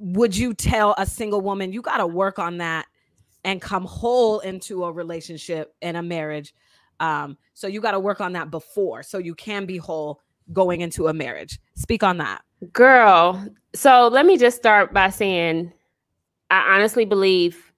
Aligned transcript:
would 0.00 0.36
you 0.36 0.54
tell 0.54 0.94
a 0.98 1.06
single 1.06 1.40
woman 1.40 1.72
you 1.72 1.80
got 1.80 1.98
to 1.98 2.06
work 2.06 2.38
on 2.38 2.58
that 2.58 2.86
and 3.44 3.60
come 3.60 3.84
whole 3.84 4.40
into 4.40 4.84
a 4.84 4.92
relationship 4.92 5.74
and 5.82 5.96
a 5.96 6.02
marriage 6.02 6.54
um, 6.98 7.38
so 7.54 7.66
you 7.66 7.80
got 7.80 7.92
to 7.92 8.00
work 8.00 8.20
on 8.20 8.32
that 8.32 8.50
before 8.50 9.02
so 9.02 9.18
you 9.18 9.34
can 9.34 9.64
be 9.64 9.78
whole 9.78 10.20
going 10.52 10.80
into 10.80 11.06
a 11.06 11.14
marriage? 11.14 11.58
Speak 11.76 12.02
on 12.02 12.18
that. 12.18 12.42
Girl 12.72 13.42
so 13.74 14.08
let 14.08 14.26
me 14.26 14.36
just 14.36 14.56
start 14.56 14.92
by 14.92 15.08
saying 15.10 15.72
i 16.50 16.74
honestly 16.74 17.04
believe 17.04 17.72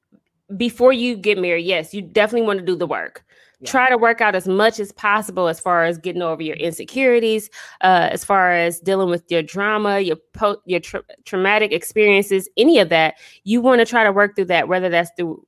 before 0.57 0.93
you 0.93 1.16
get 1.16 1.39
married 1.39 1.66
yes 1.66 1.93
you 1.93 2.00
definitely 2.00 2.46
want 2.46 2.59
to 2.59 2.64
do 2.64 2.77
the 2.77 2.86
work 2.86 3.25
yeah. 3.63 3.71
try 3.71 3.89
to 3.89 3.97
work 3.97 4.21
out 4.21 4.35
as 4.35 4.47
much 4.47 4.79
as 4.81 4.93
possible 4.93 5.49
as 5.49 5.61
far 5.61 5.85
as 5.85 5.99
getting 5.99 6.23
over 6.23 6.43
your 6.43 6.57
insecurities 6.57 7.49
uh, 7.81 8.09
as 8.11 8.25
far 8.25 8.53
as 8.53 8.81
dealing 8.81 9.09
with 9.09 9.25
your 9.31 9.43
drama 9.43 10.01
your 10.01 10.17
po- 10.33 10.61
your 10.67 10.81
tra- 10.81 11.05
traumatic 11.25 11.73
experiences 11.73 12.49
any 12.57 12.79
of 12.79 12.89
that. 12.89 13.14
You 13.45 13.61
want 13.61 13.81
to 13.81 13.86
try 13.86 14.05
to 14.05 14.13
work 14.13 14.36
through 14.36 14.46
that 14.46 14.69
whether 14.69 14.89
that's 14.89 15.11
through 15.17 15.46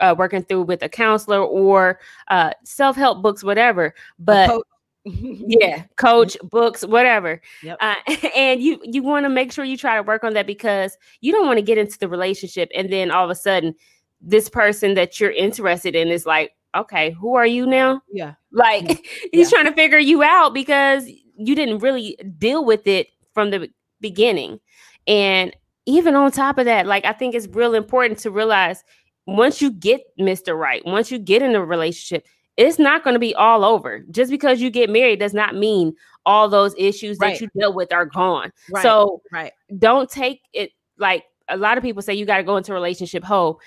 uh, 0.00 0.14
working 0.18 0.42
through 0.42 0.62
with 0.62 0.82
a 0.82 0.88
counselor 0.88 1.40
or 1.40 2.00
uh, 2.28 2.50
self-help 2.64 3.22
books 3.22 3.44
whatever. 3.44 3.94
But 4.18 4.60
yeah 5.04 5.84
coach 5.96 6.36
books 6.42 6.84
whatever. 6.84 7.40
Yep. 7.62 7.78
uh, 7.80 7.94
and 8.36 8.62
you 8.62 8.80
you 8.84 9.02
want 9.02 9.24
to 9.24 9.30
make 9.30 9.52
sure 9.52 9.64
you 9.64 9.76
try 9.76 9.96
to 9.96 10.02
work 10.02 10.24
on 10.24 10.34
that 10.34 10.46
because 10.46 10.96
you 11.20 11.32
don't 11.32 11.46
want 11.46 11.58
to 11.58 11.62
get 11.62 11.78
into 11.78 11.98
the 11.98 12.08
relationship 12.08 12.70
and 12.74 12.92
then 12.92 13.10
all 13.10 13.24
of 13.24 13.30
a 13.30 13.34
sudden 13.34 13.74
this 14.20 14.48
person 14.48 14.94
that 14.94 15.18
you're 15.18 15.32
interested 15.32 15.96
in 15.96 16.08
is 16.08 16.24
like 16.24 16.52
okay, 16.74 17.10
who 17.10 17.34
are 17.34 17.46
you 17.46 17.66
now? 17.66 18.02
Yeah. 18.12 18.34
Like 18.50 18.88
yeah. 18.88 18.96
he's 19.32 19.50
trying 19.50 19.66
to 19.66 19.72
figure 19.72 19.98
you 19.98 20.22
out 20.22 20.54
because 20.54 21.08
you 21.36 21.54
didn't 21.54 21.78
really 21.78 22.16
deal 22.38 22.64
with 22.64 22.86
it 22.86 23.08
from 23.34 23.50
the 23.50 23.70
beginning. 24.00 24.60
And 25.06 25.54
even 25.86 26.14
on 26.14 26.30
top 26.30 26.58
of 26.58 26.64
that, 26.66 26.86
like 26.86 27.04
I 27.04 27.12
think 27.12 27.34
it's 27.34 27.48
real 27.48 27.74
important 27.74 28.18
to 28.20 28.30
realize 28.30 28.84
once 29.26 29.60
you 29.60 29.70
get 29.70 30.02
Mr. 30.18 30.58
Right, 30.58 30.84
once 30.84 31.10
you 31.10 31.18
get 31.18 31.42
in 31.42 31.54
a 31.54 31.64
relationship, 31.64 32.26
it's 32.56 32.78
not 32.78 33.02
going 33.04 33.14
to 33.14 33.20
be 33.20 33.34
all 33.34 33.64
over. 33.64 34.00
Just 34.10 34.30
because 34.30 34.60
you 34.60 34.70
get 34.70 34.90
married 34.90 35.20
does 35.20 35.34
not 35.34 35.54
mean 35.54 35.94
all 36.26 36.48
those 36.48 36.74
issues 36.78 37.18
right. 37.18 37.32
that 37.32 37.40
you 37.40 37.48
deal 37.58 37.72
with 37.72 37.92
are 37.92 38.06
gone. 38.06 38.52
Right. 38.70 38.82
So 38.82 39.22
right. 39.32 39.52
don't 39.78 40.10
take 40.10 40.42
it 40.52 40.70
like 40.98 41.24
a 41.48 41.56
lot 41.56 41.78
of 41.78 41.82
people 41.82 42.02
say 42.02 42.14
you 42.14 42.26
got 42.26 42.36
to 42.36 42.44
go 42.44 42.56
into 42.56 42.72
a 42.72 42.74
relationship 42.74 43.24
whole. 43.24 43.60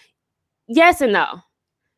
Yes 0.67 1.02
and 1.02 1.13
no 1.13 1.41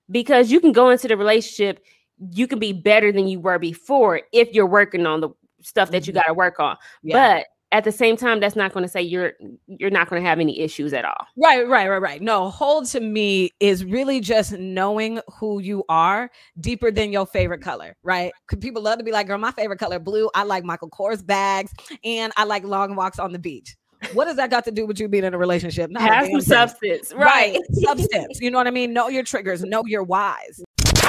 because 0.10 0.52
you 0.52 0.60
can 0.60 0.72
go 0.72 0.90
into 0.90 1.08
the 1.08 1.18
relationship 1.18 1.84
you 2.32 2.48
can 2.48 2.60
be 2.60 2.74
better 2.74 3.12
than 3.12 3.28
you 3.28 3.40
were 3.40 3.60
before 3.60 4.22
if 4.32 4.54
you're 4.54 4.68
working 4.68 5.06
on 5.06 5.22
the 5.22 5.30
stuff 5.62 5.92
that 5.92 6.08
you 6.08 6.14
mm-hmm. 6.14 6.20
got 6.20 6.28
to 6.28 6.34
work 6.34 6.60
on. 6.60 6.78
Yeah. 7.04 7.38
but 7.38 7.46
at 7.74 7.84
the 7.84 7.92
same 7.92 8.16
time 8.16 8.40
that's 8.40 8.56
not 8.56 8.72
going 8.72 8.84
to 8.86 8.90
say 8.90 9.02
you're 9.02 9.34
you're 9.68 9.90
not 9.90 10.10
going 10.10 10.22
to 10.22 10.28
have 10.28 10.40
any 10.40 10.60
issues 10.62 10.94
at 10.94 11.04
all. 11.04 11.28
Right 11.36 11.68
right 11.68 11.90
right 11.90 12.02
right. 12.02 12.22
No 12.22 12.50
hold 12.50 12.86
to 12.88 13.02
me 13.02 13.52
is 13.60 13.84
really 13.84 14.22
just 14.22 14.54
knowing 14.54 15.20
who 15.38 15.60
you 15.60 15.84
are 15.90 16.32
deeper 16.62 16.92
than 16.92 17.12
your 17.12 17.26
favorite 17.26 17.62
color 17.62 17.98
right? 18.04 18.32
People 18.62 18.82
love 18.82 19.00
to 19.00 19.04
be 19.04 19.12
like 19.12 19.28
girl 19.28 19.38
my 19.38 19.52
favorite 19.52 19.80
color 19.80 20.00
blue. 20.00 20.30
I 20.34 20.44
like 20.44 20.64
michael 20.64 20.90
kors 20.90 21.26
bags 21.26 21.74
and 22.04 22.32
i 22.38 22.44
like 22.44 22.64
long 22.64 22.96
walks 22.96 23.20
on 23.20 23.34
the 23.34 23.40
beach 23.40 23.76
what 24.14 24.26
does 24.26 24.36
that 24.38 24.50
got 24.50 24.66
to 24.66 24.72
do 24.72 24.86
with 24.86 25.00
you 25.00 25.08
being 25.08 25.24
in 25.24 25.34
a 25.34 25.38
relationship? 25.38 25.90
Not 25.92 26.02
Have 26.04 26.28
some 26.28 26.42
substance, 26.42 27.14
right? 27.14 27.54
right. 27.54 27.60
substance. 27.74 28.40
You 28.42 28.52
know 28.52 28.58
what 28.58 28.68
I 28.68 28.72
mean? 28.72 28.94
Know 28.94 29.08
your 29.10 29.24
triggers, 29.24 29.64
know 29.64 29.84
your 29.86 30.04
whys. 30.04 30.62
All 30.88 31.04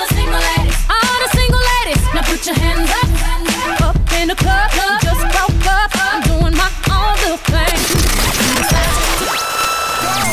the 0.00 0.08
single 0.14 0.40
ladies, 0.40 0.76
all 0.88 1.18
the 1.20 1.28
single 1.32 1.60
ladies, 1.60 2.02
now 2.14 2.22
put 2.22 2.46
your 2.46 2.54
hands 2.56 2.90
up, 2.90 3.08
up 3.82 3.96
in 4.14 4.28
the 4.28 4.34
club. 4.36 4.70
Just 5.02 5.20
broke 5.20 5.66
up, 5.66 5.90
I'm 5.94 6.22
doing 6.22 6.56
my 6.56 6.70
own 6.90 7.16
little 7.22 7.36
thing. 7.48 7.78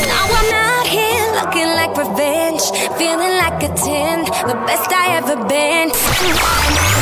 Now 0.06 0.26
I'm 0.30 0.54
out 0.54 0.86
here 0.86 1.32
looking 1.34 1.68
like 1.74 1.96
revenge, 1.96 2.62
feeling 2.98 3.36
like 3.38 3.62
a 3.62 3.68
10, 3.74 4.24
the 4.46 4.54
best 4.66 4.90
I 4.92 5.16
ever 5.16 5.36
been. 5.48 6.97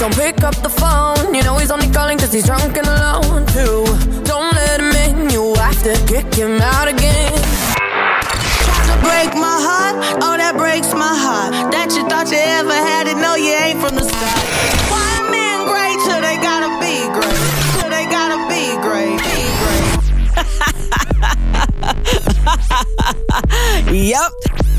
Don't 0.00 0.16
pick 0.16 0.42
up 0.42 0.56
the 0.62 0.70
phone. 0.70 1.34
You 1.34 1.42
know 1.42 1.58
he's 1.58 1.70
only 1.70 1.90
calling 1.90 2.16
cause 2.16 2.32
he's 2.32 2.46
drunk 2.46 2.74
and 2.78 2.86
alone, 2.86 3.44
too. 3.48 3.84
Don't 4.24 4.50
let 4.54 4.80
him 4.80 4.92
in, 5.04 5.28
you 5.28 5.52
have 5.56 5.82
to 5.82 5.92
kick 6.06 6.32
him 6.32 6.58
out 6.58 6.88
again. 6.88 7.30
to 8.88 8.96
break 9.04 9.34
my 9.36 9.58
heart, 9.60 9.96
oh, 10.22 10.38
that 10.38 10.54
breaks 10.56 10.94
my 10.94 11.14
heart. 11.24 11.70
That 11.70 11.92
you 11.94 12.08
thought 12.08 12.30
you 12.30 12.38
ever 12.38 12.72
had 12.72 13.08
it, 13.08 13.18
no, 13.18 13.34
you 13.34 13.52
ain't 13.52 13.78
from 13.78 13.94
the 13.94 14.04
start. 14.04 14.79
yep. 23.92 24.32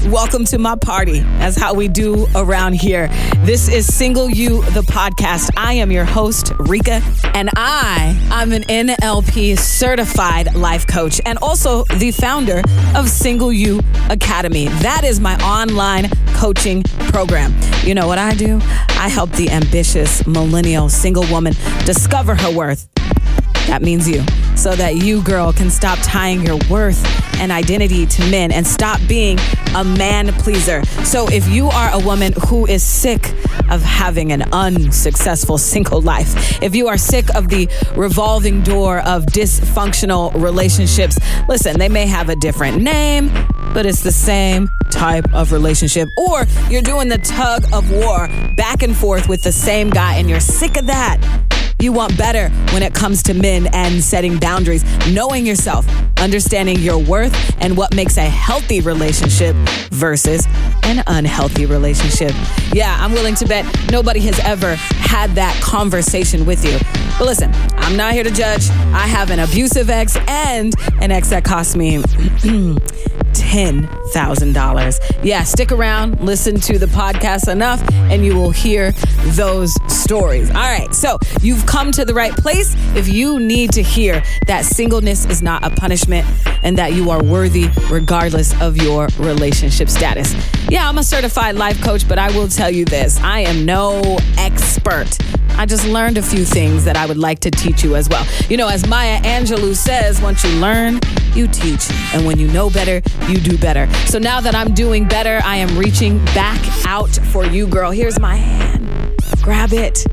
Welcome 0.08 0.46
to 0.46 0.58
my 0.58 0.76
party. 0.76 1.20
That's 1.20 1.56
how 1.56 1.74
we 1.74 1.88
do 1.88 2.28
around 2.36 2.74
here. 2.74 3.08
This 3.44 3.70
is 3.70 3.94
Single 3.94 4.30
You, 4.30 4.62
the 4.72 4.82
podcast. 4.82 5.52
I 5.56 5.74
am 5.74 5.92
your 5.92 6.06
host, 6.06 6.54
Rika, 6.58 7.02
and 7.36 7.50
I, 7.56 8.20
I'm 8.32 8.52
an 8.52 8.64
NLP 8.64 9.58
certified 9.60 10.56
life 10.56 10.88
coach 10.88 11.22
and 11.26 11.38
also 11.40 11.84
the 11.98 12.12
founder 12.12 12.62
of 12.96 13.10
Single 13.10 13.54
You 13.54 13.80
Academy. 14.10 14.68
That 14.68 15.04
is 15.04 15.20
my 15.20 15.36
online 15.38 16.10
coaching 16.34 16.84
program. 17.10 17.54
You 17.84 17.94
know 17.94 18.08
what 18.08 18.18
I 18.18 18.34
do? 18.34 18.60
I 18.90 19.08
help 19.08 19.32
the 19.32 19.50
ambitious 19.52 20.26
millennial 20.26 20.90
single 20.90 21.26
woman 21.32 21.54
discover 21.86 22.36
her 22.36 22.56
worth 22.56 22.88
that 23.68 23.82
means 23.82 24.08
you. 24.08 24.24
So 24.56 24.76
that 24.76 24.98
you, 24.98 25.24
girl, 25.24 25.54
can 25.54 25.70
stop 25.70 25.98
tying 26.04 26.42
your 26.46 26.60
worth 26.70 27.04
and 27.40 27.52
identity 27.52 28.06
to 28.06 28.30
men 28.30 28.52
and 28.52 28.66
stop 28.66 29.00
being 29.08 29.40
a 29.76 29.84
man 29.84 30.32
pleaser. 30.34 30.84
So 31.04 31.28
if 31.30 31.48
you 31.48 31.68
are 31.70 31.90
a 31.92 32.00
woman 32.00 32.34
who 32.48 32.68
is 32.68 32.84
sick 32.84 33.34
of 33.70 33.82
having 33.82 34.32
an 34.32 34.44
unsuccessful 34.52 35.58
single 35.58 36.02
life, 36.02 36.62
if 36.62 36.76
you 36.76 36.88
are 36.88 36.98
sick 36.98 37.34
of 37.34 37.50
the 37.50 37.68
revolving 37.96 38.62
door 38.62 39.00
of 39.00 39.26
dysfunctional 39.26 40.34
relationships, 40.40 41.18
listen, 41.50 41.80
they 41.80 41.90
may 41.90 42.06
have 42.06 42.30
a 42.30 42.36
different 42.36 42.82
name, 42.82 43.32
but 43.74 43.86
it's 43.88 44.04
the 44.04 44.12
same 44.12 44.70
type 44.92 45.26
of 45.34 45.52
relationship. 45.52 46.10
Or 46.18 46.46
you're 46.70 46.84
doing 46.84 47.10
the 47.10 47.18
tug 47.18 47.64
of 47.74 47.90
war 47.90 48.28
back 48.56 48.84
and 48.84 48.96
forth 48.96 49.28
with 49.28 49.42
the 49.42 49.52
same 49.52 49.90
guy 49.90 50.16
and 50.16 50.30
you're 50.30 50.40
sick 50.40 50.78
of 50.78 50.86
that 50.86 51.18
you 51.82 51.92
want 51.92 52.16
better 52.18 52.50
when 52.74 52.84
it 52.84 52.94
comes 52.94 53.24
to 53.24 53.34
men 53.34 53.68
and 53.74 54.04
setting 54.04 54.38
boundaries, 54.38 54.84
knowing 55.12 55.46
yourself, 55.46 55.88
understanding 56.20 56.78
your 56.80 57.00
worth, 57.00 57.34
and 57.62 57.76
what 57.76 57.96
makes 57.96 58.18
a 58.18 58.22
healthy 58.22 58.82
relationship 58.82 59.56
versus 59.92 60.46
an 60.84 61.04
unhealthy 61.08 61.66
relationship. 61.66 62.32
Yeah, 62.72 62.96
I'm 63.00 63.12
willing 63.12 63.36
to 63.36 63.48
bet 63.48 63.66
nobody 63.92 64.20
has 64.22 64.40
ever 64.42 64.76
had 64.76 65.32
that 65.32 65.60
conversation 65.62 66.46
with 66.46 66.64
you. 66.64 66.78
But 67.18 67.26
listen, 67.26 67.52
I'm 67.78 67.98
not 67.98 68.14
here 68.14 68.24
to 68.24 68.32
judge. 68.32 68.70
I 68.70 69.08
have 69.08 69.32
an 69.32 69.40
abusive 69.40 69.90
ex 69.90 70.16
and 70.28 70.74
an 71.02 71.12
ex 71.12 71.30
that 71.30 71.44
cost 71.44 71.76
me 71.76 71.98
$10,000. 73.52 75.24
Yeah, 75.24 75.44
stick 75.44 75.74
around, 75.74 76.22
listen 76.22 76.56
to 76.62 76.80
the 76.80 76.86
podcast 76.86 77.52
enough, 77.52 77.82
and 77.94 78.24
you 78.26 78.34
will 78.34 78.52
hear 78.52 78.94
those 79.36 79.74
stories. 79.92 80.50
All 80.50 80.56
right, 80.56 80.94
so 80.96 81.20
you've 81.42 81.66
come 81.66 81.92
to 81.92 82.06
the 82.06 82.14
right 82.14 82.32
place 82.32 82.74
if 82.96 83.10
you 83.10 83.42
need 83.42 83.72
to 83.74 83.84
hear 83.84 84.24
that 84.48 84.64
singleness 84.64 85.26
is 85.26 85.42
not 85.42 85.66
a 85.66 85.70
punishment 85.70 86.26
and 86.64 86.78
that 86.78 86.94
you 86.94 87.10
are 87.10 87.22
worthy 87.22 87.68
regardless 87.90 88.60
of 88.62 88.78
your 88.78 89.08
relationship 89.18 89.90
status. 89.90 90.34
Yeah, 90.70 90.88
I'm 90.88 90.98
a 90.98 91.04
certified 91.04 91.56
life 91.56 91.82
coach, 91.82 92.08
but 92.08 92.18
I 92.18 92.32
will 92.32 92.48
tell 92.48 92.72
you 92.72 92.86
this 92.86 93.20
I 93.20 93.40
am 93.42 93.66
no 93.66 94.18
expert. 94.38 95.18
I 95.58 95.66
just 95.66 95.86
learned 95.86 96.18
a 96.18 96.22
few 96.22 96.46
things 96.46 96.86
that 96.86 96.96
I 96.96 97.06
would 97.06 97.18
like 97.18 97.40
to 97.42 97.52
teach 97.52 97.84
you 97.84 97.96
as 97.96 98.08
well. 98.08 98.26
You 98.50 98.56
know, 98.58 98.70
as 98.70 98.88
Maya 98.88 99.22
Angelou 99.22 99.76
says, 99.76 100.22
once 100.22 100.44
you 100.44 100.50
learn, 100.60 101.00
you 101.36 101.48
teach. 101.48 101.90
And 102.14 102.26
when 102.26 102.40
you 102.40 102.48
know 102.48 102.70
better, 102.70 103.02
you 103.28 103.40
do 103.42 103.58
better. 103.58 103.92
So 104.06 104.20
now 104.20 104.42
that 104.42 104.56
I'm 104.56 104.74
doing 104.74 105.08
better, 105.08 105.42
I 105.44 105.58
am 105.58 105.78
reaching 105.78 106.24
back 106.26 106.62
out 106.86 107.10
for 107.32 107.46
you, 107.46 107.68
girl. 107.68 107.92
Here's 107.92 108.20
my 108.20 108.36
hand. 108.36 108.88
Grab 109.42 109.74
it. 109.74 110.06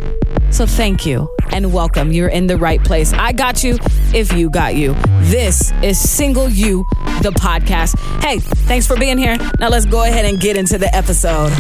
So 0.51 0.67
thank 0.67 1.05
you 1.05 1.29
and 1.53 1.73
welcome. 1.73 2.13
You're 2.13 2.29
in 2.29 2.47
the 2.47 2.57
right 2.57 2.83
place. 2.83 3.13
I 3.13 3.33
got 3.33 3.63
you 3.63 3.79
if 4.15 4.33
you 4.33 4.51
got 4.51 4.75
you. 4.75 4.95
This 5.23 5.73
is 5.83 5.99
Single 5.99 6.49
You, 6.49 6.85
the 7.23 7.31
podcast. 7.31 7.99
Hey, 8.23 8.39
thanks 8.39 8.87
for 8.87 8.97
being 8.97 9.19
here. 9.19 9.37
Now 9.59 9.69
let's 9.69 9.87
go 9.87 10.03
ahead 10.05 10.25
and 10.25 10.41
get 10.41 10.57
into 10.57 10.79
the 10.79 10.95
episode. 10.95 11.53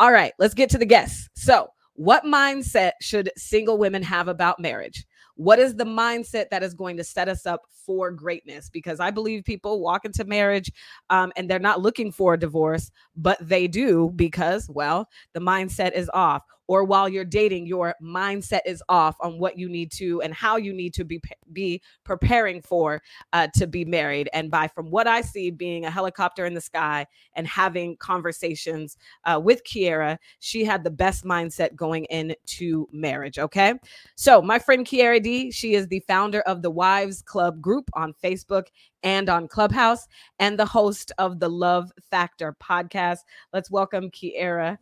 All 0.00 0.12
right, 0.12 0.32
let's 0.38 0.54
get 0.54 0.70
to 0.70 0.78
the 0.78 0.86
guests. 0.86 1.28
So, 1.34 1.68
what 1.94 2.24
mindset 2.24 2.92
should 3.00 3.32
single 3.36 3.78
women 3.78 4.04
have 4.04 4.28
about 4.28 4.60
marriage? 4.60 5.04
What 5.38 5.60
is 5.60 5.76
the 5.76 5.84
mindset 5.84 6.50
that 6.50 6.64
is 6.64 6.74
going 6.74 6.96
to 6.96 7.04
set 7.04 7.28
us 7.28 7.46
up 7.46 7.62
for 7.86 8.10
greatness? 8.10 8.68
Because 8.68 8.98
I 8.98 9.12
believe 9.12 9.44
people 9.44 9.80
walk 9.80 10.04
into 10.04 10.24
marriage 10.24 10.72
um, 11.10 11.32
and 11.36 11.48
they're 11.48 11.60
not 11.60 11.80
looking 11.80 12.10
for 12.10 12.34
a 12.34 12.38
divorce, 12.38 12.90
but 13.16 13.38
they 13.40 13.68
do 13.68 14.12
because, 14.16 14.68
well, 14.68 15.08
the 15.34 15.40
mindset 15.40 15.92
is 15.92 16.10
off 16.12 16.42
or 16.68 16.84
while 16.84 17.08
you're 17.08 17.24
dating, 17.24 17.66
your 17.66 17.94
mindset 18.00 18.60
is 18.66 18.82
off 18.88 19.16
on 19.20 19.38
what 19.38 19.58
you 19.58 19.68
need 19.68 19.90
to 19.92 20.20
and 20.22 20.32
how 20.34 20.56
you 20.56 20.72
need 20.72 20.94
to 20.94 21.04
be 21.04 21.20
be 21.52 21.82
preparing 22.04 22.62
for 22.62 23.02
uh, 23.32 23.48
to 23.54 23.66
be 23.66 23.84
married. 23.84 24.28
And 24.32 24.50
by 24.50 24.68
from 24.68 24.90
what 24.90 25.08
I 25.08 25.22
see, 25.22 25.50
being 25.50 25.86
a 25.86 25.90
helicopter 25.90 26.44
in 26.46 26.54
the 26.54 26.60
sky 26.60 27.06
and 27.34 27.46
having 27.46 27.96
conversations 27.96 28.96
uh, 29.24 29.40
with 29.42 29.64
Kiera, 29.64 30.18
she 30.40 30.64
had 30.64 30.84
the 30.84 30.90
best 30.90 31.24
mindset 31.24 31.74
going 31.74 32.04
into 32.10 32.86
marriage. 32.92 33.38
Okay, 33.38 33.74
so 34.14 34.42
my 34.42 34.58
friend 34.58 34.86
Kiera 34.86 35.22
D, 35.22 35.50
she 35.50 35.74
is 35.74 35.88
the 35.88 36.00
founder 36.00 36.42
of 36.42 36.62
the 36.62 36.70
Wives 36.70 37.22
Club 37.22 37.60
group 37.60 37.88
on 37.94 38.14
Facebook 38.22 38.66
and 39.02 39.28
on 39.28 39.48
Clubhouse, 39.48 40.06
and 40.38 40.58
the 40.58 40.66
host 40.66 41.12
of 41.18 41.38
the 41.38 41.48
Love 41.48 41.90
Factor 42.10 42.54
podcast. 42.60 43.20
Let's 43.52 43.70
welcome 43.70 44.10
Kiera 44.10 44.76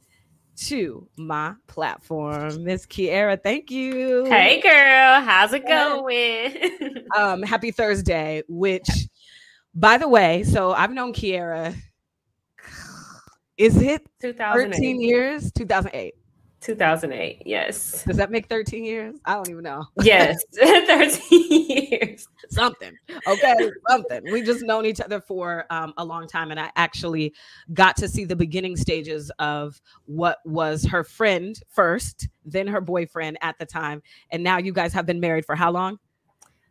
to 0.56 1.08
my 1.16 1.54
platform. 1.66 2.64
Miss 2.64 2.86
Kiera, 2.86 3.40
thank 3.40 3.70
you. 3.70 4.24
Hey 4.24 4.60
girl, 4.60 5.20
how's 5.22 5.52
it 5.52 5.66
going? 5.66 7.04
um, 7.16 7.42
happy 7.42 7.70
Thursday, 7.70 8.42
which 8.48 8.88
by 9.74 9.98
the 9.98 10.08
way, 10.08 10.42
so 10.42 10.72
I've 10.72 10.92
known 10.92 11.12
Kiera. 11.12 11.74
Is 13.56 13.80
it 13.80 14.06
13 14.20 15.00
years? 15.00 15.52
2008. 15.52 16.14
2008. 16.66 17.42
Yes. 17.46 18.02
Does 18.02 18.16
that 18.16 18.30
make 18.30 18.48
13 18.48 18.84
years? 18.84 19.14
I 19.24 19.34
don't 19.34 19.48
even 19.48 19.62
know. 19.62 19.86
Yes, 20.02 20.42
13 20.52 21.20
years. 21.68 22.28
Something. 22.50 22.92
Okay, 23.26 23.70
something. 23.88 24.22
We 24.32 24.42
just 24.42 24.62
known 24.62 24.84
each 24.84 25.00
other 25.00 25.20
for 25.20 25.64
um, 25.70 25.94
a 25.96 26.04
long 26.04 26.26
time, 26.26 26.50
and 26.50 26.58
I 26.58 26.70
actually 26.74 27.34
got 27.72 27.96
to 27.98 28.08
see 28.08 28.24
the 28.24 28.36
beginning 28.36 28.76
stages 28.76 29.30
of 29.38 29.80
what 30.06 30.38
was 30.44 30.84
her 30.84 31.04
friend 31.04 31.58
first, 31.68 32.28
then 32.44 32.66
her 32.66 32.80
boyfriend 32.80 33.38
at 33.42 33.58
the 33.58 33.66
time, 33.66 34.02
and 34.30 34.42
now 34.42 34.58
you 34.58 34.72
guys 34.72 34.92
have 34.92 35.06
been 35.06 35.20
married 35.20 35.46
for 35.46 35.54
how 35.54 35.70
long? 35.70 35.98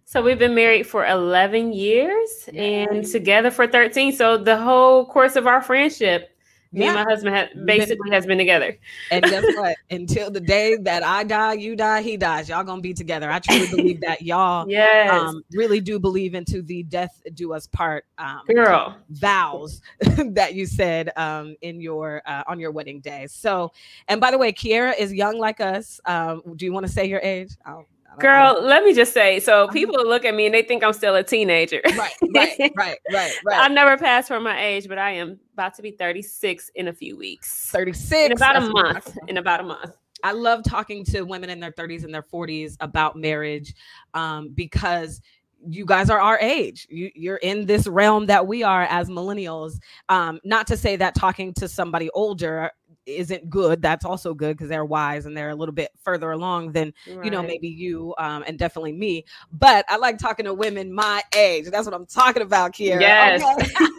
So 0.04 0.22
we've 0.22 0.38
been 0.38 0.54
married 0.54 0.86
for 0.86 1.06
11 1.06 1.74
years 1.74 2.48
and 2.54 3.04
together 3.04 3.50
for 3.50 3.66
13. 3.66 4.12
So 4.14 4.38
the 4.38 4.56
whole 4.56 5.06
course 5.06 5.36
of 5.36 5.48
our 5.48 5.64
friendship 5.64 6.35
me 6.76 6.82
yeah. 6.82 6.88
and 6.88 6.96
my 6.96 7.04
husband 7.04 7.36
have 7.36 7.50
basically 7.66 8.12
has 8.12 8.26
been 8.26 8.38
together. 8.38 8.78
And 9.10 9.24
guess 9.24 9.46
what? 9.56 9.78
Until 9.90 10.30
the 10.30 10.42
day 10.42 10.76
that 10.82 11.04
I 11.04 11.24
die, 11.24 11.54
you 11.54 11.76
die, 11.76 12.02
he 12.02 12.18
dies. 12.18 12.50
Y'all 12.50 12.66
gonna 12.66 12.82
be 12.82 12.94
together. 12.94 13.32
I 13.32 13.40
truly 13.40 13.68
believe 13.68 14.02
that 14.02 14.22
y'all 14.22 14.70
yes. 14.70 15.10
um, 15.10 15.42
really 15.54 15.80
do 15.80 16.00
believe 16.00 16.36
into 16.36 16.62
the 16.62 16.84
death 16.84 17.22
do 17.34 17.54
us 17.54 17.66
part 17.68 18.06
um, 18.18 18.42
girl 18.48 18.98
vows 19.10 19.82
that 20.32 20.54
you 20.54 20.66
said 20.66 21.12
um, 21.16 21.56
in 21.62 21.80
your 21.80 22.22
uh, 22.26 22.44
on 22.48 22.60
your 22.60 22.72
wedding 22.72 23.00
day. 23.00 23.26
So, 23.28 23.72
and 24.10 24.20
by 24.20 24.32
the 24.32 24.38
way, 24.38 24.52
Kiera 24.52 24.98
is 24.98 25.14
young 25.14 25.40
like 25.40 25.62
us. 25.62 26.02
Um, 26.06 26.42
do 26.58 26.66
you 26.66 26.74
want 26.74 26.86
to 26.86 26.92
say 26.92 27.06
your 27.06 27.22
age? 27.22 27.52
I'll, 27.66 27.88
Girl, 28.20 28.62
let 28.62 28.84
me 28.84 28.94
just 28.94 29.14
say, 29.14 29.40
so 29.40 29.68
people 29.70 30.06
look 30.08 30.26
at 30.26 30.36
me 30.36 30.46
and 30.46 30.56
they 30.56 30.62
think 30.62 30.84
I'm 30.84 30.94
still 30.94 31.16
a 31.16 31.24
teenager. 31.24 31.82
Right, 31.98 32.14
right, 32.36 32.52
right, 32.76 32.98
right, 33.12 33.34
right. 33.46 33.60
I 33.60 33.68
never 33.68 33.98
passed 33.98 34.28
for 34.28 34.40
my 34.40 34.60
age, 34.62 34.88
but 34.88 34.98
I 34.98 35.12
am 35.12 35.40
about 35.54 35.76
to 35.76 35.82
be 35.82 35.92
36 35.92 36.72
in 36.76 36.88
a 36.88 36.94
few 36.94 37.18
weeks. 37.18 37.70
36 37.72 38.12
in 38.14 38.32
about 38.32 38.56
a 38.56 38.70
month. 38.70 39.18
In 39.28 39.38
about 39.38 39.60
a 39.60 39.64
month. 39.64 39.92
I 40.24 40.32
love 40.32 40.64
talking 40.64 41.04
to 41.06 41.22
women 41.22 41.50
in 41.50 41.60
their 41.60 41.72
30s 41.72 42.04
and 42.04 42.14
their 42.14 42.24
40s 42.24 42.78
about 42.80 43.16
marriage 43.16 43.76
um, 44.14 44.50
because 44.56 45.22
you 45.68 45.86
guys 45.86 46.10
are 46.10 46.20
our 46.20 46.40
age. 46.40 46.88
You, 46.90 47.34
are 47.34 47.38
in 47.38 47.66
this 47.66 47.88
realm 47.88 48.26
that 48.28 48.46
we 48.46 48.64
are 48.64 48.84
as 48.84 49.10
millennials. 49.10 49.80
Um, 50.10 50.40
not 50.44 50.68
to 50.68 50.78
say 50.78 50.96
that 50.96 51.16
talking 51.16 51.54
to 51.56 51.68
somebody 51.68 52.10
older 52.12 52.72
isn't 53.06 53.50
good 53.50 53.82
that's 53.82 54.06
also 54.06 54.34
good 54.34 54.56
because 54.56 54.70
they're 54.70 54.86
wise 54.86 55.26
and 55.26 55.36
they're 55.36 55.50
a 55.50 55.56
little 55.56 55.74
bit 55.74 55.92
further 56.04 56.32
along 56.32 56.72
than 56.72 56.94
right. 57.08 57.26
you 57.26 57.32
know 57.32 57.42
maybe 57.42 57.68
you 57.68 58.14
um, 58.18 58.44
and 58.48 58.58
definitely 58.58 58.94
me 58.94 59.24
but 59.52 59.86
i 59.90 59.98
like 59.98 60.18
talking 60.18 60.46
to 60.46 60.54
women 60.54 60.94
my 60.94 61.22
age 61.36 61.66
that's 61.70 61.86
what 61.86 61.94
i'm 61.94 62.06
talking 62.06 62.42
about 62.42 62.76
here 62.76 63.00
yes 63.00 63.44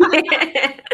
okay? 0.04 0.80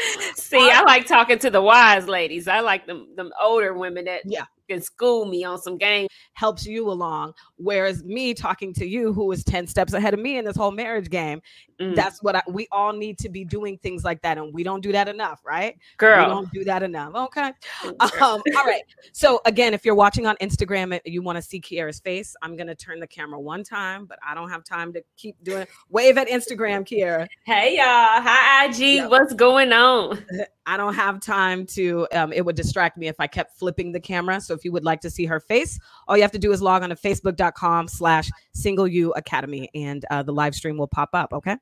see 0.34 0.70
i 0.70 0.82
like 0.82 1.06
talking 1.06 1.38
to 1.38 1.50
the 1.50 1.60
wise 1.60 2.06
ladies 2.06 2.48
i 2.48 2.60
like 2.60 2.86
them 2.86 3.06
them 3.16 3.30
older 3.40 3.74
women 3.74 4.04
that 4.04 4.22
yeah 4.24 4.44
can 4.68 4.80
school 4.80 5.24
me 5.24 5.42
on 5.44 5.60
some 5.60 5.76
game 5.76 6.06
helps 6.34 6.64
you 6.64 6.88
along 6.88 7.34
whereas 7.60 8.02
me 8.04 8.32
talking 8.34 8.72
to 8.72 8.86
you 8.86 9.12
who 9.12 9.30
is 9.32 9.44
10 9.44 9.66
steps 9.66 9.92
ahead 9.92 10.14
of 10.14 10.20
me 10.20 10.38
in 10.38 10.44
this 10.44 10.56
whole 10.56 10.70
marriage 10.70 11.10
game 11.10 11.40
mm. 11.80 11.94
that's 11.94 12.22
what 12.22 12.36
I, 12.36 12.42
we 12.48 12.66
all 12.72 12.92
need 12.92 13.18
to 13.18 13.28
be 13.28 13.44
doing 13.44 13.78
things 13.78 14.04
like 14.04 14.22
that 14.22 14.38
and 14.38 14.52
we 14.52 14.62
don't 14.62 14.80
do 14.80 14.92
that 14.92 15.08
enough 15.08 15.40
right? 15.44 15.76
Girl. 15.98 16.24
we 16.24 16.30
don't 16.30 16.52
do 16.52 16.64
that 16.64 16.82
enough 16.82 17.14
okay? 17.14 17.52
Um, 18.20 18.42
all 18.56 18.64
right. 18.64 18.82
So 19.12 19.40
again 19.44 19.74
if 19.74 19.84
you're 19.84 19.94
watching 19.94 20.26
on 20.26 20.36
instagram 20.36 20.92
and 20.92 21.00
you 21.04 21.22
want 21.22 21.36
to 21.36 21.42
see 21.42 21.60
kiera's 21.60 22.00
face 22.00 22.34
i'm 22.42 22.56
going 22.56 22.66
to 22.66 22.74
turn 22.74 23.00
the 23.00 23.06
camera 23.06 23.40
one 23.40 23.62
time 23.62 24.04
but 24.06 24.18
i 24.26 24.34
don't 24.34 24.50
have 24.50 24.64
time 24.64 24.92
to 24.92 25.02
keep 25.16 25.36
doing 25.42 25.62
it 25.62 25.68
wave 25.88 26.18
at 26.18 26.28
instagram 26.28 26.84
kiera. 26.86 27.26
Hey 27.44 27.76
y'all. 27.76 27.84
Hi 27.84 28.66
ig 28.66 29.08
what's 29.08 29.34
going 29.34 29.72
on? 29.72 30.24
I 30.66 30.76
don't 30.76 30.94
have 30.94 31.18
time 31.18 31.66
to, 31.66 32.06
um, 32.12 32.32
it 32.32 32.44
would 32.44 32.54
distract 32.54 32.96
me 32.96 33.08
if 33.08 33.16
I 33.18 33.26
kept 33.26 33.58
flipping 33.58 33.90
the 33.90 33.98
camera. 33.98 34.40
So 34.40 34.54
if 34.54 34.64
you 34.64 34.70
would 34.70 34.84
like 34.84 35.00
to 35.00 35.10
see 35.10 35.24
her 35.24 35.40
face, 35.40 35.80
all 36.06 36.16
you 36.16 36.22
have 36.22 36.30
to 36.30 36.38
do 36.38 36.52
is 36.52 36.62
log 36.62 36.84
on 36.84 36.90
to 36.90 36.94
facebook.com 36.94 37.49
slash 37.88 38.30
single 38.52 38.86
you 38.86 39.12
academy 39.12 39.68
and 39.74 40.04
uh, 40.10 40.22
the 40.22 40.32
live 40.32 40.54
stream 40.54 40.76
will 40.76 40.88
pop 40.88 41.10
up. 41.14 41.32
Okay. 41.32 41.56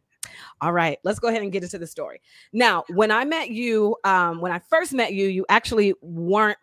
All 0.61 0.73
right, 0.73 0.99
let's 1.05 1.19
go 1.19 1.29
ahead 1.29 1.43
and 1.43 1.53
get 1.53 1.63
into 1.63 1.79
the 1.79 1.87
story. 1.87 2.21
Now, 2.53 2.85
when 2.89 3.11
I 3.11 3.25
met 3.25 3.51
you, 3.51 3.97
um, 4.05 4.41
when 4.41 4.53
I 4.53 4.59
first 4.59 4.93
met 4.93 5.15
you, 5.15 5.29
you 5.29 5.47
actually 5.49 5.95
weren't 6.03 6.59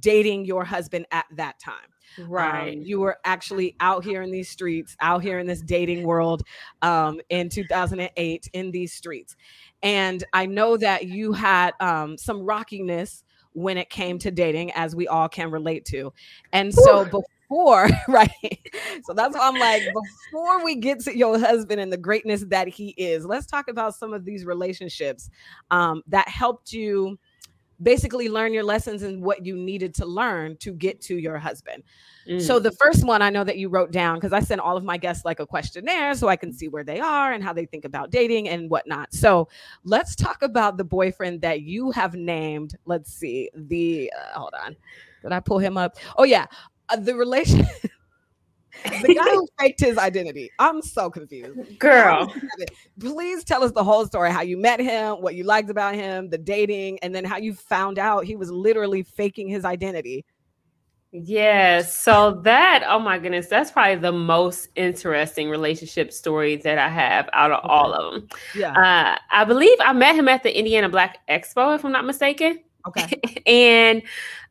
dating 0.00 0.44
your 0.44 0.64
husband 0.64 1.06
at 1.12 1.26
that 1.36 1.58
time. 1.60 1.76
Right. 2.26 2.74
Um, 2.74 2.82
you 2.82 3.00
were 3.00 3.18
actually 3.24 3.76
out 3.80 4.04
here 4.04 4.22
in 4.22 4.30
these 4.30 4.48
streets, 4.48 4.96
out 5.00 5.22
here 5.22 5.38
in 5.38 5.46
this 5.46 5.60
dating 5.60 6.04
world 6.04 6.42
um, 6.82 7.20
in 7.28 7.48
2008 7.48 8.48
in 8.52 8.70
these 8.70 8.92
streets. 8.92 9.36
And 9.82 10.24
I 10.32 10.46
know 10.46 10.76
that 10.76 11.06
you 11.06 11.32
had 11.32 11.72
um, 11.80 12.16
some 12.18 12.40
rockiness 12.40 13.22
when 13.52 13.76
it 13.76 13.90
came 13.90 14.18
to 14.20 14.30
dating, 14.30 14.72
as 14.72 14.94
we 14.94 15.08
all 15.08 15.28
can 15.28 15.50
relate 15.50 15.84
to. 15.86 16.12
And 16.52 16.72
so 16.72 17.04
before, 17.48 17.88
right? 18.08 18.70
So 19.04 19.12
that's 19.12 19.34
why 19.34 19.48
I'm 19.48 19.58
like, 19.58 19.82
before 19.92 20.64
we 20.64 20.76
get 20.76 21.00
to 21.00 21.16
your 21.16 21.38
husband 21.38 21.80
and 21.80 21.92
the 21.92 21.96
greatness 21.96 22.44
that 22.48 22.68
he 22.68 22.90
is, 22.96 23.24
let's 23.24 23.46
talk 23.46 23.68
about 23.68 23.94
some 23.94 24.12
of 24.12 24.24
these 24.24 24.44
relationships 24.44 25.30
um, 25.70 26.02
that 26.08 26.28
helped 26.28 26.72
you 26.72 27.18
basically 27.80 28.28
learn 28.28 28.52
your 28.52 28.64
lessons 28.64 29.04
and 29.04 29.22
what 29.22 29.46
you 29.46 29.56
needed 29.56 29.94
to 29.94 30.04
learn 30.04 30.56
to 30.56 30.72
get 30.72 31.00
to 31.00 31.16
your 31.16 31.38
husband. 31.38 31.84
Mm. 32.28 32.42
So 32.42 32.58
the 32.58 32.72
first 32.72 33.06
one 33.06 33.22
I 33.22 33.30
know 33.30 33.44
that 33.44 33.56
you 33.56 33.68
wrote 33.68 33.92
down 33.92 34.16
because 34.16 34.32
I 34.32 34.40
sent 34.40 34.60
all 34.60 34.76
of 34.76 34.82
my 34.82 34.96
guests 34.96 35.24
like 35.24 35.38
a 35.38 35.46
questionnaire 35.46 36.14
so 36.14 36.26
I 36.26 36.34
can 36.34 36.52
see 36.52 36.66
where 36.66 36.82
they 36.82 36.98
are 36.98 37.32
and 37.32 37.42
how 37.42 37.52
they 37.52 37.66
think 37.66 37.84
about 37.84 38.10
dating 38.10 38.48
and 38.48 38.68
whatnot. 38.68 39.14
So 39.14 39.48
let's 39.84 40.16
talk 40.16 40.42
about 40.42 40.76
the 40.76 40.82
boyfriend 40.82 41.40
that 41.42 41.62
you 41.62 41.92
have 41.92 42.14
named. 42.14 42.74
Let's 42.84 43.14
see 43.14 43.48
the 43.54 44.12
uh, 44.12 44.38
hold 44.40 44.54
on. 44.60 44.74
Did 45.22 45.32
I 45.32 45.38
pull 45.38 45.58
him 45.60 45.76
up? 45.76 45.96
Oh 46.16 46.24
yeah, 46.24 46.46
uh, 46.88 46.96
the 46.96 47.14
relation. 47.14 47.66
the 48.84 49.14
guy 49.14 49.30
who 49.30 49.48
faked 49.58 49.80
his 49.80 49.98
identity. 49.98 50.50
I'm 50.58 50.82
so 50.82 51.10
confused. 51.10 51.78
Girl, 51.78 52.32
please 53.00 53.44
tell 53.44 53.64
us 53.64 53.72
the 53.72 53.84
whole 53.84 54.06
story 54.06 54.30
how 54.30 54.42
you 54.42 54.56
met 54.56 54.80
him, 54.80 55.16
what 55.16 55.34
you 55.34 55.44
liked 55.44 55.70
about 55.70 55.94
him, 55.94 56.30
the 56.30 56.38
dating, 56.38 56.98
and 57.02 57.14
then 57.14 57.24
how 57.24 57.38
you 57.38 57.54
found 57.54 57.98
out 57.98 58.24
he 58.24 58.36
was 58.36 58.50
literally 58.50 59.02
faking 59.02 59.48
his 59.48 59.64
identity. 59.64 60.24
Yes. 61.10 61.96
So 61.96 62.42
that, 62.44 62.84
oh 62.86 62.98
my 62.98 63.18
goodness, 63.18 63.46
that's 63.46 63.70
probably 63.70 63.96
the 63.96 64.12
most 64.12 64.68
interesting 64.76 65.48
relationship 65.48 66.12
story 66.12 66.56
that 66.56 66.78
I 66.78 66.88
have 66.88 67.30
out 67.32 67.50
of 67.50 67.64
okay. 67.64 67.68
all 67.68 67.94
of 67.94 68.12
them. 68.12 68.28
Yeah. 68.54 68.72
Uh, 68.72 69.18
I 69.30 69.44
believe 69.44 69.78
I 69.80 69.94
met 69.94 70.16
him 70.16 70.28
at 70.28 70.42
the 70.42 70.56
Indiana 70.56 70.88
Black 70.88 71.18
Expo, 71.28 71.74
if 71.74 71.84
I'm 71.84 71.92
not 71.92 72.04
mistaken. 72.04 72.60
Okay. 72.88 73.42
and 73.46 74.02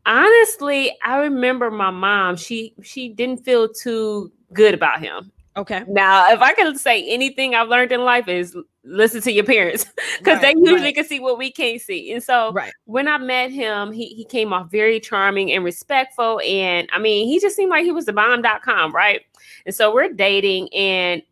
honestly, 0.05 0.95
I 1.05 1.17
remember 1.17 1.69
my 1.71 1.91
mom, 1.91 2.35
she 2.35 2.73
she 2.83 3.09
didn't 3.09 3.43
feel 3.43 3.69
too 3.69 4.31
good 4.53 4.73
about 4.73 4.99
him. 4.99 5.31
Okay. 5.55 5.83
Now, 5.87 6.31
if 6.31 6.39
I 6.39 6.53
can 6.53 6.77
say 6.77 7.07
anything 7.09 7.55
I've 7.55 7.67
learned 7.67 7.91
in 7.91 8.01
life 8.01 8.27
is 8.27 8.55
listen 8.83 9.21
to 9.21 9.31
your 9.31 9.43
parents 9.43 9.85
because 10.19 10.41
right, 10.41 10.55
they 10.55 10.59
usually 10.59 10.81
right. 10.81 10.95
can 10.95 11.05
see 11.05 11.19
what 11.19 11.37
we 11.37 11.51
can't 11.51 11.81
see. 11.81 12.13
And 12.13 12.23
so 12.23 12.51
right. 12.53 12.71
when 12.85 13.07
I 13.07 13.17
met 13.17 13.51
him, 13.51 13.91
he, 13.91 14.07
he 14.09 14.23
came 14.23 14.53
off 14.53 14.69
very 14.69 14.99
charming 14.99 15.51
and 15.51 15.63
respectful. 15.63 16.39
And 16.45 16.87
I 16.93 16.99
mean, 16.99 17.27
he 17.27 17.39
just 17.39 17.55
seemed 17.55 17.71
like 17.71 17.83
he 17.83 17.91
was 17.91 18.05
the 18.05 18.13
bomb.com, 18.13 18.93
right? 18.93 19.21
And 19.65 19.73
so 19.73 19.93
we're 19.93 20.13
dating 20.13 20.69
and 20.73 21.23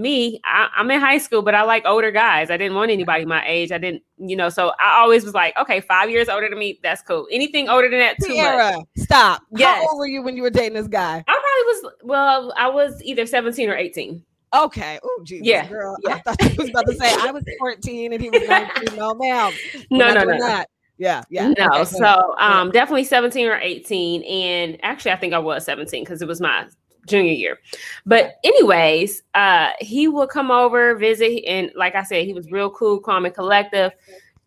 me, 0.00 0.40
I, 0.44 0.68
am 0.76 0.90
in 0.90 1.00
high 1.00 1.18
school, 1.18 1.42
but 1.42 1.54
I 1.54 1.62
like 1.62 1.84
older 1.84 2.10
guys. 2.10 2.50
I 2.50 2.56
didn't 2.56 2.76
want 2.76 2.90
anybody 2.90 3.24
my 3.24 3.44
age. 3.46 3.72
I 3.72 3.78
didn't, 3.78 4.02
you 4.18 4.36
know, 4.36 4.48
so 4.48 4.72
I 4.80 5.00
always 5.00 5.24
was 5.24 5.34
like, 5.34 5.56
okay, 5.56 5.80
five 5.80 6.10
years 6.10 6.28
older 6.28 6.48
than 6.48 6.58
me, 6.58 6.80
that's 6.82 7.02
cool. 7.02 7.26
Anything 7.30 7.68
older 7.68 7.88
than 7.88 7.98
that, 8.00 8.16
too 8.18 8.32
Sierra, 8.32 8.76
much. 8.76 8.86
Stop. 8.96 9.42
Yes. 9.52 9.82
How 9.82 9.90
old 9.90 9.98
were 9.98 10.06
you 10.06 10.22
when 10.22 10.36
you 10.36 10.42
were 10.42 10.50
dating 10.50 10.74
this 10.74 10.88
guy? 10.88 11.24
I 11.26 11.32
probably 11.32 11.82
was, 11.82 11.94
well, 12.02 12.52
I 12.56 12.68
was 12.68 13.02
either 13.02 13.26
17 13.26 13.68
or 13.68 13.76
18. 13.76 14.24
Okay. 14.52 14.98
Oh, 15.02 15.20
Jesus, 15.24 15.46
yeah. 15.46 15.68
girl. 15.68 15.96
Yeah. 16.02 16.14
I 16.14 16.18
thought 16.20 16.42
you 16.42 16.56
was 16.58 16.70
about 16.70 16.86
to 16.86 16.94
say 16.94 17.12
I 17.12 17.30
was 17.30 17.44
14 17.58 18.12
and 18.12 18.22
he 18.22 18.30
was 18.30 18.48
19. 18.48 18.96
No, 18.96 19.14
ma'am. 19.14 19.52
no, 19.90 20.12
no, 20.12 20.24
no. 20.24 20.38
That. 20.38 20.68
Yeah, 21.00 21.22
yeah. 21.30 21.54
No, 21.56 21.68
Okay, 21.72 21.84
so 21.84 22.34
um, 22.38 22.70
definitely 22.72 23.04
17 23.04 23.46
or 23.46 23.56
18. 23.56 24.22
And 24.22 24.78
actually, 24.82 25.12
I 25.12 25.16
think 25.16 25.32
I 25.32 25.38
was 25.38 25.64
17 25.64 26.04
because 26.04 26.20
it 26.20 26.28
was 26.28 26.42
my 26.42 26.66
junior 27.10 27.32
year. 27.32 27.58
But, 28.06 28.36
anyways, 28.44 29.22
uh, 29.34 29.70
he 29.80 30.08
would 30.08 30.30
come 30.30 30.50
over, 30.50 30.94
visit. 30.96 31.44
And 31.46 31.70
like 31.76 31.94
I 31.94 32.02
said, 32.02 32.24
he 32.24 32.32
was 32.32 32.50
real 32.50 32.70
cool, 32.70 33.00
calm, 33.00 33.24
and 33.26 33.34
collective. 33.34 33.92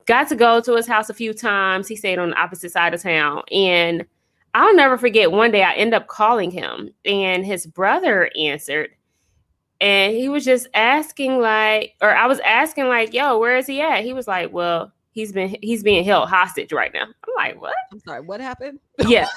Got 0.05 0.27
to 0.29 0.35
go 0.35 0.59
to 0.61 0.75
his 0.75 0.87
house 0.87 1.09
a 1.09 1.13
few 1.13 1.33
times. 1.33 1.87
He 1.87 1.95
stayed 1.95 2.19
on 2.19 2.31
the 2.31 2.35
opposite 2.35 2.71
side 2.71 2.93
of 2.93 3.01
town. 3.01 3.43
And 3.51 4.05
I'll 4.53 4.75
never 4.75 4.97
forget 4.97 5.31
one 5.31 5.51
day 5.51 5.63
I 5.63 5.73
end 5.73 5.93
up 5.93 6.07
calling 6.07 6.51
him, 6.51 6.93
and 7.05 7.45
his 7.45 7.65
brother 7.65 8.29
answered. 8.39 8.91
And 9.81 10.15
he 10.15 10.29
was 10.29 10.45
just 10.45 10.67
asking, 10.73 11.39
like, 11.39 11.95
or 12.01 12.15
I 12.15 12.27
was 12.27 12.39
asking, 12.39 12.87
like, 12.87 13.13
yo, 13.13 13.37
where 13.37 13.57
is 13.57 13.67
he 13.67 13.81
at? 13.81 14.03
He 14.03 14.13
was 14.13 14.27
like, 14.27 14.53
well, 14.53 14.93
he's 15.13 15.31
been 15.31 15.55
he's 15.61 15.83
being 15.83 16.03
held 16.03 16.29
hostage 16.29 16.71
right 16.71 16.93
now. 16.93 17.03
I'm 17.05 17.33
like, 17.35 17.61
what? 17.61 17.73
I'm 17.91 17.99
sorry, 18.01 18.21
what 18.21 18.41
happened? 18.41 18.79
Yeah, 19.07 19.27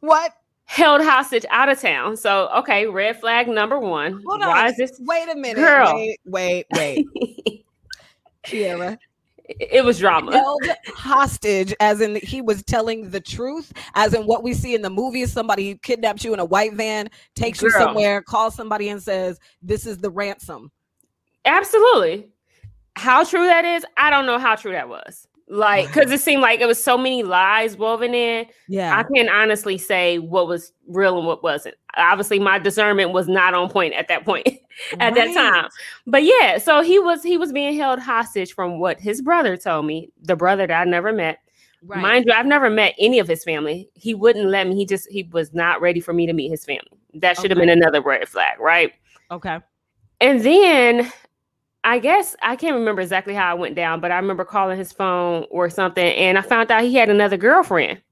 what? 0.00 0.32
Held 0.68 1.02
hostage 1.02 1.46
out 1.50 1.70
of 1.70 1.80
town. 1.80 2.16
So 2.16 2.48
okay, 2.58 2.86
red 2.86 3.18
flag 3.18 3.48
number 3.48 3.78
one. 3.78 4.22
Hold 4.26 4.40
Why 4.40 4.64
on. 4.64 4.70
is 4.70 4.76
this? 4.76 5.00
Wait 5.00 5.28
a 5.28 5.34
minute. 5.34 5.56
Girl. 5.56 5.94
Wait, 5.94 6.20
wait, 6.26 6.66
wait. 6.74 7.06
Kiera. 8.44 8.98
it 9.48 9.82
was 9.82 9.98
drama. 9.98 10.32
Held 10.32 10.62
hostage, 10.88 11.74
as 11.80 12.02
in 12.02 12.16
he 12.16 12.42
was 12.42 12.62
telling 12.62 13.08
the 13.10 13.20
truth, 13.20 13.72
as 13.94 14.12
in 14.12 14.24
what 14.24 14.42
we 14.42 14.52
see 14.52 14.74
in 14.74 14.82
the 14.82 14.90
movies. 14.90 15.32
Somebody 15.32 15.78
kidnaps 15.82 16.22
you 16.22 16.34
in 16.34 16.38
a 16.38 16.44
white 16.44 16.74
van, 16.74 17.08
takes 17.34 17.62
you 17.62 17.70
somewhere, 17.70 18.20
calls 18.20 18.54
somebody 18.54 18.90
and 18.90 19.02
says, 19.02 19.40
This 19.62 19.86
is 19.86 19.98
the 19.98 20.10
ransom. 20.10 20.70
Absolutely. 21.46 22.28
How 22.94 23.24
true 23.24 23.46
that 23.46 23.64
is, 23.64 23.86
I 23.96 24.10
don't 24.10 24.26
know 24.26 24.38
how 24.38 24.54
true 24.54 24.72
that 24.72 24.88
was. 24.88 25.27
Like, 25.50 25.86
because 25.92 26.10
it 26.10 26.20
seemed 26.20 26.42
like 26.42 26.60
it 26.60 26.66
was 26.66 26.82
so 26.82 26.98
many 26.98 27.22
lies 27.22 27.76
woven 27.76 28.14
in. 28.14 28.46
Yeah, 28.68 28.96
I 28.98 29.02
can't 29.14 29.30
honestly 29.30 29.78
say 29.78 30.18
what 30.18 30.46
was 30.46 30.72
real 30.86 31.18
and 31.18 31.26
what 31.26 31.42
wasn't. 31.42 31.76
Obviously, 31.96 32.38
my 32.38 32.58
discernment 32.58 33.12
was 33.12 33.28
not 33.28 33.54
on 33.54 33.70
point 33.70 33.94
at 33.94 34.08
that 34.08 34.24
point. 34.24 34.46
at 35.00 35.14
that 35.14 35.34
time. 35.34 35.68
But 36.06 36.22
yeah, 36.22 36.58
so 36.58 36.82
he 36.82 36.98
was 36.98 37.22
he 37.22 37.36
was 37.36 37.52
being 37.52 37.76
held 37.76 37.98
hostage 37.98 38.54
from 38.54 38.78
what 38.78 39.00
his 39.00 39.20
brother 39.22 39.56
told 39.56 39.86
me, 39.86 40.10
the 40.22 40.36
brother 40.36 40.66
that 40.66 40.80
I 40.80 40.84
never 40.84 41.12
met. 41.12 41.38
Right. 41.82 42.02
Mind 42.02 42.24
you, 42.26 42.32
I've 42.32 42.46
never 42.46 42.68
met 42.70 42.94
any 42.98 43.18
of 43.20 43.28
his 43.28 43.44
family. 43.44 43.88
He 43.94 44.12
wouldn't 44.12 44.46
let 44.48 44.66
me. 44.66 44.74
He 44.76 44.84
just 44.84 45.08
he 45.10 45.24
was 45.32 45.54
not 45.54 45.80
ready 45.80 46.00
for 46.00 46.12
me 46.12 46.26
to 46.26 46.32
meet 46.32 46.48
his 46.48 46.64
family. 46.64 46.90
That 47.14 47.36
should 47.36 47.50
have 47.50 47.58
Okay. 47.58 47.66
been 47.66 47.78
another 47.78 48.00
red 48.02 48.28
flag, 48.28 48.58
right? 48.60 48.92
okay. 49.30 49.58
And 50.20 50.40
then 50.40 51.12
I 51.88 51.98
guess 52.00 52.36
I 52.42 52.54
can't 52.54 52.74
remember 52.74 53.00
exactly 53.00 53.32
how 53.32 53.54
it 53.56 53.58
went 53.58 53.74
down, 53.74 54.00
but 54.00 54.10
I 54.12 54.16
remember 54.16 54.44
calling 54.44 54.76
his 54.76 54.92
phone 54.92 55.46
or 55.50 55.70
something, 55.70 56.04
and 56.04 56.36
I 56.36 56.42
found 56.42 56.70
out 56.70 56.82
he 56.82 56.94
had 56.94 57.08
another 57.08 57.38
girlfriend. 57.38 58.02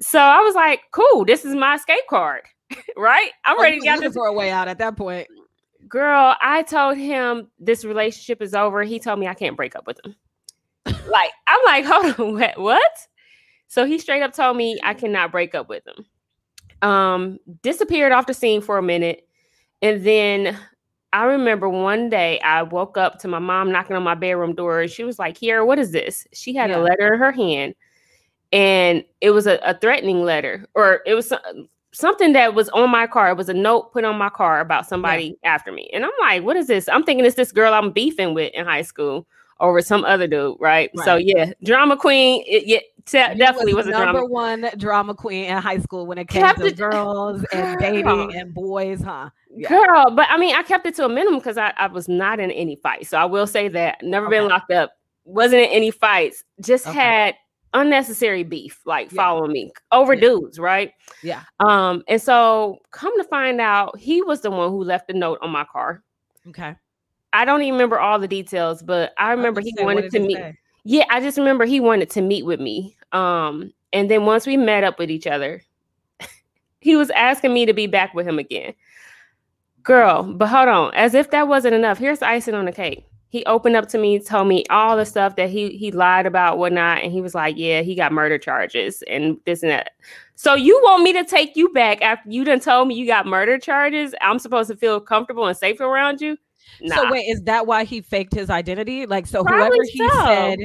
So 0.00 0.20
I 0.20 0.38
was 0.40 0.54
like, 0.54 0.82
"Cool, 0.92 1.24
this 1.24 1.44
is 1.44 1.54
my 1.56 1.74
escape 1.74 2.04
card, 2.08 2.42
right? 2.96 3.30
I'm 3.44 3.58
Oh, 3.58 3.62
ready 3.62 3.80
to 3.80 3.84
get 3.84 4.00
this." 4.00 4.14
for 4.14 4.26
a 4.28 4.32
way 4.32 4.50
out 4.50 4.68
at 4.68 4.78
that 4.78 4.96
point. 4.96 5.26
Girl, 5.88 6.36
I 6.40 6.62
told 6.62 6.96
him 6.96 7.48
this 7.58 7.84
relationship 7.84 8.40
is 8.40 8.54
over. 8.54 8.84
He 8.84 9.00
told 9.00 9.18
me 9.18 9.26
I 9.26 9.34
can't 9.34 9.56
break 9.56 9.74
up 9.74 9.86
with 9.86 9.98
him. 10.04 10.14
like 10.86 11.32
I'm 11.48 11.60
like, 11.64 11.84
hold 11.84 12.20
on, 12.20 12.34
what? 12.38 12.58
what? 12.58 12.92
So 13.66 13.84
he 13.84 13.98
straight 13.98 14.22
up 14.22 14.32
told 14.32 14.56
me 14.56 14.78
I 14.84 14.94
cannot 14.94 15.32
break 15.32 15.56
up 15.56 15.68
with 15.68 15.82
him. 15.88 16.88
Um, 16.88 17.38
disappeared 17.62 18.12
off 18.12 18.26
the 18.26 18.34
scene 18.34 18.60
for 18.60 18.78
a 18.78 18.82
minute, 18.82 19.26
and 19.82 20.04
then 20.04 20.56
I 21.12 21.24
remember 21.24 21.68
one 21.68 22.08
day 22.08 22.40
I 22.40 22.62
woke 22.62 22.96
up 22.96 23.18
to 23.20 23.28
my 23.28 23.38
mom 23.38 23.70
knocking 23.70 23.96
on 23.96 24.02
my 24.02 24.14
bedroom 24.14 24.54
door. 24.54 24.80
and 24.80 24.90
She 24.90 25.04
was 25.04 25.18
like, 25.18 25.36
"Here, 25.36 25.64
what 25.64 25.78
is 25.78 25.92
this?" 25.92 26.26
She 26.32 26.54
had 26.54 26.70
Yeah. 26.70 26.78
a 26.78 26.80
letter 26.80 27.12
in 27.14 27.18
her 27.20 27.32
hand, 27.32 27.74
and 28.52 29.04
it 29.20 29.30
was 29.30 29.46
a, 29.46 29.58
a 29.62 29.74
threatening 29.78 30.22
letter, 30.24 30.66
or 30.74 31.00
it 31.06 31.14
was 31.14 31.28
some- 31.28 31.68
something 31.92 32.32
that 32.32 32.54
was 32.54 32.68
on 32.70 32.88
my 32.90 33.06
car. 33.06 33.30
It 33.30 33.36
was 33.36 33.48
a 33.50 33.54
note 33.54 33.92
put 33.92 34.04
on 34.04 34.16
my 34.16 34.30
car 34.30 34.60
about 34.60 34.86
somebody 34.86 35.36
after 35.44 35.70
me, 35.72 35.90
and 35.92 36.04
I'm 36.04 36.10
like, 36.20 36.42
"What 36.42 36.56
is 36.56 36.66
this?" 36.66 36.88
I'm 36.88 37.02
thinking 37.04 37.24
it's 37.26 37.36
this 37.36 37.52
girl 37.52 37.74
I'm 37.74 37.90
beefing 37.90 38.32
with 38.34 38.52
in 38.54 38.64
high 38.66 38.82
school 38.82 39.26
over 39.62 39.80
some 39.80 40.04
other 40.04 40.26
dude, 40.26 40.56
right? 40.60 40.90
So 41.04 41.16
yeah, 41.16 41.52
drama 41.64 41.96
queen. 41.96 42.44
It, 42.46 42.66
yeah, 42.66 42.80
te- 43.06 43.38
definitely 43.38 43.72
was, 43.74 43.86
a 43.86 43.90
number 43.92 44.18
drama. 44.20 44.26
one 44.26 44.66
drama 44.76 45.14
queen 45.14 45.46
in 45.46 45.56
high 45.56 45.78
school 45.78 46.06
when 46.06 46.18
it 46.18 46.28
came 46.28 46.42
Kept 46.42 46.58
to 46.58 46.66
it- 46.66 46.76
girls 46.76 47.42
and 47.54 47.78
dating 47.78 48.34
and 48.36 48.52
boys, 48.52 49.00
huh? 49.00 49.30
Yeah. 49.54 49.68
Girl, 49.68 50.10
but 50.10 50.26
I 50.30 50.36
mean, 50.36 50.54
I 50.54 50.62
kept 50.62 50.84
it 50.86 50.94
to 50.96 51.04
a 51.04 51.08
minimum 51.08 51.38
because 51.38 51.56
I, 51.58 51.72
I 51.78 51.86
was 51.86 52.08
not 52.08 52.40
in 52.40 52.50
any 52.50 52.76
fight. 52.76 53.06
So 53.06 53.16
I 53.18 53.24
will 53.24 53.46
say 53.46 53.68
that 53.68 54.02
never 54.02 54.28
been 54.28 54.48
locked 54.48 54.70
up, 54.72 54.92
wasn't 55.24 55.62
in 55.62 55.68
any 55.70 55.90
fights, 55.90 56.42
just 56.60 56.86
Okay. 56.86 56.98
had 56.98 57.34
unnecessary 57.74 58.42
beef, 58.44 58.80
like 58.84 59.12
Yeah. 59.12 59.16
following 59.22 59.52
me 59.52 59.72
over 59.92 60.14
Yeah. 60.14 60.20
dudes, 60.20 60.58
right? 60.58 60.92
Yeah. 61.22 61.42
Um, 61.60 62.02
and 62.08 62.20
so 62.20 62.78
come 62.90 63.16
to 63.18 63.24
find 63.24 63.60
out, 63.60 63.98
he 63.98 64.22
was 64.22 64.40
the 64.40 64.50
one 64.50 64.70
who 64.70 64.82
left 64.84 65.06
the 65.06 65.14
note 65.14 65.38
on 65.42 65.50
my 65.50 65.64
car. 65.64 66.02
Okay. 66.48 66.74
I 67.32 67.44
don't 67.44 67.62
even 67.62 67.74
remember 67.74 67.98
all 67.98 68.18
the 68.18 68.28
details, 68.28 68.82
but 68.82 69.12
I 69.18 69.32
remember 69.32 69.60
was 69.60 69.66
he 69.66 69.74
say, 69.76 69.84
wanted 69.84 70.10
to 70.10 70.20
meet. 70.20 70.36
say? 70.36 70.58
Yeah, 70.84 71.04
I 71.10 71.20
just 71.20 71.38
remember 71.38 71.64
he 71.64 71.80
wanted 71.80 72.10
to 72.10 72.20
meet 72.20 72.44
with 72.44 72.60
me. 72.60 72.96
Um, 73.12 73.72
and 73.92 74.10
then 74.10 74.26
once 74.26 74.46
we 74.46 74.56
met 74.56 74.84
up 74.84 74.98
with 74.98 75.10
each 75.10 75.26
other, 75.26 75.62
he 76.80 76.96
was 76.96 77.10
asking 77.10 77.54
me 77.54 77.66
to 77.66 77.72
be 77.72 77.86
back 77.86 78.14
with 78.14 78.26
him 78.26 78.38
again. 78.38 78.74
Girl, 79.82 80.22
but 80.22 80.48
hold 80.48 80.68
on, 80.68 80.94
as 80.94 81.14
if 81.14 81.30
that 81.30 81.48
wasn't 81.48 81.74
enough. 81.74 81.98
Here's 81.98 82.20
the 82.20 82.26
icing 82.26 82.54
on 82.54 82.66
the 82.66 82.72
cake. 82.72 83.04
He 83.30 83.44
opened 83.46 83.76
up 83.76 83.88
to 83.88 83.98
me, 83.98 84.18
told 84.18 84.46
me 84.46 84.62
all 84.68 84.96
the 84.96 85.06
stuff 85.06 85.36
that 85.36 85.48
he 85.48 85.70
he 85.70 85.90
lied 85.90 86.26
about, 86.26 86.58
whatnot, 86.58 87.02
and 87.02 87.10
he 87.10 87.20
was 87.22 87.34
like, 87.34 87.56
"Yeah, 87.56 87.80
he 87.80 87.94
got 87.94 88.12
murder 88.12 88.38
charges 88.38 89.02
and 89.08 89.38
this 89.46 89.62
and 89.62 89.72
that." 89.72 89.92
So 90.34 90.54
you 90.54 90.78
want 90.84 91.02
me 91.02 91.12
to 91.14 91.24
take 91.24 91.56
you 91.56 91.70
back 91.70 92.02
after 92.02 92.30
you 92.30 92.44
done 92.44 92.60
told 92.60 92.88
me 92.88 92.94
you 92.94 93.06
got 93.06 93.26
murder 93.26 93.58
charges? 93.58 94.14
I'm 94.20 94.38
supposed 94.38 94.70
to 94.70 94.76
feel 94.76 95.00
comfortable 95.00 95.46
and 95.46 95.56
safe 95.56 95.80
around 95.80 96.20
you? 96.20 96.36
Nah. 96.80 96.96
So 96.96 97.10
wait, 97.10 97.24
is 97.24 97.42
that 97.42 97.66
why 97.66 97.84
he 97.84 98.00
faked 98.00 98.34
his 98.34 98.50
identity? 98.50 99.06
Like, 99.06 99.26
so 99.26 99.44
Probably 99.44 99.64
whoever 99.66 99.82
he 99.90 100.08
so. 100.08 100.26
said, 100.26 100.58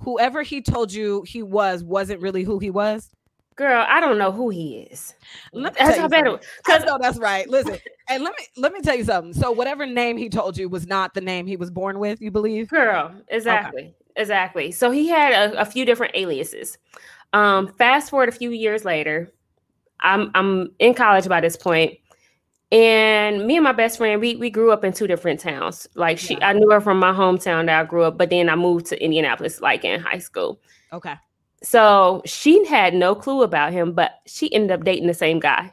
whoever 0.00 0.42
he 0.42 0.62
told 0.62 0.92
you 0.92 1.22
he 1.26 1.42
was, 1.42 1.82
wasn't 1.82 2.20
really 2.20 2.42
who 2.42 2.58
he 2.58 2.70
was. 2.70 3.10
Girl, 3.56 3.84
I 3.88 4.00
don't 4.00 4.18
know 4.18 4.32
who 4.32 4.50
he 4.50 4.88
is. 4.90 5.14
Let 5.52 5.74
me 5.74 5.78
That's 5.78 5.96
how 5.96 6.08
bad 6.08 6.24
because 6.24 6.84
know 6.84 6.98
that's 7.00 7.18
right. 7.18 7.48
Listen, 7.48 7.78
and 8.08 8.24
let 8.24 8.34
me 8.36 8.46
let 8.56 8.72
me 8.72 8.80
tell 8.80 8.96
you 8.96 9.04
something. 9.04 9.32
So 9.32 9.52
whatever 9.52 9.86
name 9.86 10.16
he 10.16 10.28
told 10.28 10.58
you 10.58 10.68
was 10.68 10.88
not 10.88 11.14
the 11.14 11.20
name 11.20 11.46
he 11.46 11.56
was 11.56 11.70
born 11.70 12.00
with. 12.00 12.20
You 12.20 12.32
believe? 12.32 12.68
girl, 12.68 13.14
exactly, 13.28 13.94
exactly. 14.16 14.72
So 14.72 14.90
he 14.90 15.06
had 15.06 15.32
a, 15.32 15.60
a 15.60 15.64
few 15.64 15.84
different 15.84 16.16
aliases. 16.16 16.78
Um, 17.32 17.72
fast 17.78 18.10
forward 18.10 18.28
a 18.28 18.32
few 18.32 18.50
years 18.50 18.84
later, 18.84 19.32
I'm 20.00 20.32
I'm 20.34 20.70
in 20.80 20.94
college 20.94 21.28
by 21.28 21.40
this 21.40 21.56
point, 21.56 21.98
and 22.72 23.46
me 23.46 23.56
and 23.56 23.64
my 23.64 23.72
best 23.72 23.98
friend 23.98 24.20
we 24.20 24.36
we 24.36 24.50
grew 24.50 24.72
up 24.72 24.84
in 24.84 24.92
two 24.92 25.06
different 25.06 25.40
towns. 25.40 25.86
Like 25.94 26.18
she, 26.18 26.34
Yeah. 26.34 26.48
I 26.48 26.52
knew 26.54 26.70
her 26.70 26.80
from 26.80 26.98
my 26.98 27.12
hometown 27.12 27.66
that 27.66 27.80
I 27.80 27.84
grew 27.84 28.02
up, 28.02 28.18
but 28.18 28.30
then 28.30 28.48
I 28.48 28.56
moved 28.56 28.86
to 28.86 29.02
Indianapolis 29.02 29.60
like 29.60 29.84
in 29.84 30.00
high 30.00 30.18
school. 30.18 30.60
Okay. 30.92 31.14
So 31.62 32.22
she 32.26 32.64
had 32.66 32.94
no 32.94 33.14
clue 33.14 33.42
about 33.42 33.72
him, 33.72 33.92
but 33.92 34.20
she 34.26 34.52
ended 34.52 34.72
up 34.72 34.84
dating 34.84 35.06
the 35.06 35.14
same 35.14 35.40
guy. 35.40 35.72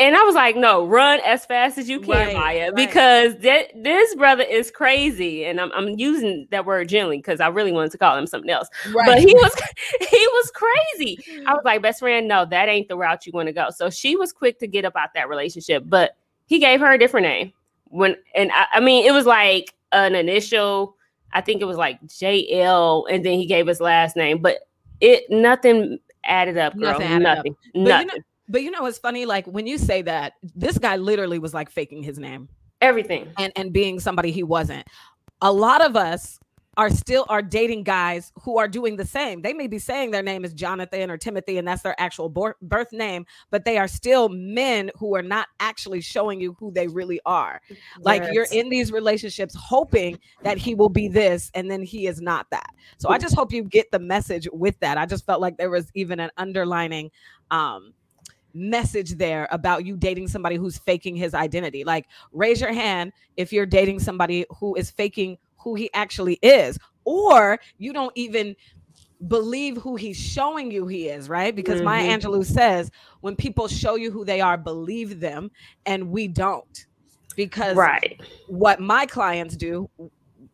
And 0.00 0.16
I 0.16 0.22
was 0.22 0.34
like, 0.34 0.56
no, 0.56 0.86
run 0.86 1.20
as 1.26 1.44
fast 1.44 1.76
as 1.76 1.88
you 1.88 2.00
can, 2.00 2.08
Right, 2.10 2.34
Maya, 2.34 2.64
right. 2.66 2.74
because 2.74 3.36
that 3.40 3.66
this 3.76 4.14
brother 4.14 4.42
is 4.44 4.70
crazy. 4.70 5.44
And 5.44 5.60
I'm, 5.60 5.70
I'm 5.72 5.90
using 5.98 6.48
that 6.50 6.64
word 6.64 6.88
gently 6.88 7.18
because 7.18 7.38
I 7.38 7.48
really 7.48 7.70
wanted 7.70 7.92
to 7.92 7.98
call 7.98 8.16
him 8.16 8.26
something 8.26 8.50
else. 8.50 8.68
Right. 8.94 9.06
But 9.06 9.18
he 9.18 9.34
was 9.34 9.52
he 10.00 10.26
was 10.32 10.50
crazy. 10.52 11.18
I 11.46 11.52
was 11.52 11.62
like, 11.64 11.82
best 11.82 12.00
friend, 12.00 12.26
no, 12.26 12.46
that 12.46 12.68
ain't 12.68 12.88
the 12.88 12.96
route 12.96 13.26
you 13.26 13.32
want 13.32 13.48
to 13.48 13.52
go. 13.52 13.68
So 13.70 13.90
she 13.90 14.16
was 14.16 14.32
quick 14.32 14.58
to 14.60 14.66
get 14.66 14.86
up 14.86 14.94
out 14.96 15.10
that 15.14 15.28
relationship, 15.28 15.84
but 15.86 16.16
he 16.46 16.58
gave 16.58 16.80
her 16.80 16.90
a 16.90 16.98
different 16.98 17.26
name. 17.26 17.52
When 17.84 18.16
and 18.34 18.50
I, 18.52 18.66
I 18.74 18.80
mean, 18.80 19.04
it 19.04 19.12
was 19.12 19.26
like 19.26 19.74
an 19.92 20.14
initial, 20.14 20.96
I 21.32 21.42
think 21.42 21.60
it 21.60 21.66
was 21.66 21.76
like 21.76 22.00
JL, 22.06 23.04
and 23.10 23.24
then 23.24 23.38
he 23.38 23.44
gave 23.44 23.66
his 23.66 23.80
last 23.80 24.16
name, 24.16 24.38
but 24.38 24.60
it 25.00 25.24
nothing 25.28 25.98
added 26.24 26.56
up, 26.56 26.74
girl. 26.78 26.98
Nothing 26.98 27.22
Nothing. 27.22 27.26
up. 27.26 27.44
you 27.74 27.84
know- 27.84 28.14
But 28.50 28.62
you 28.62 28.70
know 28.70 28.82
what's 28.82 28.98
funny? 28.98 29.26
Like 29.26 29.46
when 29.46 29.66
you 29.66 29.78
say 29.78 30.02
that, 30.02 30.34
this 30.54 30.76
guy 30.76 30.96
literally 30.96 31.38
was 31.38 31.54
like 31.54 31.70
faking 31.70 32.02
his 32.02 32.18
name 32.18 32.48
Everything. 32.80 33.28
and 33.38 33.52
and 33.56 33.72
being 33.72 34.00
somebody 34.00 34.32
he 34.32 34.42
wasn't. 34.42 34.86
A 35.40 35.52
lot 35.52 35.84
of 35.84 35.96
us 35.96 36.40
are 36.76 36.90
still 36.90 37.26
are 37.28 37.42
dating 37.42 37.82
guys 37.82 38.32
who 38.42 38.58
are 38.58 38.68
doing 38.68 38.96
the 38.96 39.04
same. 39.04 39.42
They 39.42 39.52
may 39.52 39.66
be 39.66 39.78
saying 39.78 40.12
their 40.12 40.22
name 40.22 40.44
is 40.44 40.52
Jonathan 40.52 41.10
or 41.10 41.18
Timothy 41.18 41.58
and 41.58 41.66
that's 41.68 41.82
their 41.82 42.00
actual 42.00 42.28
birth 42.28 42.92
name, 42.92 43.26
but 43.50 43.64
they 43.64 43.76
are 43.76 43.88
still 43.88 44.28
men 44.28 44.90
who 44.96 45.14
are 45.14 45.22
not 45.22 45.48
actually 45.58 46.00
showing 46.00 46.40
you 46.40 46.56
who 46.58 46.72
they 46.72 46.86
really 46.86 47.20
are. 47.26 47.60
Like 48.00 48.22
you're 48.32 48.46
in 48.52 48.70
these 48.70 48.92
relationships 48.92 49.54
hoping 49.58 50.18
that 50.42 50.58
he 50.58 50.74
will 50.74 50.88
be 50.88 51.08
this 51.08 51.50
and 51.54 51.70
then 51.70 51.82
he 51.82 52.06
is 52.06 52.20
not 52.20 52.46
that. 52.50 52.70
So 52.98 53.10
I 53.10 53.18
just 53.18 53.34
hope 53.34 53.52
you 53.52 53.62
get 53.64 53.90
the 53.90 53.98
message 53.98 54.48
with 54.52 54.78
that. 54.80 54.96
I 54.96 55.06
just 55.06 55.26
felt 55.26 55.40
like 55.40 55.58
there 55.58 55.70
was 55.70 55.90
even 55.94 56.20
an 56.20 56.30
underlining 56.36 57.10
um 57.50 57.92
message 58.54 59.16
there 59.16 59.48
about 59.50 59.84
you 59.84 59.96
dating 59.96 60.28
somebody 60.28 60.56
who's 60.56 60.78
faking 60.78 61.16
his 61.16 61.34
identity. 61.34 61.84
Like 61.84 62.06
raise 62.32 62.60
your 62.60 62.72
hand 62.72 63.12
if 63.36 63.52
you're 63.52 63.66
dating 63.66 64.00
somebody 64.00 64.46
who 64.58 64.74
is 64.74 64.90
faking 64.90 65.38
who 65.56 65.74
he 65.74 65.92
actually 65.92 66.38
is 66.42 66.78
or 67.04 67.58
you 67.78 67.92
don't 67.92 68.12
even 68.14 68.56
believe 69.28 69.76
who 69.76 69.96
he's 69.96 70.16
showing 70.16 70.70
you 70.70 70.86
he 70.86 71.08
is, 71.08 71.28
right? 71.28 71.54
Because 71.54 71.76
mm-hmm. 71.76 71.84
Maya 71.86 72.18
Angelou 72.18 72.44
says 72.44 72.90
when 73.20 73.36
people 73.36 73.68
show 73.68 73.96
you 73.96 74.10
who 74.10 74.24
they 74.24 74.40
are, 74.40 74.56
believe 74.56 75.20
them, 75.20 75.50
and 75.86 76.10
we 76.10 76.28
don't. 76.28 76.86
Because 77.36 77.76
right. 77.76 78.20
what 78.48 78.80
my 78.80 79.06
clients 79.06 79.56
do, 79.56 79.88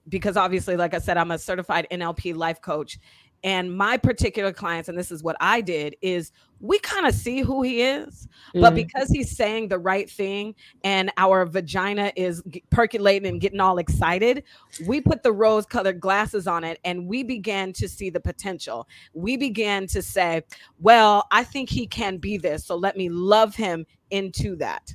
because 0.09 0.37
obviously, 0.37 0.77
like 0.77 0.95
I 0.95 0.99
said, 0.99 1.17
I'm 1.17 1.31
a 1.31 1.39
certified 1.39 1.87
NLP 1.91 2.37
life 2.37 2.61
coach. 2.61 2.99
And 3.47 3.77
my 3.77 3.97
particular 3.97 4.53
clients, 4.53 4.89
and 4.89 4.99
this 4.99 5.13
is 5.13 5.23
what 5.23 5.37
I 5.39 5.61
did, 5.61 5.95
is 6.03 6.33
we 6.59 6.81
kind 6.81 7.07
of 7.07 7.15
see 7.15 7.43
who 7.43 7.63
he 7.63 7.81
is, 7.81 8.27
mm-hmm. 8.49 8.61
but 8.61 8.75
because 8.75 9.09
he's 9.09 9.37
saying 9.37 9.69
the 9.69 9.79
right 9.79 10.11
thing 10.11 10.57
and 10.83 11.13
our 11.17 11.47
vagina 11.47 12.13
is 12.17 12.43
percolating 12.71 13.29
and 13.29 13.41
getting 13.41 13.61
all 13.61 13.79
excited, 13.79 14.43
we 14.85 15.01
put 15.01 15.23
the 15.23 15.33
rose 15.33 15.65
colored 15.65 16.01
glasses 16.01 16.49
on 16.49 16.65
it 16.65 16.81
and 16.85 17.07
we 17.07 17.23
began 17.23 17.73
to 17.75 17.89
see 17.89 18.11
the 18.11 18.19
potential. 18.19 18.89
We 19.15 19.37
began 19.37 19.87
to 19.89 20.03
say, 20.03 20.43
well, 20.81 21.29
I 21.31 21.45
think 21.45 21.71
he 21.71 21.87
can 21.87 22.17
be 22.17 22.39
this. 22.39 22.65
So 22.65 22.75
let 22.75 22.97
me 22.97 23.09
love 23.09 23.55
him 23.55 23.87
into 24.11 24.57
that. 24.57 24.93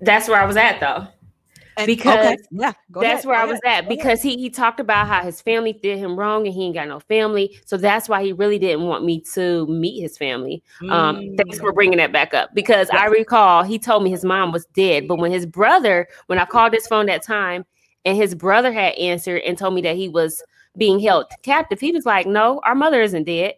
That's 0.00 0.28
where 0.28 0.40
I 0.40 0.46
was 0.46 0.56
at 0.56 0.80
though. 0.80 1.08
And, 1.76 1.86
because 1.86 2.26
okay. 2.26 2.36
yeah, 2.50 2.72
that's 2.90 3.04
ahead, 3.04 3.24
where 3.24 3.38
I 3.38 3.44
was 3.44 3.60
ahead, 3.64 3.84
at. 3.84 3.88
Because 3.88 4.22
he 4.22 4.36
he 4.36 4.50
talked 4.50 4.80
about 4.80 5.06
how 5.06 5.22
his 5.22 5.40
family 5.40 5.72
did 5.72 5.98
him 5.98 6.18
wrong 6.18 6.46
and 6.46 6.54
he 6.54 6.64
ain't 6.64 6.74
got 6.74 6.88
no 6.88 7.00
family, 7.00 7.58
so 7.64 7.76
that's 7.76 8.08
why 8.08 8.22
he 8.22 8.32
really 8.32 8.58
didn't 8.58 8.86
want 8.86 9.04
me 9.04 9.20
to 9.34 9.66
meet 9.66 10.00
his 10.00 10.18
family. 10.18 10.62
Mm. 10.82 10.90
Um, 10.90 11.36
thanks 11.36 11.58
for 11.58 11.72
mm. 11.72 11.74
bringing 11.74 11.98
that 11.98 12.12
back 12.12 12.34
up 12.34 12.54
because 12.54 12.88
yeah. 12.92 13.00
I 13.00 13.06
recall 13.06 13.62
he 13.62 13.78
told 13.78 14.02
me 14.02 14.10
his 14.10 14.24
mom 14.24 14.52
was 14.52 14.66
dead, 14.66 15.08
but 15.08 15.16
when 15.16 15.30
his 15.30 15.46
brother, 15.46 16.08
when 16.26 16.38
I 16.38 16.44
called 16.44 16.72
his 16.72 16.86
phone 16.86 17.06
that 17.06 17.22
time, 17.22 17.64
and 18.04 18.16
his 18.16 18.34
brother 18.34 18.72
had 18.72 18.94
answered 18.94 19.42
and 19.42 19.56
told 19.56 19.74
me 19.74 19.82
that 19.82 19.96
he 19.96 20.08
was 20.08 20.42
being 20.76 21.00
held 21.00 21.26
captive, 21.42 21.80
he 21.80 21.92
was 21.92 22.06
like, 22.06 22.26
"No, 22.26 22.60
our 22.64 22.74
mother 22.74 23.00
isn't 23.00 23.24
dead." 23.24 23.54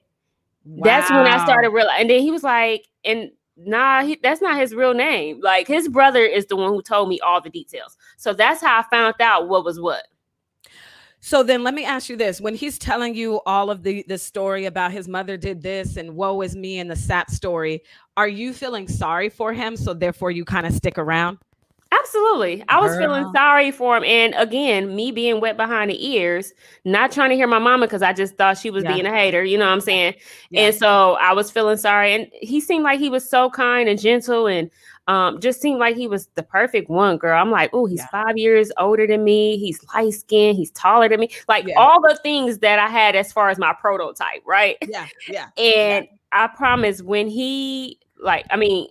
Wow. 0.64 0.84
That's 0.84 1.10
when 1.10 1.26
I 1.26 1.42
started 1.44 1.70
realizing, 1.70 2.02
and 2.02 2.10
then 2.10 2.20
he 2.20 2.30
was 2.30 2.42
like, 2.44 2.86
and 3.04 3.30
nah, 3.64 4.02
he, 4.04 4.18
that's 4.22 4.40
not 4.40 4.58
his 4.58 4.74
real 4.74 4.94
name. 4.94 5.40
Like 5.40 5.66
his 5.66 5.88
brother 5.88 6.24
is 6.24 6.46
the 6.46 6.56
one 6.56 6.72
who 6.72 6.82
told 6.82 7.08
me 7.08 7.20
all 7.20 7.40
the 7.40 7.50
details. 7.50 7.96
So 8.16 8.32
that's 8.32 8.60
how 8.60 8.80
I 8.80 8.82
found 8.90 9.16
out 9.20 9.48
what 9.48 9.64
was 9.64 9.80
what. 9.80 10.04
So 11.24 11.44
then 11.44 11.62
let 11.62 11.74
me 11.74 11.84
ask 11.84 12.08
you 12.08 12.16
this. 12.16 12.40
When 12.40 12.56
he's 12.56 12.78
telling 12.78 13.14
you 13.14 13.40
all 13.46 13.70
of 13.70 13.84
the 13.84 14.04
the 14.08 14.18
story 14.18 14.66
about 14.66 14.90
his 14.90 15.06
mother 15.06 15.36
did 15.36 15.62
this 15.62 15.96
and 15.96 16.16
woe 16.16 16.40
is 16.42 16.56
me 16.56 16.80
and 16.80 16.90
the 16.90 16.96
sap 16.96 17.30
story, 17.30 17.82
are 18.16 18.26
you 18.26 18.52
feeling 18.52 18.88
sorry 18.88 19.28
for 19.28 19.52
him 19.52 19.76
so 19.76 19.94
therefore 19.94 20.32
you 20.32 20.44
kind 20.44 20.66
of 20.66 20.72
stick 20.72 20.98
around? 20.98 21.38
Absolutely. 21.92 22.64
I 22.68 22.80
was 22.80 22.92
Girl. 22.92 23.00
feeling 23.00 23.32
sorry 23.34 23.70
for 23.70 23.96
him. 23.96 24.04
And 24.04 24.34
again, 24.36 24.96
me 24.96 25.12
being 25.12 25.40
wet 25.40 25.56
behind 25.56 25.90
the 25.90 26.06
ears, 26.06 26.54
not 26.84 27.12
trying 27.12 27.30
to 27.30 27.36
hear 27.36 27.46
my 27.46 27.58
mama 27.58 27.86
because 27.86 28.02
I 28.02 28.12
just 28.12 28.36
thought 28.36 28.56
she 28.56 28.70
was 28.70 28.84
yeah. 28.84 28.94
being 28.94 29.06
a 29.06 29.10
hater, 29.10 29.44
you 29.44 29.58
know 29.58 29.66
what 29.66 29.72
I'm 29.72 29.80
saying? 29.80 30.14
Yeah. 30.50 30.62
And 30.62 30.74
so 30.74 31.14
I 31.14 31.32
was 31.32 31.50
feeling 31.50 31.76
sorry. 31.76 32.14
And 32.14 32.28
he 32.32 32.60
seemed 32.60 32.84
like 32.84 32.98
he 32.98 33.10
was 33.10 33.28
so 33.28 33.50
kind 33.50 33.88
and 33.88 34.00
gentle 34.00 34.46
and 34.46 34.70
um, 35.06 35.40
just 35.40 35.60
seemed 35.60 35.80
like 35.80 35.96
he 35.96 36.08
was 36.08 36.28
the 36.34 36.42
perfect 36.42 36.88
one, 36.88 37.18
girl. 37.18 37.38
I'm 37.38 37.50
like, 37.50 37.70
oh, 37.72 37.86
he's 37.86 37.98
yeah. 37.98 38.06
five 38.06 38.38
years 38.38 38.72
older 38.78 39.06
than 39.06 39.24
me. 39.24 39.58
He's 39.58 39.84
light 39.94 40.14
skinned. 40.14 40.56
He's 40.56 40.70
taller 40.70 41.08
than 41.08 41.20
me. 41.20 41.30
Like 41.48 41.68
all 41.76 42.00
the 42.00 42.18
things 42.22 42.58
that 42.58 42.78
I 42.78 42.88
had 42.88 43.16
as 43.16 43.32
far 43.32 43.50
as 43.50 43.58
my 43.58 43.74
prototype, 43.74 44.42
right? 44.46 44.76
Yeah. 44.88 45.08
Yeah. 45.28 45.48
and 45.58 46.06
I 46.30 46.46
promise 46.46 47.02
when 47.02 47.28
he, 47.28 47.98
like, 48.18 48.46
I 48.50 48.56
mean, 48.56 48.86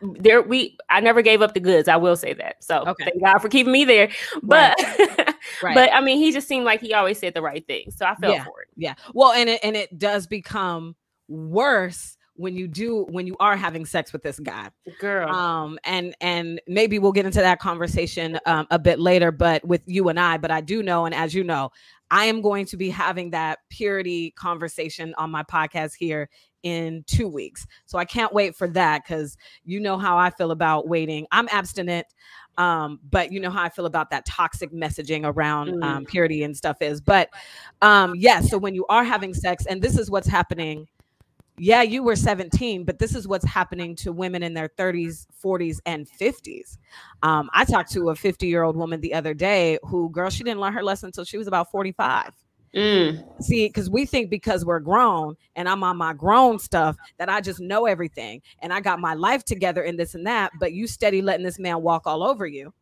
there 0.00 0.42
we 0.42 0.76
I 0.90 1.00
never 1.00 1.22
gave 1.22 1.42
up 1.42 1.54
the 1.54 1.60
goods. 1.60 1.88
I 1.88 1.96
will 1.96 2.16
say 2.16 2.32
that. 2.34 2.62
So 2.62 2.84
okay. 2.86 3.04
thank 3.04 3.22
God 3.22 3.38
for 3.38 3.48
keeping 3.48 3.72
me 3.72 3.84
there. 3.84 4.10
But 4.42 4.74
right. 4.78 5.18
right. 5.62 5.74
but 5.74 5.92
I 5.92 6.00
mean, 6.00 6.18
he 6.18 6.32
just 6.32 6.48
seemed 6.48 6.64
like 6.64 6.80
he 6.80 6.94
always 6.94 7.18
said 7.18 7.34
the 7.34 7.42
right 7.42 7.66
thing. 7.66 7.90
So 7.90 8.06
I 8.06 8.14
felt 8.14 8.34
yeah. 8.34 8.44
for 8.44 8.62
it. 8.62 8.68
Yeah. 8.76 8.94
Well, 9.14 9.32
and 9.32 9.48
it 9.48 9.60
and 9.62 9.76
it 9.76 9.98
does 9.98 10.26
become 10.26 10.94
worse 11.28 12.16
when 12.38 12.54
you 12.54 12.68
do 12.68 13.04
when 13.10 13.26
you 13.26 13.36
are 13.40 13.56
having 13.56 13.84
sex 13.84 14.12
with 14.12 14.22
this 14.22 14.38
guy 14.38 14.70
girl 15.00 15.28
um 15.34 15.78
and 15.82 16.14
and 16.20 16.60
maybe 16.68 16.98
we'll 16.98 17.12
get 17.12 17.26
into 17.26 17.40
that 17.40 17.58
conversation 17.58 18.38
um, 18.46 18.64
a 18.70 18.78
bit 18.78 19.00
later 19.00 19.32
but 19.32 19.64
with 19.66 19.82
you 19.86 20.08
and 20.08 20.20
i 20.20 20.38
but 20.38 20.50
i 20.50 20.60
do 20.60 20.80
know 20.80 21.04
and 21.04 21.16
as 21.16 21.34
you 21.34 21.42
know 21.42 21.68
i 22.12 22.24
am 22.26 22.40
going 22.40 22.64
to 22.64 22.76
be 22.76 22.88
having 22.88 23.30
that 23.30 23.58
purity 23.70 24.30
conversation 24.30 25.12
on 25.18 25.30
my 25.30 25.42
podcast 25.42 25.94
here 25.98 26.30
in 26.62 27.04
two 27.06 27.28
weeks. 27.28 27.66
So 27.86 27.98
I 27.98 28.04
can't 28.04 28.32
wait 28.32 28.56
for 28.56 28.68
that 28.68 29.04
because 29.04 29.36
you 29.64 29.80
know 29.80 29.98
how 29.98 30.18
I 30.18 30.30
feel 30.30 30.50
about 30.50 30.88
waiting. 30.88 31.26
I'm 31.30 31.48
abstinent, 31.50 32.06
um, 32.56 32.98
but 33.10 33.32
you 33.32 33.40
know 33.40 33.50
how 33.50 33.62
I 33.62 33.68
feel 33.68 33.86
about 33.86 34.10
that 34.10 34.26
toxic 34.26 34.72
messaging 34.72 35.22
around 35.24 35.70
mm. 35.70 35.84
um, 35.84 36.04
purity 36.04 36.42
and 36.42 36.56
stuff 36.56 36.82
is. 36.82 37.00
But 37.00 37.30
um, 37.82 38.14
yes, 38.16 38.44
yeah, 38.44 38.48
so 38.48 38.58
when 38.58 38.74
you 38.74 38.84
are 38.88 39.04
having 39.04 39.32
sex, 39.32 39.66
and 39.66 39.80
this 39.80 39.98
is 39.98 40.10
what's 40.10 40.28
happening. 40.28 40.86
Yeah, 41.60 41.82
you 41.82 42.04
were 42.04 42.14
17, 42.14 42.84
but 42.84 43.00
this 43.00 43.16
is 43.16 43.26
what's 43.26 43.44
happening 43.44 43.96
to 43.96 44.12
women 44.12 44.44
in 44.44 44.54
their 44.54 44.68
30s, 44.68 45.26
40s, 45.42 45.80
and 45.86 46.08
50s. 46.08 46.78
Um, 47.24 47.50
I 47.52 47.64
talked 47.64 47.90
to 47.94 48.10
a 48.10 48.14
50 48.14 48.46
year 48.46 48.62
old 48.62 48.76
woman 48.76 49.00
the 49.00 49.12
other 49.12 49.34
day 49.34 49.76
who, 49.82 50.08
girl, 50.10 50.30
she 50.30 50.44
didn't 50.44 50.60
learn 50.60 50.72
her 50.74 50.84
lesson 50.84 51.08
until 51.08 51.24
she 51.24 51.36
was 51.36 51.48
about 51.48 51.68
45. 51.72 52.32
Mm. 52.74 53.42
See, 53.42 53.66
because 53.66 53.88
we 53.88 54.04
think 54.04 54.30
because 54.30 54.64
we're 54.64 54.80
grown 54.80 55.36
and 55.56 55.68
I'm 55.68 55.82
on 55.82 55.96
my 55.96 56.12
grown 56.12 56.58
stuff 56.58 56.96
that 57.18 57.28
I 57.28 57.40
just 57.40 57.60
know 57.60 57.86
everything 57.86 58.42
and 58.60 58.72
I 58.72 58.80
got 58.80 59.00
my 59.00 59.14
life 59.14 59.44
together 59.44 59.82
and 59.82 59.98
this 59.98 60.14
and 60.14 60.26
that, 60.26 60.52
but 60.60 60.72
you 60.72 60.86
steady 60.86 61.22
letting 61.22 61.44
this 61.44 61.58
man 61.58 61.82
walk 61.82 62.06
all 62.06 62.22
over 62.22 62.46
you. 62.46 62.72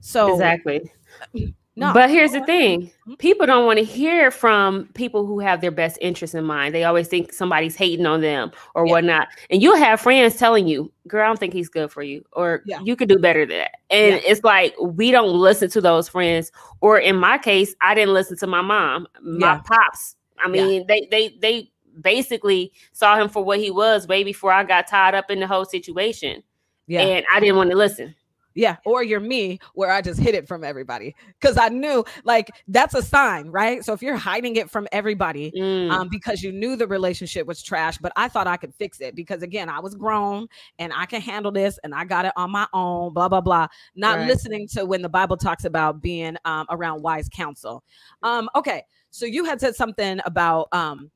So 0.00 0.32
exactly. 0.32 0.90
No. 1.76 1.92
But 1.92 2.08
here's 2.08 2.32
the 2.32 2.44
thing 2.44 2.82
mm-hmm. 2.82 3.14
people 3.14 3.46
don't 3.46 3.66
want 3.66 3.78
to 3.80 3.84
hear 3.84 4.30
from 4.30 4.88
people 4.94 5.26
who 5.26 5.40
have 5.40 5.60
their 5.60 5.72
best 5.72 5.98
interests 6.00 6.34
in 6.34 6.44
mind. 6.44 6.74
They 6.74 6.84
always 6.84 7.08
think 7.08 7.32
somebody's 7.32 7.74
hating 7.74 8.06
on 8.06 8.20
them 8.20 8.52
or 8.74 8.86
yeah. 8.86 8.92
whatnot. 8.92 9.28
And 9.50 9.60
you'll 9.60 9.76
have 9.76 10.00
friends 10.00 10.36
telling 10.36 10.68
you, 10.68 10.92
girl, 11.08 11.24
I 11.24 11.26
don't 11.26 11.38
think 11.38 11.52
he's 11.52 11.68
good 11.68 11.90
for 11.90 12.02
you, 12.02 12.24
or 12.32 12.62
yeah. 12.64 12.80
you 12.82 12.94
could 12.94 13.08
do 13.08 13.18
better 13.18 13.44
than 13.44 13.58
that. 13.58 13.72
And 13.90 14.14
yeah. 14.14 14.20
it's 14.24 14.44
like, 14.44 14.74
we 14.80 15.10
don't 15.10 15.32
listen 15.32 15.68
to 15.70 15.80
those 15.80 16.08
friends. 16.08 16.52
Or 16.80 16.98
in 16.98 17.16
my 17.16 17.38
case, 17.38 17.74
I 17.80 17.94
didn't 17.94 18.14
listen 18.14 18.36
to 18.38 18.46
my 18.46 18.62
mom, 18.62 19.08
my 19.20 19.58
pops. 19.64 20.14
I 20.38 20.48
mean, 20.48 20.86
they, 20.86 21.08
they, 21.10 21.36
they, 21.40 21.70
basically 22.00 22.72
saw 22.92 23.16
him 23.16 23.28
for 23.28 23.44
what 23.44 23.60
he 23.60 23.70
was 23.70 24.08
way 24.08 24.24
before 24.24 24.52
I 24.52 24.64
got 24.64 24.88
tied 24.88 25.14
up 25.14 25.30
in 25.30 25.40
the 25.40 25.46
whole 25.46 25.64
situation. 25.64 26.42
Yeah. 26.86 27.02
And 27.02 27.26
I 27.32 27.40
didn't 27.40 27.56
want 27.56 27.70
to 27.70 27.76
listen. 27.76 28.14
Yeah. 28.54 28.76
Or 28.84 29.02
you're 29.02 29.20
me, 29.20 29.58
where 29.74 29.90
I 29.90 30.00
just 30.00 30.20
hid 30.20 30.34
it 30.34 30.46
from 30.46 30.62
everybody 30.62 31.14
because 31.40 31.58
I 31.58 31.68
knew 31.68 32.04
like 32.24 32.50
that's 32.68 32.94
a 32.94 33.02
sign, 33.02 33.48
right? 33.48 33.84
So 33.84 33.92
if 33.92 34.02
you're 34.02 34.16
hiding 34.16 34.56
it 34.56 34.70
from 34.70 34.86
everybody 34.92 35.52
mm. 35.56 35.90
um, 35.90 36.08
because 36.08 36.42
you 36.42 36.52
knew 36.52 36.76
the 36.76 36.86
relationship 36.86 37.46
was 37.46 37.62
trash, 37.62 37.98
but 37.98 38.12
I 38.16 38.28
thought 38.28 38.46
I 38.46 38.56
could 38.56 38.74
fix 38.74 39.00
it 39.00 39.16
because 39.16 39.42
again, 39.42 39.68
I 39.68 39.80
was 39.80 39.94
grown 39.94 40.46
and 40.78 40.92
I 40.94 41.06
can 41.06 41.20
handle 41.20 41.50
this 41.50 41.78
and 41.82 41.94
I 41.94 42.04
got 42.04 42.26
it 42.26 42.32
on 42.36 42.50
my 42.50 42.66
own, 42.72 43.12
blah, 43.12 43.28
blah, 43.28 43.40
blah. 43.40 43.66
Not 43.96 44.18
right. 44.18 44.28
listening 44.28 44.68
to 44.68 44.84
when 44.84 45.02
the 45.02 45.08
Bible 45.08 45.36
talks 45.36 45.64
about 45.64 46.00
being 46.00 46.36
um, 46.44 46.66
around 46.70 47.02
wise 47.02 47.28
counsel. 47.28 47.82
Um, 48.22 48.48
okay. 48.54 48.82
So 49.10 49.26
you 49.26 49.44
had 49.44 49.60
said 49.60 49.74
something 49.74 50.20
about, 50.24 50.68
um, 50.72 51.10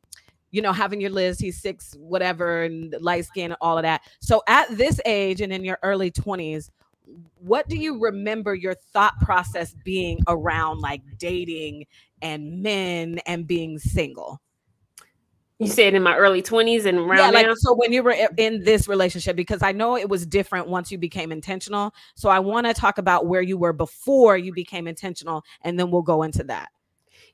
you 0.50 0.62
know, 0.62 0.72
having 0.72 1.00
your 1.00 1.10
list, 1.10 1.40
he's 1.40 1.60
six, 1.60 1.94
whatever, 1.98 2.62
and 2.62 2.94
light 3.00 3.26
skin, 3.26 3.46
and 3.46 3.56
all 3.60 3.76
of 3.76 3.82
that. 3.82 4.02
So 4.20 4.42
at 4.48 4.68
this 4.76 5.00
age 5.04 5.40
and 5.40 5.52
in 5.52 5.64
your 5.64 5.78
early 5.82 6.10
20s, 6.10 6.70
what 7.40 7.68
do 7.68 7.76
you 7.76 7.98
remember 8.00 8.54
your 8.54 8.74
thought 8.92 9.18
process 9.20 9.74
being 9.84 10.18
around 10.26 10.80
like 10.80 11.02
dating 11.18 11.86
and 12.20 12.62
men 12.62 13.20
and 13.26 13.46
being 13.46 13.78
single? 13.78 14.40
You 15.58 15.66
said 15.66 15.94
in 15.94 16.04
my 16.04 16.16
early 16.16 16.40
20s 16.40 16.86
and 16.86 16.98
around 16.98 17.18
yeah, 17.18 17.30
like, 17.30 17.46
now? 17.46 17.54
So 17.56 17.74
when 17.74 17.92
you 17.92 18.04
were 18.04 18.14
in 18.36 18.62
this 18.62 18.86
relationship, 18.86 19.34
because 19.34 19.60
I 19.60 19.72
know 19.72 19.96
it 19.96 20.08
was 20.08 20.24
different 20.24 20.68
once 20.68 20.92
you 20.92 20.98
became 20.98 21.32
intentional. 21.32 21.92
So 22.14 22.28
I 22.28 22.38
want 22.38 22.68
to 22.68 22.74
talk 22.74 22.98
about 22.98 23.26
where 23.26 23.42
you 23.42 23.58
were 23.58 23.72
before 23.72 24.38
you 24.38 24.52
became 24.52 24.86
intentional, 24.86 25.42
and 25.62 25.78
then 25.78 25.90
we'll 25.90 26.02
go 26.02 26.22
into 26.22 26.44
that. 26.44 26.68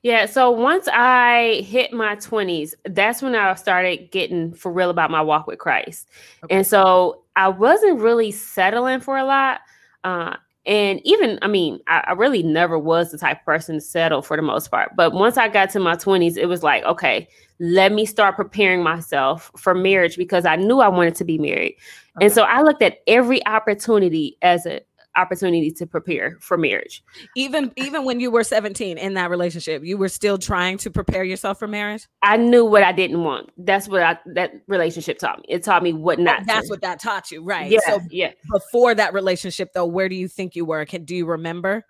Yeah, 0.05 0.27
so 0.27 0.51
once 0.51 0.87
I 0.93 1.65
hit 1.65 1.91
my 1.91 2.15
20s, 2.17 2.75
that's 2.83 3.23
when 3.23 3.33
I 3.33 3.55
started 3.55 4.11
getting 4.11 4.53
for 4.53 4.71
real 4.71 4.91
about 4.91 5.09
my 5.09 5.19
walk 5.19 5.47
with 5.47 5.57
Christ. 5.57 6.07
Okay. 6.43 6.55
And 6.55 6.67
so 6.67 7.23
I 7.35 7.47
wasn't 7.47 7.99
really 7.99 8.29
settling 8.29 8.99
for 8.99 9.17
a 9.17 9.25
lot. 9.25 9.61
Uh, 10.03 10.35
and 10.67 11.01
even, 11.05 11.39
I 11.41 11.47
mean, 11.47 11.79
I, 11.87 12.03
I, 12.05 12.11
really 12.11 12.43
never 12.43 12.77
was 12.77 13.09
the 13.09 13.17
type 13.17 13.39
of 13.39 13.45
person 13.45 13.75
to 13.75 13.81
settle 13.81 14.21
for 14.21 14.37
the 14.37 14.43
most 14.43 14.69
part. 14.69 14.91
But 14.95 15.13
once 15.13 15.37
I 15.37 15.47
got 15.47 15.71
to 15.71 15.79
my 15.79 15.95
20s, 15.95 16.37
it 16.37 16.45
was 16.45 16.61
like, 16.61 16.83
okay, 16.83 17.27
let 17.59 17.91
me 17.91 18.05
start 18.05 18.35
preparing 18.35 18.83
myself 18.83 19.51
for 19.57 19.73
marriage 19.73 20.17
because 20.17 20.45
I 20.45 20.55
knew 20.55 20.81
I 20.81 20.87
wanted 20.87 21.15
to 21.15 21.23
be 21.23 21.39
married. 21.39 21.77
Okay. 22.17 22.25
And 22.25 22.31
so 22.31 22.43
I 22.43 22.61
looked 22.61 22.83
at 22.83 22.99
every 23.07 23.43
opportunity 23.47 24.37
as 24.43 24.67
a 24.67 24.81
opportunity 25.15 25.71
to 25.71 25.85
prepare 25.85 26.37
for 26.41 26.57
marriage. 26.57 27.03
Even 27.35 27.71
even 27.75 28.05
when 28.05 28.19
you 28.19 28.31
were 28.31 28.43
17 28.43 28.97
in 28.97 29.13
that 29.15 29.29
relationship, 29.29 29.83
you 29.83 29.97
were 29.97 30.09
still 30.09 30.37
trying 30.37 30.77
to 30.79 30.91
prepare 30.91 31.23
yourself 31.23 31.59
for 31.59 31.67
marriage? 31.67 32.07
I 32.21 32.37
knew 32.37 32.65
what 32.65 32.83
I 32.83 32.91
didn't 32.91 33.23
want. 33.23 33.49
That's 33.57 33.87
what 33.87 34.01
I 34.03 34.17
that 34.33 34.51
relationship 34.67 35.19
taught 35.19 35.39
me. 35.39 35.45
It 35.49 35.63
taught 35.63 35.83
me 35.83 35.93
what 35.93 36.19
not. 36.19 36.45
that's 36.45 36.67
to. 36.67 36.71
what 36.73 36.81
that 36.81 36.99
taught 37.01 37.31
you, 37.31 37.43
right? 37.43 37.69
Yeah, 37.69 37.79
so 37.85 37.99
yeah. 38.09 38.31
Before 38.51 38.93
that 38.95 39.13
relationship 39.13 39.71
though, 39.73 39.85
where 39.85 40.09
do 40.09 40.15
you 40.15 40.27
think 40.27 40.55
you 40.55 40.65
were? 40.65 40.85
Can 40.85 41.05
do 41.05 41.15
you 41.15 41.25
remember? 41.25 41.85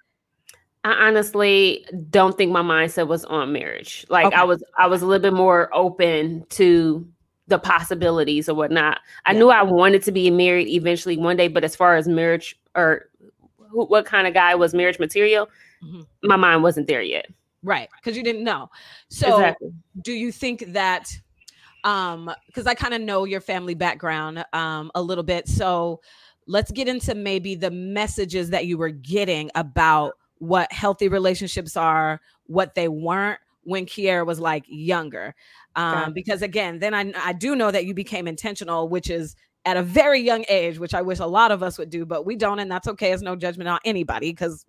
I 0.83 1.07
honestly 1.07 1.83
don't 2.11 2.37
think 2.37 2.51
my 2.51 2.61
mindset 2.61 3.07
was 3.07 3.25
on 3.25 3.51
marriage. 3.51 4.05
Like 4.07 4.27
Okay. 4.27 4.35
I 4.35 4.43
was, 4.43 4.63
I 4.77 4.85
was 4.85 5.01
a 5.01 5.07
little 5.07 5.21
bit 5.23 5.33
more 5.33 5.67
open 5.73 6.45
to 6.51 7.07
the 7.47 7.57
possibilities 7.57 8.47
or 8.47 8.53
whatnot. 8.53 8.99
I 9.25 9.33
Yeah. 9.33 9.39
knew 9.39 9.49
I 9.49 9.63
wanted 9.63 10.03
to 10.03 10.11
be 10.11 10.29
married 10.29 10.67
eventually 10.67 11.17
one 11.17 11.37
day, 11.37 11.47
but 11.47 11.63
as 11.63 11.75
far 11.75 11.95
as 11.95 12.07
marriage 12.07 12.55
or 12.75 13.09
who, 13.75 13.85
what 13.85 14.05
kind 14.05 14.25
of 14.27 14.33
guy 14.33 14.55
was 14.55 14.73
marriage 14.73 14.99
material, 14.99 15.49
Mhm. 15.83 16.05
my 16.23 16.35
mind 16.35 16.63
wasn't 16.63 16.87
there 16.87 17.01
yet. 17.01 17.27
Right. 17.61 17.89
Because 17.97 18.15
you 18.17 18.23
didn't 18.23 18.43
know. 18.43 18.69
So 19.09 19.27
exactly. 19.37 19.73
do 20.01 20.13
you 20.13 20.31
think 20.31 20.65
that 20.73 21.11
um 21.83 22.31
because 22.47 22.65
I 22.65 22.73
kind 22.73 22.93
of 22.93 23.01
know 23.01 23.25
your 23.25 23.41
family 23.41 23.75
background 23.75 24.43
um 24.53 24.91
a 24.95 25.01
little 25.01 25.23
bit. 25.23 25.47
So 25.47 26.01
let's 26.47 26.71
get 26.71 26.87
into 26.87 27.13
maybe 27.15 27.55
the 27.55 27.71
messages 27.71 28.49
that 28.51 28.65
you 28.67 28.77
were 28.77 28.89
getting 28.91 29.51
about 29.55 30.13
what 30.39 30.71
healthy 30.71 31.07
relationships 31.07 31.75
are, 31.75 32.21
what 32.47 32.75
they 32.75 32.87
weren't 32.87 33.39
when 33.63 33.85
Kiera 33.85 34.25
was 34.25 34.39
like 34.39 34.63
younger. 34.67 35.33
Um, 35.75 36.13
because 36.13 36.41
again, 36.43 36.79
then 36.79 36.93
I 36.93 37.11
I 37.17 37.33
do 37.33 37.55
know 37.55 37.71
that 37.71 37.85
you 37.85 37.93
became 37.93 38.27
intentional, 38.27 38.87
which 38.89 39.09
is 39.09 39.35
at 39.65 39.77
a 39.77 39.83
very 39.83 40.21
young 40.21 40.45
age, 40.47 40.77
which 40.77 40.93
I 40.93 41.01
wish 41.01 41.19
a 41.19 41.25
lot 41.25 41.51
of 41.51 41.63
us 41.63 41.79
would 41.79 41.89
do, 41.89 42.05
but 42.05 42.25
we 42.25 42.35
don't, 42.35 42.59
and 42.59 42.69
that's 42.69 42.87
okay. 42.87 43.11
It's 43.11 43.23
no 43.23 43.35
judgment 43.35 43.67
on 43.67 43.79
anybody 43.83 44.31
because 44.31 44.65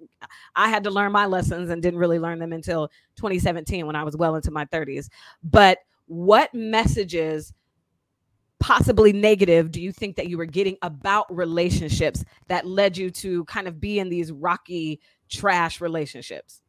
I 0.55 0.71
had 0.71 0.83
to 0.85 0.91
learn 0.91 1.13
my 1.13 1.27
lessons 1.27 1.69
and 1.69 1.83
didn't 1.83 2.01
really 2.01 2.19
learn 2.19 2.39
them 2.39 2.53
until 2.53 2.89
2017 3.17 3.87
when 3.87 3.95
I 3.95 4.05
was 4.05 4.17
well 4.17 4.37
into 4.37 4.51
my 4.51 4.65
30s. 4.67 5.09
But 5.45 5.79
what 6.07 6.53
messages, 6.55 7.53
possibly 8.59 9.13
negative, 9.13 9.71
do 9.71 9.83
you 9.83 9.93
think 9.93 10.17
that 10.17 10.29
you 10.29 10.39
were 10.39 10.47
getting 10.47 10.79
about 10.81 11.27
relationships 11.35 12.25
that 12.49 12.67
led 12.67 12.97
you 12.97 13.11
to 13.11 13.45
kind 13.45 13.69
of 13.69 13.79
be 13.79 13.99
in 13.99 14.09
these 14.09 14.33
rocky, 14.33 15.01
trash 15.29 15.83
relationships? 15.83 16.63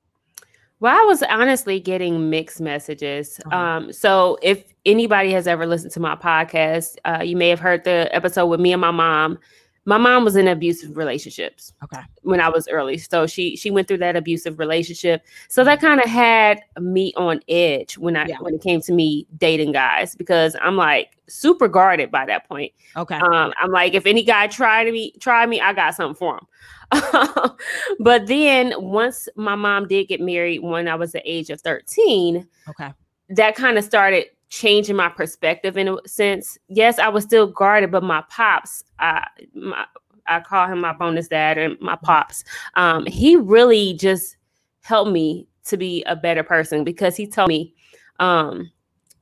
Well, 0.80 0.96
I 0.96 1.04
was 1.06 1.24
honestly 1.24 1.80
getting 1.80 2.30
mixed 2.30 2.62
messages. 2.62 3.40
Uh-huh. 3.48 3.58
Um, 3.58 3.94
so 3.94 4.38
if 4.44 4.64
anybody 4.86 5.32
has 5.32 5.48
ever 5.48 5.66
listened 5.66 5.92
to 5.94 6.00
my 6.00 6.16
podcast, 6.16 6.98
uh, 7.06 7.24
you 7.24 7.36
may 7.36 7.50
have 7.50 7.60
heard 7.60 7.84
the 7.84 8.10
episode 8.12 8.46
with 8.46 8.60
me 8.60 8.74
and 8.74 8.82
my 8.82 8.92
mom. 8.92 9.40
My 9.88 9.98
mom 9.98 10.26
was 10.26 10.36
in 10.36 10.50
abusive 10.50 10.98
relationships 10.98 11.74
Okay. 11.82 12.02
when 12.24 12.42
I 12.42 12.50
was 12.50 12.68
early. 12.68 12.98
So 12.98 13.26
she 13.26 13.56
she 13.56 13.72
went 13.72 13.88
through 13.88 14.00
that 14.00 14.18
abusive 14.18 14.60
relationship. 14.60 15.24
So 15.48 15.64
that 15.64 15.80
kind 15.80 16.02
of 16.02 16.10
had 16.10 16.62
me 16.78 17.14
on 17.16 17.40
edge 17.48 17.98
when 17.98 18.18
I 18.18 18.26
Yeah. 18.28 18.38
when 18.42 18.56
it 18.56 18.62
came 18.62 18.82
to 18.82 18.92
me 18.92 19.26
dating 19.38 19.72
guys 19.72 20.14
because 20.14 20.58
I'm 20.62 20.76
like 20.76 21.18
super 21.30 21.70
guarded 21.70 22.12
by 22.12 22.26
that 22.26 22.48
point. 22.50 22.74
Okay. 22.98 23.16
Um, 23.16 23.54
I'm 23.58 23.72
like, 23.72 23.94
if 23.94 24.06
any 24.06 24.24
guy 24.24 24.48
tried 24.48 24.92
me, 24.92 25.14
try 25.22 25.46
me, 25.46 25.62
I 25.62 25.72
got 25.72 25.96
something 25.96 26.16
for 26.16 26.36
him. 26.38 26.48
but 28.00 28.28
then 28.28 28.74
once 28.78 29.30
my 29.38 29.56
mom 29.56 29.88
did 29.88 30.10
get 30.10 30.20
married 30.20 30.60
when 30.60 30.90
I 30.90 30.96
was 30.96 31.14
the 31.14 31.22
age 31.30 31.50
of 31.50 31.62
13, 31.62 32.46
okay. 32.70 32.94
that 33.30 33.56
kind 33.56 33.78
of 33.78 33.84
started 33.86 34.26
changing 34.50 34.96
my 34.96 35.10
perspective 35.10 35.78
in 35.78 35.88
a 35.90 35.98
sense. 36.08 36.58
Yes, 36.68 37.00
I 37.00 37.10
was 37.10 37.24
still 37.24 37.48
guarded, 37.48 37.92
but 37.92 38.04
my 38.04 38.24
pops, 38.30 38.84
I 39.00 39.26
my, 39.54 39.86
I 40.28 40.42
call 40.42 40.68
him 40.68 40.82
my 40.82 40.94
bonus 40.94 41.28
dad 41.28 41.58
and 41.58 41.80
my 41.80 41.96
pops. 41.96 42.44
Um, 42.76 43.06
he 43.06 43.36
really 43.36 43.94
just 43.94 44.38
helped 44.82 45.12
me 45.12 45.48
to 45.66 45.78
be 45.78 46.04
a 46.04 46.16
better 46.16 46.44
person 46.44 46.84
because 46.84 47.16
he 47.16 47.28
told 47.28 47.50
me, 47.50 47.74
um, 48.20 48.72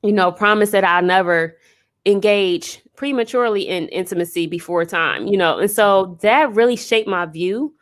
you 0.02 0.12
know, 0.12 0.30
promise 0.32 0.70
that 0.70 0.84
I'll 0.84 1.02
never 1.02 1.56
engage 2.04 2.82
prematurely 2.96 3.62
in 3.62 3.88
intimacy 3.88 4.46
before 4.46 4.84
time, 4.84 5.26
you 5.26 5.36
know, 5.36 5.58
and 5.58 5.70
so 5.70 6.18
that 6.22 6.54
really 6.54 6.76
shaped 6.76 7.08
my 7.08 7.26
view 7.26 7.74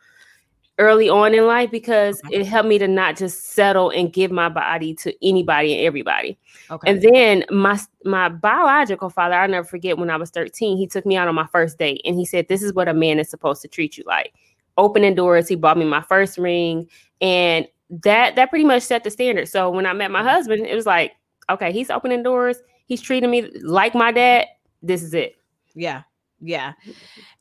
early 0.77 1.07
on 1.07 1.33
in 1.33 1.47
life 1.47 1.71
because 1.71 2.21
Okay. 2.25 2.37
it 2.37 2.45
helped 2.45 2.67
me 2.67 2.77
to 2.77 2.87
not 2.87 3.15
just 3.15 3.51
settle 3.51 3.89
and 3.91 4.11
give 4.11 4.31
my 4.31 4.49
body 4.49 4.93
to 4.95 5.13
anybody 5.25 5.73
and 5.75 5.85
everybody. 5.85 6.37
Okay. 6.69 6.91
And 6.91 7.01
then 7.01 7.45
my 7.49 7.79
my 8.03 8.29
biological 8.29 9.09
father, 9.09 9.35
I'll 9.35 9.47
never 9.47 9.67
forget 9.67 9.97
when 9.97 10.09
I 10.09 10.17
was 10.17 10.31
13, 10.31 10.77
he 10.77 10.87
took 10.87 11.05
me 11.05 11.15
out 11.15 11.27
on 11.27 11.35
my 11.35 11.47
first 11.47 11.77
date 11.77 12.01
and 12.03 12.15
he 12.15 12.25
said, 12.25 12.47
This 12.47 12.61
is 12.61 12.73
what 12.73 12.87
a 12.87 12.93
man 12.93 13.19
is 13.19 13.29
supposed 13.29 13.61
to 13.61 13.67
treat 13.67 13.97
you 13.97 14.03
like. 14.05 14.33
Opening 14.77 15.15
doors, 15.15 15.47
he 15.47 15.55
bought 15.55 15.77
me 15.77 15.85
my 15.85 16.01
first 16.01 16.37
ring. 16.37 16.89
And 17.21 17.67
that 17.89 18.35
that 18.35 18.49
pretty 18.49 18.65
much 18.65 18.83
set 18.83 19.03
the 19.03 19.11
standard. 19.11 19.47
So 19.47 19.69
when 19.69 19.85
I 19.85 19.93
met 19.93 20.11
my 20.11 20.19
mm-hmm. 20.19 20.27
husband, 20.27 20.65
it 20.65 20.75
was 20.75 20.85
like, 20.85 21.13
okay, 21.49 21.71
he's 21.71 21.89
opening 21.89 22.23
doors, 22.23 22.57
he's 22.87 23.01
treating 23.01 23.31
me 23.31 23.49
like 23.61 23.95
my 23.95 24.11
dad. 24.11 24.47
This 24.81 25.03
is 25.03 25.13
it. 25.13 25.35
Yeah. 25.73 26.03
Yeah. 26.41 26.73
Mm-hmm. 26.81 26.91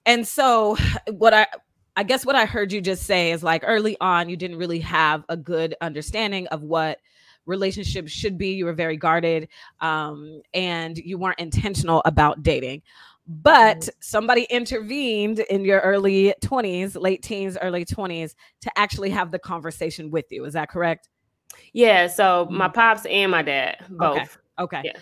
And 0.06 0.28
so 0.28 0.76
what 1.10 1.34
I 1.34 1.46
I 1.96 2.02
guess 2.02 2.26
what 2.26 2.34
I 2.34 2.44
heard 2.44 2.72
you 2.72 2.80
just 2.80 3.04
say 3.04 3.30
is 3.30 3.42
like 3.42 3.62
early 3.64 3.96
on 4.00 4.28
you 4.28 4.36
didn't 4.36 4.58
really 4.58 4.80
have 4.80 5.24
a 5.28 5.36
good 5.36 5.74
understanding 5.80 6.46
of 6.48 6.62
what 6.62 6.98
relationships 7.46 8.10
should 8.10 8.36
be. 8.36 8.54
You 8.54 8.64
were 8.64 8.72
very 8.72 8.96
guarded 8.96 9.48
um 9.80 10.42
and 10.54 10.96
you 10.98 11.18
weren't 11.18 11.38
intentional 11.38 12.02
about 12.04 12.42
dating. 12.42 12.82
But 13.26 13.88
somebody 14.00 14.42
intervened 14.50 15.38
in 15.38 15.64
your 15.64 15.80
early 15.80 16.34
20s, 16.42 17.00
late 17.00 17.22
teens, 17.22 17.56
early 17.62 17.84
20s 17.84 18.34
to 18.60 18.70
actually 18.78 19.08
have 19.10 19.30
the 19.30 19.38
conversation 19.38 20.10
with 20.10 20.26
you. 20.30 20.44
Is 20.44 20.52
that 20.52 20.68
correct? 20.68 21.08
Yeah. 21.72 22.06
So 22.08 22.46
my 22.50 22.68
pops 22.68 23.06
and 23.06 23.30
my 23.30 23.42
dad 23.42 23.78
both. 23.88 24.18
Okay. 24.18 24.26
Okay. 24.58 24.82
Yeah. 24.84 25.00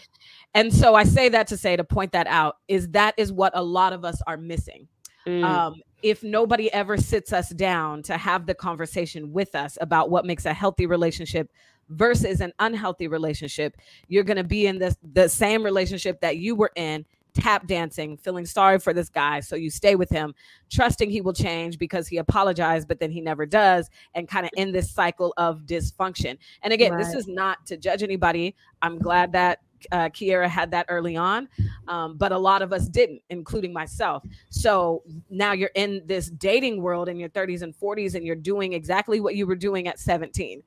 And 0.55 0.73
so 0.73 0.95
I 0.95 1.05
say 1.05 1.29
that 1.31 1.47
to 1.49 1.57
say 1.57 1.77
to 1.77 1.85
point 1.85 2.13
that 2.13 2.27
out 2.27 2.59
is 2.69 2.89
that 2.91 3.15
is 3.17 3.33
what 3.33 3.53
a 3.57 3.63
lot 3.63 3.93
of 3.93 4.05
us 4.05 4.21
are 4.27 4.37
missing. 4.37 4.87
Mm, 5.27 5.45
um, 5.45 5.75
if 6.03 6.23
nobody 6.23 6.73
ever 6.73 6.97
sits 6.97 7.33
us 7.33 7.51
down 7.51 8.03
to 8.05 8.17
have 8.17 8.47
the 8.47 8.55
conversation 8.55 9.33
with 9.33 9.55
us 9.55 9.79
about 9.81 10.11
what 10.11 10.25
makes 10.25 10.45
a 10.47 10.53
healthy 10.53 10.87
relationship 10.87 11.51
versus 11.89 12.41
an 12.41 12.53
unhealthy 12.59 13.09
relationship, 13.09 13.77
you're 14.09 14.25
going 14.25 14.37
to 14.37 14.45
be 14.45 14.67
in 14.67 14.79
this 14.79 14.97
the 15.13 15.29
same 15.29 15.63
relationship 15.63 16.21
that 16.21 16.39
you 16.39 16.55
were 16.55 16.73
in, 16.77 17.05
tap 17.35 17.67
dancing, 17.67 18.17
feeling 18.17 18.45
sorry 18.45 18.79
for 18.79 18.93
this 18.93 19.09
guy, 19.09 19.41
so 19.41 19.57
you 19.57 19.71
stay 19.71 19.95
with 19.95 20.11
him, 20.11 20.35
trusting 20.71 21.11
he 21.11 21.21
will 21.21 21.33
change 21.33 21.79
because 21.79 22.07
he 22.09 22.19
apologized, 22.19 22.89
but 22.89 23.01
then 23.01 23.11
he 23.11 23.21
never 23.21 23.47
does, 23.47 23.89
and 24.15 24.29
kind 24.29 24.45
of 24.45 24.53
in 24.57 24.73
this 24.73 24.91
cycle 24.91 25.33
of 25.37 25.63
dysfunction. 25.63 26.37
And 26.63 26.73
again, 26.73 26.97
this 26.97 27.15
is 27.15 27.27
not 27.27 27.65
to 27.67 27.77
judge 27.77 28.03
anybody. 28.03 28.55
I'm 28.83 28.99
glad 28.99 29.33
that 29.33 29.61
uh, 29.91 30.09
Kiera 30.11 30.49
had 30.49 30.71
that 30.71 30.87
early 30.89 31.17
on, 31.17 31.49
um, 31.89 32.17
but 32.17 32.33
a 32.33 32.39
lot 32.39 32.63
of 32.63 32.73
us 32.73 32.89
didn't, 32.89 33.23
including 33.31 33.73
myself. 33.73 34.23
So 34.51 35.03
now 35.31 35.53
you're 35.53 35.71
in 35.75 36.03
this 36.07 36.29
dating 36.31 36.81
world 36.81 37.09
in 37.09 37.19
your 37.19 37.29
30s 37.31 37.63
and 37.63 37.75
40s, 37.77 38.15
and 38.15 38.25
you're 38.25 38.37
doing 38.37 38.73
exactly 38.73 39.21
what 39.21 39.35
you 39.35 39.47
were 39.47 39.57
doing 39.57 39.89
at 39.89 39.99
17, 39.99 40.63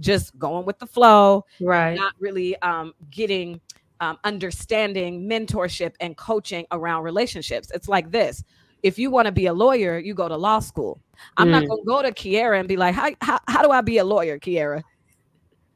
just 0.00 0.38
going 0.38 0.66
with 0.66 0.78
the 0.78 0.86
flow, 0.86 1.44
right. 1.60 1.94
not 1.94 2.14
really 2.18 2.56
um, 2.62 2.92
getting 3.10 3.60
um, 4.00 4.18
understanding, 4.24 5.28
mentorship, 5.28 5.92
and 6.00 6.16
coaching 6.16 6.66
around 6.72 7.02
relationships. 7.02 7.70
It's 7.74 7.88
like 7.88 8.10
this. 8.10 8.42
If 8.82 8.98
you 8.98 9.10
want 9.10 9.26
to 9.26 9.32
be 9.32 9.44
a 9.46 9.52
lawyer, 9.52 9.98
you 9.98 10.14
go 10.14 10.26
to 10.26 10.36
law 10.36 10.58
school. 10.58 11.00
I'm 11.36 11.50
not 11.50 11.64
Mm. 11.64 11.68
going 11.68 11.82
to 11.82 11.86
go 11.86 12.02
to 12.02 12.12
Kiera 12.12 12.58
and 12.58 12.66
be 12.66 12.78
like, 12.78 12.94
how, 12.94 13.10
how, 13.20 13.38
how 13.46 13.62
do 13.62 13.70
I 13.70 13.82
be 13.82 13.98
a 13.98 14.04
lawyer, 14.04 14.38
Kiera? 14.38 14.82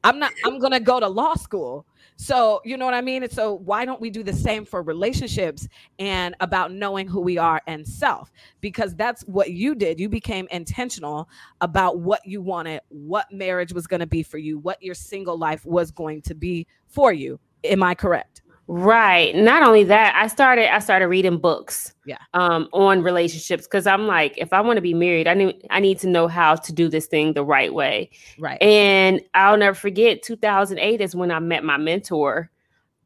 I'm 0.02 0.18
not, 0.18 0.32
I'm 0.44 0.58
going 0.58 0.72
to 0.72 0.80
go 0.80 1.00
to 1.00 1.08
law 1.08 1.34
school. 1.34 1.84
So, 2.16 2.60
you 2.64 2.76
know 2.76 2.84
what 2.84 2.94
I 2.94 3.00
mean? 3.00 3.24
And 3.24 3.32
so, 3.32 3.54
why 3.54 3.84
don't 3.84 4.00
we 4.00 4.08
do 4.08 4.22
the 4.22 4.32
same 4.32 4.64
for 4.64 4.82
relationships 4.82 5.66
and 5.98 6.34
about 6.40 6.72
knowing 6.72 7.08
who 7.08 7.20
we 7.20 7.38
are 7.38 7.60
and 7.66 7.86
self? 7.86 8.32
Because 8.60 8.94
that's 8.94 9.22
what 9.22 9.50
you 9.50 9.74
did. 9.74 9.98
You 9.98 10.08
became 10.08 10.46
intentional 10.50 11.28
about 11.60 11.98
what 11.98 12.24
you 12.24 12.40
wanted, 12.40 12.82
what 12.88 13.26
marriage 13.32 13.72
was 13.72 13.86
going 13.86 14.00
to 14.00 14.06
be 14.06 14.22
for 14.22 14.38
you, 14.38 14.58
what 14.58 14.80
your 14.82 14.94
single 14.94 15.36
life 15.36 15.66
was 15.66 15.90
going 15.90 16.22
to 16.22 16.34
be 16.34 16.66
for 16.86 17.12
you. 17.12 17.40
Am 17.64 17.82
I 17.82 17.94
correct? 17.94 18.43
Right. 18.66 19.34
Not 19.36 19.62
only 19.62 19.84
that, 19.84 20.14
I 20.16 20.26
started 20.26 20.72
I 20.74 20.78
started 20.78 21.08
reading 21.08 21.38
books. 21.38 21.92
Yeah. 22.06 22.18
Um, 22.32 22.68
on 22.72 23.02
relationships 23.02 23.64
because 23.64 23.86
I'm 23.86 24.06
like, 24.06 24.36
if 24.38 24.52
I 24.52 24.60
want 24.60 24.76
to 24.78 24.82
be 24.82 24.94
married, 24.94 25.28
I 25.28 25.34
need 25.34 25.66
I 25.70 25.80
need 25.80 25.98
to 26.00 26.08
know 26.08 26.28
how 26.28 26.54
to 26.56 26.72
do 26.72 26.88
this 26.88 27.06
thing 27.06 27.34
the 27.34 27.44
right 27.44 27.74
way. 27.74 28.10
Right. 28.38 28.60
And 28.62 29.20
I'll 29.34 29.58
never 29.58 29.74
forget 29.74 30.22
2008 30.22 31.00
is 31.00 31.14
when 31.14 31.30
I 31.30 31.40
met 31.40 31.62
my 31.64 31.76
mentor, 31.76 32.50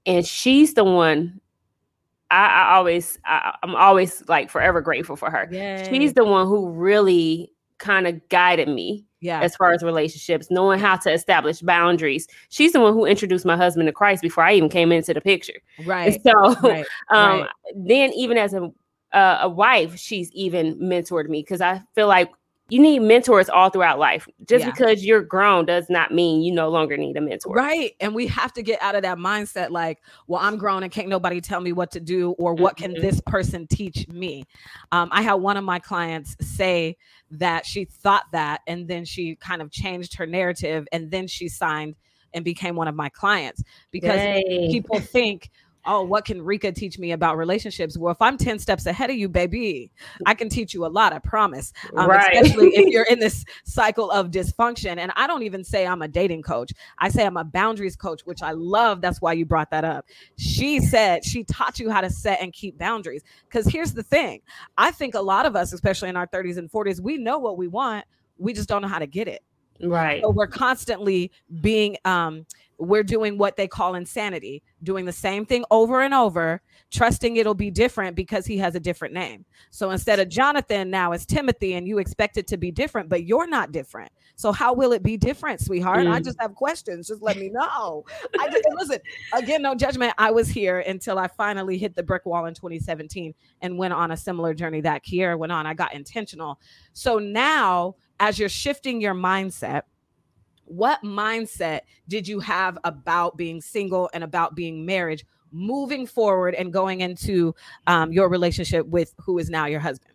and 0.06 0.24
she's 0.24 0.74
the 0.74 0.84
one. 0.84 1.40
I, 2.30 2.46
I 2.46 2.74
always 2.76 3.18
I, 3.24 3.56
I'm 3.62 3.74
always 3.74 4.22
like 4.28 4.50
forever 4.50 4.80
grateful 4.80 5.16
for 5.16 5.30
her. 5.30 5.48
She's 5.88 6.12
the 6.12 6.24
one 6.24 6.46
who 6.46 6.68
really 6.70 7.52
kind 7.78 8.06
of 8.06 8.28
guided 8.28 8.68
me 8.68 9.07
yeah. 9.20 9.40
as 9.40 9.56
far 9.56 9.72
as 9.72 9.82
relationships, 9.82 10.48
knowing 10.50 10.78
how 10.78 10.96
to 10.96 11.12
establish 11.12 11.60
boundaries. 11.60 12.26
She's 12.48 12.72
the 12.72 12.80
one 12.80 12.92
who 12.92 13.04
introduced 13.04 13.44
my 13.44 13.56
husband 13.56 13.86
to 13.86 13.92
Christ 13.92 14.22
before 14.22 14.44
I 14.44 14.54
even 14.54 14.68
came 14.68 14.92
into 14.92 15.12
the 15.14 15.20
picture. 15.20 15.60
right. 15.84 16.14
And 16.14 16.22
so 16.26 16.54
Right. 16.68 16.86
um 17.10 17.40
right. 17.40 17.50
then 17.74 18.12
even 18.12 18.38
as 18.38 18.54
a 18.54 18.70
uh, 19.14 19.38
a 19.42 19.48
wife 19.48 19.98
she's 19.98 20.30
even 20.32 20.78
mentored 20.78 21.30
me 21.30 21.40
because 21.40 21.62
i 21.62 21.80
feel 21.94 22.06
like 22.08 22.30
you 22.70 22.80
need 22.80 22.98
mentors 23.00 23.48
all 23.48 23.70
throughout 23.70 23.98
life. 23.98 24.28
Just 24.46 24.64
Yeah. 24.64 24.70
because 24.70 25.04
you're 25.04 25.22
grown 25.22 25.64
does 25.64 25.88
not 25.88 26.12
mean 26.12 26.42
you 26.42 26.52
no 26.52 26.68
longer 26.68 26.96
need 26.98 27.16
a 27.16 27.20
mentor. 27.20 27.54
Right. 27.54 27.92
And 27.98 28.14
we 28.14 28.26
have 28.26 28.52
to 28.54 28.62
get 28.62 28.80
out 28.82 28.94
of 28.94 29.02
that 29.02 29.16
mindset 29.16 29.70
like, 29.70 30.02
well, 30.26 30.40
I'm 30.42 30.58
grown 30.58 30.82
and 30.82 30.92
can't 30.92 31.08
nobody 31.08 31.40
tell 31.40 31.60
me 31.60 31.72
what 31.72 31.90
to 31.92 32.00
do 32.00 32.32
or 32.32 32.54
what 32.54 32.76
can 32.76 32.92
Mhm. 32.94 33.00
this 33.00 33.20
person 33.22 33.66
teach 33.66 34.06
me. 34.08 34.44
Um, 34.92 35.08
I 35.12 35.22
had 35.22 35.34
one 35.34 35.56
of 35.56 35.64
my 35.64 35.78
clients 35.78 36.36
say 36.40 36.98
that 37.30 37.64
she 37.64 37.86
thought 37.86 38.24
that 38.32 38.60
and 38.66 38.86
then 38.86 39.04
she 39.06 39.36
kind 39.36 39.62
of 39.62 39.70
changed 39.70 40.14
her 40.16 40.26
narrative 40.26 40.86
and 40.92 41.10
then 41.10 41.26
she 41.26 41.48
signed 41.48 41.94
and 42.34 42.44
became 42.44 42.76
one 42.76 42.88
of 42.88 42.94
my 42.94 43.08
clients 43.08 43.62
because 43.90 44.20
Yay. 44.20 44.68
people 44.70 44.98
think, 45.00 45.50
oh, 45.88 46.02
what 46.02 46.24
can 46.24 46.42
Rika 46.42 46.70
teach 46.70 46.98
me 46.98 47.12
about 47.12 47.38
relationships? 47.38 47.96
Well, 47.96 48.12
if 48.12 48.20
I'm 48.20 48.36
10 48.36 48.58
steps 48.58 48.86
ahead 48.86 49.08
of 49.10 49.16
you, 49.16 49.28
baby, 49.28 49.90
I 50.26 50.34
can 50.34 50.48
teach 50.48 50.74
you 50.74 50.84
a 50.84 50.88
lot, 50.88 51.12
I 51.12 51.18
promise. 51.18 51.72
Um, 51.96 52.08
Right. 52.08 52.36
Especially 52.36 52.68
if 52.74 52.86
you're 52.92 53.06
in 53.06 53.18
this 53.18 53.44
cycle 53.64 54.10
of 54.10 54.30
dysfunction. 54.30 54.98
And 54.98 55.10
I 55.16 55.26
don't 55.26 55.42
even 55.42 55.64
say 55.64 55.86
I'm 55.86 56.02
a 56.02 56.08
dating 56.08 56.42
coach, 56.42 56.72
I 56.98 57.08
say 57.08 57.24
I'm 57.24 57.38
a 57.38 57.44
boundaries 57.44 57.96
coach, 57.96 58.20
which 58.26 58.42
I 58.42 58.52
love. 58.52 59.00
That's 59.00 59.20
why 59.20 59.32
you 59.32 59.46
brought 59.46 59.70
that 59.70 59.84
up. 59.84 60.04
She 60.36 60.80
said 60.80 61.24
she 61.24 61.42
taught 61.44 61.78
you 61.78 61.90
how 61.90 62.02
to 62.02 62.10
set 62.10 62.40
and 62.40 62.52
keep 62.52 62.78
boundaries. 62.78 63.22
Because 63.48 63.66
here's 63.66 63.94
the 63.94 64.02
thing 64.02 64.42
I 64.76 64.90
think 64.90 65.14
a 65.14 65.20
lot 65.20 65.46
of 65.46 65.56
us, 65.56 65.72
especially 65.72 66.10
in 66.10 66.16
our 66.16 66.26
30s 66.26 66.58
and 66.58 66.70
40s, 66.70 67.00
we 67.00 67.16
know 67.16 67.38
what 67.38 67.56
we 67.56 67.66
want, 67.66 68.04
we 68.36 68.52
just 68.52 68.68
don't 68.68 68.82
know 68.82 68.88
how 68.88 68.98
to 68.98 69.06
get 69.06 69.26
it. 69.26 69.42
right. 69.82 70.22
So 70.22 70.30
we're 70.30 70.46
constantly 70.48 71.32
being 71.62 71.96
um 72.04 72.44
we're 72.78 73.02
doing 73.02 73.38
what 73.38 73.56
they 73.56 73.66
call 73.66 73.96
insanity, 73.96 74.62
doing 74.84 75.04
the 75.04 75.12
same 75.12 75.44
thing 75.44 75.64
over 75.70 76.02
and 76.02 76.14
over, 76.14 76.62
trusting 76.92 77.36
it'll 77.36 77.54
be 77.54 77.70
different 77.70 78.14
because 78.14 78.46
he 78.46 78.56
has 78.58 78.74
a 78.76 78.80
different 78.80 79.12
name. 79.12 79.44
So 79.70 79.90
instead 79.90 80.20
of 80.20 80.28
Jonathan, 80.28 80.88
now 80.88 81.12
it's 81.12 81.26
Timothy, 81.26 81.74
and 81.74 81.88
you 81.88 81.98
expect 81.98 82.36
it 82.36 82.46
to 82.48 82.56
be 82.56 82.70
different, 82.70 83.08
but 83.08 83.24
you're 83.24 83.48
not 83.48 83.72
different. 83.72 84.12
So 84.36 84.52
how 84.52 84.72
will 84.72 84.92
it 84.92 85.02
be 85.02 85.16
different, 85.16 85.60
sweetheart? 85.60 86.06
I 86.06 86.20
Mm. 86.20 86.24
just 86.24 86.40
have 86.40 86.54
questions. 86.54 87.08
Just 87.08 87.20
let 87.22 87.36
me 87.36 87.50
know. 87.50 88.04
I 88.38 88.48
just 88.48 88.64
listen 88.76 89.00
again, 89.32 89.62
no 89.62 89.74
judgment. 89.74 90.14
I 90.16 90.30
was 90.30 90.48
here 90.48 90.78
until 90.78 91.18
I 91.18 91.26
finally 91.26 91.76
hit 91.78 91.96
the 91.96 92.04
brick 92.04 92.24
wall 92.24 92.46
in 92.46 92.54
2017 92.54 93.34
and 93.60 93.76
went 93.76 93.92
on 93.94 94.12
a 94.12 94.16
similar 94.16 94.54
journey 94.54 94.80
that 94.82 95.04
Kiera 95.04 95.36
went 95.36 95.50
on. 95.50 95.66
I 95.66 95.74
got 95.74 95.94
intentional. 95.94 96.60
So 96.92 97.18
now, 97.18 97.96
as 98.20 98.38
you're 98.38 98.48
shifting 98.48 99.00
your 99.00 99.14
mindset, 99.14 99.82
what 100.70 101.02
mindset 101.02 101.80
did 102.08 102.26
you 102.28 102.40
have 102.40 102.78
about 102.84 103.36
being 103.36 103.60
single 103.60 104.08
and 104.12 104.22
about 104.24 104.54
being 104.54 104.84
married 104.86 105.22
moving 105.50 106.06
forward 106.06 106.54
and 106.54 106.72
going 106.72 107.00
into 107.00 107.54
um, 107.86 108.12
your 108.12 108.28
relationship 108.28 108.86
with 108.86 109.14
who 109.18 109.38
is 109.38 109.48
now 109.48 109.66
your 109.66 109.80
husband 109.80 110.14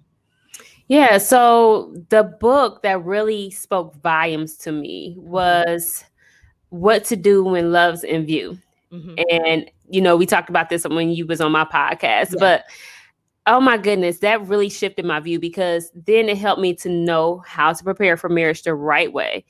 Yeah, 0.87 1.17
so 1.17 1.93
the 2.09 2.23
book 2.23 2.83
that 2.83 3.03
really 3.03 3.49
spoke 3.49 3.95
volumes 4.03 4.55
to 4.57 4.71
me 4.71 5.15
was 5.17 6.03
What 6.69 7.03
to 7.05 7.15
Do 7.15 7.43
When 7.43 7.71
Love's 7.71 8.03
in 8.03 8.25
View. 8.25 8.57
Mhm. 8.91 9.23
And 9.31 9.71
you 9.89 10.01
know, 10.01 10.15
we 10.15 10.25
talked 10.25 10.49
about 10.49 10.69
this 10.69 10.85
when 10.87 11.09
you 11.09 11.25
was 11.25 11.41
on 11.41 11.51
my 11.51 11.65
podcast, 11.65 12.33
Yeah. 12.33 12.39
but 12.39 12.65
oh 13.47 13.59
my 13.59 13.77
goodness, 13.77 14.19
that 14.19 14.45
really 14.47 14.69
shifted 14.69 15.05
my 15.05 15.19
view 15.19 15.39
because 15.39 15.91
then 15.95 16.29
it 16.29 16.37
helped 16.37 16.61
me 16.61 16.73
to 16.75 16.89
know 16.89 17.43
how 17.45 17.73
to 17.73 17.83
prepare 17.83 18.17
for 18.17 18.29
marriage 18.29 18.63
the 18.63 18.73
right 18.75 19.11
way. 19.11 19.43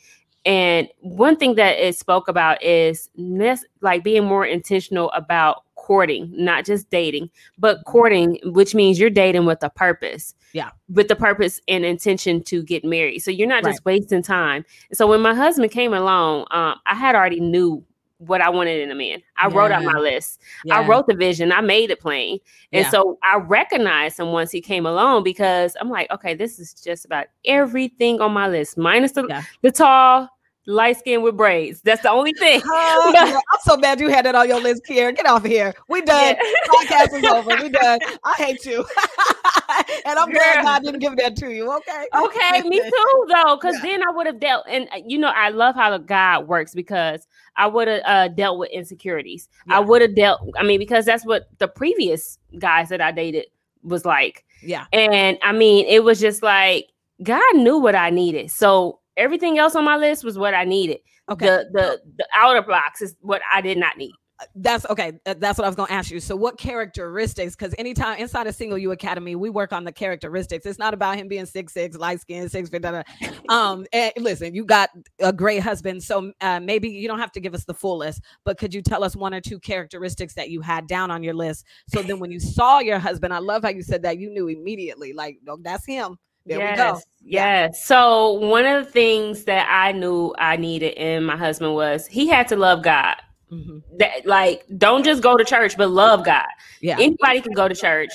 And 0.46 0.90
one 1.00 1.38
thing 1.38 1.56
that 1.56 1.78
it 1.78 1.98
spoke 1.98 2.28
about 2.28 2.62
is 2.62 3.10
nes- 3.16 3.66
like 3.82 4.04
being 4.04 4.26
more 4.26 4.46
intentional 4.46 5.10
about 5.12 5.64
courting, 5.76 6.32
not 6.34 6.66
just 6.66 6.90
dating, 6.90 7.30
but 7.58 7.84
courting, 7.86 8.40
which 8.46 8.74
means 8.74 9.00
you're 9.00 9.10
dating 9.10 9.46
with 9.46 9.64
a 9.64 9.70
purpose. 9.70 10.34
Yeah. 10.54 10.72
With 10.90 11.08
the 11.08 11.16
purpose 11.16 11.60
and 11.68 11.84
intention 11.84 12.44
to 12.44 12.64
get 12.64 12.86
married. 12.86 13.20
So 13.20 13.32
you're 13.32 13.48
not 13.48 13.64
just 13.64 13.84
wasting 13.86 14.22
time. 14.22 14.66
So 14.94 15.08
when 15.08 15.22
my 15.22 15.34
husband 15.34 15.72
came 15.72 15.94
along, 15.94 16.42
um, 16.52 16.76
I 16.86 16.96
had 16.96 17.16
already 17.16 17.40
knew 17.40 17.84
what 18.20 18.40
I 18.42 18.50
wanted 18.50 18.80
in 18.82 18.90
a 18.92 18.96
man. 18.96 19.22
I 19.38 19.48
wrote 19.48 19.72
out 19.72 19.84
my 19.84 20.00
list. 20.00 20.40
Yeah. 20.64 20.80
I 20.80 20.88
wrote 20.88 21.08
the 21.08 21.14
vision. 21.16 21.52
I 21.52 21.62
made 21.62 21.92
it 21.92 22.00
plain. 22.00 22.40
And 22.72 22.86
Yeah. 22.86 22.90
so 22.90 23.18
I 23.24 23.38
recognized 23.38 24.20
him 24.20 24.32
once 24.32 24.50
he 24.52 24.62
came 24.62 24.86
along 24.86 25.24
because 25.24 25.76
I'm 25.82 25.90
like, 25.90 26.10
okay, 26.12 26.34
this 26.34 26.58
is 26.60 26.74
just 26.74 27.04
about 27.06 27.28
everything 27.46 28.22
on 28.22 28.32
my 28.32 28.48
list, 28.48 28.78
minus 28.78 29.12
the, 29.14 29.26
Yeah. 29.28 29.44
the 29.62 29.72
tall, 29.72 30.30
light 30.66 30.98
skin 30.98 31.22
with 31.22 31.36
braids. 31.36 31.82
That's 31.82 32.02
the 32.04 32.10
only 32.12 32.32
thing. 32.34 32.62
Oh, 32.64 33.12
But- 33.14 33.28
yeah, 33.28 33.36
I'm 33.36 33.60
so 33.64 33.76
mad 33.76 34.00
you 34.00 34.08
had 34.08 34.24
that 34.26 34.36
on 34.36 34.48
your 34.48 34.62
list, 34.62 34.84
Kiera. 34.90 35.14
Get 35.14 35.26
off 35.26 35.44
of 35.44 35.52
here. 35.52 35.74
We 35.90 36.02
done. 36.02 36.36
Podcast 36.68 37.14
is 37.18 37.26
over. 37.26 37.62
We 37.62 37.68
done. 37.68 38.00
I 38.24 38.34
hate 38.38 38.66
you. 38.66 38.86
and 40.06 40.18
I'm 40.20 40.30
glad 40.30 40.56
Girl. 40.56 40.64
God 40.64 40.84
didn't 40.84 41.00
give 41.02 41.18
that 41.18 41.36
to 41.38 41.52
you. 41.54 41.70
Okay. 41.76 42.06
Okay, 42.16 42.62
me 42.70 42.80
too, 42.80 43.26
though, 43.34 43.58
because 43.58 43.76
Yeah. 43.84 43.92
then 43.92 44.08
I 44.08 44.12
would 44.12 44.26
have 44.28 44.40
dealt. 44.40 44.66
And 44.70 44.88
uh, 44.94 45.02
you 45.06 45.18
know, 45.18 45.32
I 45.36 45.50
love 45.50 45.76
how 45.76 45.90
the 45.90 46.00
God 46.00 46.48
works 46.48 46.74
because 46.74 47.28
I 47.58 47.68
would 47.68 47.88
have 47.88 48.02
uh, 48.06 48.28
dealt 48.30 48.60
with 48.60 48.72
insecurities. 48.72 49.48
Yeah. 49.68 49.78
I 49.78 49.80
would 49.80 50.02
have 50.02 50.16
dealt. 50.16 50.42
I 50.58 50.64
mean, 50.64 50.80
because 50.80 51.06
that's 51.06 51.26
what 51.26 51.50
the 51.60 51.68
previous 51.68 52.38
guys 52.60 52.90
that 52.90 53.02
I 53.02 53.12
dated 53.12 53.46
was 53.84 54.06
like. 54.06 54.46
Yeah. 54.62 54.86
And 54.94 55.38
I 55.44 55.52
mean, 55.52 55.86
it 55.88 56.04
was 56.04 56.20
just 56.20 56.42
like 56.42 56.88
God 57.22 57.56
knew 57.56 57.78
what 57.78 57.96
I 57.96 58.10
needed. 58.10 58.52
So 58.52 59.00
everything 59.18 59.60
else 59.60 59.76
on 59.76 59.86
my 59.86 59.98
list 59.98 60.24
was 60.24 60.38
what 60.38 60.54
I 60.54 60.64
needed. 60.64 61.00
Okay. 61.30 61.46
The 61.46 61.70
the 61.72 62.02
the 62.18 62.28
outer 62.36 62.62
box 62.62 63.02
is 63.02 63.16
what 63.22 63.42
I 63.52 63.62
did 63.62 63.78
not 63.78 63.98
need. 63.98 64.14
That's 64.56 64.86
okay. 64.90 65.14
uh, 65.26 65.36
That's 65.38 65.58
what 65.58 65.66
I 65.66 65.68
was 65.68 65.76
going 65.76 65.88
to 65.88 65.94
ask 65.94 66.12
you. 66.12 66.20
So, 66.20 66.36
what 66.36 66.58
characteristics? 66.58 67.56
Because 67.56 67.74
anytime 67.78 68.20
inside 68.20 68.48
a 68.48 68.54
Single 68.54 68.78
You 68.78 68.92
Academy, 68.92 69.36
we 69.36 69.50
work 69.50 69.74
on 69.74 69.84
the 69.84 69.92
characteristics. 69.92 70.66
It's 70.66 70.80
not 70.80 70.94
about 70.94 71.18
him 71.18 71.28
being 71.28 71.46
six 71.46 71.74
six, 71.74 71.98
light 71.98 72.22
skin, 72.22 72.50
six 72.50 72.70
feet. 72.70 72.82
Da, 72.82 72.92
da. 72.92 73.04
Um, 73.50 73.86
and 73.94 74.12
listen, 74.18 74.54
you 74.56 74.66
got 74.66 74.90
a 75.20 75.34
great 75.34 75.62
husband, 75.62 76.04
so 76.04 76.32
uh, 76.42 76.60
maybe 76.60 76.90
you 76.90 77.08
don't 77.08 77.20
have 77.20 77.32
to 77.34 77.40
give 77.40 77.54
us 77.54 77.66
the 77.66 77.74
full 77.74 77.98
list, 77.98 78.22
but 78.46 78.58
could 78.58 78.74
you 78.74 78.82
tell 78.82 79.04
us 79.04 79.16
one 79.16 79.34
or 79.34 79.42
two 79.42 79.60
characteristics 79.60 80.34
that 80.36 80.50
you 80.50 80.62
had 80.62 80.88
down 80.88 81.12
on 81.12 81.24
your 81.24 81.34
list? 81.34 81.66
So 81.88 82.02
then, 82.02 82.20
when 82.20 82.32
you 82.32 82.40
saw 82.40 82.80
your 82.80 83.00
husband, 83.00 83.34
I 83.34 83.40
love 83.40 83.64
how 83.64 83.70
you 83.70 83.84
said 83.84 84.04
that 84.04 84.18
you 84.18 84.30
knew 84.30 84.48
immediately, 84.48 85.14
like, 85.14 85.40
no, 85.44 85.58
that's 85.62 85.86
him. 85.86 86.18
There 86.46 86.60
we 86.60 86.76
go. 86.76 87.00
Yeah. 87.22 87.70
Yes. 87.70 87.86
So 87.86 88.34
one 88.34 88.66
of 88.66 88.86
the 88.86 88.92
things 88.92 89.46
that 89.46 89.68
I 89.72 89.94
knew 89.94 90.34
I 90.38 90.58
needed 90.58 90.94
in 90.98 91.24
my 91.24 91.38
husband 91.38 91.74
was 91.74 92.06
he 92.06 92.28
had 92.28 92.48
to 92.50 92.56
love 92.58 92.84
God. 92.84 93.16
Mhm. 93.54 93.84
That 94.00 94.26
like 94.26 94.66
don't 94.78 95.04
just 95.04 95.22
go 95.22 95.38
to 95.38 95.44
church, 95.44 95.78
but 95.78 95.90
love 95.90 96.26
God. 96.26 96.48
Yeah. 96.82 96.98
Anybody 97.00 97.42
can 97.42 97.54
go 97.54 97.68
to 97.68 97.76
church. 97.76 98.12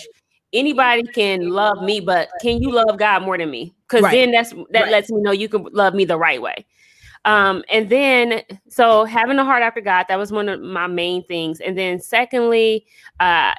Anybody 0.53 1.05
can 1.05 1.51
love 1.51 1.83
me, 1.83 2.01
but 2.01 2.29
can 2.41 2.61
you 2.61 2.73
love 2.73 2.99
God 2.99 3.23
more 3.23 3.37
than 3.39 3.51
me? 3.51 3.75
Because 3.87 4.03
Right. 4.03 4.13
then 4.13 4.31
that's 4.33 4.51
that 4.71 4.83
Right. 4.85 4.91
lets 4.91 5.11
me 5.11 5.21
know 5.21 5.31
you 5.31 5.49
can 5.49 5.65
love 5.73 5.95
me 5.95 6.05
the 6.05 6.17
right 6.19 6.41
way. 6.41 6.67
Um, 7.25 7.63
and 7.71 7.89
then 7.91 8.43
so 8.69 9.05
having 9.05 9.39
a 9.39 9.45
heart 9.45 9.63
after 9.63 9.81
God, 9.81 10.07
that 10.09 10.19
was 10.19 10.33
one 10.33 10.49
of 10.49 10.61
my 10.61 10.87
main 10.87 11.23
things. 11.25 11.61
And 11.61 11.77
then 11.77 12.01
secondly, 12.01 12.87
uh 13.21 13.55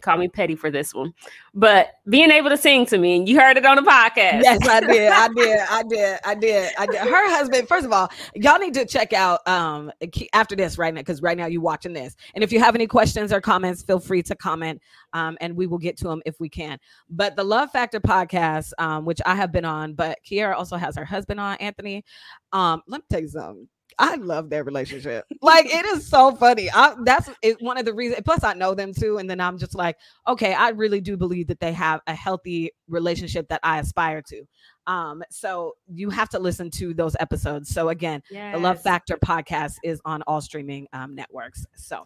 call 0.00 0.16
me 0.16 0.28
petty 0.28 0.56
for 0.56 0.70
this 0.70 0.94
one, 0.94 1.12
but 1.54 1.88
being 2.08 2.30
able 2.30 2.50
to 2.50 2.56
sing 2.56 2.86
to 2.86 2.98
me, 2.98 3.16
and 3.16 3.28
you 3.28 3.38
heard 3.38 3.56
it 3.56 3.66
on 3.66 3.76
the 3.76 3.82
podcast. 3.82 4.42
Yes, 4.42 4.66
I 4.68 4.80
did. 4.80 5.12
I 5.12 5.28
did. 5.34 5.60
I 5.70 5.82
did. 5.82 6.20
I 6.24 6.34
did. 6.34 6.72
I 6.78 6.86
did. 6.86 7.00
Her 7.00 7.30
husband, 7.30 7.68
first 7.68 7.86
of 7.86 7.92
all, 7.92 8.10
y'all 8.34 8.58
need 8.58 8.74
to 8.74 8.84
check 8.84 9.12
out 9.12 9.46
um 9.46 9.90
after 10.32 10.56
this 10.56 10.78
right 10.78 10.92
now, 10.94 11.00
because 11.00 11.22
right 11.22 11.36
now 11.36 11.46
you're 11.46 11.62
watching 11.62 11.92
this. 11.92 12.16
And 12.34 12.42
if 12.42 12.52
you 12.52 12.60
have 12.60 12.74
any 12.74 12.86
questions 12.86 13.32
or 13.32 13.40
comments, 13.40 13.82
feel 13.82 14.00
free 14.00 14.22
to 14.24 14.36
comment. 14.36 14.80
Um, 15.12 15.38
and 15.40 15.56
we 15.56 15.66
will 15.66 15.78
get 15.78 15.96
to 15.98 16.04
them 16.04 16.22
if 16.26 16.38
we 16.38 16.48
can. 16.48 16.78
But 17.08 17.36
the 17.36 17.44
Love 17.44 17.70
Factor 17.70 18.00
podcast, 18.00 18.72
um, 18.78 19.04
which 19.04 19.20
I 19.24 19.34
have 19.34 19.52
been 19.52 19.64
on, 19.64 19.94
but 19.94 20.18
Kiera 20.28 20.54
also 20.54 20.76
has 20.76 20.96
her 20.96 21.04
husband 21.04 21.40
on, 21.40 21.56
Anthony. 21.56 22.04
Um, 22.52 22.82
let 22.86 22.98
me 22.98 23.04
tell 23.10 23.20
you 23.20 23.28
something. 23.28 23.68
I 23.98 24.14
love 24.16 24.48
their 24.50 24.64
relationship. 24.64 25.24
Like 25.42 25.66
it 25.66 25.84
is 25.86 26.06
so 26.06 26.34
funny. 26.34 26.70
I, 26.70 26.94
that's 27.04 27.30
it, 27.42 27.60
one 27.60 27.78
of 27.78 27.84
the 27.84 27.94
reasons. 27.94 28.22
Plus, 28.24 28.44
I 28.44 28.54
know 28.54 28.74
them 28.74 28.92
too, 28.92 29.18
and 29.18 29.28
then 29.28 29.40
I'm 29.40 29.58
just 29.58 29.74
like, 29.74 29.96
okay, 30.26 30.54
I 30.54 30.70
really 30.70 31.00
do 31.00 31.16
believe 31.16 31.48
that 31.48 31.60
they 31.60 31.72
have 31.72 32.00
a 32.06 32.14
healthy 32.14 32.70
relationship 32.88 33.48
that 33.48 33.60
I 33.62 33.80
aspire 33.80 34.22
to. 34.28 34.44
Um, 34.86 35.22
so 35.30 35.74
you 35.92 36.10
have 36.10 36.28
to 36.30 36.38
listen 36.38 36.70
to 36.72 36.94
those 36.94 37.14
episodes. 37.20 37.68
So 37.70 37.90
again, 37.90 38.22
the 38.52 38.58
Love 38.58 38.80
Factor 38.82 39.18
podcast 39.18 39.74
is 39.84 40.00
on 40.04 40.22
all 40.22 40.40
streaming 40.40 40.86
um, 40.92 41.14
networks. 41.14 41.66
So, 41.76 42.04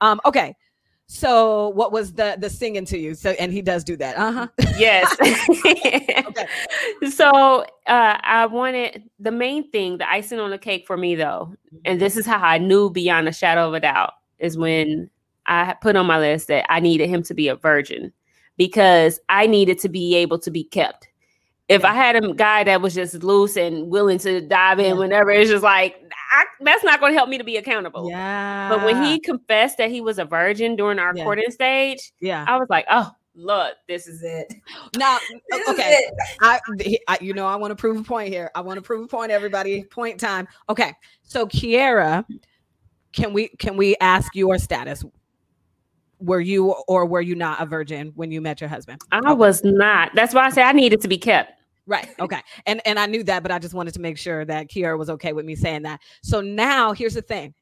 um, 0.00 0.20
okay. 0.24 0.54
So 1.12 1.70
what 1.70 1.90
was 1.90 2.12
the 2.12 2.36
the 2.38 2.48
singing 2.48 2.84
to 2.84 2.96
you? 2.96 3.14
So 3.14 3.30
and 3.30 3.52
he 3.52 3.62
does 3.62 3.82
do 3.82 3.96
that. 3.96 4.16
Uh 4.16 4.30
huh. 4.30 4.48
Yes. 4.78 5.12
Okay. 5.20 6.24
So 7.10 7.64
uh, 7.88 8.18
I 8.22 8.46
wanted 8.46 9.10
the 9.18 9.32
main 9.32 9.68
thing, 9.70 9.98
the 9.98 10.08
icing 10.08 10.38
on 10.38 10.50
the 10.50 10.58
cake 10.58 10.86
for 10.86 10.96
me, 10.96 11.16
though, 11.16 11.52
and 11.84 12.00
this 12.00 12.16
is 12.16 12.26
how 12.26 12.38
I 12.38 12.58
knew 12.58 12.90
beyond 12.90 13.26
a 13.26 13.32
shadow 13.32 13.66
of 13.66 13.74
a 13.74 13.80
doubt, 13.80 14.12
is 14.38 14.56
when 14.56 15.10
I 15.46 15.74
put 15.82 15.96
on 15.96 16.06
my 16.06 16.20
list 16.20 16.46
that 16.46 16.64
I 16.68 16.78
needed 16.78 17.08
him 17.08 17.24
to 17.24 17.34
be 17.34 17.48
a 17.48 17.56
virgin 17.56 18.12
because 18.56 19.18
I 19.28 19.48
needed 19.48 19.80
to 19.80 19.88
be 19.88 20.14
able 20.14 20.38
to 20.38 20.50
be 20.50 20.62
kept. 20.62 21.08
If 21.68 21.84
I 21.84 21.92
had 21.92 22.16
a 22.16 22.34
guy 22.34 22.62
that 22.64 22.82
was 22.82 22.94
just 22.94 23.24
loose 23.24 23.56
and 23.56 23.90
willing 23.90 24.18
to 24.18 24.40
dive 24.40 24.78
in 24.78 24.96
whenever, 24.96 25.30
it's 25.30 25.50
just 25.50 25.64
like 25.64 26.00
I, 26.30 26.44
that's 26.60 26.84
not 26.84 27.00
going 27.00 27.12
to 27.12 27.18
help 27.18 27.28
me 27.28 27.38
to 27.38 27.44
be 27.44 27.56
accountable. 27.56 28.08
Yeah. 28.08 28.68
But 28.68 28.84
when 28.84 29.02
he 29.02 29.18
confessed 29.18 29.78
that 29.78 29.90
he 29.90 30.00
was 30.00 30.18
a 30.18 30.24
virgin 30.24 30.76
during 30.76 30.98
our 30.98 31.12
Yeah. 31.14 31.24
courting 31.24 31.50
stage, 31.50 32.12
yeah, 32.20 32.44
I 32.46 32.56
was 32.56 32.68
like, 32.70 32.86
oh, 32.90 33.10
look, 33.34 33.74
this 33.88 34.06
is 34.06 34.22
it. 34.22 34.52
Now, 34.96 35.18
okay, 35.68 36.04
I, 36.40 36.60
I, 37.08 37.18
you 37.20 37.32
know, 37.32 37.46
I 37.46 37.56
want 37.56 37.70
to 37.70 37.76
prove 37.76 37.98
a 37.98 38.02
point 38.02 38.28
here. 38.28 38.50
I 38.54 38.60
want 38.60 38.76
to 38.76 38.82
prove 38.82 39.04
a 39.04 39.08
point, 39.08 39.30
everybody. 39.30 39.84
Point 39.84 40.18
time. 40.18 40.48
Okay, 40.68 40.92
so 41.22 41.46
Kiera, 41.46 42.24
can 43.12 43.32
we 43.32 43.48
can 43.48 43.76
we 43.76 43.96
ask 44.00 44.34
your 44.34 44.58
status? 44.58 45.04
Were 46.18 46.40
you 46.40 46.72
or 46.86 47.06
were 47.06 47.20
you 47.22 47.34
not 47.34 47.62
a 47.62 47.66
virgin 47.66 48.12
when 48.14 48.30
you 48.30 48.40
met 48.40 48.60
your 48.60 48.68
husband? 48.68 49.00
I 49.10 49.18
okay. 49.18 49.32
was 49.32 49.62
not. 49.64 50.12
That's 50.14 50.34
why 50.34 50.46
I 50.46 50.50
say 50.50 50.62
I 50.62 50.72
needed 50.72 51.00
to 51.02 51.08
be 51.08 51.18
kept. 51.18 51.59
Right. 51.86 52.08
Okay. 52.20 52.40
And 52.66 52.80
and 52.86 52.98
I 52.98 53.06
knew 53.06 53.22
that, 53.24 53.42
but 53.42 53.50
I 53.50 53.58
just 53.58 53.74
wanted 53.74 53.94
to 53.94 54.00
make 54.00 54.18
sure 54.18 54.44
that 54.44 54.68
Kiera 54.68 54.98
was 54.98 55.10
okay 55.10 55.32
with 55.32 55.44
me 55.44 55.54
saying 55.56 55.82
that. 55.82 56.00
So 56.22 56.40
now 56.40 56.92
here's 56.92 57.14
the 57.14 57.22
thing. 57.22 57.54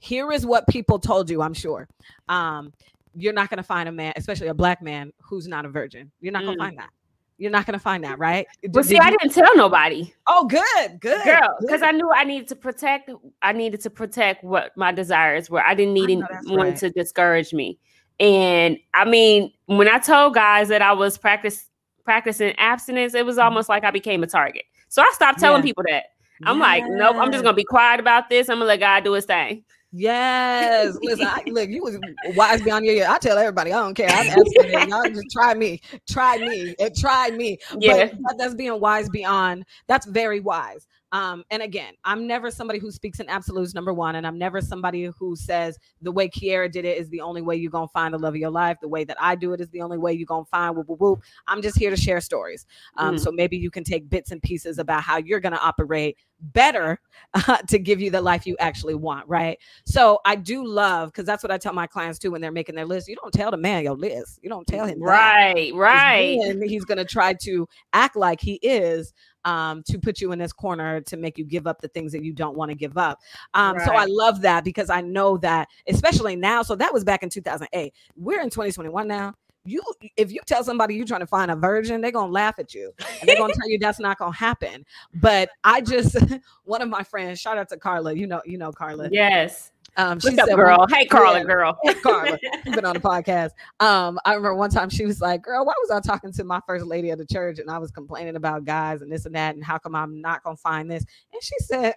Here 0.00 0.30
is 0.32 0.46
what 0.46 0.66
people 0.68 0.98
told 0.98 1.30
you, 1.30 1.42
I'm 1.42 1.54
sure. 1.54 1.88
Um, 2.28 2.72
you're 3.14 3.32
not 3.32 3.48
going 3.48 3.58
to 3.58 3.62
find 3.62 3.88
a 3.88 3.92
man, 3.92 4.12
especially 4.16 4.48
a 4.48 4.54
black 4.54 4.82
man, 4.82 5.12
who's 5.22 5.48
not 5.48 5.64
a 5.64 5.68
virgin. 5.68 6.10
You're 6.20 6.32
not 6.32 6.44
going 6.44 6.56
to 6.56 6.62
mm. 6.62 6.66
find 6.66 6.78
that. 6.78 6.90
You're 7.38 7.50
not 7.50 7.66
going 7.66 7.74
to 7.74 7.82
find 7.82 8.02
that, 8.04 8.18
right? 8.18 8.46
Well, 8.62 8.82
Did 8.82 8.88
see, 8.88 8.94
you... 8.94 9.00
I 9.02 9.10
didn't 9.10 9.32
tell 9.32 9.54
nobody. 9.56 10.12
Oh, 10.26 10.46
good, 10.46 11.00
good, 11.00 11.22
girl, 11.24 11.54
because 11.60 11.82
I 11.82 11.90
knew 11.90 12.10
I 12.10 12.24
needed 12.24 12.48
to 12.48 12.56
protect. 12.56 13.10
I 13.42 13.52
needed 13.52 13.82
to 13.82 13.90
protect 13.90 14.42
what 14.42 14.74
my 14.76 14.90
desires 14.90 15.50
were. 15.50 15.62
I 15.62 15.74
didn't 15.74 15.92
need 15.92 16.10
anyone 16.10 16.68
right. 16.68 16.76
to 16.78 16.90
discourage 16.90 17.52
me. 17.52 17.78
And 18.18 18.78
I 18.94 19.04
mean, 19.04 19.52
when 19.66 19.88
I 19.88 19.98
told 19.98 20.34
guys 20.34 20.68
that 20.68 20.80
I 20.80 20.92
was 20.92 21.18
practice 21.18 21.66
practicing 22.06 22.54
abstinence, 22.56 23.14
it 23.14 23.26
was 23.26 23.36
mm-hmm. 23.36 23.44
almost 23.44 23.68
like 23.68 23.84
I 23.84 23.90
became 23.90 24.22
a 24.22 24.26
target. 24.26 24.64
So 24.88 25.02
I 25.02 25.10
stopped 25.12 25.38
telling 25.38 25.60
yeah. 25.60 25.66
people 25.66 25.84
that. 25.88 26.04
I'm 26.44 26.58
yeah. 26.58 26.62
like, 26.62 26.84
nope, 26.86 27.16
I'm 27.16 27.32
just 27.32 27.44
gonna 27.44 27.56
be 27.56 27.64
quiet 27.64 28.00
about 28.00 28.30
this. 28.30 28.48
I'm 28.48 28.56
gonna 28.56 28.66
let 28.66 28.80
God 28.80 29.04
do 29.04 29.12
his 29.12 29.26
thing. 29.26 29.64
Yes. 29.92 30.96
Listen, 31.02 31.26
I, 31.26 31.42
look, 31.46 31.68
you 31.68 31.82
was 31.82 31.98
wise 32.34 32.62
beyond 32.62 32.84
your 32.84 32.94
year. 32.94 33.06
I 33.08 33.18
tell 33.18 33.38
everybody, 33.38 33.72
I 33.72 33.80
don't 33.80 33.94
care. 33.94 34.08
I'm 34.10 34.26
asking 34.28 34.88
y'all 34.88 35.04
just 35.04 35.30
try 35.32 35.54
me, 35.54 35.80
try 36.08 36.38
me, 36.38 36.74
and 36.78 36.94
try 36.94 37.30
me. 37.30 37.58
Yeah. 37.78 38.10
But 38.20 38.38
that's 38.38 38.54
being 38.54 38.78
wise 38.80 39.08
beyond. 39.08 39.64
That's 39.86 40.06
very 40.06 40.40
wise. 40.40 40.86
Um, 41.12 41.44
and 41.50 41.62
again, 41.62 41.94
I'm 42.04 42.26
never 42.26 42.50
somebody 42.50 42.78
who 42.78 42.90
speaks 42.90 43.20
in 43.20 43.28
absolutes, 43.28 43.74
number 43.74 43.92
one, 43.92 44.16
and 44.16 44.26
I'm 44.26 44.38
never 44.38 44.60
somebody 44.60 45.04
who 45.18 45.36
says 45.36 45.78
the 46.02 46.10
way 46.12 46.28
Kiera 46.28 46.70
did 46.70 46.84
it 46.84 46.98
is 46.98 47.08
the 47.08 47.20
only 47.20 47.42
way 47.42 47.56
you're 47.56 47.70
gonna 47.70 47.88
find 47.88 48.12
the 48.14 48.18
love 48.18 48.34
of 48.34 48.40
your 48.40 48.50
life. 48.50 48.78
The 48.80 48.88
way 48.88 49.04
that 49.04 49.16
I 49.20 49.36
do 49.36 49.52
it 49.52 49.60
is 49.60 49.70
the 49.70 49.82
only 49.82 49.98
way 49.98 50.12
you're 50.12 50.26
gonna 50.26 50.44
find 50.46 50.76
whoop 50.76 50.88
whoop 50.88 51.00
whoop. 51.00 51.22
I'm 51.46 51.62
just 51.62 51.78
here 51.78 51.90
to 51.90 51.96
share 51.96 52.20
stories. 52.20 52.66
Um, 52.96 53.16
mm. 53.16 53.20
so 53.20 53.30
maybe 53.30 53.56
you 53.56 53.70
can 53.70 53.84
take 53.84 54.10
bits 54.10 54.32
and 54.32 54.42
pieces 54.42 54.78
about 54.78 55.02
how 55.02 55.18
you're 55.18 55.40
gonna 55.40 55.60
operate 55.62 56.16
better 56.40 57.00
uh, 57.34 57.56
to 57.68 57.78
give 57.78 58.00
you 58.00 58.10
the 58.10 58.20
life 58.20 58.46
you 58.46 58.56
actually 58.58 58.94
want, 58.94 59.28
right? 59.28 59.58
So 59.84 60.20
I 60.24 60.36
do 60.36 60.66
love 60.66 61.12
because 61.12 61.24
that's 61.24 61.42
what 61.42 61.50
I 61.50 61.58
tell 61.58 61.72
my 61.72 61.86
clients 61.86 62.18
too 62.18 62.30
when 62.30 62.40
they're 62.40 62.52
making 62.52 62.74
their 62.74 62.86
list. 62.86 63.08
You 63.08 63.16
don't 63.16 63.32
tell 63.32 63.50
the 63.50 63.56
man 63.56 63.84
your 63.84 63.96
list. 63.96 64.38
You 64.42 64.48
don't 64.48 64.66
tell 64.66 64.86
him 64.86 65.02
right, 65.02 65.72
that. 65.72 65.78
right. 65.78 66.38
And 66.42 66.62
he's 66.62 66.84
gonna 66.84 67.04
try 67.04 67.34
to 67.42 67.68
act 67.92 68.16
like 68.16 68.40
he 68.40 68.54
is 68.62 69.12
um, 69.44 69.82
to 69.84 69.98
put 69.98 70.20
you 70.20 70.32
in 70.32 70.38
this 70.38 70.52
corner 70.52 71.00
to 71.02 71.16
make 71.16 71.38
you 71.38 71.44
give 71.44 71.66
up 71.66 71.80
the 71.80 71.88
things 71.88 72.12
that 72.12 72.24
you 72.24 72.32
don't 72.32 72.56
want 72.56 72.70
to 72.70 72.74
give 72.74 72.98
up. 72.98 73.20
Um, 73.54 73.76
right. 73.76 73.86
So 73.86 73.94
I 73.94 74.06
love 74.06 74.42
that 74.42 74.64
because 74.64 74.90
I 74.90 75.00
know 75.00 75.38
that, 75.38 75.68
especially 75.86 76.36
now. 76.36 76.62
So 76.62 76.74
that 76.76 76.92
was 76.92 77.04
back 77.04 77.22
in 77.22 77.30
2008. 77.30 77.94
We're 78.16 78.40
in 78.40 78.50
2021 78.50 79.06
now. 79.06 79.34
You, 79.66 79.82
if 80.16 80.30
you 80.30 80.40
tell 80.46 80.64
somebody 80.64 80.94
you're 80.94 81.06
trying 81.06 81.20
to 81.20 81.26
find 81.26 81.50
a 81.50 81.56
virgin, 81.56 82.00
they're 82.00 82.12
gonna 82.12 82.32
laugh 82.32 82.58
at 82.58 82.74
you. 82.74 82.92
And 83.20 83.28
they're 83.28 83.36
gonna 83.36 83.54
tell 83.54 83.68
you 83.68 83.78
that's 83.78 84.00
not 84.00 84.18
gonna 84.18 84.32
happen. 84.32 84.84
But 85.14 85.50
I 85.64 85.80
just, 85.80 86.16
one 86.64 86.82
of 86.82 86.88
my 86.88 87.02
friends, 87.02 87.40
shout 87.40 87.58
out 87.58 87.68
to 87.70 87.76
Carla. 87.76 88.14
You 88.14 88.26
know, 88.26 88.42
you 88.44 88.58
know 88.58 88.72
Carla. 88.72 89.08
Yes. 89.10 89.72
Um, 89.98 90.20
she 90.20 90.34
said, 90.34 90.46
girl? 90.54 90.86
hey, 90.90 91.06
Carla, 91.06 91.38
yeah, 91.38 91.44
girl. 91.44 91.78
Hey, 91.82 91.94
Carla. 91.94 92.38
You've 92.64 92.74
been 92.74 92.84
on 92.84 92.94
the 92.94 93.00
podcast. 93.00 93.50
Um, 93.80 94.18
I 94.24 94.34
remember 94.34 94.54
one 94.54 94.70
time 94.70 94.90
she 94.90 95.06
was 95.06 95.20
like, 95.20 95.42
girl, 95.42 95.64
why 95.64 95.72
was 95.80 95.90
I 95.90 96.00
talking 96.00 96.32
to 96.32 96.44
my 96.44 96.60
first 96.66 96.86
lady 96.86 97.10
of 97.10 97.18
the 97.18 97.26
church 97.26 97.58
and 97.58 97.70
I 97.70 97.78
was 97.78 97.90
complaining 97.90 98.36
about 98.36 98.64
guys 98.64 99.00
and 99.00 99.10
this 99.10 99.24
and 99.24 99.34
that 99.34 99.54
and 99.54 99.64
how 99.64 99.78
come 99.78 99.94
I'm 99.94 100.20
not 100.20 100.42
gonna 100.42 100.56
find 100.56 100.90
this? 100.90 101.04
And 101.32 101.42
she 101.42 101.54
said, 101.60 101.94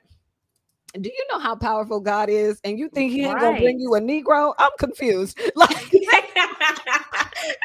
do 0.93 1.09
you 1.09 1.25
know 1.29 1.39
how 1.39 1.55
powerful 1.55 1.99
God 1.99 2.29
is? 2.29 2.59
And 2.63 2.79
you 2.79 2.89
think 2.89 3.11
he 3.11 3.23
ain't 3.23 3.35
right. 3.35 3.41
gonna 3.41 3.59
bring 3.59 3.79
you 3.79 3.93
a 3.95 4.01
Negro? 4.01 4.53
I'm 4.57 4.71
confused. 4.79 5.39
Like 5.55 5.91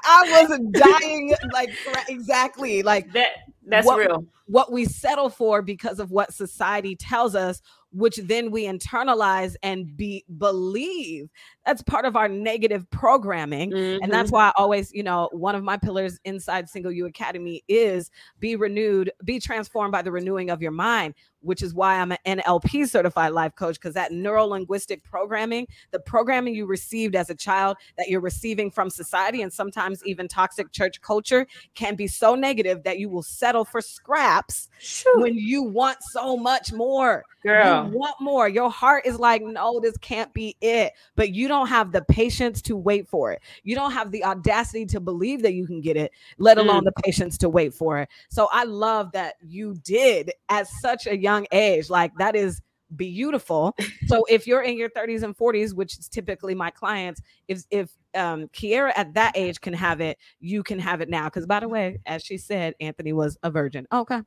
I 0.05 0.47
was 0.49 0.61
dying, 0.73 1.35
like 1.53 1.71
exactly 2.09 2.83
like 2.83 3.13
that. 3.13 3.29
That's 3.67 3.87
what, 3.87 3.99
real. 3.99 4.27
What 4.47 4.73
we 4.73 4.85
settle 4.85 5.31
for 5.31 5.63
because 5.63 5.99
of 5.99 6.11
what 6.11 6.35
society 6.35 6.97
tells 6.97 7.35
us 7.35 7.63
which 7.95 8.17
then 8.25 8.51
we 8.51 8.65
internalize 8.65 9.55
and 9.63 9.97
be 9.97 10.25
believe 10.39 11.31
that's 11.65 11.83
part 11.83 12.05
of 12.05 12.17
our 12.17 12.29
negative 12.29 12.89
programming 12.91 13.71
mm-hmm. 13.71 14.03
and 14.03 14.13
that's 14.13 14.29
mm-hmm. 14.29 14.37
why 14.37 14.49
i 14.49 14.53
always 14.57 14.93
you 14.93 15.03
know 15.03 15.29
one 15.33 15.55
of 15.55 15.63
my 15.63 15.77
pillars 15.77 16.19
inside 16.25 16.69
single 16.69 16.91
you 16.91 17.07
academy 17.07 17.63
is 17.69 18.11
be 18.41 18.57
renewed 18.57 19.11
be 19.25 19.39
transformed 19.39 19.93
by 19.93 20.03
the 20.03 20.11
renewing 20.11 20.51
of 20.51 20.61
your 20.61 20.73
mind 20.73 21.15
which 21.45 21.63
is 21.63 21.75
why 21.75 22.01
i'm 22.01 22.13
an 22.13 22.19
nlp 22.27 22.89
certified 22.89 23.33
life 23.33 23.55
coach 23.55 23.77
because 23.77 23.95
that 23.95 24.13
neuro 24.13 24.45
linguistic 24.45 25.03
programming 25.05 25.67
the 25.91 26.01
programming 26.01 26.55
you 26.55 26.67
received 26.67 27.15
as 27.15 27.31
a 27.31 27.35
child 27.35 27.77
that 27.97 28.09
you're 28.09 28.21
receiving 28.21 28.71
from 28.71 28.91
society 28.91 29.43
and 29.43 29.53
sometimes 29.53 30.05
even 30.05 30.27
toxic 30.27 30.71
church 30.73 31.01
culture 31.01 31.47
can 31.75 31.95
be 31.95 32.07
so 32.07 32.35
negative 32.35 32.83
that 32.83 32.99
you 32.99 33.09
will 33.09 33.23
settle 33.23 33.65
for 33.65 33.81
scraps 33.81 34.69
when 35.17 35.35
you 35.35 35.63
want 35.63 35.99
so 36.03 36.37
much 36.37 36.73
more 36.73 37.25
Girl. 37.45 37.91
You 37.93 37.99
want 37.99 38.15
more. 38.21 38.49
Your 38.49 38.71
heart 38.71 39.05
is 39.05 39.19
like, 39.19 39.43
no, 39.43 39.79
this 39.79 39.99
can't 39.99 40.33
be 40.33 40.57
it. 40.63 40.95
But 41.15 41.35
you 41.35 41.47
don't 41.47 41.67
have 41.67 41.93
the 41.93 42.01
patience 42.01 42.63
to 42.63 42.75
wait 42.75 43.07
for 43.07 43.33
it. 43.33 43.43
You 43.65 43.75
don't 43.75 43.91
have 43.93 44.11
the 44.11 44.25
audacity 44.25 44.87
to 44.87 45.01
believe 45.01 45.43
that 45.43 45.53
you 45.53 45.67
can 45.67 45.83
get 45.83 45.99
it, 45.99 46.11
let 46.39 46.57
alone 46.57 46.83
mm. 46.83 46.85
the 46.87 47.03
patience 47.03 47.37
to 47.39 47.51
wait 47.51 47.75
for 47.75 47.99
it. 47.99 48.09
So 48.31 48.49
I 48.51 48.65
love 48.65 49.13
that 49.13 49.35
you 49.47 49.75
did 49.85 50.33
at 50.49 50.69
such 50.69 51.07
a 51.07 51.19
young 51.19 51.34
age. 51.53 51.91
Like 51.91 52.13
that 52.19 52.37
is 52.37 52.61
beautiful. 52.97 53.75
so 54.07 54.25
if 54.29 54.47
you're 54.47 54.63
in 54.63 54.77
your 54.77 54.91
30s 54.91 55.23
and 55.23 55.37
40s, 55.37 55.75
which 55.75 55.99
is 55.99 56.09
typically 56.09 56.55
my 56.55 56.71
clients, 56.71 57.21
if 57.49 57.63
if 57.71 57.91
um 58.15 58.49
Kiera 58.49 58.93
at 58.97 59.15
that 59.15 59.33
age 59.37 59.61
can 59.61 59.75
have 59.75 60.01
it, 60.01 60.19
you 60.41 60.63
can 60.63 60.79
have 60.79 61.01
it 61.01 61.09
now. 61.09 61.25
Because 61.25 61.47
by 61.47 61.61
the 61.61 61.69
way, 61.69 61.99
as 62.07 62.23
she 62.25 62.39
said, 62.39 62.75
Anthony 62.81 63.13
was 63.13 63.37
a 63.43 63.51
virgin. 63.51 63.87
Okay. 63.93 64.21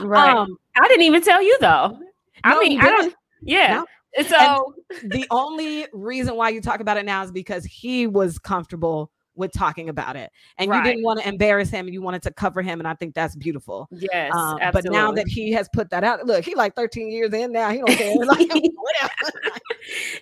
Right. 0.00 0.36
Um, 0.36 0.56
I 0.76 0.88
didn't 0.88 1.04
even 1.04 1.22
tell 1.22 1.42
you 1.42 1.56
though. 1.60 1.98
I 2.44 2.58
mean, 2.58 2.80
I 2.80 2.86
don't. 2.86 3.14
Yeah. 3.42 3.84
No. 4.16 4.22
So 4.24 4.74
and 4.90 5.10
the 5.10 5.26
only 5.30 5.86
reason 5.92 6.36
why 6.36 6.50
you 6.50 6.60
talk 6.60 6.80
about 6.80 6.98
it 6.98 7.06
now 7.06 7.24
is 7.24 7.32
because 7.32 7.64
he 7.64 8.06
was 8.06 8.38
comfortable 8.38 9.10
with 9.34 9.52
talking 9.52 9.88
about 9.88 10.16
it 10.16 10.30
and 10.58 10.70
right. 10.70 10.78
you 10.78 10.90
didn't 10.90 11.04
want 11.04 11.20
to 11.20 11.28
embarrass 11.28 11.70
him 11.70 11.86
and 11.86 11.94
you 11.94 12.02
wanted 12.02 12.22
to 12.22 12.30
cover 12.32 12.62
him 12.62 12.80
and 12.80 12.86
i 12.86 12.94
think 12.94 13.14
that's 13.14 13.34
beautiful 13.36 13.88
yes 13.90 14.32
um, 14.34 14.58
but 14.72 14.84
now 14.84 15.10
that 15.10 15.26
he 15.26 15.50
has 15.50 15.68
put 15.72 15.88
that 15.90 16.04
out 16.04 16.24
look 16.26 16.44
he 16.44 16.54
like 16.54 16.74
13 16.74 17.10
years 17.10 17.32
in 17.32 17.52
now 17.52 17.70
he 17.70 17.78
don't 17.78 17.90
care 17.90 18.14
like, 18.24 18.38
whatever 18.52 19.60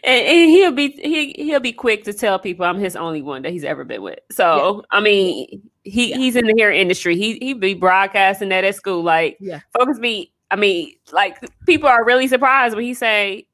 and, 0.05 0.27
and, 0.27 0.51
he'll 0.51 0.73
be 0.73 0.91
he, 1.03 1.33
he'll 1.37 1.61
be 1.61 1.73
quick 1.73 2.05
to 2.05 2.13
tell 2.13 2.39
people 2.39 2.65
i'm 2.65 2.79
his 2.79 2.97
only 2.97 3.23
one 3.23 3.43
that 3.43 3.53
he's 3.53 3.65
ever 3.65 3.85
been 3.85 4.03
with 4.03 4.19
so 4.31 4.77
yeah. 4.77 4.99
i 4.99 5.01
mean 5.01 5.63
he 5.83 6.11
yeah. 6.11 6.17
he's 6.17 6.37
in 6.37 6.47
the 6.47 6.55
hair 6.59 6.71
industry 6.71 7.17
he 7.17 7.39
he 7.41 7.53
be 7.53 7.75
broadcasting 7.75 8.51
that 8.51 8.65
at 8.65 8.75
school 8.75 9.03
like 9.03 9.37
yeah 9.41 9.61
folks 9.77 9.99
be 9.99 10.33
I 10.51 10.57
mean, 10.57 10.95
like 11.13 11.39
people 11.67 11.89
are 11.89 12.05
really 12.05 12.27
surprised 12.27 12.75
when 12.75 12.85
he 12.85 12.95
say 12.95 13.47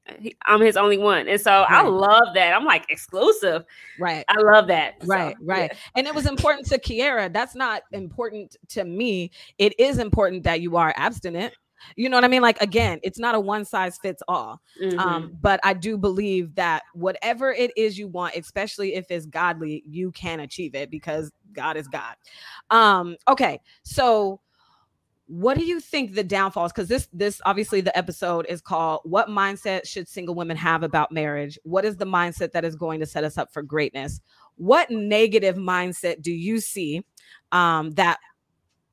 I'm 0.42 0.60
his 0.60 0.76
only 0.76 0.98
one, 0.98 1.28
and 1.28 1.40
so 1.40 1.50
right. 1.50 1.70
I 1.70 1.82
love 1.82 2.34
that. 2.34 2.54
I'm 2.54 2.64
like 2.64 2.86
exclusive, 2.88 3.64
right? 3.98 4.24
I 4.28 4.40
love 4.40 4.68
that, 4.68 4.94
right? 5.04 5.36
So, 5.38 5.44
right. 5.44 5.70
Yeah. 5.72 5.78
And 5.96 6.06
it 6.06 6.14
was 6.14 6.26
important 6.26 6.66
to 6.68 6.78
Kiera. 6.78 7.32
That's 7.32 7.54
not 7.54 7.82
important 7.92 8.56
to 8.68 8.84
me. 8.84 9.30
It 9.58 9.78
is 9.78 9.98
important 9.98 10.44
that 10.44 10.60
you 10.60 10.76
are 10.76 10.94
abstinent. 10.96 11.54
You 11.96 12.08
know 12.08 12.16
what 12.16 12.24
I 12.24 12.28
mean? 12.28 12.42
Like 12.42 12.60
again, 12.62 12.98
it's 13.02 13.18
not 13.18 13.34
a 13.34 13.40
one 13.40 13.64
size 13.64 13.98
fits 13.98 14.22
all. 14.26 14.60
Mm-hmm. 14.82 14.98
Um, 14.98 15.36
but 15.40 15.60
I 15.62 15.74
do 15.74 15.98
believe 15.98 16.54
that 16.54 16.82
whatever 16.94 17.52
it 17.52 17.72
is 17.76 17.98
you 17.98 18.08
want, 18.08 18.34
especially 18.36 18.94
if 18.94 19.10
it's 19.10 19.26
godly, 19.26 19.82
you 19.86 20.12
can 20.12 20.40
achieve 20.40 20.74
it 20.74 20.90
because 20.90 21.30
God 21.52 21.76
is 21.76 21.88
God. 21.88 22.16
Um, 22.70 23.16
okay, 23.28 23.60
so 23.82 24.40
what 25.28 25.58
do 25.58 25.64
you 25.64 25.80
think 25.80 26.14
the 26.14 26.22
downfalls 26.22 26.72
because 26.72 26.88
this 26.88 27.08
this 27.12 27.40
obviously 27.44 27.80
the 27.80 27.96
episode 27.98 28.46
is 28.48 28.60
called 28.60 29.00
what 29.04 29.28
mindset 29.28 29.86
should 29.86 30.08
single 30.08 30.36
women 30.36 30.56
have 30.56 30.82
about 30.82 31.10
marriage? 31.10 31.58
What 31.64 31.84
is 31.84 31.96
the 31.96 32.04
mindset 32.04 32.52
that 32.52 32.64
is 32.64 32.76
going 32.76 33.00
to 33.00 33.06
set 33.06 33.24
us 33.24 33.36
up 33.36 33.52
for 33.52 33.62
greatness? 33.62 34.20
What 34.54 34.90
negative 34.90 35.56
mindset 35.56 36.22
do 36.22 36.32
you 36.32 36.60
see 36.60 37.04
um, 37.50 37.90
that 37.92 38.18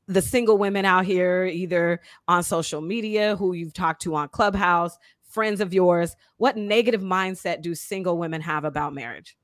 the 0.08 0.22
single 0.22 0.58
women 0.58 0.86
out 0.86 1.06
here 1.06 1.46
either 1.46 2.02
on 2.28 2.44
social 2.44 2.82
media 2.82 3.36
who 3.36 3.54
you've 3.54 3.74
talked 3.74 4.02
to 4.02 4.16
on 4.16 4.28
clubhouse 4.30 4.98
friends 5.30 5.62
of 5.62 5.74
yours 5.74 6.16
what 6.38 6.58
negative 6.58 7.02
mindset 7.02 7.62
do 7.62 7.74
single 7.74 8.18
women 8.18 8.42
have 8.42 8.66
about 8.66 8.94
marriage 8.94 9.38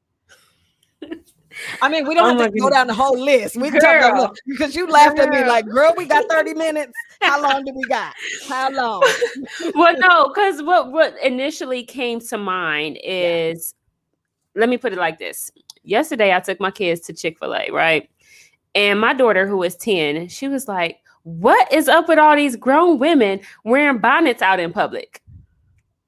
I 1.82 1.90
mean, 1.90 2.08
we 2.08 2.14
don't 2.14 2.38
oh 2.38 2.42
have 2.42 2.52
to 2.52 2.60
go 2.60 2.70
down 2.70 2.88
the 2.88 2.94
whole 2.94 3.20
list. 3.20 3.56
We 3.58 3.72
can 3.72 3.82
talk 3.82 4.14
about 4.14 4.38
because 4.48 4.76
you 4.76 4.88
laughed 4.88 5.18
girl. 5.18 5.26
at 5.26 5.32
me 5.32 5.46
like, 5.48 5.68
girl, 5.68 5.94
we 5.98 6.06
got 6.06 6.26
30 6.30 6.54
minutes. 6.54 6.94
How 7.22 7.42
long 7.42 7.64
do 7.64 7.74
we 7.74 7.84
got? 7.84 8.14
How 8.48 8.70
long? 8.72 9.04
well, 9.76 9.96
no, 9.98 10.30
because 10.30 10.62
what 10.62 10.92
what 10.92 11.16
initially 11.24 11.84
came 11.84 12.20
to 12.22 12.38
mind 12.38 13.00
is 13.04 13.74
yeah. 14.56 14.62
let 14.62 14.70
me 14.70 14.78
put 14.78 14.94
it 14.94 15.00
like 15.00 15.20
this. 15.20 15.52
Yesterday 15.84 16.34
I 16.34 16.40
took 16.40 16.60
my 16.60 16.72
kids 16.72 17.02
to 17.02 17.14
Chick-fil-A, 17.14 17.72
right? 17.72 18.10
And 18.76 19.00
my 19.00 19.14
daughter, 19.14 19.48
who 19.48 19.58
was 19.58 19.76
10, 19.76 20.28
she 20.28 20.48
was 20.48 20.68
like, 20.68 21.00
What 21.24 21.72
is 21.74 21.88
up 21.88 22.08
with 22.08 22.20
all 22.20 22.36
these 22.36 22.56
grown 22.56 23.00
women 23.00 23.42
wearing 23.64 24.00
bonnets 24.00 24.42
out 24.42 24.60
in 24.60 24.72
public? 24.72 25.22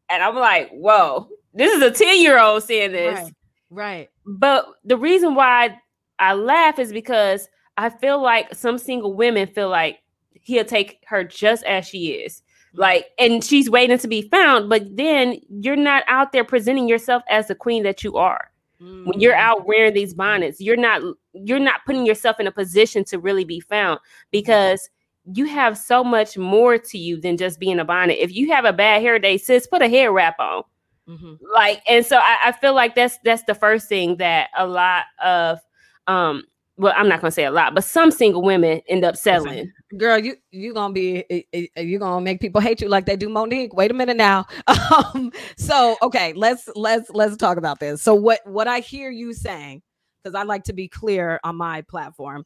And 0.09 0.21
I'm 0.21 0.35
like, 0.35 0.69
Whoa, 0.71 1.27
this 1.53 1.73
is 1.73 1.81
a 1.81 1.91
10 1.91 2.21
year 2.21 2.39
old 2.39 2.63
saying 2.63 2.91
this. 2.91 3.19
Right. 3.19 3.33
Right. 3.71 4.09
But 4.25 4.67
the 4.83 4.97
reason 4.97 5.33
why 5.33 5.79
I 6.19 6.33
laugh 6.33 6.77
is 6.77 6.91
because 6.93 7.47
I 7.77 7.89
feel 7.89 8.21
like 8.21 8.53
some 8.53 8.77
single 8.77 9.13
women 9.15 9.47
feel 9.47 9.69
like 9.69 9.99
he'll 10.33 10.65
take 10.65 11.03
her 11.07 11.23
just 11.23 11.63
as 11.63 11.87
she 11.87 12.09
is. 12.09 12.43
Like, 12.73 13.07
and 13.17 13.43
she's 13.43 13.69
waiting 13.69 13.97
to 13.97 14.07
be 14.07 14.21
found, 14.29 14.69
but 14.69 14.95
then 14.95 15.37
you're 15.49 15.75
not 15.75 16.03
out 16.07 16.31
there 16.31 16.43
presenting 16.45 16.87
yourself 16.87 17.23
as 17.29 17.47
the 17.47 17.55
queen 17.55 17.83
that 17.83 18.03
you 18.03 18.17
are. 18.17 18.51
When 18.79 19.19
you're 19.19 19.33
Mm-hmm. 19.33 19.41
out 19.41 19.67
wearing 19.67 19.93
these 19.93 20.13
bonnets, 20.13 20.59
you're 20.59 20.75
not 20.75 21.03
you're 21.33 21.59
not 21.59 21.81
putting 21.85 22.05
yourself 22.05 22.39
in 22.39 22.47
a 22.47 22.51
position 22.51 23.03
to 23.05 23.19
really 23.19 23.43
be 23.43 23.59
found 23.59 23.99
because 24.31 24.89
you 25.33 25.45
have 25.45 25.77
so 25.77 26.03
much 26.03 26.35
more 26.35 26.79
to 26.79 26.97
you 26.97 27.21
than 27.21 27.37
just 27.37 27.59
being 27.59 27.79
a 27.79 27.85
bonnet. 27.85 28.17
If 28.19 28.33
you 28.33 28.51
have 28.51 28.65
a 28.65 28.73
bad 28.73 29.03
hair 29.03 29.19
day, 29.19 29.37
sis, 29.37 29.67
put 29.67 29.83
a 29.83 29.87
hair 29.87 30.11
wrap 30.11 30.39
on 30.39 30.63
Mhm. 31.09 31.37
like 31.53 31.81
and 31.87 32.05
so 32.05 32.17
I, 32.17 32.37
I 32.45 32.51
feel 32.51 32.73
like 32.75 32.95
that's 32.95 33.17
that's 33.23 33.43
the 33.43 33.55
first 33.55 33.89
thing 33.89 34.17
that 34.17 34.49
a 34.55 34.67
lot 34.67 35.05
of 35.23 35.59
um 36.07 36.43
well 36.77 36.93
i'm 36.95 37.09
not 37.09 37.21
gonna 37.21 37.31
say 37.31 37.45
a 37.45 37.51
lot 37.51 37.73
but 37.73 37.83
some 37.83 38.11
single 38.11 38.41
women 38.43 38.81
end 38.87 39.03
up 39.03 39.15
selling. 39.15 39.71
Girl 39.97 40.17
you 40.17 40.35
you 40.51 40.73
gonna 40.73 40.93
be 40.93 41.25
eh, 41.29 41.41
eh, 41.53 41.65
eh, 41.75 41.81
you 41.81 41.99
gonna 41.99 42.21
make 42.21 42.39
people 42.39 42.61
hate 42.61 42.81
you 42.81 42.87
like 42.87 43.05
they 43.05 43.17
do 43.17 43.27
Mo'Nique. 43.29 43.73
Wait 43.73 43.91
a 43.91 43.93
minute 43.93 44.17
now. 44.17 44.45
Um 45.13 45.31
so 45.57 45.97
okay 46.01 46.33
let's 46.33 46.69
let's 46.75 47.09
let's 47.09 47.35
talk 47.35 47.57
about 47.57 47.79
this. 47.79 48.01
So 48.01 48.13
what 48.13 48.39
what 48.45 48.67
i 48.67 48.79
hear 48.79 49.09
you 49.09 49.33
saying 49.33 49.81
because 50.23 50.35
i 50.35 50.43
like 50.43 50.63
to 50.65 50.73
be 50.73 50.87
clear 50.87 51.39
on 51.43 51.55
my 51.55 51.81
platform 51.81 52.45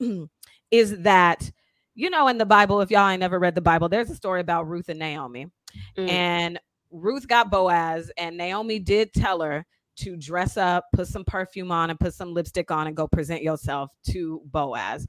is 0.70 0.98
that 1.00 1.50
you 1.94 2.08
know 2.08 2.28
in 2.28 2.38
the 2.38 2.46
bible 2.46 2.80
if 2.80 2.90
y'all 2.90 3.08
ain't 3.08 3.20
never 3.20 3.38
read 3.38 3.54
the 3.54 3.60
bible 3.60 3.88
there's 3.88 4.10
a 4.10 4.14
story 4.14 4.40
about 4.40 4.68
ruth 4.68 4.88
and 4.88 4.98
naomi. 4.98 5.46
Mm. 5.98 6.08
and 6.08 6.60
ruth 6.90 7.26
got 7.28 7.50
boaz 7.50 8.10
and 8.16 8.36
naomi 8.36 8.78
did 8.78 9.12
tell 9.12 9.40
her 9.40 9.64
to 9.96 10.16
dress 10.16 10.56
up 10.56 10.84
put 10.94 11.06
some 11.08 11.24
perfume 11.24 11.72
on 11.72 11.90
and 11.90 11.98
put 11.98 12.12
some 12.14 12.32
lipstick 12.34 12.70
on 12.70 12.86
and 12.86 12.96
go 12.96 13.06
present 13.08 13.42
yourself 13.42 13.90
to 14.04 14.40
boaz 14.46 15.06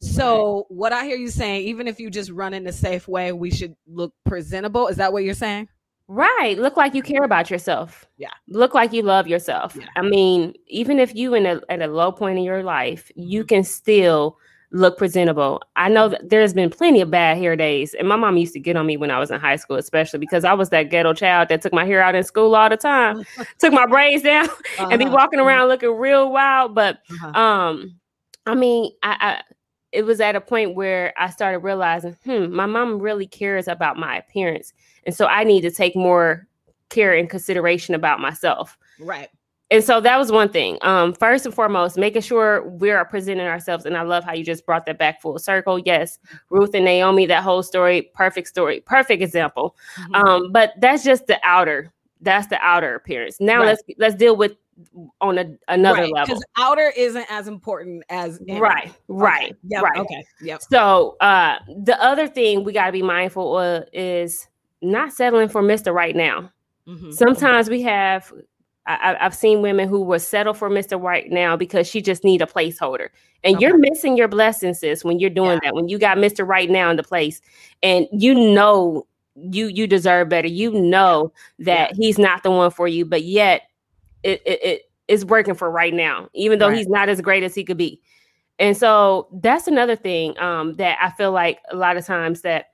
so 0.00 0.66
what 0.68 0.92
I 0.92 1.06
hear 1.06 1.16
you 1.16 1.28
saying, 1.30 1.66
even 1.66 1.88
if 1.88 1.98
you 1.98 2.10
just 2.10 2.30
run 2.30 2.52
in 2.52 2.66
a 2.66 2.72
safe 2.72 3.08
way, 3.08 3.32
we 3.32 3.50
should 3.50 3.74
look 3.86 4.12
presentable. 4.26 4.88
Is 4.88 4.98
that 4.98 5.12
what 5.12 5.24
you're 5.24 5.32
saying? 5.34 5.68
right 6.06 6.58
look 6.58 6.76
like 6.76 6.92
you 6.94 7.00
care 7.00 7.22
about 7.24 7.50
yourself 7.50 8.04
Yeah. 8.18 8.28
look 8.46 8.74
like 8.74 8.92
you 8.92 9.00
love 9.00 9.26
yourself 9.26 9.74
Yeah. 9.74 9.86
i 9.96 10.02
mean 10.02 10.52
even 10.66 10.98
if 10.98 11.14
you 11.14 11.32
in 11.32 11.46
a 11.46 11.62
at 11.70 11.80
a 11.80 11.86
low 11.86 12.12
point 12.12 12.36
in 12.36 12.44
your 12.44 12.62
life 12.62 13.10
you 13.16 13.42
can 13.42 13.64
still 13.64 14.36
look 14.74 14.98
presentable 14.98 15.62
i 15.76 15.88
know 15.88 16.08
that 16.08 16.28
there's 16.28 16.52
been 16.52 16.68
plenty 16.68 17.00
of 17.00 17.10
bad 17.10 17.38
hair 17.38 17.56
days 17.56 17.94
and 17.94 18.08
my 18.08 18.16
mom 18.16 18.36
used 18.36 18.52
to 18.52 18.60
get 18.60 18.76
on 18.76 18.86
me 18.86 18.96
when 18.96 19.10
i 19.10 19.18
was 19.18 19.30
in 19.30 19.40
high 19.40 19.56
school 19.56 19.76
especially 19.76 20.18
because 20.18 20.44
i 20.44 20.52
was 20.52 20.70
that 20.70 20.90
ghetto 20.90 21.14
child 21.14 21.48
that 21.48 21.62
took 21.62 21.72
my 21.72 21.84
hair 21.84 22.02
out 22.02 22.14
in 22.14 22.24
school 22.24 22.54
all 22.56 22.68
the 22.68 22.76
time 22.76 23.16
took 23.58 23.72
my 23.72 23.86
braids 23.86 24.22
down 24.24 24.48
and 24.90 24.98
be 24.98 25.06
Uh-huh, 25.06 25.14
walking 25.14 25.40
around 25.40 25.68
looking 25.68 25.90
real 25.96 26.30
wild 26.32 26.74
but 26.74 26.98
uh-huh. 27.10 27.40
um 27.40 27.94
i 28.46 28.54
mean 28.54 28.90
I, 29.02 29.16
I 29.20 29.42
it 29.92 30.04
was 30.04 30.20
at 30.20 30.34
a 30.36 30.40
point 30.40 30.74
where 30.74 31.14
i 31.18 31.30
started 31.30 31.60
realizing 31.60 32.16
hmm 32.24 32.52
my 32.54 32.66
mom 32.66 32.98
really 32.98 33.26
cares 33.26 33.68
about 33.68 33.96
my 33.96 34.16
appearance 34.16 34.72
and 35.06 35.14
so 35.14 35.26
i 35.26 35.44
need 35.44 35.60
to 35.62 35.70
take 35.70 35.94
more 35.96 36.48
care 36.90 37.14
and 37.14 37.30
consideration 37.30 37.94
about 37.94 38.20
myself 38.20 38.76
right. 38.98 39.28
And 39.70 39.82
so 39.82 40.00
that 40.00 40.18
was 40.18 40.30
one 40.30 40.48
thing 40.48 40.78
um 40.82 41.12
first 41.14 41.46
and 41.46 41.54
foremost 41.54 41.96
making 41.96 42.22
sure 42.22 42.68
we 42.68 42.90
are 42.90 43.04
presenting 43.04 43.46
ourselves 43.46 43.86
and 43.86 43.96
i 43.96 44.02
love 44.02 44.22
how 44.24 44.32
you 44.32 44.44
just 44.44 44.64
brought 44.66 44.84
that 44.86 44.98
back 44.98 45.20
full 45.22 45.38
circle 45.38 45.78
yes 45.80 46.18
ruth 46.50 46.70
and 46.74 46.84
naomi 46.84 47.26
that 47.26 47.42
whole 47.42 47.62
story 47.62 48.10
perfect 48.14 48.46
story 48.48 48.80
perfect 48.80 49.22
example 49.22 49.76
Mhm. 49.98 50.14
um 50.26 50.52
but 50.52 50.72
that's 50.80 51.02
just 51.04 51.26
the 51.26 51.38
outer 51.44 51.92
that's 52.20 52.46
the 52.48 52.58
outer 52.60 52.94
appearance 52.94 53.38
now 53.40 53.58
Right. 53.60 53.66
let's 53.68 53.82
let's 53.98 54.14
deal 54.14 54.36
with 54.36 54.52
on 55.20 55.38
a, 55.38 55.46
another 55.68 56.02
right. 56.02 56.12
level 56.12 56.34
Because 56.34 56.44
outer 56.58 56.92
isn't 56.96 57.26
as 57.30 57.46
important 57.48 58.02
as 58.08 58.40
inner. 58.48 58.60
right 58.60 58.92
right 59.08 59.52
Okay. 59.52 59.58
Yep. 59.68 59.82
right 59.82 59.96
Okay. 59.98 60.24
Yep. 60.42 60.62
So 60.68 61.16
uh 61.20 61.58
the 61.84 61.96
other 62.02 62.26
thing 62.26 62.64
we 62.64 62.72
got 62.72 62.86
to 62.86 62.92
be 62.92 63.02
mindful 63.02 63.56
of 63.56 63.84
is 63.92 64.48
not 64.82 65.12
settling 65.12 65.48
for 65.48 65.62
Mr. 65.62 65.94
Right 65.94 66.16
now. 66.16 66.50
Mhm. 66.88 67.14
Sometimes 67.14 67.70
we 67.70 67.82
have 67.82 68.32
I, 68.86 69.16
I've 69.20 69.34
seen 69.34 69.62
women 69.62 69.88
who 69.88 70.02
will 70.02 70.20
settle 70.20 70.54
for 70.54 70.68
Mr. 70.68 71.00
Right 71.00 71.30
now 71.30 71.56
because 71.56 71.86
she 71.88 72.02
just 72.02 72.22
need 72.24 72.42
a 72.42 72.46
placeholder, 72.46 73.08
and 73.42 73.60
you're 73.60 73.78
missing 73.78 74.16
your 74.16 74.28
blessings, 74.28 74.80
sis, 74.80 75.04
when 75.04 75.18
you're 75.18 75.30
doing 75.30 75.58
that. 75.64 75.74
When 75.74 75.88
you 75.88 75.98
got 75.98 76.18
Mr. 76.18 76.46
Right 76.46 76.68
now 76.70 76.90
in 76.90 76.96
the 76.96 77.02
place, 77.02 77.40
and 77.82 78.06
you 78.12 78.34
know 78.34 79.06
you 79.36 79.68
you 79.68 79.86
deserve 79.86 80.28
better. 80.28 80.48
You 80.48 80.72
know 80.72 81.32
that 81.60 81.94
he's 81.96 82.18
not 82.18 82.42
the 82.42 82.50
one 82.50 82.70
for 82.70 82.86
you, 82.86 83.04
but 83.04 83.22
yet 83.24 83.62
it 84.22 84.42
it, 84.44 84.62
it 84.62 84.82
is 85.08 85.24
working 85.24 85.54
for 85.54 85.70
right 85.70 85.92
now, 85.94 86.28
even 86.34 86.58
though 86.58 86.68
Right. 86.68 86.78
he's 86.78 86.88
not 86.88 87.08
as 87.08 87.20
great 87.20 87.42
as 87.42 87.54
he 87.54 87.64
could 87.64 87.76
be. 87.76 88.00
And 88.58 88.76
so 88.76 89.28
that's 89.42 89.66
another 89.66 89.96
thing 89.96 90.38
um, 90.38 90.74
that 90.74 90.96
I 91.00 91.10
feel 91.10 91.32
like 91.32 91.58
a 91.70 91.76
lot 91.76 91.96
of 91.96 92.06
times 92.06 92.42
that 92.42 92.66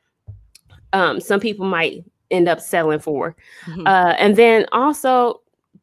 um, 0.92 1.20
some 1.20 1.40
people 1.40 1.66
might 1.66 2.04
end 2.30 2.48
up 2.48 2.60
settling 2.60 2.98
for. 3.00 3.34
Mhm. 3.66 3.86
Uh, 3.86 4.14
and 4.18 4.36
then 4.36 4.66
also 4.72 5.40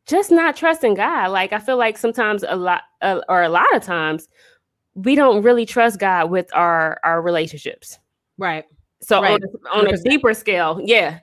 just 0.07 0.31
not 0.31 0.55
trusting 0.55 0.95
God. 0.95 1.27
Like 1.31 1.53
I 1.53 1.59
feel 1.59 1.77
like 1.77 1.97
sometimes 1.97 2.43
a 2.47 2.55
lot 2.55 2.83
uh, 3.01 3.21
or 3.29 3.43
a 3.43 3.49
lot 3.49 3.73
of 3.75 3.83
times 3.83 4.27
we 4.95 5.15
don't 5.15 5.43
really 5.43 5.65
trust 5.65 5.99
God 5.99 6.29
with 6.31 6.49
our 6.53 6.99
our 7.03 7.21
relationships. 7.21 7.99
right. 8.37 8.65
So 8.99 9.21
Right. 9.21 9.33
on, 9.33 9.39
a- 9.43 9.77
on 9.79 9.87
a 9.87 9.91
100%. 9.97 10.03
deeper 10.05 10.33
scale, 10.33 10.81
yeah. 10.83 11.19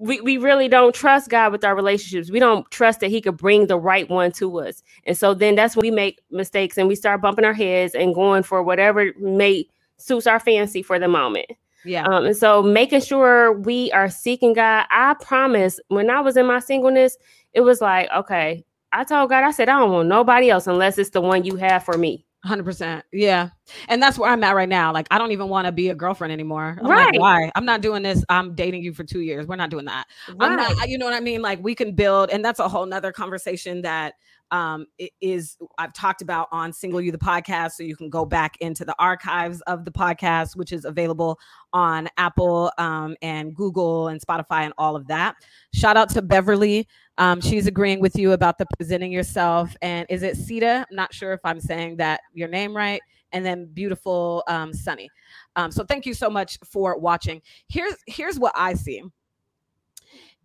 We, 0.00 0.20
we 0.20 0.36
really 0.38 0.66
don't 0.66 0.92
trust 0.92 1.30
God 1.30 1.52
with 1.52 1.62
our 1.62 1.76
relationships. 1.76 2.28
We 2.28 2.40
don't 2.40 2.68
trust 2.72 2.98
that 3.00 3.10
He 3.10 3.20
could 3.20 3.36
bring 3.36 3.68
the 3.68 3.78
right 3.78 4.10
one 4.10 4.32
to 4.32 4.58
us. 4.58 4.82
And 5.04 5.16
so 5.16 5.32
then 5.32 5.54
that's 5.54 5.76
when 5.76 5.82
we 5.82 5.90
make 5.92 6.20
mistakes 6.32 6.76
and 6.76 6.88
we 6.88 6.96
start 6.96 7.20
bumping 7.20 7.44
our 7.44 7.52
heads 7.52 7.94
and 7.94 8.14
going 8.16 8.42
for 8.42 8.64
whatever 8.64 9.12
may 9.20 9.68
suits 9.98 10.26
our 10.26 10.40
fancy 10.40 10.82
for 10.82 10.98
the 10.98 11.06
moment. 11.06 11.46
Yeah. 11.84 12.04
Um, 12.04 12.24
and 12.24 12.36
so 12.36 12.62
making 12.64 13.02
sure 13.02 13.52
we 13.52 13.92
are 13.92 14.10
seeking 14.10 14.54
God. 14.54 14.86
I 14.90 15.14
promise 15.20 15.78
when 15.88 16.10
I 16.10 16.20
was 16.20 16.36
in 16.36 16.46
my 16.46 16.58
singleness, 16.58 17.16
it 17.54 17.60
was 17.62 17.80
like, 17.80 18.08
okay, 18.14 18.64
I 18.92 19.04
told 19.04 19.30
God, 19.30 19.44
I 19.44 19.50
said, 19.50 19.68
I 19.68 19.78
don't 19.78 19.90
want 19.92 20.08
nobody 20.08 20.50
else 20.50 20.66
unless 20.66 20.98
it's 20.98 21.10
the 21.10 21.20
one 21.20 21.44
you 21.44 21.56
have 21.56 21.84
for 21.84 21.96
me. 21.96 22.26
Hundred 22.44 22.64
percent. 22.64 23.04
Yeah. 23.10 23.48
And 23.88 24.02
that's 24.02 24.18
where 24.18 24.30
I'm 24.30 24.44
at 24.44 24.54
right 24.54 24.68
now. 24.68 24.92
Like, 24.92 25.06
I 25.10 25.16
don't 25.16 25.32
even 25.32 25.48
want 25.48 25.64
to 25.66 25.72
be 25.72 25.88
a 25.88 25.94
girlfriend 25.94 26.30
anymore. 26.30 26.76
I'm 26.78 26.86
Right. 26.86 27.06
like, 27.12 27.18
why? 27.18 27.50
I'm 27.54 27.64
not 27.64 27.80
doing 27.80 28.02
this. 28.02 28.22
I'm 28.28 28.54
dating 28.54 28.82
you 28.82 28.92
for 28.92 29.02
two 29.02 29.20
years. 29.20 29.46
We're 29.46 29.56
not 29.56 29.70
doing 29.70 29.86
that. 29.86 30.04
I'm 30.38 30.54
not, 30.54 30.88
you 30.88 30.98
know 30.98 31.06
what 31.06 31.14
I 31.14 31.20
mean? 31.20 31.40
Like 31.40 31.62
we 31.64 31.74
can 31.74 31.94
build, 31.94 32.28
and 32.28 32.44
that's 32.44 32.60
a 32.60 32.68
whole 32.68 32.84
nother 32.84 33.12
conversation 33.12 33.80
that 33.82 34.14
um 34.54 34.86
is 35.20 35.56
I've 35.78 35.92
talked 35.92 36.22
about 36.22 36.48
on 36.52 36.72
Single 36.72 37.00
You 37.00 37.10
the 37.10 37.18
podcast. 37.18 37.72
So 37.72 37.82
you 37.82 37.96
can 37.96 38.08
go 38.08 38.24
back 38.24 38.56
into 38.60 38.84
the 38.84 38.94
archives 39.00 39.60
of 39.62 39.84
the 39.84 39.90
podcast, 39.90 40.54
which 40.54 40.72
is 40.72 40.84
available 40.84 41.38
on 41.72 42.08
Apple 42.16 42.70
um 42.78 43.16
and 43.20 43.54
Google 43.54 44.08
and 44.08 44.20
Spotify 44.20 44.62
and 44.62 44.72
all 44.78 44.94
of 44.94 45.08
that. 45.08 45.34
Shout 45.74 45.96
out 45.96 46.08
to 46.10 46.22
Beverly. 46.22 46.86
Um, 47.18 47.40
she's 47.40 47.66
agreeing 47.66 48.00
with 48.00 48.16
you 48.16 48.32
about 48.32 48.58
the 48.58 48.66
presenting 48.76 49.12
yourself. 49.12 49.76
And 49.82 50.06
is 50.08 50.22
it 50.22 50.36
Sita? 50.36 50.86
I'm 50.88 50.96
not 50.96 51.12
sure 51.12 51.32
if 51.32 51.40
I'm 51.44 51.60
saying 51.60 51.96
that 51.96 52.20
your 52.32 52.48
name 52.48 52.76
right. 52.76 53.00
And 53.32 53.44
then 53.44 53.66
beautiful 53.66 54.44
um 54.46 54.72
Sunny. 54.72 55.10
Um, 55.56 55.72
so 55.72 55.84
thank 55.84 56.06
you 56.06 56.14
so 56.14 56.30
much 56.30 56.58
for 56.64 56.96
watching. 56.96 57.42
Here's 57.68 57.96
here's 58.06 58.38
what 58.38 58.52
I 58.54 58.74
see 58.74 59.02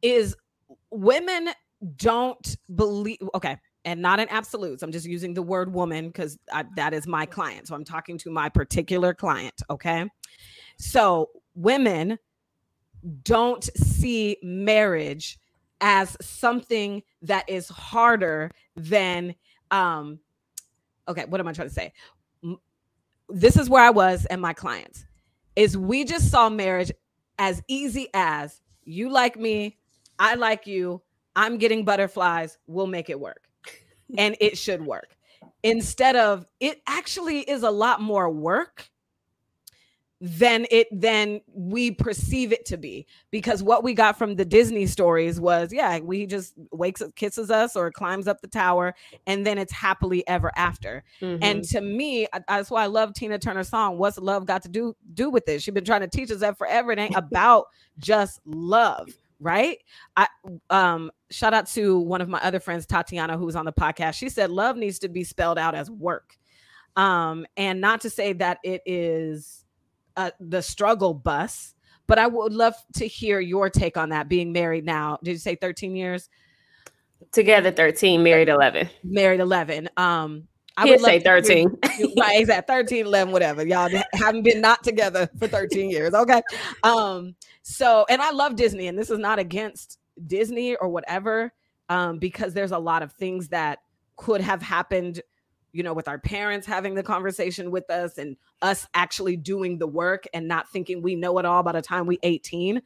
is 0.02 0.36
women 0.90 1.50
don't 1.96 2.58
believe 2.76 3.20
okay 3.36 3.58
and 3.90 4.02
not 4.02 4.20
in 4.20 4.28
absolutes 4.30 4.84
i'm 4.84 4.92
just 4.92 5.06
using 5.06 5.34
the 5.34 5.42
word 5.42 5.74
woman 5.74 6.08
because 6.08 6.38
that 6.76 6.94
is 6.94 7.08
my 7.08 7.26
client 7.26 7.68
so 7.68 7.76
i'm 7.76 7.84
talking 7.84 8.18
to 8.18 8.30
my 8.30 8.48
particular 8.48 9.14
client 9.14 9.62
okay 9.70 10.06
so 10.78 11.30
women 11.56 12.18
don't 13.24 13.64
see 13.78 14.38
marriage 14.44 15.40
as 15.82 16.16
something 16.22 17.02
that 17.22 17.48
is 17.50 17.68
harder 17.70 18.52
than 18.76 19.34
um 19.72 20.20
okay 21.08 21.26
what 21.26 21.40
am 21.40 21.48
i 21.48 21.54
trying 21.54 21.68
to 21.68 21.74
say 21.74 21.92
this 23.30 23.58
is 23.58 23.70
where 23.70 23.84
i 23.84 23.90
was 23.90 24.26
and 24.26 24.42
my 24.42 24.54
clients 24.54 25.06
is 25.56 25.78
we 25.78 26.04
just 26.04 26.30
saw 26.30 26.50
marriage 26.50 26.92
as 27.38 27.62
easy 27.68 28.08
as 28.14 28.62
you 28.84 29.10
like 29.10 29.38
me 29.38 29.78
I 30.20 30.36
like 30.36 30.68
you. 30.68 31.02
I'm 31.36 31.58
getting 31.58 31.86
butterflies. 31.86 32.58
We'll 32.68 32.88
make 32.88 33.10
it 33.10 33.20
work. 33.20 33.49
And 34.18 34.36
it 34.40 34.58
should 34.58 34.86
work. 34.86 35.16
Instead 35.64 36.16
of 36.16 36.46
it 36.60 36.82
actually 36.88 37.42
is 37.42 37.64
a 37.64 37.72
lot 37.72 38.02
more 38.02 38.30
work 38.30 38.90
than 40.22 40.66
it 40.70 40.88
than 40.92 41.40
we 41.54 41.92
perceive 41.92 42.52
it 42.52 42.66
to 42.66 42.76
be 42.76 43.08
because 43.32 43.64
what 43.64 43.86
we 43.86 43.94
got 43.94 44.18
from 44.18 44.36
the 44.36 44.44
disney 44.44 44.86
stories 44.86 45.40
was 45.40 45.72
yeah 45.72 45.98
we 46.00 46.26
just 46.26 46.56
wakes 46.72 47.02
up 47.02 47.16
kisses 47.16 47.50
us 47.50 47.74
or 47.74 47.90
climbs 47.90 48.28
up 48.28 48.42
the 48.42 48.48
tower 48.48 48.94
and 49.28 49.48
then 49.48 49.58
it's 49.58 49.72
happily 49.72 50.28
ever 50.28 50.52
after 50.58 51.06
mm-hmm. 51.22 51.42
and 51.42 51.64
to 51.64 51.80
me 51.80 52.28
that's 52.50 52.70
why 52.70 52.84
i 52.84 52.88
love 52.88 53.14
tina 53.14 53.40
turner's 53.40 53.70
song 53.70 53.98
what's 53.98 54.18
love 54.18 54.46
got 54.46 54.62
to 54.62 54.68
do 54.68 54.94
do 55.14 55.30
with 55.30 55.46
this 55.46 55.64
she's 55.64 55.74
been 55.74 55.86
trying 55.86 56.02
to 56.02 56.08
teach 56.08 56.30
us 56.32 56.40
that 56.40 56.58
forever 56.58 56.92
it 56.92 57.00
ain't 57.00 57.16
about 57.16 57.68
just 57.98 58.42
love 58.46 59.08
right 59.40 59.78
i 60.18 60.28
um 60.70 61.12
shout 61.32 61.54
out 61.54 61.68
to 61.68 62.00
one 62.00 62.22
of 62.22 62.28
my 62.28 62.40
other 62.40 62.60
friends 62.60 62.86
tatiana 62.86 63.38
who's 63.38 63.56
on 63.56 63.66
the 63.66 63.74
podcast 63.74 64.16
she 64.16 64.30
said 64.30 64.50
love 64.50 64.76
needs 64.76 65.00
to 65.00 65.08
be 65.08 65.24
spelled 65.24 65.58
out 65.58 65.76
as 65.76 65.90
work 65.90 66.38
um 66.96 67.46
and 67.56 67.80
not 67.80 68.02
to 68.02 68.10
say 68.10 68.34
that 68.34 68.58
it 68.64 68.82
is 68.86 69.64
uh, 70.20 70.32
the 70.42 70.62
struggle 70.62 71.14
bus. 71.14 71.74
But 72.06 72.20
I 72.20 72.28
would 72.28 72.54
love 72.54 72.74
to 72.96 73.08
hear 73.08 73.40
your 73.40 73.70
take 73.70 73.96
on 73.96 74.10
that. 74.10 74.28
Being 74.28 74.52
married 74.52 74.84
now, 74.84 75.18
did 75.24 75.32
you 75.32 75.38
say 75.38 75.56
13 75.56 75.96
years? 75.96 76.28
Together 77.32 77.72
13, 77.72 78.22
married 78.22 78.50
11. 78.50 78.90
Married 79.04 79.40
11. 79.40 79.90
Um, 79.96 80.48
I 80.78 80.86
would 80.86 81.02
say 81.02 81.20
13. 81.20 81.78
right, 82.18 82.40
exactly. 82.40 82.76
13, 82.76 83.06
11, 83.06 83.34
whatever. 83.34 83.66
Y'all 83.66 83.90
haven't 84.14 84.44
been 84.44 84.62
not 84.62 84.84
together 84.84 85.30
for 85.38 85.48
13 85.48 85.90
years. 85.90 86.14
Okay. 86.14 86.42
Um, 86.84 87.36
so 87.62 88.06
and 88.10 88.22
I 88.22 88.32
love 88.32 88.56
Disney, 88.56 88.88
and 88.88 88.98
this 88.98 89.10
is 89.10 89.20
not 89.20 89.40
against 89.40 90.00
Disney 90.26 90.76
or 90.76 90.90
whatever, 90.90 91.52
um, 91.90 92.18
because 92.20 92.54
there's 92.54 92.72
a 92.72 92.80
lot 92.80 93.04
of 93.04 93.12
things 93.14 93.50
that 93.50 93.80
could 94.16 94.42
have 94.42 94.62
happened 94.62 95.22
you 95.72 95.84
know, 95.84 95.94
with 95.94 96.08
our 96.08 96.18
parents 96.18 96.66
having 96.66 96.96
the 96.96 97.04
conversation 97.04 97.72
with 97.72 97.90
us 97.90 98.18
and 98.18 98.36
us 98.62 98.88
actually 98.94 99.36
doing 99.36 99.78
the 99.78 99.88
work 99.88 100.26
and 100.34 100.48
not 100.48 100.70
thinking 100.70 101.02
we 101.02 101.16
know 101.16 101.38
it 101.38 101.46
all 101.46 101.64
by 101.64 101.72
the 101.72 101.82
time 101.82 102.06
we 102.06 102.18
18. 102.24 102.82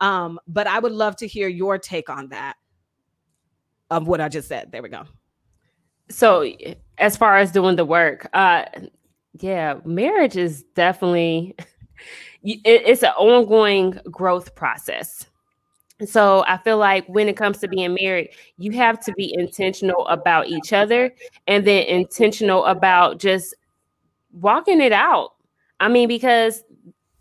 Um, 0.00 0.38
but 0.46 0.66
I 0.66 0.78
would 0.78 0.92
love 0.92 1.16
to 1.16 1.26
hear 1.26 1.48
your 1.48 1.78
take 1.78 2.08
on 2.08 2.28
that 2.28 2.56
of 3.90 4.06
what 4.06 4.20
I 4.20 4.28
just 4.28 4.48
said. 4.48 4.70
There 4.70 4.82
we 4.82 4.88
go. 4.88 5.04
So 6.10 6.50
as 6.98 7.16
far 7.16 7.36
as 7.36 7.52
doing 7.52 7.76
the 7.76 7.84
work, 7.84 8.28
uh 8.32 8.64
yeah, 9.40 9.78
marriage 9.84 10.36
is 10.36 10.64
definitely 10.74 11.54
it, 12.42 12.60
it's 12.64 13.02
an 13.02 13.12
ongoing 13.18 13.98
growth 14.10 14.54
process. 14.54 15.26
So 16.06 16.44
I 16.46 16.58
feel 16.58 16.78
like 16.78 17.06
when 17.08 17.28
it 17.28 17.36
comes 17.36 17.58
to 17.58 17.68
being 17.68 17.96
married, 18.00 18.30
you 18.58 18.72
have 18.72 19.00
to 19.00 19.12
be 19.14 19.34
intentional 19.36 20.06
about 20.08 20.48
each 20.48 20.72
other 20.72 21.12
and 21.48 21.66
then 21.66 21.84
intentional 21.84 22.64
about 22.66 23.18
just 23.18 23.54
walking 24.32 24.80
it 24.80 24.92
out. 24.92 25.32
I 25.80 25.88
mean, 25.88 26.08
because 26.08 26.64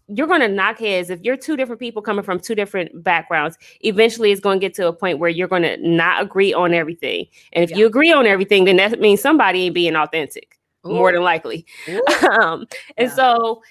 you're 0.10 0.28
going 0.28 0.41
to 0.41 0.47
knock 0.47 0.80
heads 0.80 1.10
if 1.10 1.22
you're 1.22 1.38
two 1.38 1.58
different 1.58 1.80
people 1.80 2.01
coming 2.01 2.24
from 2.24 2.39
two 2.39 2.55
different 2.55 3.03
backgrounds 3.03 3.58
eventually 3.82 4.32
it's 4.32 4.41
going 4.41 4.60
to 4.60 4.66
get 4.66 4.74
to 4.74 4.88
a 4.88 4.93
point 4.93 5.20
where 5.20 5.30
you're 5.30 5.47
going 5.47 5.64
to 5.64 5.78
not 5.78 6.22
agree 6.22 6.53
on 6.53 6.74
everything 6.74 7.26
and 7.53 7.64
if 7.64 7.72
yeah. 7.72 7.78
you 7.78 7.86
agree 7.86 8.12
on 8.12 8.26
everything 8.26 8.66
then 8.66 8.78
that 8.78 8.99
means 8.99 9.22
somebody 9.22 9.64
ain't 9.64 9.76
being 9.76 9.95
authentic 9.95 10.58
Ooh. 10.86 10.91
more 10.91 11.12
than 11.12 11.24
likely 11.24 11.66
um, 12.41 12.66
and 12.97 13.10
yeah. 13.10 13.16
so 13.16 13.62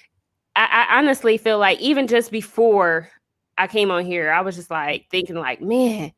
I, 0.55 0.87
I 0.89 0.97
honestly 0.97 1.37
feel 1.37 1.59
like 1.59 1.79
even 1.79 2.07
just 2.07 2.31
before 2.31 3.09
I 3.57 3.67
came 3.67 3.91
on 3.91 4.05
here, 4.05 4.31
I 4.31 4.41
was 4.41 4.55
just 4.55 4.71
like 4.71 5.07
thinking, 5.09 5.35
like, 5.35 5.61
man, 5.61 6.11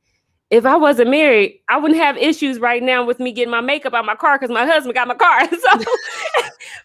if 0.50 0.66
I 0.66 0.76
wasn't 0.76 1.12
married, 1.12 1.60
I 1.70 1.78
wouldn't 1.78 2.00
have 2.00 2.18
issues 2.18 2.60
right 2.60 2.82
now 2.82 3.06
with 3.06 3.20
me 3.20 3.32
getting 3.32 3.52
my 3.52 3.62
makeup 3.62 3.94
out 3.94 4.06
my 4.06 4.16
car 4.16 4.38
because 4.40 4.52
my 4.52 4.66
husband 4.66 4.96
got 4.96 5.08
my 5.08 5.16
car. 5.16 5.48
So 5.60 5.84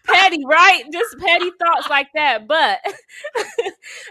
petty, 0.13 0.43
right? 0.45 0.83
Just 0.91 1.17
petty 1.17 1.51
thoughts 1.59 1.89
like 1.89 2.07
that. 2.13 2.47
But 2.47 2.79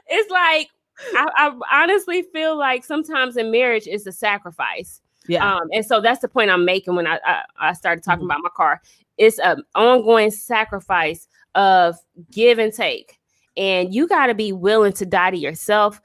it's 0.08 0.30
like 0.30 0.70
I, 1.14 1.52
I, 1.70 1.82
honestly 1.82 2.22
feel 2.32 2.56
like 2.56 2.84
sometimes 2.84 3.36
in 3.36 3.50
marriage 3.50 3.86
is 3.86 4.06
a 4.06 4.12
sacrifice. 4.12 5.00
Yeah. 5.28 5.56
Um, 5.56 5.68
and 5.72 5.84
so 5.84 6.00
that's 6.00 6.20
the 6.20 6.28
point 6.28 6.50
I'm 6.50 6.64
making 6.64 6.96
when 6.96 7.06
I 7.06 7.20
I, 7.24 7.42
I 7.60 7.72
started 7.74 8.02
talking 8.02 8.22
mm-hmm. 8.22 8.30
about 8.30 8.42
my 8.42 8.50
car. 8.56 8.82
It's 9.18 9.38
an 9.38 9.62
ongoing 9.74 10.30
sacrifice 10.30 11.28
of 11.54 11.96
give 12.32 12.58
and 12.58 12.72
take. 12.72 13.18
And 13.56 13.94
you 13.94 14.08
got 14.08 14.26
to 14.26 14.34
be 14.34 14.52
willing 14.52 14.92
to 14.94 15.06
die 15.06 15.30
to 15.30 15.36
yourself 15.36 16.00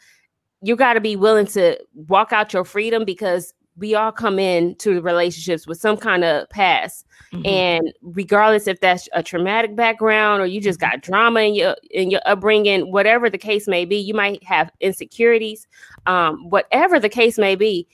you 0.62 0.76
got 0.76 0.93
to 0.93 1.01
be 1.01 1.16
willing 1.16 1.45
to 1.47 1.78
walk 1.93 2.34
out 2.34 2.53
your 2.53 2.66
freedom 2.66 3.05
because 3.05 3.53
we 3.80 3.95
all 3.95 4.12
come 4.12 4.39
into 4.39 5.01
relationships 5.01 5.66
with 5.66 5.80
some 5.80 5.97
kind 5.97 6.24
of 6.24 6.49
past 6.49 7.05
mm-hmm. 7.32 7.45
and 7.45 7.93
regardless 8.01 8.68
if 8.68 8.80
that's 8.82 9.07
a 9.14 9.24
traumatic 9.24 9.76
background 9.76 10.41
or 10.41 10.45
you 10.45 10.62
just 10.62 10.80
got 10.80 11.01
drama 11.01 11.41
in 11.41 11.55
your 11.55 11.76
in 11.89 12.12
your 12.12 12.22
upbringing 12.26 12.91
whatever 12.91 13.30
the 13.30 13.38
case 13.38 13.68
may 13.68 13.86
be 13.86 13.95
you 13.95 14.14
might 14.14 14.43
have 14.43 14.72
insecurities 14.82 15.68
um, 16.05 16.49
whatever 16.49 16.99
the 16.99 17.10
case 17.10 17.38
may 17.38 17.55
be 17.55 17.88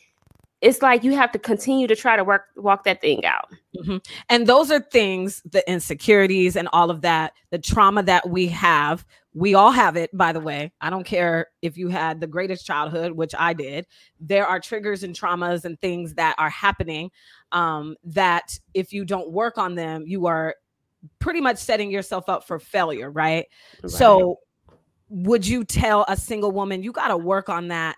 it's 0.62 0.82
like 0.82 1.04
you 1.04 1.14
have 1.14 1.32
to 1.32 1.38
continue 1.38 1.86
to 1.86 1.96
try 1.96 2.16
to 2.16 2.24
work 2.24 2.46
walk 2.56 2.84
that 2.84 3.02
thing 3.02 3.24
out 3.24 3.50
mm-hmm. 3.78 3.98
and 4.30 4.48
those 4.48 4.72
are 4.72 4.80
things 4.80 5.42
the 5.46 5.68
insecurities 5.70 6.56
and 6.56 6.68
all 6.74 6.90
of 6.90 7.02
that 7.02 7.34
the 7.52 7.60
trauma 7.60 8.02
that 8.02 8.30
we 8.30 8.48
have 8.48 9.06
we 9.36 9.54
all 9.54 9.72
have 9.72 9.98
it, 9.98 10.10
by 10.18 10.32
the 10.32 10.40
way. 10.40 10.72
I 10.80 10.90
don't 10.90 11.06
care 11.06 11.48
if 11.62 11.78
you 11.78 11.90
had 11.90 12.22
the 12.22 12.28
greatest 12.28 12.66
childhood, 12.66 13.12
which 13.12 13.36
I 13.38 13.52
did. 13.52 13.86
There 14.22 14.48
are 14.48 14.62
triggers 14.62 15.04
and 15.04 15.14
traumas 15.14 15.66
and 15.66 15.80
things 15.82 16.14
that 16.14 16.36
are 16.38 16.50
happening 16.50 17.12
um, 17.52 17.98
that 18.06 18.58
if 18.74 18.94
you 18.94 19.04
don't 19.04 19.30
work 19.30 19.58
on 19.58 19.76
them, 19.76 20.06
you 20.08 20.26
are 20.26 20.56
pretty 21.20 21.42
much 21.42 21.58
setting 21.58 21.92
yourself 21.92 22.30
up 22.30 22.48
for 22.48 22.60
failure, 22.60 23.12
right? 23.12 23.46
right. 23.84 23.92
So, 23.92 24.40
would 25.10 25.46
you 25.46 25.66
tell 25.66 26.06
a 26.08 26.16
single 26.16 26.52
woman, 26.52 26.82
you 26.82 26.94
got 26.94 27.10
to 27.10 27.18
work 27.18 27.50
on 27.50 27.68
that 27.68 27.98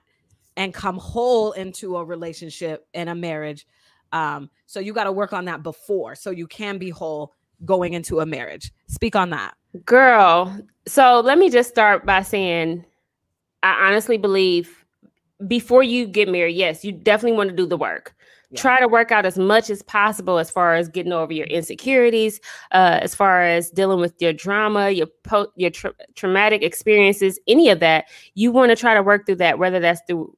and 0.57 0.73
come 0.73 0.97
whole 0.97 1.51
into 1.51 1.97
a 1.97 2.03
relationship 2.03 2.87
and 2.95 3.09
a 3.09 3.15
marriage? 3.15 3.67
Um, 4.11 4.49
so, 4.65 4.79
you 4.79 4.91
got 4.91 5.03
to 5.03 5.11
work 5.11 5.33
on 5.33 5.45
that 5.45 5.61
before 5.61 6.15
so 6.15 6.31
you 6.31 6.47
can 6.47 6.79
be 6.79 6.89
whole 6.89 7.35
going 7.65 7.93
into 7.93 8.19
a 8.19 8.25
marriage. 8.25 8.71
Speak 8.87 9.15
on 9.15 9.29
that. 9.31 9.55
Girl, 9.85 10.57
so 10.87 11.19
let 11.19 11.37
me 11.37 11.49
just 11.49 11.69
start 11.69 12.05
by 12.05 12.21
saying 12.21 12.85
I 13.63 13.87
honestly 13.87 14.17
believe 14.17 14.85
before 15.47 15.83
you 15.83 16.07
get 16.07 16.29
married, 16.29 16.55
yes, 16.55 16.83
you 16.83 16.91
definitely 16.91 17.37
want 17.37 17.49
to 17.49 17.55
do 17.55 17.65
the 17.65 17.77
work. 17.77 18.15
Yeah. 18.49 18.61
Try 18.61 18.79
to 18.79 18.87
work 18.87 19.11
out 19.11 19.25
as 19.25 19.37
much 19.37 19.69
as 19.69 19.81
possible 19.83 20.39
as 20.39 20.49
far 20.49 20.75
as 20.75 20.87
getting 20.87 21.11
over 21.11 21.33
your 21.33 21.47
insecurities, 21.47 22.39
uh, 22.71 22.99
as 23.01 23.13
far 23.13 23.43
as 23.43 23.69
dealing 23.69 23.99
with 23.99 24.13
your 24.21 24.31
drama, 24.31 24.89
your 24.89 25.07
po- 25.23 25.51
your 25.57 25.69
tra- 25.69 25.93
traumatic 26.15 26.63
experiences, 26.63 27.39
any 27.47 27.69
of 27.69 27.81
that. 27.81 28.05
You 28.35 28.51
want 28.53 28.69
to 28.69 28.77
try 28.77 28.93
to 28.93 29.03
work 29.03 29.25
through 29.25 29.35
that, 29.35 29.59
whether 29.59 29.81
that's 29.81 30.01
through 30.07 30.35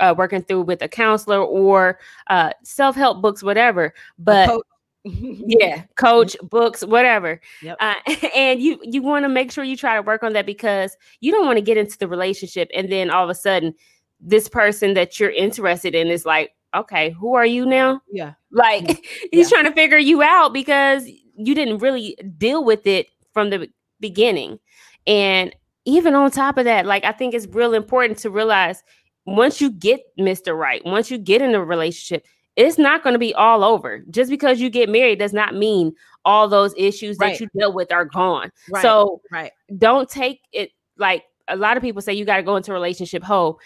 uh, 0.00 0.14
working 0.16 0.42
through 0.42 0.62
with 0.62 0.82
a 0.82 0.88
counselor 0.88 1.42
or 1.42 1.98
uh, 2.26 2.50
self 2.62 2.94
help 2.94 3.22
books, 3.22 3.42
whatever. 3.42 3.94
But 4.18 4.60
yeah 5.06 5.82
coach 5.96 6.36
books 6.42 6.84
whatever 6.84 7.40
yep. 7.62 7.76
uh, 7.80 7.94
and 8.34 8.60
you 8.60 8.78
you 8.82 9.02
want 9.02 9.24
to 9.24 9.28
make 9.28 9.52
sure 9.52 9.64
you 9.64 9.76
try 9.76 9.94
to 9.94 10.02
work 10.02 10.22
on 10.22 10.32
that 10.32 10.46
because 10.46 10.96
you 11.20 11.30
don't 11.30 11.46
want 11.46 11.56
to 11.56 11.62
get 11.62 11.76
into 11.76 11.96
the 11.98 12.08
relationship 12.08 12.68
and 12.74 12.90
then 12.90 13.10
all 13.10 13.24
of 13.24 13.30
a 13.30 13.34
sudden 13.34 13.74
this 14.20 14.48
person 14.48 14.94
that 14.94 15.20
you're 15.20 15.30
interested 15.30 15.94
in 15.94 16.08
is 16.08 16.24
like 16.24 16.52
okay 16.74 17.10
who 17.10 17.34
are 17.34 17.46
you 17.46 17.64
now 17.64 18.00
yeah 18.10 18.34
like 18.50 18.88
yeah. 18.88 18.94
he's 19.32 19.50
yeah. 19.50 19.58
trying 19.58 19.70
to 19.70 19.72
figure 19.72 19.98
you 19.98 20.22
out 20.22 20.52
because 20.52 21.06
you 21.36 21.54
didn't 21.54 21.78
really 21.78 22.16
deal 22.36 22.64
with 22.64 22.86
it 22.86 23.08
from 23.32 23.50
the 23.50 23.68
beginning 24.00 24.58
and 25.06 25.54
even 25.84 26.14
on 26.14 26.30
top 26.30 26.58
of 26.58 26.64
that 26.64 26.84
like 26.84 27.04
i 27.04 27.12
think 27.12 27.34
it's 27.34 27.46
real 27.48 27.74
important 27.74 28.18
to 28.18 28.30
realize 28.30 28.82
once 29.24 29.60
you 29.60 29.70
get 29.70 30.00
mr 30.18 30.56
right 30.56 30.84
once 30.84 31.10
you 31.10 31.18
get 31.18 31.40
in 31.40 31.54
a 31.54 31.64
relationship 31.64 32.26
it's 32.56 32.78
not 32.78 33.02
going 33.02 33.12
to 33.12 33.18
be 33.18 33.34
all 33.34 33.62
over. 33.62 34.00
Just 34.10 34.30
because 34.30 34.60
you 34.60 34.70
get 34.70 34.88
married 34.88 35.18
does 35.18 35.32
not 35.32 35.54
mean 35.54 35.94
all 36.24 36.48
those 36.48 36.74
issues 36.76 37.18
right. 37.18 37.34
that 37.34 37.40
you 37.40 37.48
deal 37.56 37.72
with 37.72 37.92
are 37.92 38.06
gone. 38.06 38.50
Right. 38.70 38.82
So 38.82 39.20
right. 39.30 39.52
don't 39.78 40.08
take 40.08 40.40
it 40.52 40.70
like 40.96 41.24
a 41.48 41.56
lot 41.56 41.76
of 41.76 41.82
people 41.82 42.02
say 42.02 42.14
you 42.14 42.24
got 42.24 42.38
to 42.38 42.42
go 42.42 42.56
into 42.56 42.72
a 42.72 42.74
relationship 42.74 43.22
whole. 43.22 43.60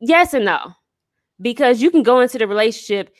Yes 0.00 0.34
and 0.34 0.44
no. 0.44 0.72
Because 1.40 1.82
you 1.82 1.90
can 1.90 2.04
go 2.04 2.20
into 2.20 2.38
the 2.38 2.46
relationship, 2.46 3.14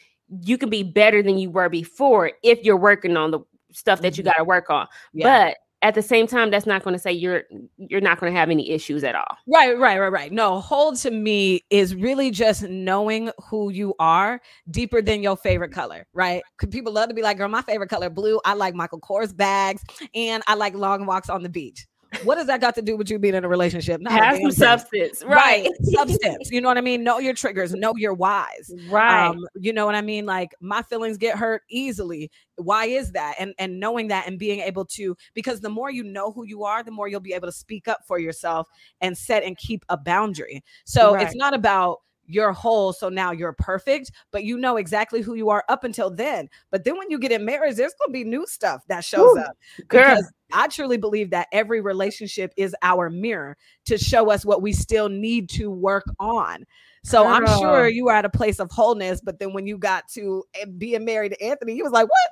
you 0.44 0.57
can 0.57 0.70
be 0.70 0.84
better 0.84 1.22
than 1.22 1.36
you 1.36 1.50
were 1.50 1.68
before 1.68 2.32
if 2.44 2.62
you're 2.62 2.76
working 2.76 3.16
on 3.16 3.32
the 3.32 3.40
stuff 3.72 4.00
that 4.03 4.16
you 4.16 4.22
mm-hmm. 4.22 4.28
got 4.28 4.36
to 4.38 4.44
work 4.44 4.70
on. 4.70 4.86
Yeah. 5.12 5.48
But 5.48 5.57
at 5.83 5.95
the 5.95 6.03
same 6.03 6.26
time 6.26 6.51
that's 6.51 6.66
not 6.66 6.83
going 6.85 6.95
to 6.95 6.99
say 6.99 7.12
you're 7.12 7.45
you're 7.76 8.01
not 8.01 8.20
going 8.20 8.33
to 8.33 8.39
have 8.39 8.51
any 8.51 8.70
issues 8.70 9.05
at 9.05 9.14
all. 9.14 9.37
Right 9.47 9.78
right 9.78 9.99
right 9.99 10.12
right. 10.12 10.33
No 10.33 10.61
hold 10.61 10.97
to 10.99 11.11
me 11.11 11.64
is 11.70 11.95
really 11.95 12.30
just 12.30 12.62
knowing 12.64 13.30
who 13.51 13.70
you 13.70 13.95
are 13.99 14.41
deeper 14.70 15.03
than 15.03 15.22
your 15.22 15.37
favorite 15.37 15.72
color 15.72 16.07
right? 16.14 16.43
People 16.70 16.93
love 16.93 17.09
to 17.09 17.14
be 17.14 17.22
like 17.22 17.39
girl 17.39 17.49
my 17.49 17.62
favorite 17.62 17.91
color 17.91 18.11
blue. 18.11 18.41
I 18.45 18.55
like 18.55 18.74
michael 18.74 19.01
kors 19.01 19.37
bags 19.37 19.83
and 20.14 20.43
i 20.47 20.55
like 20.55 20.74
long 20.74 21.07
walks 21.07 21.28
on 21.28 21.43
the 21.43 21.49
beach 21.49 21.87
what 22.22 22.36
does 22.36 22.46
that 22.46 22.60
got 22.60 22.74
to 22.76 22.82
do 22.82 22.96
with 22.96 23.10
you 23.10 23.18
being 23.18 23.34
in 23.34 23.44
a 23.44 23.48
relationship? 23.48 24.00
Not 24.00 24.12
Have 24.12 24.38
some 24.38 24.50
substance, 24.52 25.22
right? 25.24 25.64
right. 25.64 25.68
substance. 25.82 26.50
You 26.50 26.60
know 26.60 26.68
what 26.68 26.78
I 26.78 26.82
mean? 26.82 27.02
Know 27.02 27.18
your 27.18 27.34
triggers, 27.34 27.72
know 27.72 27.94
your 27.96 28.14
whys. 28.14 28.72
Right. 28.88 29.26
Um, 29.26 29.46
you 29.54 29.72
know 29.72 29.86
what 29.86 29.94
I 29.94 30.02
mean? 30.02 30.26
Like 30.26 30.54
my 30.60 30.82
feelings 30.82 31.16
get 31.16 31.36
hurt 31.36 31.62
easily. 31.68 32.30
Why 32.56 32.86
is 32.86 33.12
that? 33.12 33.36
And 33.38 33.54
and 33.58 33.80
knowing 33.80 34.08
that 34.08 34.26
and 34.26 34.38
being 34.38 34.60
able 34.60 34.84
to, 34.86 35.16
because 35.34 35.60
the 35.60 35.70
more 35.70 35.90
you 35.90 36.04
know 36.04 36.32
who 36.32 36.44
you 36.44 36.64
are, 36.64 36.82
the 36.82 36.90
more 36.90 37.08
you'll 37.08 37.20
be 37.20 37.32
able 37.32 37.48
to 37.48 37.52
speak 37.52 37.88
up 37.88 38.00
for 38.06 38.18
yourself 38.18 38.68
and 39.00 39.16
set 39.16 39.42
and 39.42 39.56
keep 39.56 39.84
a 39.88 39.96
boundary. 39.96 40.62
So 40.84 41.14
right. 41.14 41.26
it's 41.26 41.34
not 41.34 41.54
about 41.54 41.98
you're 42.26 42.52
whole 42.52 42.92
so 42.92 43.08
now 43.08 43.30
you're 43.30 43.52
perfect 43.52 44.12
but 44.30 44.44
you 44.44 44.56
know 44.56 44.76
exactly 44.76 45.20
who 45.20 45.34
you 45.34 45.50
are 45.50 45.64
up 45.68 45.84
until 45.84 46.10
then 46.10 46.48
but 46.70 46.84
then 46.84 46.96
when 46.96 47.10
you 47.10 47.18
get 47.18 47.32
in 47.32 47.44
marriage 47.44 47.76
there's 47.76 47.94
going 47.98 48.08
to 48.08 48.12
be 48.12 48.24
new 48.24 48.46
stuff 48.46 48.82
that 48.88 49.04
shows 49.04 49.36
Ooh, 49.36 49.40
up 49.40 49.56
because 49.76 50.30
i 50.52 50.68
truly 50.68 50.96
believe 50.96 51.30
that 51.30 51.48
every 51.52 51.80
relationship 51.80 52.52
is 52.56 52.74
our 52.82 53.10
mirror 53.10 53.56
to 53.84 53.98
show 53.98 54.30
us 54.30 54.44
what 54.44 54.62
we 54.62 54.72
still 54.72 55.08
need 55.08 55.48
to 55.48 55.70
work 55.70 56.04
on 56.20 56.64
so 57.04 57.24
girl. 57.24 57.32
i'm 57.32 57.46
sure 57.58 57.88
you 57.88 58.08
are 58.08 58.16
at 58.16 58.24
a 58.24 58.30
place 58.30 58.60
of 58.60 58.70
wholeness 58.70 59.20
but 59.20 59.38
then 59.38 59.52
when 59.52 59.66
you 59.66 59.76
got 59.76 60.08
to 60.08 60.44
eh, 60.54 60.64
being 60.78 61.04
married 61.04 61.30
to 61.30 61.42
anthony 61.42 61.74
he 61.74 61.82
was 61.82 61.92
like 61.92 62.08
what 62.08 62.30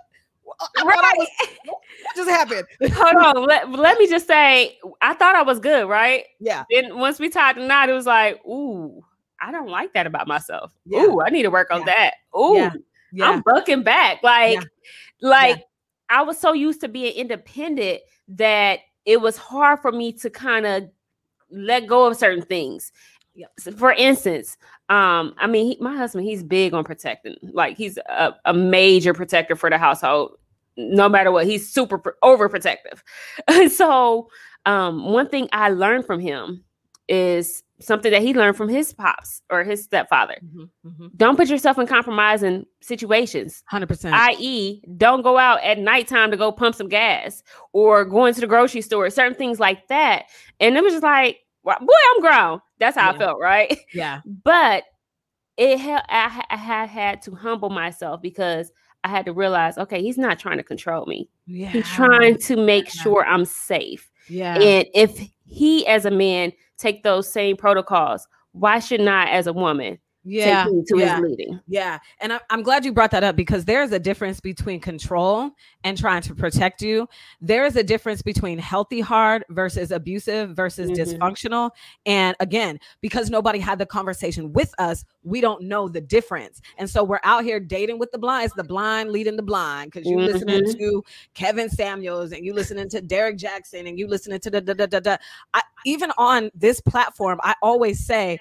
right. 0.84 1.14
Was, 1.16 1.28
what 1.66 2.16
just 2.16 2.30
happened? 2.30 2.66
Hold 2.92 3.16
on. 3.16 3.46
Let, 3.46 3.70
let 3.70 3.98
me 3.98 4.08
just 4.08 4.26
say, 4.26 4.78
I 5.00 5.14
thought 5.14 5.34
I 5.34 5.42
was 5.42 5.60
good, 5.60 5.88
right? 5.88 6.24
Yeah. 6.38 6.64
Then 6.70 6.98
once 6.98 7.18
we 7.18 7.28
tied 7.28 7.56
the 7.56 7.66
knot, 7.66 7.88
it 7.88 7.92
was 7.92 8.06
like, 8.06 8.44
ooh, 8.46 9.04
I 9.40 9.52
don't 9.52 9.68
like 9.68 9.94
that 9.94 10.06
about 10.06 10.28
myself. 10.28 10.72
Yeah. 10.84 11.04
Ooh, 11.04 11.20
I 11.20 11.30
need 11.30 11.42
to 11.42 11.50
work 11.50 11.70
on 11.70 11.80
yeah. 11.80 11.86
that. 11.86 12.14
Ooh, 12.38 12.54
yeah. 12.56 12.72
yeah. 13.12 13.30
I'm 13.30 13.42
bucking 13.42 13.82
back. 13.82 14.22
Like, 14.22 14.60
like 15.20 15.64
I 16.08 16.22
was 16.22 16.38
so 16.38 16.52
used 16.52 16.80
to 16.82 16.88
being 16.88 17.14
independent 17.14 18.00
that 18.28 18.80
it 19.04 19.20
was 19.20 19.36
hard 19.36 19.80
for 19.80 19.92
me 19.92 20.12
to 20.12 20.30
kind 20.30 20.66
of 20.66 20.90
let 21.50 21.86
go 21.86 22.06
of 22.06 22.16
certain 22.16 22.44
things. 22.44 22.92
So 23.58 23.72
for 23.72 23.92
instance, 23.92 24.56
um, 24.88 25.34
I 25.38 25.46
mean, 25.46 25.66
he, 25.66 25.78
my 25.80 25.96
husband, 25.96 26.26
he's 26.26 26.42
big 26.42 26.74
on 26.74 26.84
protecting. 26.84 27.36
Like, 27.42 27.76
he's 27.76 27.96
a, 27.96 28.34
a 28.44 28.52
major 28.52 29.14
protector 29.14 29.56
for 29.56 29.70
the 29.70 29.78
household. 29.78 30.36
No 30.76 31.08
matter 31.08 31.30
what, 31.30 31.46
he's 31.46 31.68
super 31.68 31.98
pr- 31.98 32.10
overprotective. 32.22 33.00
so, 33.70 34.28
um, 34.66 35.06
one 35.10 35.28
thing 35.28 35.48
I 35.52 35.70
learned 35.70 36.06
from 36.06 36.20
him 36.20 36.64
is 37.10 37.62
something 37.80 38.12
that 38.12 38.22
he 38.22 38.32
learned 38.32 38.56
from 38.56 38.68
his 38.68 38.92
pops 38.92 39.42
or 39.50 39.64
his 39.64 39.82
stepfather. 39.82 40.36
Mm-hmm, 40.44 40.88
mm-hmm. 40.88 41.06
Don't 41.16 41.36
put 41.36 41.48
yourself 41.48 41.78
in 41.78 41.86
compromising 41.86 42.66
situations. 42.80 43.64
100%. 43.72 44.12
I.e., 44.12 44.82
don't 44.96 45.22
go 45.22 45.36
out 45.36 45.62
at 45.62 45.78
nighttime 45.78 46.30
to 46.30 46.36
go 46.36 46.52
pump 46.52 46.76
some 46.76 46.88
gas 46.88 47.42
or 47.72 48.04
go 48.04 48.26
into 48.26 48.40
the 48.40 48.46
grocery 48.46 48.80
store, 48.80 49.10
certain 49.10 49.36
things 49.36 49.58
like 49.58 49.88
that. 49.88 50.26
And 50.60 50.76
it 50.76 50.84
was 50.84 50.92
just 50.92 51.02
like, 51.02 51.40
boy, 51.64 51.74
I'm 51.80 52.20
grown. 52.20 52.60
That's 52.78 52.96
how 52.96 53.10
yeah. 53.10 53.16
I 53.16 53.18
felt, 53.18 53.40
right? 53.40 53.78
Yeah. 53.92 54.20
But 54.44 54.84
it 55.56 55.80
ha- 55.80 56.04
I, 56.08 56.44
I 56.48 56.56
had 56.56 56.88
had 56.88 57.22
to 57.22 57.34
humble 57.34 57.70
myself 57.70 58.22
because 58.22 58.70
I 59.02 59.08
had 59.08 59.24
to 59.26 59.32
realize, 59.32 59.78
okay, 59.78 60.00
he's 60.00 60.18
not 60.18 60.38
trying 60.38 60.58
to 60.58 60.62
control 60.62 61.06
me. 61.06 61.28
Yeah. 61.46 61.68
He's 61.68 61.88
trying 61.88 62.38
to 62.38 62.56
make 62.56 62.88
sure 62.88 63.24
I'm 63.26 63.44
safe. 63.44 64.10
Yeah. 64.28 64.54
And 64.54 64.86
if 64.94 65.18
he, 65.46 65.86
as 65.86 66.04
a 66.04 66.10
man, 66.10 66.52
take 66.80 67.02
those 67.02 67.30
same 67.32 67.56
protocols. 67.56 68.26
Why 68.52 68.78
should 68.80 69.00
not, 69.00 69.28
as 69.28 69.46
a 69.46 69.52
woman, 69.52 69.98
yeah, 70.30 70.64
to 70.64 70.84
yeah, 70.96 71.16
his 71.16 71.24
leading. 71.24 71.60
Yeah. 71.66 71.98
And 72.20 72.32
I, 72.32 72.40
am 72.50 72.62
glad 72.62 72.84
you 72.84 72.92
brought 72.92 73.10
that 73.10 73.24
up 73.24 73.36
because 73.36 73.64
there's 73.64 73.92
a 73.92 73.98
difference 73.98 74.40
between 74.40 74.80
control 74.80 75.50
and 75.84 75.98
trying 75.98 76.22
to 76.22 76.34
protect 76.34 76.82
you. 76.82 77.08
There 77.40 77.64
is 77.64 77.76
a 77.76 77.82
difference 77.82 78.22
between 78.22 78.58
healthy 78.58 79.00
hard 79.00 79.44
versus 79.50 79.90
abusive 79.90 80.50
versus 80.50 80.90
mm-hmm. 80.90 81.02
dysfunctional. 81.02 81.70
And 82.06 82.36
again, 82.40 82.78
because 83.00 83.30
nobody 83.30 83.58
had 83.58 83.78
the 83.78 83.86
conversation 83.86 84.52
with 84.52 84.72
us, 84.78 85.04
we 85.22 85.40
don't 85.40 85.62
know 85.62 85.88
the 85.88 86.00
difference. 86.00 86.60
And 86.78 86.88
so 86.88 87.02
we're 87.02 87.20
out 87.24 87.44
here 87.44 87.58
dating 87.58 87.98
with 87.98 88.12
the 88.12 88.18
blinds, 88.18 88.52
the 88.54 88.64
blind 88.64 89.10
leading 89.10 89.36
the 89.36 89.42
blind, 89.42 89.90
because 89.90 90.08
you're 90.08 90.20
mm-hmm. 90.20 90.32
listening 90.32 90.72
to 90.78 91.04
Kevin 91.34 91.68
Samuels 91.68 92.32
and 92.32 92.44
you're 92.44 92.54
listening 92.54 92.88
to 92.90 93.00
Derrick 93.00 93.36
Jackson 93.36 93.86
and 93.86 93.98
you 93.98 94.06
listening 94.06 94.38
to 94.40 94.50
the 94.50 94.60
da 94.60 94.74
da 94.74 94.86
da 94.86 95.00
da. 95.00 95.16
I, 95.54 95.62
even 95.84 96.12
on 96.18 96.50
this 96.54 96.80
platform, 96.80 97.40
I 97.42 97.54
always 97.62 98.04
say 98.04 98.38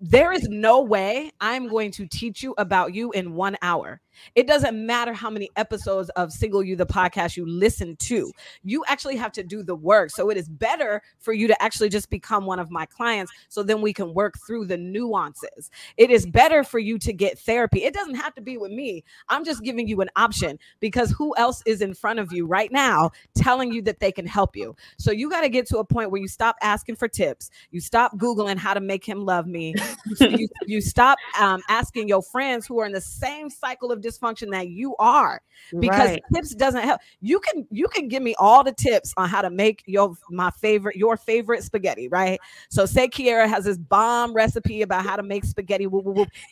there 0.00 0.32
is 0.32 0.48
no 0.48 0.82
way 0.82 1.30
I'm 1.40 1.68
going 1.68 1.90
to 1.92 2.06
teach 2.06 2.42
you 2.42 2.54
about 2.58 2.94
you 2.94 3.12
in 3.12 3.34
one 3.34 3.56
hour. 3.62 4.00
It 4.34 4.46
doesn't 4.46 4.74
matter 4.86 5.12
how 5.12 5.30
many 5.30 5.50
episodes 5.56 6.08
of 6.10 6.32
Single 6.32 6.62
You, 6.62 6.76
the 6.76 6.86
podcast, 6.86 7.36
you 7.36 7.46
listen 7.46 7.96
to. 7.96 8.32
You 8.62 8.84
actually 8.86 9.16
have 9.16 9.32
to 9.32 9.42
do 9.42 9.62
the 9.62 9.74
work. 9.74 10.10
So 10.10 10.30
it 10.30 10.36
is 10.36 10.48
better 10.48 11.02
for 11.18 11.32
you 11.32 11.46
to 11.48 11.62
actually 11.62 11.88
just 11.88 12.10
become 12.10 12.46
one 12.46 12.58
of 12.58 12.70
my 12.70 12.86
clients 12.86 13.32
so 13.48 13.62
then 13.62 13.80
we 13.80 13.92
can 13.92 14.14
work 14.14 14.34
through 14.46 14.66
the 14.66 14.76
nuances. 14.76 15.70
It 15.96 16.10
is 16.10 16.26
better 16.26 16.64
for 16.64 16.78
you 16.78 16.98
to 16.98 17.12
get 17.12 17.38
therapy. 17.38 17.84
It 17.84 17.94
doesn't 17.94 18.16
have 18.16 18.34
to 18.34 18.40
be 18.40 18.58
with 18.58 18.72
me. 18.72 19.04
I'm 19.28 19.44
just 19.44 19.62
giving 19.62 19.88
you 19.88 20.00
an 20.00 20.10
option 20.16 20.58
because 20.80 21.10
who 21.10 21.34
else 21.36 21.62
is 21.66 21.80
in 21.80 21.94
front 21.94 22.18
of 22.18 22.32
you 22.32 22.46
right 22.46 22.70
now 22.72 23.10
telling 23.34 23.72
you 23.72 23.82
that 23.82 24.00
they 24.00 24.12
can 24.12 24.26
help 24.26 24.56
you? 24.56 24.76
So 24.98 25.10
you 25.10 25.30
got 25.30 25.42
to 25.42 25.48
get 25.48 25.66
to 25.68 25.78
a 25.78 25.84
point 25.84 26.10
where 26.10 26.20
you 26.20 26.28
stop 26.28 26.56
asking 26.62 26.96
for 26.96 27.08
tips. 27.08 27.50
You 27.70 27.80
stop 27.80 28.16
Googling 28.16 28.56
how 28.56 28.74
to 28.74 28.80
make 28.80 29.04
him 29.04 29.24
love 29.24 29.46
me. 29.46 29.74
you, 30.20 30.48
you, 30.66 30.80
stop 30.80 31.18
um, 31.38 31.62
asking 31.68 32.08
your 32.08 32.22
friends 32.22 32.66
who 32.66 32.80
are 32.80 32.86
in 32.86 32.92
the 32.92 33.00
same 33.00 33.50
cycle 33.50 33.92
of 33.92 34.00
dysfunction 34.06 34.50
that 34.50 34.68
you 34.68 34.94
are 34.96 35.40
because 35.80 36.10
right. 36.10 36.22
tips 36.34 36.54
doesn't 36.54 36.82
help. 36.82 37.00
You 37.20 37.40
can 37.40 37.66
you 37.70 37.88
can 37.88 38.08
give 38.08 38.22
me 38.22 38.34
all 38.38 38.62
the 38.62 38.72
tips 38.72 39.12
on 39.16 39.28
how 39.28 39.42
to 39.42 39.50
make 39.50 39.82
your 39.86 40.14
my 40.30 40.50
favorite 40.50 40.96
your 40.96 41.16
favorite 41.16 41.62
spaghetti 41.62 42.08
right? 42.08 42.38
So 42.70 42.86
say 42.86 43.08
kiera 43.08 43.48
has 43.48 43.64
this 43.64 43.78
bomb 43.78 44.32
recipe 44.32 44.82
about 44.82 45.04
how 45.04 45.16
to 45.16 45.22
make 45.22 45.44
spaghetti 45.44 45.86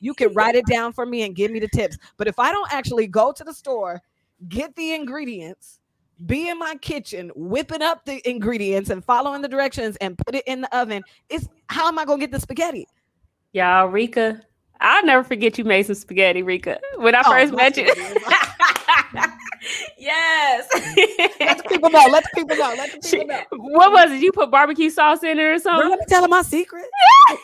you 0.00 0.14
can 0.14 0.32
write 0.34 0.54
it 0.54 0.66
down 0.66 0.92
for 0.92 1.06
me 1.06 1.22
and 1.22 1.34
give 1.34 1.50
me 1.50 1.60
the 1.60 1.68
tips. 1.68 1.98
But 2.16 2.28
if 2.28 2.38
i 2.38 2.52
don't 2.52 2.72
actually 2.72 3.06
go 3.06 3.32
to 3.32 3.44
the 3.44 3.52
store 3.52 4.00
get 4.48 4.74
the 4.76 4.92
ingredients 4.92 5.80
be 6.26 6.48
in 6.48 6.58
my 6.58 6.74
kitchen 6.76 7.30
whipping 7.34 7.82
up 7.82 8.04
the 8.04 8.28
ingredients 8.28 8.90
and 8.90 9.04
following 9.04 9.42
the 9.42 9.48
directions 9.48 9.96
and 9.96 10.16
put 10.18 10.34
it 10.34 10.44
in 10.46 10.60
the 10.60 10.76
oven 10.76 11.02
it's 11.28 11.48
how 11.68 11.88
am 11.88 11.98
i 11.98 12.04
going 12.04 12.20
to 12.20 12.26
get 12.26 12.32
the 12.32 12.40
spaghetti? 12.40 12.86
Y'all 13.52 13.86
rika 13.86 14.40
I'll 14.84 15.04
never 15.04 15.24
forget 15.24 15.56
you 15.58 15.64
made 15.64 15.86
some 15.86 15.94
spaghetti, 15.94 16.42
Rika, 16.42 16.78
when 16.96 17.14
I 17.14 17.22
oh, 17.24 17.30
first 17.30 17.54
met 17.54 17.76
you. 17.76 17.84
yes. 19.98 20.68
let 21.40 21.58
the 21.58 21.64
people 21.68 21.90
know. 21.90 22.06
Let 22.10 22.24
the 22.24 22.30
people 22.34 22.56
know. 22.56 22.74
Let 22.76 22.92
the 22.92 22.98
people 23.00 23.26
know. 23.26 23.42
What 23.50 23.92
was 23.92 24.12
it? 24.12 24.20
You 24.20 24.30
put 24.30 24.50
barbecue 24.50 24.90
sauce 24.90 25.22
in 25.22 25.38
it 25.38 25.42
or 25.42 25.58
something? 25.58 25.88
let 25.88 25.98
me 25.98 26.04
tell 26.06 26.20
them 26.20 26.30
my 26.30 26.42
secret. 26.42 26.84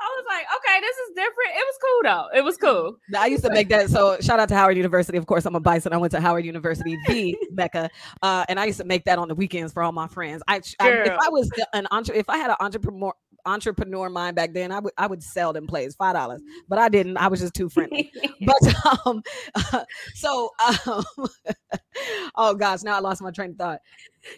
I 0.00 0.06
was 0.16 0.24
like, 0.28 0.46
okay, 0.56 0.80
this 0.80 0.96
is 0.96 1.08
different. 1.14 1.50
It 1.54 1.64
was 1.64 1.78
cool 1.82 2.00
though. 2.02 2.38
It 2.38 2.44
was 2.44 2.56
cool. 2.56 2.96
I 3.16 3.26
used 3.26 3.44
to 3.44 3.50
make 3.50 3.68
that. 3.68 3.88
So 3.90 4.18
shout 4.20 4.40
out 4.40 4.48
to 4.48 4.54
Howard 4.54 4.76
University. 4.76 5.16
Of 5.18 5.26
course, 5.26 5.46
I'm 5.46 5.54
a 5.54 5.60
bison. 5.60 5.92
I 5.92 5.96
went 5.96 6.10
to 6.12 6.20
Howard 6.20 6.44
University, 6.44 6.98
the 7.06 7.36
Mecca, 7.52 7.90
uh, 8.22 8.44
and 8.48 8.58
I 8.58 8.66
used 8.66 8.78
to 8.78 8.84
make 8.84 9.04
that 9.04 9.18
on 9.18 9.28
the 9.28 9.34
weekends 9.34 9.72
for 9.72 9.82
all 9.82 9.92
my 9.92 10.08
friends. 10.08 10.42
I, 10.48 10.60
I 10.80 10.90
if 10.90 11.12
I 11.12 11.28
was 11.28 11.50
an 11.72 11.86
entre, 11.90 12.14
if 12.16 12.28
I 12.28 12.36
had 12.36 12.50
an 12.50 12.56
entrepreneur 12.60 13.14
entrepreneur 13.46 14.08
mind 14.08 14.36
back 14.36 14.52
then, 14.52 14.72
I 14.72 14.80
would 14.80 14.92
I 14.96 15.06
would 15.06 15.22
sell 15.22 15.52
them 15.52 15.66
plays 15.66 15.94
five 15.94 16.14
dollars, 16.14 16.42
but 16.68 16.78
I 16.78 16.88
didn't. 16.88 17.16
I 17.16 17.28
was 17.28 17.40
just 17.40 17.54
too 17.54 17.68
friendly. 17.68 18.10
but 18.40 18.74
um, 19.06 19.22
uh, 19.54 19.84
so 20.14 20.50
um, 20.86 21.04
oh 22.36 22.54
gosh, 22.54 22.82
now 22.82 22.96
I 22.96 23.00
lost 23.00 23.22
my 23.22 23.30
train 23.30 23.50
of 23.50 23.56
thought. 23.56 23.80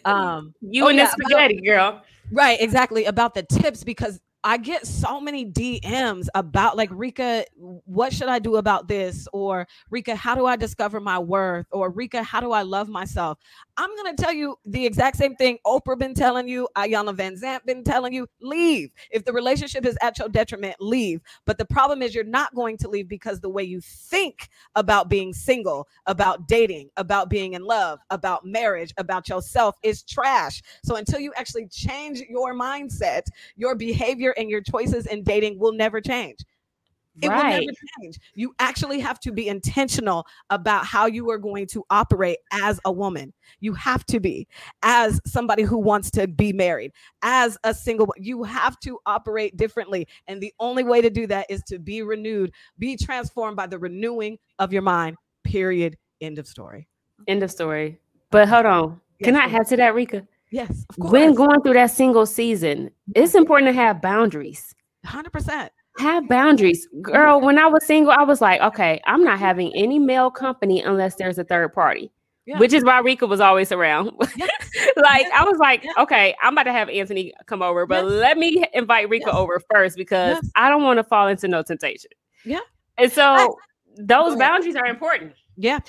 Um, 0.05 0.53
you 0.61 0.85
oh, 0.85 0.87
and 0.87 0.97
yeah, 0.97 1.05
the 1.05 1.23
spaghetti 1.23 1.61
girl. 1.61 2.03
Right, 2.31 2.59
exactly 2.59 3.05
about 3.05 3.33
the 3.33 3.43
tips 3.43 3.83
because 3.83 4.19
I 4.43 4.57
get 4.57 4.85
so 4.85 5.19
many 5.19 5.45
DMs 5.45 6.27
about 6.35 6.77
like 6.77 6.89
Rika, 6.91 7.45
what 7.55 8.13
should 8.13 8.29
I 8.29 8.39
do 8.39 8.57
about 8.57 8.87
this? 8.87 9.27
Or 9.33 9.67
Rika, 9.89 10.15
how 10.15 10.35
do 10.35 10.45
I 10.45 10.55
discover 10.55 10.99
my 10.99 11.19
worth? 11.19 11.65
Or 11.71 11.89
Rika, 11.89 12.23
how 12.23 12.39
do 12.39 12.51
I 12.51 12.61
love 12.61 12.87
myself? 12.87 13.37
I'm 13.77 13.95
gonna 13.95 14.15
tell 14.15 14.33
you 14.33 14.57
the 14.65 14.85
exact 14.85 15.17
same 15.17 15.35
thing 15.35 15.57
Oprah 15.65 15.97
been 15.97 16.13
telling 16.13 16.47
you, 16.47 16.67
Iyanla 16.75 17.15
Vanzant 17.15 17.65
been 17.65 17.83
telling 17.83 18.13
you, 18.13 18.27
leave. 18.41 18.91
If 19.11 19.25
the 19.25 19.33
relationship 19.33 19.85
is 19.85 19.97
at 20.01 20.17
your 20.17 20.29
detriment, 20.29 20.75
leave. 20.79 21.21
But 21.45 21.57
the 21.57 21.65
problem 21.65 22.01
is 22.01 22.15
you're 22.15 22.23
not 22.23 22.53
going 22.55 22.77
to 22.77 22.89
leave 22.89 23.07
because 23.07 23.39
the 23.39 23.49
way 23.49 23.63
you 23.63 23.81
think 23.81 24.49
about 24.75 25.09
being 25.09 25.33
single, 25.33 25.87
about 26.05 26.47
dating, 26.47 26.89
about 26.97 27.29
being 27.29 27.53
in 27.53 27.63
love, 27.63 27.99
about 28.09 28.45
marriage, 28.45 28.93
about 28.97 29.27
yourself 29.29 29.75
is 29.83 30.03
trash. 30.03 30.61
So 30.83 30.95
until 30.95 31.19
you 31.19 31.33
actually 31.35 31.67
change 31.67 32.21
your 32.29 32.53
mindset, 32.53 33.23
your 33.55 33.75
behavior 33.75 34.26
and 34.37 34.49
your 34.49 34.61
choices 34.61 35.05
in 35.05 35.23
dating 35.23 35.59
will 35.59 35.73
never 35.73 36.01
change. 36.01 36.39
It 37.21 37.29
right. 37.29 37.59
will 37.59 37.65
never 37.65 37.77
change. 38.01 38.19
You 38.35 38.53
actually 38.59 38.99
have 38.99 39.19
to 39.21 39.31
be 39.31 39.47
intentional 39.47 40.27
about 40.49 40.85
how 40.85 41.07
you 41.07 41.29
are 41.31 41.37
going 41.37 41.65
to 41.67 41.83
operate 41.89 42.37
as 42.51 42.79
a 42.85 42.91
woman. 42.91 43.33
You 43.59 43.73
have 43.73 44.05
to 44.05 44.19
be 44.19 44.47
as 44.83 45.19
somebody 45.25 45.63
who 45.63 45.79
wants 45.79 46.11
to 46.11 46.27
be 46.27 46.53
married, 46.53 46.91
as 47.23 47.57
a 47.63 47.73
single. 47.73 48.13
You 48.17 48.43
have 48.43 48.79
to 48.81 48.99
operate 49.05 49.57
differently. 49.57 50.07
And 50.27 50.41
the 50.41 50.53
only 50.59 50.83
way 50.83 51.01
to 51.01 51.09
do 51.09 51.25
that 51.27 51.47
is 51.49 51.63
to 51.63 51.79
be 51.79 52.03
renewed, 52.03 52.51
be 52.77 52.95
transformed 52.95 53.57
by 53.57 53.67
the 53.67 53.79
renewing 53.79 54.37
of 54.59 54.71
your 54.71 54.83
mind. 54.83 55.17
Period. 55.43 55.97
End 56.21 56.37
of 56.37 56.47
story. 56.47 56.87
End 57.27 57.41
of 57.41 57.49
story. 57.49 57.99
But 58.29 58.47
hold 58.47 58.65
on. 58.65 59.01
Can 59.23 59.35
I 59.35 59.45
add 59.45 59.67
to 59.69 59.77
that, 59.77 59.95
Rika? 59.95 60.27
Yes, 60.51 60.85
of 60.89 60.95
course. 60.99 61.11
When 61.11 61.33
going 61.33 61.61
through 61.61 61.73
that 61.73 61.91
single 61.91 62.25
season, 62.25 62.89
it's 63.15 63.35
important 63.35 63.69
to 63.69 63.73
have 63.73 64.01
boundaries. 64.01 64.73
100%. 65.05 65.69
Have 65.99 66.27
boundaries. 66.29 66.87
Girl, 67.01 67.41
when 67.41 67.57
I 67.57 67.65
was 67.67 67.85
single, 67.85 68.11
I 68.13 68.23
was 68.23 68.39
like, 68.39 68.61
okay, 68.61 69.01
I'm 69.05 69.23
not 69.23 69.39
having 69.39 69.73
any 69.75 69.97
male 69.99 70.29
company 70.29 70.81
unless 70.81 71.15
there's 71.15 71.37
a 71.37 71.43
third 71.43 71.73
party. 71.73 72.11
Yeah. 72.45 72.59
Which 72.59 72.71
is 72.71 72.85
why 72.85 72.99
Rika 72.99 73.27
was 73.27 73.41
always 73.41 73.73
around. 73.73 74.11
Yes. 74.37 74.49
like 74.95 75.23
Yes. 75.23 75.31
I 75.35 75.43
was 75.43 75.57
like, 75.57 75.83
Yes. 75.83 75.95
okay, 75.97 76.33
I'm 76.41 76.53
about 76.53 76.63
to 76.63 76.71
have 76.71 76.87
Anthony 76.87 77.33
come 77.45 77.61
over, 77.61 77.85
but 77.85 78.05
let 78.05 78.37
me 78.37 78.63
invite 78.73 79.09
Rika 79.09 79.31
over 79.33 79.61
first 79.69 79.97
because. 79.97 80.39
I 80.55 80.69
don't 80.69 80.83
want 80.83 80.97
to 80.97 81.03
fall 81.03 81.27
into 81.27 81.49
no 81.49 81.61
temptation. 81.61 82.11
Yeah. 82.45 82.59
And 82.97 83.11
so 83.11 83.23
Right. 83.33 83.49
those 83.97 84.37
boundaries 84.37 84.77
are 84.77 84.85
important. 84.85 85.33
Yeah. 85.57 85.79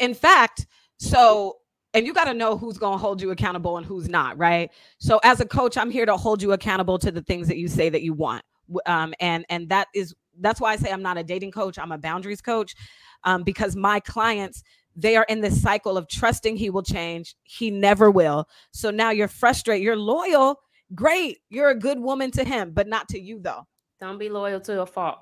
In 0.00 0.12
fact, 0.14 0.66
so 0.96 1.58
and 1.94 2.06
you 2.06 2.12
got 2.12 2.24
to 2.24 2.34
know 2.34 2.56
who's 2.56 2.78
going 2.78 2.94
to 2.94 2.98
hold 2.98 3.20
you 3.22 3.30
accountable 3.30 3.76
and 3.76 3.86
who's 3.86 4.08
not, 4.08 4.36
right? 4.38 4.70
So 4.98 5.20
as 5.24 5.40
a 5.40 5.46
coach, 5.46 5.76
I'm 5.76 5.90
here 5.90 6.06
to 6.06 6.16
hold 6.16 6.42
you 6.42 6.52
accountable 6.52 6.98
to 6.98 7.10
the 7.10 7.22
things 7.22 7.48
that 7.48 7.56
you 7.56 7.68
say 7.68 7.88
that 7.88 8.02
you 8.02 8.12
want. 8.12 8.44
Um 8.84 9.14
and 9.20 9.46
and 9.48 9.68
that 9.70 9.88
is 9.94 10.14
that's 10.40 10.60
why 10.60 10.72
I 10.72 10.76
say 10.76 10.92
I'm 10.92 11.00
not 11.00 11.16
a 11.16 11.24
dating 11.24 11.52
coach, 11.52 11.78
I'm 11.78 11.90
a 11.90 11.96
boundaries 11.96 12.42
coach. 12.42 12.74
Um 13.24 13.42
because 13.42 13.74
my 13.74 13.98
clients 14.00 14.62
they 14.94 15.16
are 15.16 15.24
in 15.30 15.40
this 15.40 15.62
cycle 15.62 15.96
of 15.96 16.06
trusting 16.08 16.56
he 16.56 16.68
will 16.68 16.82
change. 16.82 17.34
He 17.44 17.70
never 17.70 18.10
will. 18.10 18.46
So 18.72 18.90
now 18.90 19.10
you're 19.10 19.28
frustrated, 19.28 19.82
you're 19.82 19.96
loyal, 19.96 20.60
great. 20.94 21.38
You're 21.48 21.70
a 21.70 21.74
good 21.74 21.98
woman 21.98 22.30
to 22.32 22.44
him, 22.44 22.72
but 22.72 22.88
not 22.88 23.08
to 23.08 23.18
you 23.18 23.40
though. 23.40 23.66
Don't 24.00 24.18
be 24.18 24.28
loyal 24.28 24.60
to 24.60 24.82
a 24.82 24.86
fault. 24.86 25.20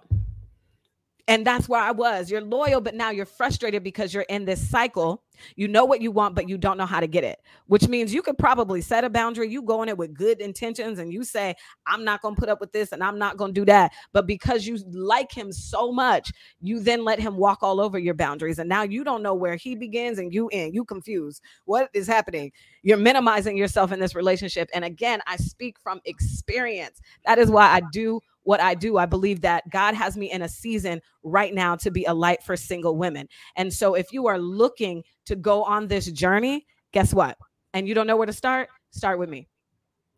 And 1.29 1.45
that's 1.45 1.69
where 1.69 1.81
I 1.81 1.91
was. 1.91 2.31
You're 2.31 2.41
loyal, 2.41 2.81
but 2.81 2.95
now 2.95 3.11
you're 3.11 3.27
frustrated 3.27 3.83
because 3.83 4.15
you're 4.15 4.27
in 4.29 4.45
this 4.45 4.65
cycle. 4.71 5.25
You 5.57 5.69
know 5.69 5.85
what 5.85 6.01
you 6.01 6.11
want, 6.11 6.35
but 6.35 6.49
you 6.49 6.57
don't 6.57 6.79
know 6.79 6.87
how 6.87 7.01
to 7.01 7.07
get 7.07 7.25
it, 7.25 7.41
which 7.67 7.89
means 7.89 8.15
you 8.15 8.23
could 8.23 8.39
probably 8.39 8.81
set 8.81 9.05
a 9.05 9.11
boundary. 9.11 9.51
You 9.51 9.61
go 9.61 9.83
in 9.83 9.89
it 9.89 9.99
with 9.99 10.15
good 10.15 10.41
intentions 10.41 10.99
and 10.99 11.13
you 11.13 11.25
say, 11.25 11.55
I'm 11.87 12.05
not 12.05 12.23
going 12.23 12.35
to 12.35 12.41
put 12.41 12.49
up 12.49 12.61
with 12.61 12.73
this 12.73 12.93
and 12.93 13.03
I'm 13.03 13.19
not 13.19 13.37
going 13.37 13.53
to 13.53 13.61
do 13.61 13.65
that. 13.67 13.93
But 14.13 14.27
because 14.27 14.67
you 14.67 14.79
like 14.91 15.33
him 15.33 15.53
so 15.53 15.93
much, 15.93 16.33
you 16.61 16.81
then 16.81 17.05
let 17.05 17.19
him 17.19 17.37
walk 17.37 17.63
all 17.63 17.81
over 17.81 17.99
your 17.99 18.15
boundaries. 18.15 18.59
And 18.59 18.69
now 18.69 18.83
you 18.83 19.05
don't 19.05 19.23
know 19.23 19.35
where 19.35 19.57
he 19.57 19.75
begins 19.75 20.19
and 20.19 20.33
you 20.33 20.49
end. 20.53 20.75
You 20.75 20.85
confused. 20.85 21.43
What 21.65 21.91
is 21.93 22.07
happening? 22.07 22.53
You're 22.83 22.97
minimizing 22.97 23.57
yourself 23.57 23.93
in 23.93 23.99
this 23.99 24.15
relationship. 24.15 24.71
And 24.73 24.85
again, 24.85 25.21
I 25.27 25.37
speak 25.37 25.79
from 25.81 26.01
experience. 26.05 27.01
That 27.27 27.39
is 27.39 27.51
why 27.51 27.67
I 27.67 27.83
do 27.93 28.21
what 28.47 28.61
I 28.61 28.75
do. 28.75 28.97
I 28.97 29.07
believe 29.07 29.41
that 29.41 29.69
God 29.71 29.95
has 29.95 30.17
me 30.17 30.31
in 30.31 30.43
a 30.43 30.49
season 30.49 31.03
right 31.25 31.53
now 31.53 31.75
to 31.77 31.91
be 31.91 32.05
a 32.05 32.15
light 32.15 32.45
for 32.45 32.57
single 32.57 32.97
women. 32.97 33.29
And 33.57 33.73
so 33.73 33.95
if 33.95 34.13
you 34.13 34.29
are 34.29 34.39
looking 34.39 35.03
to 35.25 35.35
go 35.35 35.65
on 35.65 35.89
this 35.89 36.07
journey, 36.13 36.65
guess 36.93 37.13
what? 37.13 37.37
And 37.75 37.89
you 37.89 37.95
don't 37.95 38.07
know 38.07 38.17
where 38.17 38.27
to 38.27 38.33
start, 38.33 38.69
start 38.93 39.19
with 39.19 39.29
me. 39.29 39.49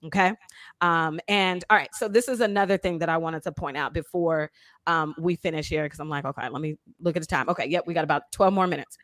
Okay. 0.04 0.34
Um, 0.82 1.18
and 1.26 1.64
all 1.70 1.76
right, 1.76 1.88
so 1.94 2.06
this 2.06 2.28
is 2.28 2.40
another 2.40 2.76
thing 2.76 2.98
that 2.98 3.08
I 3.08 3.16
wanted 3.16 3.42
to 3.44 3.52
point 3.52 3.78
out 3.78 3.94
before 3.94 4.50
um, 4.86 5.14
we 5.18 5.34
finish 5.34 5.68
here 5.68 5.84
because 5.84 5.98
I'm 5.98 6.10
like, 6.10 6.26
okay, 6.26 6.50
let 6.50 6.60
me 6.60 6.76
look 7.00 7.16
at 7.16 7.22
the 7.22 7.26
time. 7.26 7.48
Okay, 7.48 7.66
yep, 7.66 7.84
we 7.86 7.94
got 7.94 8.04
about 8.04 8.30
12 8.32 8.52
more 8.52 8.66
minutes. 8.66 8.98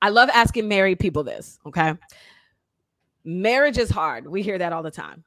I 0.00 0.08
love 0.08 0.30
asking 0.32 0.66
married 0.66 0.98
people 0.98 1.24
this. 1.24 1.58
Okay. 1.66 1.92
Marriage 3.22 3.76
is 3.76 3.90
hard. 3.90 4.26
We 4.26 4.42
hear 4.42 4.56
that 4.56 4.72
all 4.72 4.82
the 4.82 4.90
time. 4.90 5.24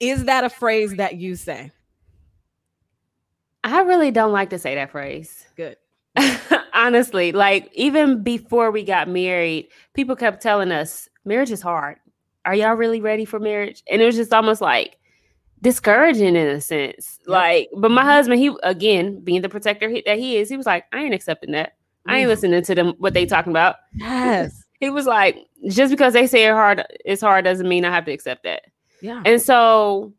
Is 0.00 0.24
that 0.24 0.44
a 0.44 0.50
phrase 0.50 0.94
that 0.96 1.16
you 1.16 1.36
say? 1.36 1.70
I 3.62 3.82
really 3.82 4.10
don't 4.10 4.32
like 4.32 4.50
to 4.50 4.58
say 4.58 4.74
that 4.74 4.90
phrase. 4.90 5.44
Good. 5.56 5.76
Honestly, 6.74 7.32
like 7.32 7.70
even 7.74 8.22
before 8.22 8.70
we 8.70 8.82
got 8.82 9.08
married, 9.08 9.68
people 9.94 10.16
kept 10.16 10.42
telling 10.42 10.72
us 10.72 11.08
marriage 11.24 11.50
is 11.50 11.60
hard. 11.60 11.98
Are 12.46 12.54
y'all 12.54 12.74
really 12.74 13.00
ready 13.02 13.26
for 13.26 13.38
marriage? 13.38 13.82
And 13.90 14.00
it 14.00 14.06
was 14.06 14.16
just 14.16 14.32
almost 14.32 14.62
like 14.62 14.96
discouraging 15.60 16.36
in 16.36 16.46
a 16.48 16.60
sense. 16.60 17.18
Yep. 17.20 17.28
Like, 17.28 17.68
but 17.76 17.90
my 17.90 18.02
Mhm. 18.02 18.06
husband, 18.06 18.40
he 18.40 18.56
again 18.62 19.20
being 19.22 19.42
the 19.42 19.48
protector 19.50 19.92
that 20.06 20.18
he 20.18 20.38
is, 20.38 20.48
he 20.48 20.56
was 20.56 20.64
like, 20.66 20.86
I 20.92 21.02
ain't 21.02 21.14
accepting 21.14 21.52
that. 21.52 21.74
I 22.06 22.16
ain't 22.18 22.26
Mm. 22.26 22.30
listening 22.30 22.62
to 22.62 22.74
them 22.74 22.94
what 22.98 23.12
they 23.12 23.26
talking 23.26 23.52
about. 23.52 23.76
Yes. 23.94 24.62
He 24.80 24.88
was 24.88 25.04
like, 25.04 25.36
just 25.68 25.90
because 25.90 26.14
they 26.14 26.26
say 26.26 26.46
it 26.46 26.52
hard, 26.52 26.82
it's 27.04 27.20
hard 27.20 27.44
doesn't 27.44 27.68
mean 27.68 27.84
I 27.84 27.90
have 27.90 28.06
to 28.06 28.12
accept 28.12 28.44
that. 28.44 28.62
Yeah. 29.02 29.22
And 29.24 29.40
so 29.40 30.12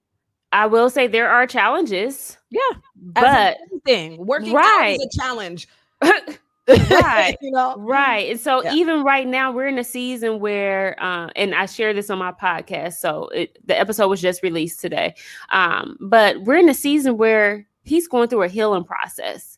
I 0.52 0.66
will 0.68 0.90
say 0.90 1.08
there 1.08 1.30
are 1.30 1.48
challenges, 1.48 2.38
Yeah. 2.50 2.60
but 2.96 3.58
thing 3.86 4.26
working 4.26 4.54
Right. 4.54 4.98
out 5.00 5.06
is 5.06 5.16
a 5.16 5.20
challenge. 5.22 5.68
Right. 6.68 7.36
you 7.42 7.52
know. 7.52 7.76
Right. 7.78 8.30
And 8.32 8.40
so 8.40 8.64
Yeah. 8.64 8.74
even 8.76 9.04
right 9.04 9.28
now, 9.28 9.52
we're 9.52 9.68
in 9.68 9.78
a 9.80 9.84
season 9.84 10.40
where, 10.40 10.96
uh, 11.04 11.30
and 11.36 11.54
I 11.56 11.66
share 11.66 11.94
this 11.94 12.10
on 12.10 12.18
my 12.20 12.32
podcast. 12.32 12.94
So 12.94 13.28
it, 13.30 13.58
the 13.68 13.78
episode 13.78 14.08
was 14.08 14.22
just 14.22 14.42
released 14.44 14.80
today. 14.80 15.16
Um, 15.50 15.98
but 16.00 16.42
we're 16.44 16.58
in 16.60 16.70
a 16.70 16.74
season 16.74 17.18
where 17.18 17.68
he's 17.84 18.08
going 18.08 18.30
through 18.30 18.44
a 18.44 18.48
healing 18.48 18.84
process. 18.84 19.58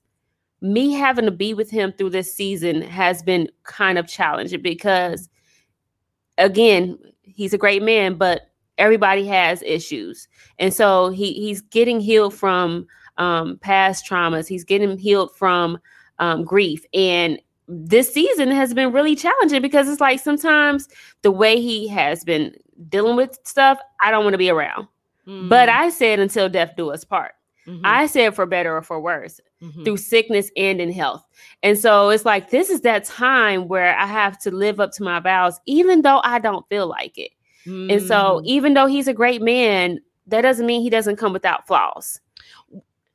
Me 0.61 0.93
having 0.93 1.26
to 1.26 1.32
be 1.32 1.53
with 1.53 1.69
him 1.69 1.93
through 1.97 2.11
this 2.11 2.34
season 2.34 2.82
has 2.82 3.21
been 3.21 3.49
kind 3.63 3.97
of 3.99 4.07
challenging 4.07 4.61
because, 4.61 5.30
again, 6.38 6.97
he's 7.21 7.53
a 7.53 7.57
great 7.57 7.84
man, 7.84 8.15
but 8.15 8.49
everybody 8.78 9.26
has 9.28 9.61
issues. 9.63 10.28
And 10.59 10.74
so 10.74 11.09
he 11.09 11.34
he's 11.34 11.61
getting 11.61 11.99
healed 11.99 12.34
from 12.34 12.88
um, 13.17 13.57
past 13.59 14.07
traumas. 14.07 14.47
He's 14.47 14.63
getting 14.63 14.97
healed 14.97 15.36
from 15.36 15.80
um, 16.19 16.43
grief. 16.43 16.86
And 16.93 17.39
this 17.67 18.13
season 18.13 18.51
has 18.51 18.74
been 18.74 18.91
really 18.91 19.15
challenging 19.15 19.61
because 19.61 19.88
it's 19.88 20.01
like 20.01 20.19
sometimes 20.19 20.88
the 21.21 21.32
way 21.32 21.61
he 21.61 21.88
has 21.88 22.24
been 22.24 22.55
dealing 22.89 23.15
with 23.15 23.39
stuff, 23.43 23.80
I 24.01 24.11
don't 24.11 24.24
want 24.24 24.34
to 24.34 24.39
be 24.39 24.49
around. 24.49 24.88
But 25.49 25.69
I 25.69 25.89
said 25.89 26.19
until 26.19 26.49
death 26.49 26.74
do 26.76 26.91
us 26.91 27.05
part. 27.05 27.32
Mhm, 27.65 27.80
I 27.86 28.07
said 28.07 28.36
for 28.36 28.45
better 28.45 28.76
or 28.76 28.82
for 28.82 28.99
worse, 28.99 29.39
mhm. 29.61 29.86
through 29.86 29.95
sickness 29.95 30.51
and 30.57 30.82
in 30.82 30.91
health. 30.91 31.26
And 31.61 31.78
so 31.78 32.09
it's 32.09 32.26
like 32.26 32.49
this 32.49 32.69
is 32.69 32.82
that 32.82 33.05
time 33.05 33.69
where 33.69 33.97
I 33.97 34.05
have 34.05 34.38
to 34.39 34.51
live 34.51 34.82
up 34.82 34.91
to 34.93 35.03
my 35.03 35.21
vows, 35.21 35.61
even 35.65 36.01
though 36.01 36.19
I 36.26 36.39
don't 36.39 36.67
feel 36.67 36.88
like 36.88 37.17
it. 37.17 37.32
And 37.66 38.01
so 38.01 38.41
Mhm. 38.41 38.45
even 38.45 38.74
though 38.74 38.88
he's 38.88 39.07
a 39.07 39.14
great 39.14 39.41
man, 39.41 39.99
that 40.28 40.41
doesn't 40.41 40.66
mean 40.66 40.82
he 40.82 40.89
doesn't 40.89 41.18
come 41.18 41.34
without 41.34 41.66
flaws. 41.68 42.20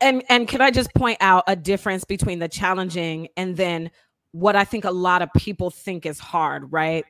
and 0.00 0.22
and 0.28 0.46
can 0.46 0.60
I 0.60 0.70
just 0.70 0.94
point 0.94 1.18
out 1.20 1.42
a 1.48 1.56
difference 1.56 2.04
between 2.04 2.38
the 2.38 2.48
challenging 2.48 3.26
and 3.36 3.56
then 3.56 3.90
what 4.30 4.54
I 4.54 4.62
think 4.64 4.84
a 4.84 4.92
lot 4.92 5.22
of 5.22 5.28
people 5.36 5.70
think 5.70 6.06
is 6.06 6.20
hard, 6.20 6.70
right? 6.72 7.04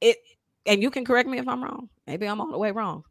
It 0.00 0.16
and 0.64 0.80
you 0.82 0.90
can 0.90 1.04
correct 1.04 1.28
me 1.28 1.36
if 1.38 1.46
I'm 1.46 1.62
wrong. 1.62 1.90
Maybe 2.06 2.26
I'm 2.26 2.40
all 2.40 2.50
the 2.50 2.56
way 2.58 2.70
wrong. 2.70 3.04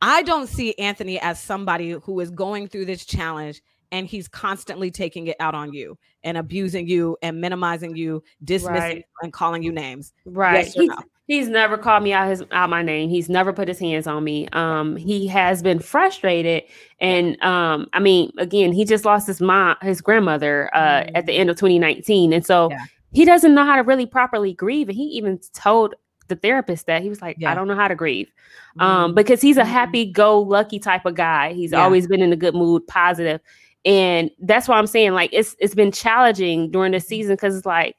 I 0.00 0.22
don't 0.22 0.48
see 0.48 0.74
Anthony 0.78 1.20
as 1.20 1.38
somebody 1.40 1.90
who 1.92 2.18
is 2.20 2.30
going 2.30 2.66
through 2.68 2.86
this 2.86 3.04
challenge 3.04 3.62
and 3.92 4.06
he's 4.06 4.26
constantly 4.26 4.90
taking 4.90 5.28
it 5.28 5.36
out 5.38 5.54
on 5.54 5.72
you 5.72 5.96
and 6.24 6.36
abusing 6.36 6.88
you 6.88 7.16
and 7.22 7.40
minimizing 7.40 7.94
you, 7.94 8.22
dismissing 8.42 8.74
Right. 8.74 8.96
you 8.96 9.02
and 9.22 9.32
calling 9.32 9.62
you 9.62 9.70
names. 9.70 10.12
Right. 10.24 10.64
Yes 10.66 10.76
or 10.76 10.80
he's, 10.82 10.88
no? 10.90 10.96
He's 11.26 11.48
never 11.48 11.78
called 11.78 12.02
me 12.02 12.12
out 12.12 12.28
his 12.28 12.42
out 12.52 12.68
my 12.70 12.82
name. 12.82 13.08
He's 13.08 13.28
never 13.28 13.52
put 13.52 13.68
his 13.68 13.78
hands 13.78 14.06
on 14.06 14.24
me. 14.24 14.48
Um, 14.52 14.96
he 14.96 15.26
has 15.28 15.62
been 15.62 15.78
frustrated, 15.78 16.64
and 17.00 17.40
um, 17.42 17.88
I 17.92 18.00
mean, 18.00 18.32
again, 18.38 18.72
he 18.72 18.84
just 18.84 19.04
lost 19.04 19.26
his 19.26 19.40
mom, 19.40 19.76
his 19.82 20.00
grandmother, 20.00 20.70
uh, 20.74 21.04
at 21.14 21.26
the 21.26 21.32
end 21.32 21.50
of 21.50 21.56
2019, 21.56 22.32
and 22.32 22.44
so 22.44 22.68
Yeah. 22.70 22.78
he 23.12 23.24
doesn't 23.24 23.54
know 23.54 23.64
how 23.64 23.76
to 23.76 23.82
really 23.82 24.06
properly 24.06 24.52
grieve. 24.54 24.88
And 24.88 24.96
he 24.96 25.04
even 25.04 25.38
told 25.54 25.94
the 26.28 26.36
therapist 26.36 26.86
that 26.86 27.02
he 27.02 27.08
was 27.08 27.20
like, 27.20 27.36
Yeah. 27.38 27.50
I 27.50 27.54
don't 27.54 27.68
know 27.68 27.74
how 27.76 27.88
to 27.88 27.94
grieve, 27.94 28.30
um, 28.78 29.12
Mm. 29.12 29.14
because 29.16 29.42
he's 29.42 29.56
a 29.58 29.62
Mhm. 29.62 29.66
happy-go-lucky 29.66 30.78
type 30.78 31.04
of 31.04 31.14
guy. 31.14 31.52
He's 31.52 31.72
Yeah. 31.72 31.82
always 31.82 32.06
been 32.06 32.22
in 32.22 32.32
a 32.32 32.36
good 32.36 32.54
mood, 32.54 32.86
positive, 32.86 33.40
and 33.84 34.30
that's 34.40 34.68
why 34.68 34.78
I'm 34.78 34.86
saying 34.86 35.12
like 35.12 35.30
it's 35.32 35.56
it's 35.58 35.74
been 35.74 35.92
challenging 35.92 36.70
during 36.70 36.92
the 36.92 36.98
Mm-hmm. 36.98 37.06
season 37.06 37.34
because 37.34 37.56
it's 37.56 37.66
like 37.66 37.96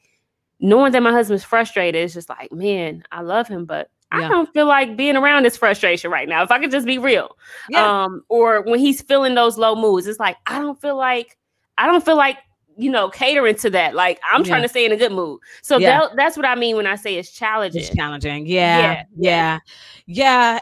knowing 0.64 0.94
that 0.94 1.04
my 1.04 1.12
husband's 1.12 1.44
frustrated, 1.44 2.04
it's 2.04 2.14
just 2.14 2.30
like, 2.30 2.52
man, 2.52 3.04
I 3.12 3.22
love 3.22 3.48
him, 3.48 3.66
but 3.66 3.90
Yeah. 4.12 4.26
I 4.26 4.30
don't 4.30 4.52
feel 4.54 4.66
like 4.66 4.96
being 4.96 5.18
around 5.18 5.44
this 5.44 5.58
frustration 5.58 6.10
right 6.10 6.28
now. 6.28 6.42
If 6.42 6.52
I 6.52 6.60
could 6.60 6.72
just 6.72 6.88
be 6.88 6.98
real. 6.98 7.36
Yeah. 7.70 8.04
Um, 8.04 8.24
or 8.30 8.62
when 8.62 8.80
he's 8.80 9.02
feeling 9.02 9.36
those 9.36 9.58
low 9.58 9.76
moods, 9.76 10.08
it's 10.08 10.20
like, 10.20 10.38
I 10.48 10.60
don't 10.60 10.80
feel 10.80 10.96
like, 10.96 11.38
I 11.78 11.86
don't 11.86 12.04
feel 12.04 12.16
like, 12.16 12.38
you 12.78 12.90
know, 12.90 13.10
catering 13.10 13.56
to 13.56 13.70
that. 13.72 13.94
Like 13.94 14.20
I'm 14.32 14.44
trying 14.44 14.62
to 14.62 14.70
stay 14.70 14.86
in 14.86 14.92
a 14.92 14.98
good 14.98 15.12
mood. 15.12 15.42
So 15.62 15.78
Yeah. 15.78 16.00
that, 16.00 16.16
that's 16.16 16.38
what 16.38 16.46
I 16.46 16.56
mean 16.56 16.76
when 16.78 16.88
I 16.88 16.96
say 16.96 17.16
it's 17.18 17.32
challenging. 17.32 17.82
It's 17.82 17.94
challenging. 17.94 18.48
Yeah, 18.48 18.80
Yeah, 18.80 19.04
yeah. 19.18 19.60
Yeah. 20.06 20.60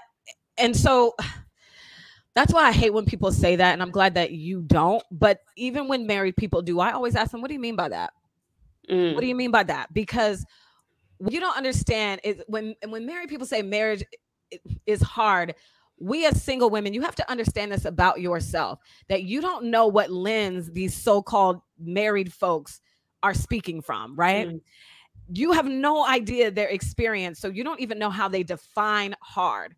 And 0.58 0.76
so 0.76 1.16
that's 2.34 2.54
why 2.54 2.64
I 2.68 2.72
hate 2.72 2.94
when 2.94 3.06
people 3.06 3.32
say 3.32 3.56
that. 3.56 3.74
And 3.74 3.82
I'm 3.82 3.92
glad 3.92 4.16
that 4.16 4.32
you 4.32 4.62
don't. 4.62 5.04
But 5.12 5.42
even 5.58 5.88
when 5.88 6.08
married 6.08 6.38
people 6.38 6.62
do, 6.62 6.80
I 6.80 6.92
always 6.92 7.16
ask 7.16 7.32
them, 7.32 7.42
what 7.42 7.50
do 7.50 7.54
you 7.54 7.60
mean 7.60 7.76
by 7.76 7.90
that? 7.90 8.14
Mm. 8.92 9.14
What 9.14 9.22
do 9.22 9.28
you 9.28 9.36
mean 9.36 9.52
by 9.52 9.64
that? 9.64 9.94
Because 9.94 10.46
what 11.18 11.32
you 11.34 11.40
don't 11.40 11.58
understand 11.58 12.22
is 12.24 12.42
when 12.48 12.76
when 12.88 13.06
married 13.06 13.30
people 13.30 13.48
say 13.48 13.62
marriage 13.62 14.04
is 14.86 15.02
hard, 15.02 15.56
we 16.00 16.26
as 16.26 16.42
single 16.42 16.70
women, 16.70 16.94
you 16.94 17.02
have 17.02 17.16
to 17.16 17.32
understand 17.32 17.72
this 17.72 17.86
about 17.86 18.20
yourself 18.20 18.80
that 19.08 19.24
you 19.24 19.40
don't 19.40 19.66
know 19.66 19.88
what 19.88 20.12
lens 20.12 20.72
these 20.72 20.96
so-called 20.96 21.62
married 21.80 22.34
folks 22.34 22.82
are 23.24 23.36
speaking 23.36 23.82
from, 23.82 24.16
right? 24.16 24.48
Mm. 24.48 24.62
you 25.34 25.52
have 25.52 25.68
no 25.68 26.06
idea 26.06 26.52
their 26.52 26.68
experience. 26.68 27.40
So 27.40 27.48
you 27.48 27.64
don't 27.64 27.80
even 27.80 28.00
know 28.00 28.10
how 28.10 28.28
they 28.28 28.44
define 28.44 29.16
hard. 29.22 29.76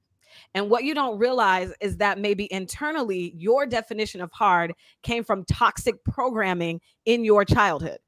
And 0.56 0.70
what 0.70 0.84
you 0.84 0.96
don't 0.96 1.20
realize 1.20 1.72
is 1.80 1.98
that 1.98 2.18
maybe 2.20 2.52
internally, 2.52 3.34
your 3.38 3.66
definition 3.66 4.22
of 4.22 4.32
hard 4.32 4.74
came 5.04 5.24
from 5.24 5.46
toxic 5.46 6.04
programming 6.06 6.82
in 7.06 7.24
your 7.24 7.46
childhood, 7.46 8.00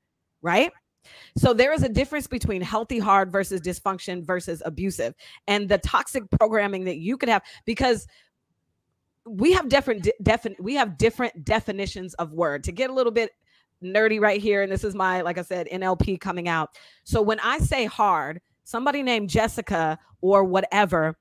right? 0.42 0.72
So 1.38 1.54
there 1.54 1.74
is 1.74 1.84
a 1.84 1.90
difference 1.90 2.28
between 2.28 2.62
healthy 2.62 3.00
hard 3.00 3.32
versus 3.32 3.62
dysfunction 3.62 4.24
versus 4.24 4.62
abusive. 4.66 5.16
And 5.48 5.70
the 5.70 5.78
toxic 5.80 6.24
programming 6.32 6.86
that 6.86 6.98
you 6.98 7.18
could 7.18 7.30
have, 7.30 7.44
because 7.66 8.08
we 9.28 9.52
have 9.54 9.70
different 9.70 10.08
defin- 10.24 10.60
we 10.60 10.76
have 10.76 10.98
different 10.98 11.44
definitions 11.44 12.14
of 12.16 12.32
word 12.32 12.64
to 12.64 12.72
get 12.72 12.90
a 12.90 12.94
little 12.94 13.12
bit 13.12 13.32
nerdy 13.84 14.22
right 14.22 14.42
here 14.42 14.62
and 14.62 14.72
this 14.72 14.84
is 14.84 14.96
my 14.96 15.22
like 15.22 15.38
i 15.38 15.42
said 15.42 15.68
nlp 15.72 16.20
coming 16.20 16.48
out 16.48 16.78
so 17.04 17.22
when 17.22 17.40
i 17.42 17.58
say 17.58 17.86
hard 17.86 18.40
somebody 18.64 19.04
named 19.04 19.30
jessica 19.30 19.98
or 20.22 20.44
whatever 20.44 21.18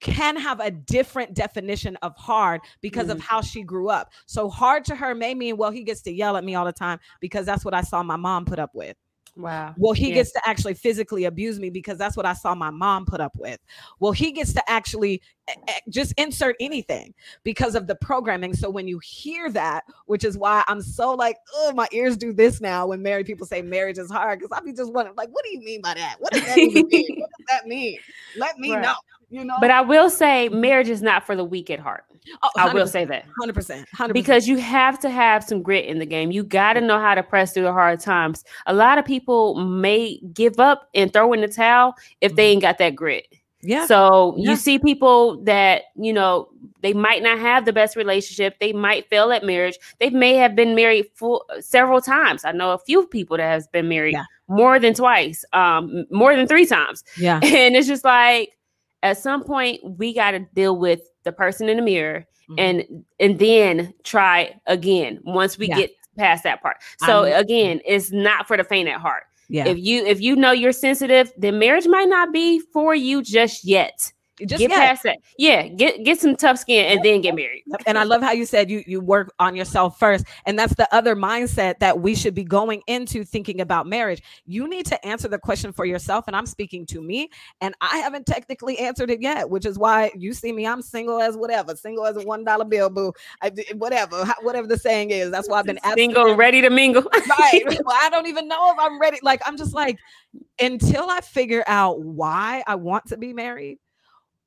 can 0.00 0.34
have 0.34 0.60
a 0.60 0.70
different 0.70 1.34
definition 1.34 1.94
of 1.96 2.16
hard 2.16 2.62
because 2.80 3.08
mm. 3.08 3.12
of 3.12 3.20
how 3.20 3.40
she 3.40 3.62
grew 3.62 3.90
up 3.90 4.10
so 4.26 4.48
hard 4.48 4.84
to 4.84 4.94
her 4.94 5.14
may 5.14 5.34
mean 5.34 5.56
well 5.56 5.70
he 5.70 5.84
gets 5.84 6.00
to 6.00 6.12
yell 6.12 6.36
at 6.36 6.44
me 6.44 6.54
all 6.54 6.64
the 6.64 6.72
time 6.72 6.98
because 7.20 7.44
that's 7.44 7.64
what 7.64 7.74
i 7.74 7.82
saw 7.82 8.02
my 8.02 8.16
mom 8.16 8.44
put 8.44 8.58
up 8.58 8.74
with 8.74 8.96
Wow. 9.40 9.74
Well, 9.76 9.92
he 9.92 10.08
yeah. 10.08 10.16
gets 10.16 10.32
to 10.32 10.40
actually 10.46 10.74
physically 10.74 11.24
abuse 11.24 11.58
me 11.58 11.70
because 11.70 11.98
that's 11.98 12.16
what 12.16 12.26
I 12.26 12.32
saw 12.32 12.54
my 12.54 12.70
mom 12.70 13.06
put 13.06 13.20
up 13.20 13.32
with. 13.36 13.58
Well, 13.98 14.12
he 14.12 14.32
gets 14.32 14.52
to 14.54 14.70
actually 14.70 15.22
eh, 15.48 15.54
eh, 15.68 15.80
just 15.88 16.12
insert 16.16 16.56
anything 16.60 17.14
because 17.44 17.74
of 17.74 17.86
the 17.86 17.94
programming. 17.94 18.54
So 18.54 18.70
when 18.70 18.88
you 18.88 19.00
hear 19.02 19.50
that, 19.50 19.84
which 20.06 20.24
is 20.24 20.36
why 20.36 20.64
I'm 20.68 20.82
so 20.82 21.14
like, 21.14 21.36
oh, 21.54 21.72
my 21.72 21.88
ears 21.92 22.16
do 22.16 22.32
this 22.32 22.60
now 22.60 22.86
when 22.86 23.02
married 23.02 23.26
people 23.26 23.46
say 23.46 23.62
marriage 23.62 23.98
is 23.98 24.10
hard 24.10 24.38
because 24.38 24.56
I'll 24.56 24.64
be 24.64 24.72
just 24.72 24.92
wondering, 24.92 25.16
like, 25.16 25.30
what 25.30 25.44
do 25.44 25.50
you 25.50 25.60
mean 25.60 25.80
by 25.80 25.94
that? 25.94 26.16
What 26.18 26.32
does 26.32 26.44
that 26.44 26.56
mean? 26.56 26.86
What 27.20 27.30
does 27.38 27.46
that 27.48 27.66
mean? 27.66 27.98
Let 28.36 28.58
me 28.58 28.72
right. 28.74 28.82
know. 28.82 28.94
You 29.30 29.44
know. 29.44 29.56
But 29.60 29.70
I 29.70 29.80
will 29.80 30.10
say, 30.10 30.48
marriage 30.48 30.88
is 30.88 31.02
not 31.02 31.24
for 31.24 31.36
the 31.36 31.44
weak 31.44 31.70
at 31.70 31.78
heart. 31.78 32.04
Oh, 32.42 32.50
I 32.56 32.72
will 32.72 32.86
say 32.86 33.04
that 33.04 33.24
100%, 33.40 33.86
100%. 33.96 34.12
Because 34.12 34.46
you 34.46 34.58
have 34.58 34.98
to 35.00 35.10
have 35.10 35.42
some 35.42 35.62
grit 35.62 35.86
in 35.86 35.98
the 35.98 36.06
game. 36.06 36.30
You 36.32 36.42
got 36.42 36.74
to 36.74 36.80
know 36.80 36.98
how 36.98 37.14
to 37.14 37.22
press 37.22 37.52
through 37.52 37.62
the 37.62 37.72
hard 37.72 38.00
times. 38.00 38.44
A 38.66 38.74
lot 38.74 38.98
of 38.98 39.04
people 39.04 39.54
may 39.54 40.18
give 40.34 40.60
up 40.60 40.88
and 40.94 41.12
throw 41.12 41.32
in 41.32 41.40
the 41.40 41.48
towel 41.48 41.94
if 42.20 42.34
they 42.34 42.42
mm-hmm. 42.42 42.52
ain't 42.52 42.62
got 42.62 42.78
that 42.78 42.94
grit. 42.94 43.26
Yeah. 43.62 43.86
So 43.86 44.34
yeah. 44.36 44.50
you 44.50 44.56
see 44.56 44.78
people 44.78 45.42
that, 45.44 45.84
you 45.94 46.12
know, 46.12 46.48
they 46.80 46.94
might 46.94 47.22
not 47.22 47.38
have 47.38 47.66
the 47.66 47.72
best 47.72 47.94
relationship. 47.94 48.58
They 48.58 48.72
might 48.72 49.08
fail 49.08 49.32
at 49.32 49.44
marriage. 49.44 49.78
They 49.98 50.10
may 50.10 50.34
have 50.34 50.56
been 50.56 50.74
married 50.74 51.06
for 51.14 51.42
several 51.60 52.00
times. 52.00 52.44
I 52.44 52.52
know 52.52 52.72
a 52.72 52.78
few 52.78 53.06
people 53.06 53.36
that 53.36 53.50
has 53.50 53.68
been 53.68 53.88
married 53.88 54.14
yeah. 54.14 54.24
more 54.48 54.78
than 54.78 54.94
twice, 54.94 55.44
um, 55.52 56.06
more 56.10 56.34
than 56.34 56.46
three 56.46 56.66
times. 56.66 57.04
Yeah. 57.18 57.40
And 57.60 57.76
it's 57.76 57.86
just 57.86 58.04
like 58.04 58.56
at 59.02 59.18
some 59.18 59.44
point 59.44 59.80
we 59.98 60.14
got 60.14 60.32
to 60.32 60.40
deal 60.54 60.76
with 60.76 61.00
the 61.24 61.32
person 61.32 61.68
in 61.68 61.76
the 61.76 61.82
mirror 61.82 62.26
mm-hmm. 62.50 62.58
and 62.58 63.04
and 63.18 63.38
then 63.38 63.92
try 64.04 64.54
again 64.66 65.20
once 65.24 65.58
we 65.58 65.68
yeah. 65.68 65.76
get 65.76 65.90
past 66.18 66.44
that 66.44 66.62
part. 66.62 66.76
So 66.98 67.24
I'm, 67.24 67.32
again, 67.32 67.80
it's 67.84 68.10
not 68.10 68.46
for 68.46 68.56
the 68.56 68.64
faint 68.64 68.88
at 68.88 69.00
heart. 69.00 69.24
Yeah. 69.48 69.66
If 69.66 69.78
you 69.78 70.04
if 70.06 70.20
you 70.20 70.36
know 70.36 70.52
you're 70.52 70.72
sensitive, 70.72 71.32
then 71.36 71.58
marriage 71.58 71.86
might 71.86 72.08
not 72.08 72.32
be 72.32 72.60
for 72.72 72.94
you 72.94 73.22
just 73.22 73.64
yet. 73.64 74.12
Just 74.46 74.60
get 74.60 74.70
yet. 74.70 74.78
past 74.78 75.02
that. 75.04 75.18
Yeah, 75.38 75.68
get 75.68 76.04
get 76.04 76.20
some 76.20 76.36
tough 76.36 76.58
skin 76.58 76.86
and 76.86 77.04
then 77.04 77.20
get 77.20 77.34
married. 77.34 77.64
And 77.86 77.98
I 77.98 78.04
love 78.04 78.22
how 78.22 78.32
you 78.32 78.46
said 78.46 78.70
you 78.70 78.82
you 78.86 79.00
work 79.00 79.32
on 79.38 79.54
yourself 79.56 79.98
first. 79.98 80.24
And 80.46 80.58
that's 80.58 80.74
the 80.74 80.92
other 80.94 81.14
mindset 81.14 81.78
that 81.80 82.00
we 82.00 82.14
should 82.14 82.34
be 82.34 82.44
going 82.44 82.82
into 82.86 83.24
thinking 83.24 83.60
about 83.60 83.86
marriage. 83.86 84.22
You 84.46 84.68
need 84.68 84.86
to 84.86 85.06
answer 85.06 85.28
the 85.28 85.38
question 85.38 85.72
for 85.72 85.84
yourself. 85.84 86.24
And 86.26 86.36
I'm 86.36 86.46
speaking 86.46 86.86
to 86.86 87.00
me, 87.00 87.28
and 87.60 87.74
I 87.80 87.98
haven't 87.98 88.26
technically 88.26 88.78
answered 88.78 89.10
it 89.10 89.20
yet, 89.20 89.48
which 89.48 89.66
is 89.66 89.78
why 89.78 90.10
you 90.16 90.32
see 90.32 90.52
me. 90.52 90.66
I'm 90.66 90.82
single 90.82 91.20
as 91.20 91.36
whatever, 91.36 91.76
single 91.76 92.06
as 92.06 92.16
a 92.16 92.22
one 92.22 92.44
dollar 92.44 92.64
bill, 92.64 92.90
boo. 92.90 93.12
I, 93.42 93.50
whatever, 93.74 94.24
whatever 94.42 94.66
the 94.66 94.78
saying 94.78 95.10
is. 95.10 95.30
That's 95.30 95.48
why 95.48 95.58
I've 95.60 95.66
been 95.66 95.78
single, 95.94 96.34
ready 96.34 96.60
to 96.60 96.70
mingle. 96.70 97.02
right. 97.28 97.62
Well, 97.90 97.96
I 97.98 98.10
don't 98.10 98.26
even 98.26 98.46
know 98.46 98.72
if 98.72 98.78
I'm 98.78 99.00
ready. 99.00 99.18
Like 99.22 99.40
I'm 99.46 99.56
just 99.56 99.74
like 99.74 99.98
until 100.60 101.08
I 101.08 101.20
figure 101.20 101.64
out 101.66 102.00
why 102.00 102.62
I 102.66 102.74
want 102.74 103.06
to 103.06 103.16
be 103.16 103.32
married 103.32 103.78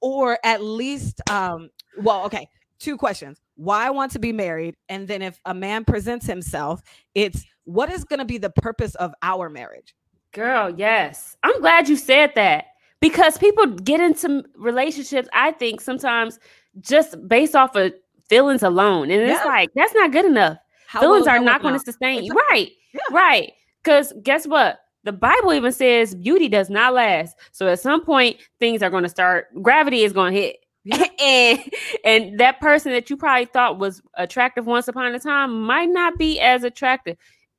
or 0.04 0.38
at 0.44 0.62
least 0.62 1.22
um 1.32 1.70
well 1.98 2.26
okay 2.26 2.48
two 2.78 2.98
questions. 2.98 3.40
Why 3.56 3.88
i 3.88 3.90
want 3.90 4.12
to 4.12 4.20
be 4.20 4.34
married 4.34 4.76
and 4.90 5.08
then 5.08 5.22
if 5.22 5.40
a 5.46 5.54
man 5.54 5.86
presents 5.86 6.28
himself 6.28 6.82
it's 7.16 7.44
what 7.64 7.90
is 7.90 8.04
going 8.04 8.20
to 8.20 8.26
be 8.26 8.38
the 8.38 8.50
purpose 8.50 8.94
of 8.96 9.14
our 9.24 9.50
marriage? 9.50 9.96
Girl 10.34 10.70
yes. 10.70 11.38
I'm 11.44 11.60
glad 11.62 11.88
you 11.88 11.96
said 11.96 12.34
that 12.36 12.66
because 13.00 13.38
people 13.38 13.66
get 13.66 14.00
into 14.02 14.44
relationships 14.58 15.30
i 15.34 15.52
think 15.52 15.82
sometimes 15.82 16.40
just 16.82 17.16
based 17.28 17.56
off 17.56 17.76
of 17.76 17.94
feelings 18.28 18.64
alone 18.64 19.10
and 19.10 19.22
it's 19.22 19.46
like 19.46 19.70
that's 19.76 19.94
not 19.94 20.12
good 20.12 20.26
enough. 20.26 20.58
How 20.88 21.00
feelings 21.00 21.28
are 21.28 21.40
not 21.40 21.62
going 21.62 21.74
to 21.74 21.80
sustain 21.80 22.24
you. 22.24 22.34
Right 22.50 22.72
yeah. 22.94 23.02
right 23.12 23.54
because 23.82 24.14
guess 24.22 24.46
what 24.46 24.80
the 25.04 25.12
Bible 25.12 25.54
even 25.54 25.72
says 25.72 26.16
beauty 26.16 26.48
does 26.48 26.70
not 26.70 26.94
last. 26.94 27.38
So 27.52 27.68
at 27.68 27.80
some 27.80 28.04
point, 28.04 28.38
things 28.60 28.82
are 28.82 28.90
going 28.90 29.04
to 29.04 29.10
start, 29.10 29.48
gravity 29.62 30.04
is 30.04 30.14
going 30.14 30.34
to 30.34 30.40
hit. 30.40 30.58
And 31.22 31.60
and 32.04 32.40
that 32.42 32.60
person 32.60 32.92
that 32.92 33.10
you 33.10 33.16
probably 33.16 33.46
thought 33.46 33.80
was 33.80 34.02
attractive 34.16 34.66
once 34.66 34.90
upon 34.90 35.16
a 35.16 35.20
time 35.20 35.62
might 35.62 35.88
not 35.88 36.18
be 36.18 36.42
as 36.42 36.66
attractive. 36.66 37.16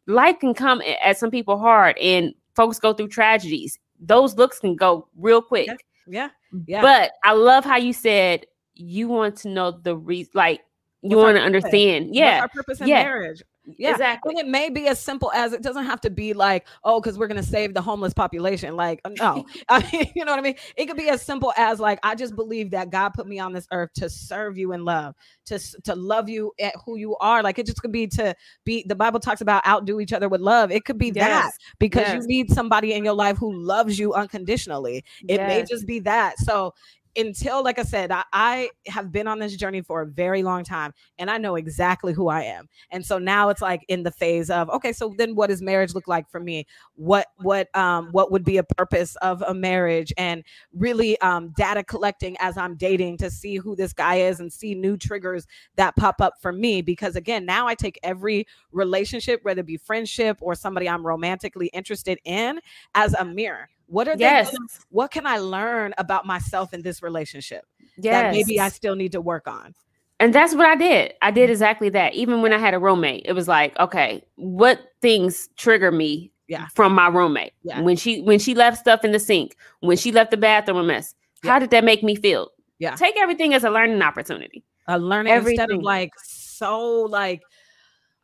Life 0.06 0.40
can 0.40 0.52
come 0.52 0.82
at 1.02 1.16
some 1.16 1.30
people 1.30 1.58
hard, 1.58 1.96
and 1.96 2.34
folks 2.54 2.78
go 2.78 2.92
through 2.92 3.08
tragedies. 3.08 3.78
Those 3.98 4.36
looks 4.36 4.58
can 4.58 4.76
go 4.76 5.08
real 5.16 5.40
quick. 5.40 5.68
Yeah, 5.68 5.76
yeah. 6.06 6.28
yeah. 6.66 6.82
But 6.82 7.12
I 7.22 7.32
love 7.32 7.64
how 7.64 7.78
you 7.78 7.94
said 7.94 8.44
you 8.74 9.08
want 9.08 9.36
to 9.38 9.48
know 9.48 9.70
the 9.70 9.96
reason, 9.96 10.32
like 10.34 10.60
you 11.00 11.16
want 11.16 11.38
to 11.38 11.42
understand. 11.42 12.14
Yeah, 12.14 12.40
What's 12.40 12.42
our 12.42 12.48
purpose 12.62 12.80
in 12.82 12.88
yeah. 12.88 13.04
marriage. 13.04 13.42
Yeah, 13.66 13.92
exactly. 13.92 14.34
And 14.36 14.38
it 14.38 14.50
may 14.50 14.68
be 14.68 14.88
as 14.88 15.00
simple 15.00 15.32
as 15.32 15.52
it 15.52 15.62
doesn't 15.62 15.84
have 15.84 16.00
to 16.02 16.10
be 16.10 16.34
like, 16.34 16.66
oh, 16.84 17.00
because 17.00 17.18
we're 17.18 17.28
gonna 17.28 17.42
save 17.42 17.72
the 17.72 17.80
homeless 17.80 18.12
population. 18.12 18.76
Like, 18.76 19.00
uh, 19.04 19.10
no, 19.18 19.46
I 19.68 19.88
mean, 19.90 20.12
you 20.14 20.24
know 20.24 20.32
what 20.32 20.38
I 20.38 20.42
mean. 20.42 20.56
It 20.76 20.86
could 20.86 20.96
be 20.96 21.08
as 21.08 21.22
simple 21.22 21.52
as 21.56 21.80
like, 21.80 21.98
I 22.02 22.14
just 22.14 22.36
believe 22.36 22.70
that 22.72 22.90
God 22.90 23.10
put 23.10 23.26
me 23.26 23.38
on 23.38 23.52
this 23.52 23.66
earth 23.72 23.90
to 23.94 24.10
serve 24.10 24.58
you 24.58 24.72
in 24.72 24.84
love, 24.84 25.14
to 25.46 25.58
to 25.84 25.94
love 25.94 26.28
you 26.28 26.52
at 26.60 26.74
who 26.84 26.96
you 26.96 27.16
are. 27.16 27.42
Like, 27.42 27.58
it 27.58 27.66
just 27.66 27.80
could 27.80 27.92
be 27.92 28.06
to 28.08 28.34
be. 28.64 28.84
The 28.86 28.94
Bible 28.94 29.20
talks 29.20 29.40
about 29.40 29.66
outdo 29.66 30.00
each 30.00 30.12
other 30.12 30.28
with 30.28 30.40
love. 30.40 30.70
It 30.70 30.84
could 30.84 30.98
be 30.98 31.12
yes. 31.14 31.14
that 31.14 31.52
because 31.78 32.08
yes. 32.08 32.14
you 32.14 32.26
need 32.26 32.50
somebody 32.50 32.92
in 32.92 33.04
your 33.04 33.14
life 33.14 33.38
who 33.38 33.52
loves 33.52 33.98
you 33.98 34.12
unconditionally. 34.12 35.04
It 35.28 35.40
yes. 35.40 35.48
may 35.48 35.64
just 35.64 35.86
be 35.86 36.00
that. 36.00 36.38
So 36.38 36.74
until 37.16 37.62
like 37.62 37.78
i 37.78 37.82
said 37.82 38.10
I, 38.10 38.24
I, 38.32 38.70
have 38.86 39.12
been 39.12 39.26
on 39.26 39.38
this 39.38 39.56
journey 39.56 39.82
for 39.82 40.02
a 40.02 40.06
very 40.06 40.42
long 40.42 40.64
time 40.64 40.92
and 41.18 41.30
i 41.30 41.38
know 41.38 41.56
exactly 41.56 42.12
who 42.12 42.28
i 42.28 42.42
am. 42.42 42.68
And 42.90 43.04
so 43.04 43.18
now 43.18 43.48
it's 43.48 43.62
like 43.62 43.84
in 43.88 44.02
the 44.02 44.10
phase 44.10 44.50
of 44.50 44.68
okay 44.70 44.92
so 44.92 45.14
then 45.16 45.34
what 45.34 45.48
does 45.48 45.62
marriage 45.62 45.94
look 45.94 46.08
like 46.08 46.28
for 46.30 46.40
me? 46.40 46.66
What 46.94 47.26
what 47.38 47.74
um 47.76 48.08
what 48.12 48.30
would 48.30 48.44
be 48.44 48.58
a 48.58 48.62
purpose 48.62 49.16
of 49.16 49.42
a 49.42 49.54
marriage? 49.54 50.12
And 50.16 50.44
really 50.72 51.18
um 51.20 51.52
data 51.56 51.82
collecting 51.84 52.36
as 52.40 52.56
i'm 52.56 52.76
dating 52.76 53.16
to 53.18 53.30
see 53.30 53.56
who 53.56 53.76
this 53.76 53.92
guy 53.92 54.16
is 54.16 54.40
and 54.40 54.52
see 54.52 54.74
new 54.74 54.96
triggers 54.96 55.46
that 55.76 55.96
pop 55.96 56.20
up 56.20 56.34
for 56.40 56.52
me 56.52 56.82
because 56.82 57.16
again 57.16 57.44
now 57.44 57.66
i 57.66 57.74
take 57.74 57.98
every 58.02 58.46
relationship 58.72 59.40
whether 59.42 59.60
it 59.60 59.66
be 59.66 59.76
friendship 59.76 60.36
or 60.40 60.54
somebody 60.54 60.88
i'm 60.88 61.06
romantically 61.06 61.68
interested 61.68 62.18
in 62.24 62.60
as 62.94 63.14
a 63.14 63.24
mirror 63.24 63.68
what 63.86 64.08
are 64.08 64.16
yes. 64.18 64.50
they? 64.50 64.58
What 64.90 65.10
can 65.10 65.26
I 65.26 65.38
learn 65.38 65.94
about 65.98 66.26
myself 66.26 66.72
in 66.74 66.82
this 66.82 67.02
relationship 67.02 67.64
yes. 67.96 68.12
that 68.12 68.32
maybe 68.32 68.60
I 68.60 68.68
still 68.68 68.96
need 68.96 69.12
to 69.12 69.20
work 69.20 69.46
on? 69.46 69.74
And 70.20 70.34
that's 70.34 70.54
what 70.54 70.66
I 70.66 70.76
did. 70.76 71.14
I 71.22 71.30
did 71.30 71.50
exactly 71.50 71.88
that. 71.90 72.14
Even 72.14 72.40
when 72.40 72.52
I 72.52 72.58
had 72.58 72.72
a 72.72 72.78
roommate, 72.78 73.24
it 73.26 73.32
was 73.32 73.48
like, 73.48 73.78
okay, 73.78 74.24
what 74.36 74.80
things 75.00 75.48
trigger 75.56 75.90
me 75.90 76.30
yeah. 76.46 76.68
from 76.74 76.94
my 76.94 77.08
roommate? 77.08 77.52
Yeah. 77.62 77.80
When 77.80 77.96
she 77.96 78.22
when 78.22 78.38
she 78.38 78.54
left 78.54 78.78
stuff 78.78 79.04
in 79.04 79.12
the 79.12 79.18
sink, 79.18 79.56
when 79.80 79.96
she 79.96 80.12
left 80.12 80.30
the 80.30 80.36
bathroom 80.36 80.78
a 80.78 80.84
mess, 80.84 81.14
yeah. 81.42 81.50
how 81.50 81.58
did 81.58 81.70
that 81.70 81.84
make 81.84 82.02
me 82.02 82.14
feel? 82.14 82.50
Yeah. 82.78 82.94
Take 82.94 83.16
everything 83.18 83.54
as 83.54 83.64
a 83.64 83.70
learning 83.70 84.00
opportunity. 84.02 84.64
A 84.86 84.98
learning 84.98 85.32
everything. 85.32 85.60
instead 85.60 85.76
of 85.76 85.82
like 85.82 86.12
so 86.22 87.02
like 87.02 87.42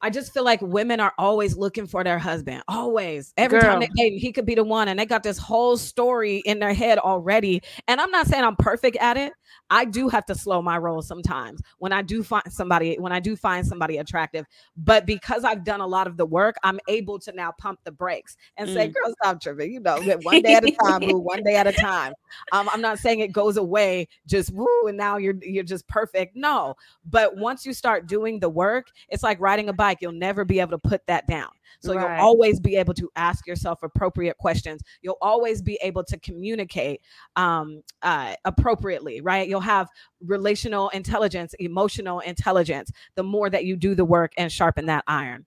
I 0.03 0.11
just 0.11 0.33
feel 0.33 0.45
like 0.45 0.63
women 0.63 0.99
are 0.99 1.13
always 1.19 1.57
looking 1.57 1.87
for 1.87 2.03
their 2.03 2.19
husband. 2.19 2.63
Always. 2.69 3.35
Every 3.37 3.61
Girl. 3.61 3.71
time 3.71 3.81
they 3.81 3.89
date, 3.95 4.19
he 4.19 4.33
could 4.33 4.47
be 4.47 4.55
the 4.55 4.65
one. 4.65 4.89
And 4.89 4.99
they 4.99 5.05
got 5.05 5.23
this 5.23 5.37
whole 5.37 5.77
story 5.77 6.39
in 6.47 6.59
their 6.59 6.73
head 6.73 6.99
already. 6.99 7.63
And 7.87 8.01
I'm 8.01 8.11
not 8.11 8.27
saying 8.27 8.43
I'm 8.43 8.57
perfect 8.57 8.97
at 8.97 9.17
it. 9.17 9.33
I 9.69 9.85
do 9.85 10.09
have 10.09 10.25
to 10.27 10.35
slow 10.35 10.63
my 10.63 10.79
roll 10.79 11.03
sometimes 11.03 11.61
when 11.79 11.93
I 11.93 12.03
do 12.03 12.23
find 12.23 12.51
somebody, 12.51 12.97
when 12.99 13.13
I 13.13 13.21
do 13.21 13.37
find 13.37 13.67
somebody 13.67 13.99
attractive. 13.99 14.47
But 14.77 15.07
because 15.07 15.45
I've 15.45 15.65
done 15.65 15.81
a 15.81 15.87
lot 15.87 16.07
of 16.07 16.17
the 16.17 16.27
work, 16.27 16.57
I'm 16.63 16.81
able 16.89 17.19
to 17.21 17.33
now 17.33 17.53
pump 17.59 17.81
the 17.85 17.93
brakes 17.93 18.37
and 18.57 18.69
mm. 18.69 18.75
say, 18.75 18.89
girl, 18.89 19.15
stop 19.23 19.41
tripping. 19.41 19.73
You 19.73 19.81
know, 19.81 20.01
one 20.23 20.43
day 20.43 20.55
at 20.55 20.65
a 20.65 20.71
time, 20.85 21.01
boo, 21.01 21.19
one 21.19 21.43
day 21.43 21.57
at 21.57 21.67
a 21.67 21.73
time. 21.73 22.15
Um, 22.53 22.69
I'm 22.73 22.81
not 22.81 22.99
saying 22.99 23.21
it 23.21 23.33
goes 23.33 23.57
away 23.57 24.09
just 24.27 24.53
woo, 24.53 24.67
and 24.87 24.97
now 24.97 25.17
you're 25.19 25.35
you're 25.43 25.65
just 25.65 25.87
perfect. 25.89 26.37
No. 26.37 26.75
But 27.05 27.37
once 27.37 27.67
you 27.67 27.73
start 27.73 28.07
doing 28.07 28.41
the 28.41 28.49
work, 28.49 28.87
it's 29.09 29.23
like 29.23 29.41
riding 29.41 29.69
a 29.69 29.73
bike 29.73 29.90
like, 29.91 29.99
you'll 30.01 30.13
never 30.13 30.45
be 30.45 30.61
able 30.61 30.71
to 30.71 30.79
put 30.79 31.05
that 31.07 31.27
down. 31.27 31.49
So 31.81 31.95
Right. 31.95 32.03
you'll 32.03 32.25
always 32.25 32.61
be 32.61 32.77
able 32.77 32.95
to 32.95 33.11
ask 33.17 33.47
yourself 33.47 33.83
appropriate 33.83 34.39
questions. 34.39 34.83
You'll 35.03 35.19
always 35.21 35.63
be 35.63 35.79
able 35.83 36.05
to 36.05 36.19
communicate 36.21 37.01
um, 37.37 37.83
uh, 38.03 38.35
appropriately, 38.45 39.21
right? 39.21 39.49
You'll 39.49 39.61
have 39.61 39.89
relational 40.25 40.91
intelligence, 40.91 41.55
emotional 41.55 42.21
intelligence, 42.21 42.93
the 43.17 43.23
more 43.23 43.51
that 43.51 43.65
you 43.65 43.77
do 43.77 43.95
the 43.95 44.05
work 44.05 44.33
and 44.37 44.53
sharpen 44.53 44.87
that 44.87 45.03
iron. 45.09 45.45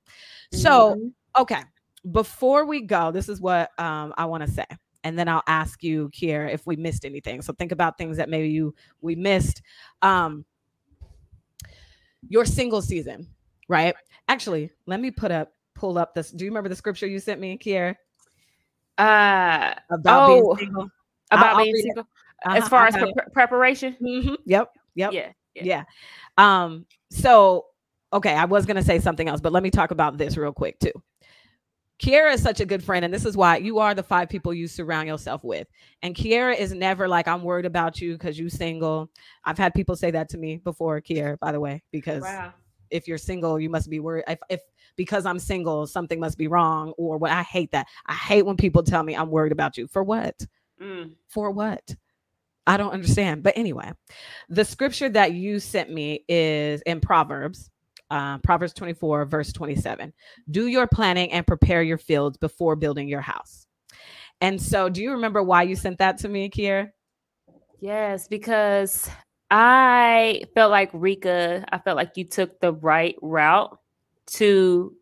So, 0.51 0.95
Mhm. 0.95 1.11
okay, 1.39 1.63
before 2.11 2.65
we 2.65 2.81
go, 2.81 3.11
this 3.11 3.29
is 3.29 3.39
what 3.39 3.69
um, 3.79 4.13
I 4.17 4.25
want 4.25 4.43
to 4.45 4.51
say. 4.51 4.65
And 5.05 5.17
then 5.17 5.27
I'll 5.27 5.43
ask 5.47 5.83
you, 5.83 6.09
Kier, 6.09 6.51
if 6.51 6.65
we 6.67 6.75
missed 6.75 7.05
anything. 7.05 7.41
So 7.41 7.53
think 7.53 7.71
about 7.71 7.97
things 7.97 8.17
that 8.17 8.29
maybe 8.29 8.49
you 8.49 8.75
we 9.01 9.15
missed. 9.15 9.61
Um, 10.01 10.45
your 12.29 12.45
single 12.45 12.81
season, 12.81 13.27
right? 13.67 13.95
Actually, 14.27 14.71
let 14.85 14.99
me 14.99 15.11
put 15.11 15.31
up, 15.31 15.53
pull 15.75 15.97
up 15.97 16.13
this. 16.13 16.31
Do 16.31 16.45
you 16.45 16.51
remember 16.51 16.69
the 16.69 16.75
scripture 16.75 17.07
you 17.07 17.19
sent 17.19 17.39
me, 17.39 17.57
Kier, 17.57 17.95
uh 18.97 19.73
about 19.89 20.29
Oh, 20.29 20.55
being 20.55 20.67
single? 20.67 20.89
about 21.31 21.55
I'll 21.55 21.63
being 21.63 21.75
single 21.75 22.07
Uh-huh, 22.45 22.57
as 22.57 22.67
far 22.69 22.87
as 22.87 22.95
pre- 22.95 23.13
preparation. 23.31 23.95
Mhm. 24.01 24.37
Yep. 24.45 24.71
Yep. 24.95 25.13
Yeah. 25.13 25.31
Yeah. 25.55 25.63
yeah. 25.63 25.83
Um, 26.37 26.85
so 27.09 27.65
okay, 28.11 28.33
I 28.35 28.45
was 28.45 28.65
gonna 28.65 28.83
say 28.83 28.99
something 28.99 29.27
else, 29.27 29.41
but 29.41 29.51
let 29.51 29.63
me 29.63 29.71
talk 29.71 29.91
about 29.91 30.17
this 30.17 30.37
real 30.37 30.53
quick 30.53 30.79
too. 30.79 30.91
Kiera 31.99 32.33
is 32.33 32.41
such 32.41 32.59
a 32.59 32.65
good 32.65 32.83
friend, 32.83 33.05
and 33.05 33.13
this 33.13 33.25
is 33.25 33.37
why 33.37 33.57
you 33.57 33.79
are 33.79 33.95
the 33.95 34.03
five 34.03 34.27
people 34.27 34.53
you 34.53 34.67
surround 34.67 35.07
yourself 35.07 35.43
with. 35.43 35.67
And 36.01 36.13
Kiera 36.13 36.57
is 36.57 36.73
never 36.73 37.07
like, 37.07 37.27
I'm 37.27 37.43
worried 37.43 37.65
about 37.65 38.01
you 38.01 38.13
because 38.13 38.37
you're 38.37 38.49
single. 38.49 39.09
I've 39.45 39.57
had 39.57 39.73
people 39.73 39.95
say 39.95 40.11
that 40.11 40.27
to 40.29 40.37
me 40.37 40.57
before, 40.57 40.99
Kiera, 41.01 41.39
by 41.39 41.51
the 41.53 41.59
way, 41.61 41.81
because 41.91 42.23
if 42.93 43.07
you're 43.07 43.17
single, 43.17 43.59
you 43.59 43.69
must 43.69 43.89
be 43.89 43.99
worried. 43.99 44.23
If, 44.27 44.39
if 44.49 44.61
because 44.95 45.25
I'm 45.25 45.39
single, 45.39 45.87
something 45.87 46.19
must 46.19 46.37
be 46.37 46.47
wrong, 46.47 46.93
or 46.97 47.17
what 47.17 47.31
I 47.31 47.43
hate 47.43 47.71
that. 47.71 47.87
I 48.05 48.13
hate 48.13 48.45
when 48.45 48.57
people 48.57 48.83
tell 48.83 49.03
me 49.03 49.15
I'm 49.15 49.31
worried 49.31 49.51
about 49.51 49.77
you. 49.77 49.87
For 49.87 50.03
what? 50.03 50.45
Mm. 50.81 51.13
For 51.27 51.51
what? 51.51 51.95
I 52.65 52.77
don't 52.77 52.91
understand. 52.91 53.43
But 53.43 53.57
anyway, 53.57 53.91
the 54.49 54.63
scripture 54.63 55.09
that 55.09 55.33
you 55.33 55.59
sent 55.59 55.91
me 55.91 56.23
is 56.29 56.81
in 56.83 57.01
Proverbs, 57.01 57.69
uh, 58.09 58.37
Proverbs 58.37 58.73
24, 58.73 59.25
verse 59.25 59.51
27. 59.51 60.13
Do 60.49 60.67
your 60.67 60.87
planning 60.87 61.31
and 61.31 61.45
prepare 61.45 61.81
your 61.81 61.97
fields 61.97 62.37
before 62.37 62.75
building 62.75 63.07
your 63.07 63.21
house. 63.21 63.67
And 64.39 64.61
so, 64.61 64.89
do 64.89 65.01
you 65.01 65.11
remember 65.11 65.41
why 65.43 65.63
you 65.63 65.75
sent 65.75 65.97
that 65.99 66.17
to 66.19 66.29
me, 66.29 66.49
Kier? 66.49 66.91
Yes, 67.79 68.27
because 68.27 69.09
I 69.55 70.41
felt 70.55 70.71
like 70.71 70.89
Reka, 70.93 71.63
I 71.71 71.77
felt 71.77 71.95
like 71.95 72.17
you 72.17 72.23
took 72.23 72.59
the 72.59 72.73
right 72.73 73.15
route 73.21 73.77
to 74.37 74.95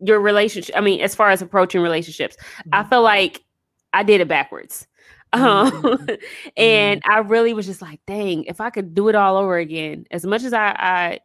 your 0.00 0.18
relationship. 0.20 0.74
I 0.76 0.80
mean, 0.80 1.00
as 1.02 1.14
far 1.14 1.30
as 1.30 1.40
approaching 1.40 1.80
relationships, 1.80 2.36
I 2.72 2.82
Mhm. 2.82 2.88
feel 2.90 3.02
like 3.02 3.44
I 3.92 4.02
did 4.02 4.20
it 4.20 4.26
backwards. 4.26 4.88
Um, 5.32 5.70
Mhm. 5.82 6.20
and 6.56 7.00
I 7.08 7.18
really 7.18 7.54
was 7.54 7.66
just 7.66 7.80
like, 7.80 8.00
dang, 8.06 8.42
if 8.44 8.60
I 8.60 8.70
could 8.70 8.92
do 8.92 9.08
it 9.08 9.14
all 9.14 9.36
over 9.36 9.56
again, 9.56 10.04
as 10.10 10.26
much 10.26 10.42
as 10.42 10.52
I, 10.52 10.74
I 10.76 11.20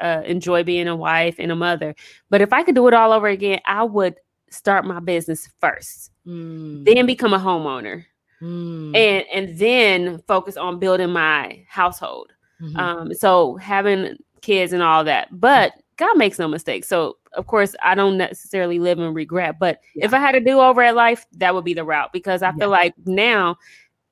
uh, 0.00 0.22
enjoy 0.24 0.62
being 0.62 0.86
a 0.86 0.94
wife 0.94 1.34
and 1.40 1.50
a 1.50 1.56
mother, 1.56 1.96
but 2.30 2.40
if 2.40 2.52
I 2.52 2.62
could 2.62 2.76
do 2.76 2.86
it 2.86 2.94
all 2.94 3.10
over 3.12 3.26
again, 3.26 3.60
I 3.66 3.82
would 3.82 4.14
start 4.50 4.84
my 4.84 5.00
business 5.00 5.48
first, 5.60 6.12
Mm, 6.26 6.84
then 6.84 7.06
become 7.06 7.34
a 7.34 7.38
homeowner 7.40 8.04
mm, 8.44 8.96
and 8.96 9.24
and 9.32 9.58
then 9.58 10.18
focus 10.28 10.56
on 10.56 10.78
building 10.78 11.10
my 11.10 11.64
household 11.68 12.32
mhm. 12.60 12.76
um 12.78 13.14
so 13.14 13.56
having 13.56 14.16
kids 14.42 14.72
and 14.72 14.82
all 14.82 15.04
that 15.04 15.28
but 15.32 15.72
god 15.96 16.16
makes 16.18 16.38
no 16.38 16.46
mistakes 16.48 16.88
so 16.88 17.16
of 17.34 17.46
course 17.46 17.74
i 17.82 17.94
don't 17.94 18.18
necessarily 18.18 18.78
live 18.78 18.98
in 18.98 19.14
regret 19.14 19.58
but 19.58 19.78
if 19.96 20.12
i 20.14 20.18
had 20.18 20.32
to 20.32 20.40
do 20.40 20.60
over 20.60 20.82
at 20.82 20.94
life 20.94 21.26
that 21.32 21.54
would 21.54 21.64
be 21.64 21.74
the 21.74 21.84
route 21.84 22.12
because 22.12 22.42
i 22.42 22.52
feel 22.52 22.70
like 22.70 22.94
now 23.06 23.56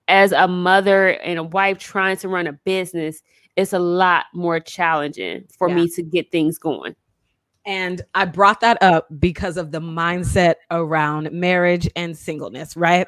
as 0.08 0.32
a 0.32 0.48
mother 0.48 1.10
and 1.20 1.38
a 1.38 1.42
wife 1.44 1.78
trying 1.78 2.16
to 2.16 2.28
run 2.28 2.46
a 2.46 2.52
business 2.52 3.22
it's 3.56 3.74
a 3.74 3.78
lot 3.78 4.26
more 4.34 4.58
challenging 4.60 5.44
for 5.58 5.68
Yeah. 5.68 5.74
me 5.74 5.88
to 5.90 6.02
get 6.02 6.30
things 6.32 6.58
going 6.58 6.96
And 7.64 8.02
I 8.14 8.24
brought 8.24 8.60
that 8.60 8.82
up 8.82 9.06
because 9.20 9.56
of 9.56 9.70
the 9.70 9.80
mindset 9.80 10.54
around 10.72 11.30
marriage 11.30 11.88
and 11.94 12.16
singleness, 12.18 12.76
right? 12.76 13.06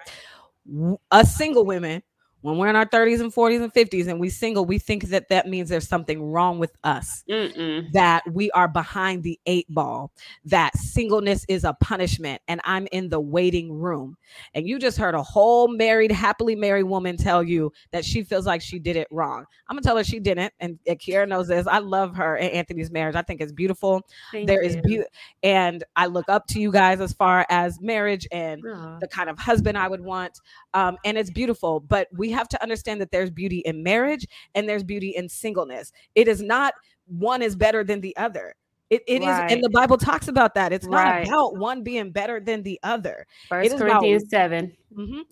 Us 1.11 1.37
single 1.37 1.65
women, 1.67 2.03
when 2.45 2.59
we're 2.59 2.69
in 2.69 2.77
our 2.77 2.85
30s 2.85 3.21
and 3.21 3.33
40s 3.33 3.63
and 3.63 3.73
50s 3.73 4.07
and 4.07 4.21
we 4.21 4.29
single, 4.29 4.67
we 4.67 4.79
think 4.79 5.05
that 5.05 5.31
that 5.31 5.49
means 5.49 5.71
there's 5.71 5.89
something 5.89 6.23
wrong 6.23 6.59
with 6.59 6.77
us, 6.85 7.25
Mm-mm. 7.27 7.91
that 7.93 8.23
we 8.31 8.51
are 8.51 8.69
behind 8.69 9.23
the 9.23 9.41
eight 9.47 9.67
ball, 9.71 10.13
that 10.45 10.77
singleness 10.77 11.47
is 11.49 11.65
a 11.65 11.73
punishment, 11.81 12.43
and 12.47 12.61
I'm 12.65 12.87
in 12.93 13.09
the 13.09 13.19
waiting 13.19 13.73
room. 13.73 14.19
And 14.53 14.69
you 14.69 14.79
just 14.79 14.99
heard 14.99 15.15
a 15.15 15.23
whole 15.23 15.69
married, 15.69 16.13
happily 16.13 16.55
married 16.55 16.83
woman 16.83 17.17
tell 17.17 17.43
you 17.43 17.73
that 17.93 18.05
she 18.05 18.23
feels 18.23 18.45
like 18.45 18.61
she 18.61 18.79
did 18.79 18.97
it 18.97 19.09
wrong. 19.11 19.47
I'm 19.69 19.77
gonna 19.77 19.83
tell 19.83 19.97
her 19.97 20.05
she 20.05 20.21
didn't, 20.21 20.53
and, 20.61 20.79
and 20.87 20.99
Kiara 20.99 21.27
knows 21.27 21.49
this. 21.49 21.67
I 21.67 21.79
love 21.79 22.15
her 22.17 22.37
and 22.37 22.51
Anthony's 22.51 22.91
marriage. 22.91 23.17
I 23.17 23.23
think 23.23 23.41
it's 23.41 23.53
beautiful 23.53 24.03
Thank 24.33 24.47
there 24.47 24.61
is 24.61 24.77
you. 24.77 24.83
beauty 24.83 25.05
and 25.43 25.85
i 25.97 26.07
look 26.07 26.29
up 26.29 26.47
to 26.49 26.61
you 26.61 26.71
guys 26.71 27.01
as 27.01 27.13
far 27.13 27.47
as 27.49 27.81
marriage 27.81 28.27
and 28.33 28.63
Aw. 28.67 28.99
the 28.99 29.09
kind 29.09 29.31
of 29.31 29.39
husband 29.39 29.79
i 29.79 29.89
would 29.89 30.01
want 30.01 30.41
um, 30.75 30.97
and 31.05 31.17
it's 31.17 31.31
beautiful 31.31 31.81
but 31.81 32.09
we 32.13 32.31
have 32.35 32.49
to 32.49 32.63
understand 32.63 33.01
that 33.01 33.11
there's 33.11 33.31
beauty 33.31 33.59
in 33.61 33.83
marriage 33.83 34.27
and 34.55 34.69
there's 34.69 34.85
beauty 34.85 35.11
in 35.17 35.29
singleness 35.29 35.93
it 36.15 36.29
is 36.29 36.43
not 36.43 36.75
one 37.07 37.41
is 37.43 37.57
better 37.57 37.83
than 37.85 38.01
the 38.01 38.17
other 38.17 38.55
it, 38.91 39.03
it 39.09 39.23
is, 39.23 39.27
Right. 39.29 39.51
and 39.51 39.65
the 39.65 39.71
bible 39.71 39.97
talks 39.97 40.29
about 40.29 40.55
that 40.55 40.73
it's 40.73 40.87
not 40.87 41.05
Right. 41.07 41.27
about 41.27 41.57
one 41.57 41.83
being 41.83 42.11
better 42.11 42.39
than 42.41 42.63
the 42.63 42.79
other 42.83 43.27
First 43.49 43.67
is 43.73 43.81
about- 43.81 44.01
Corinthians 44.01 44.25
7 44.31 44.77
Mhm. 44.95 45.23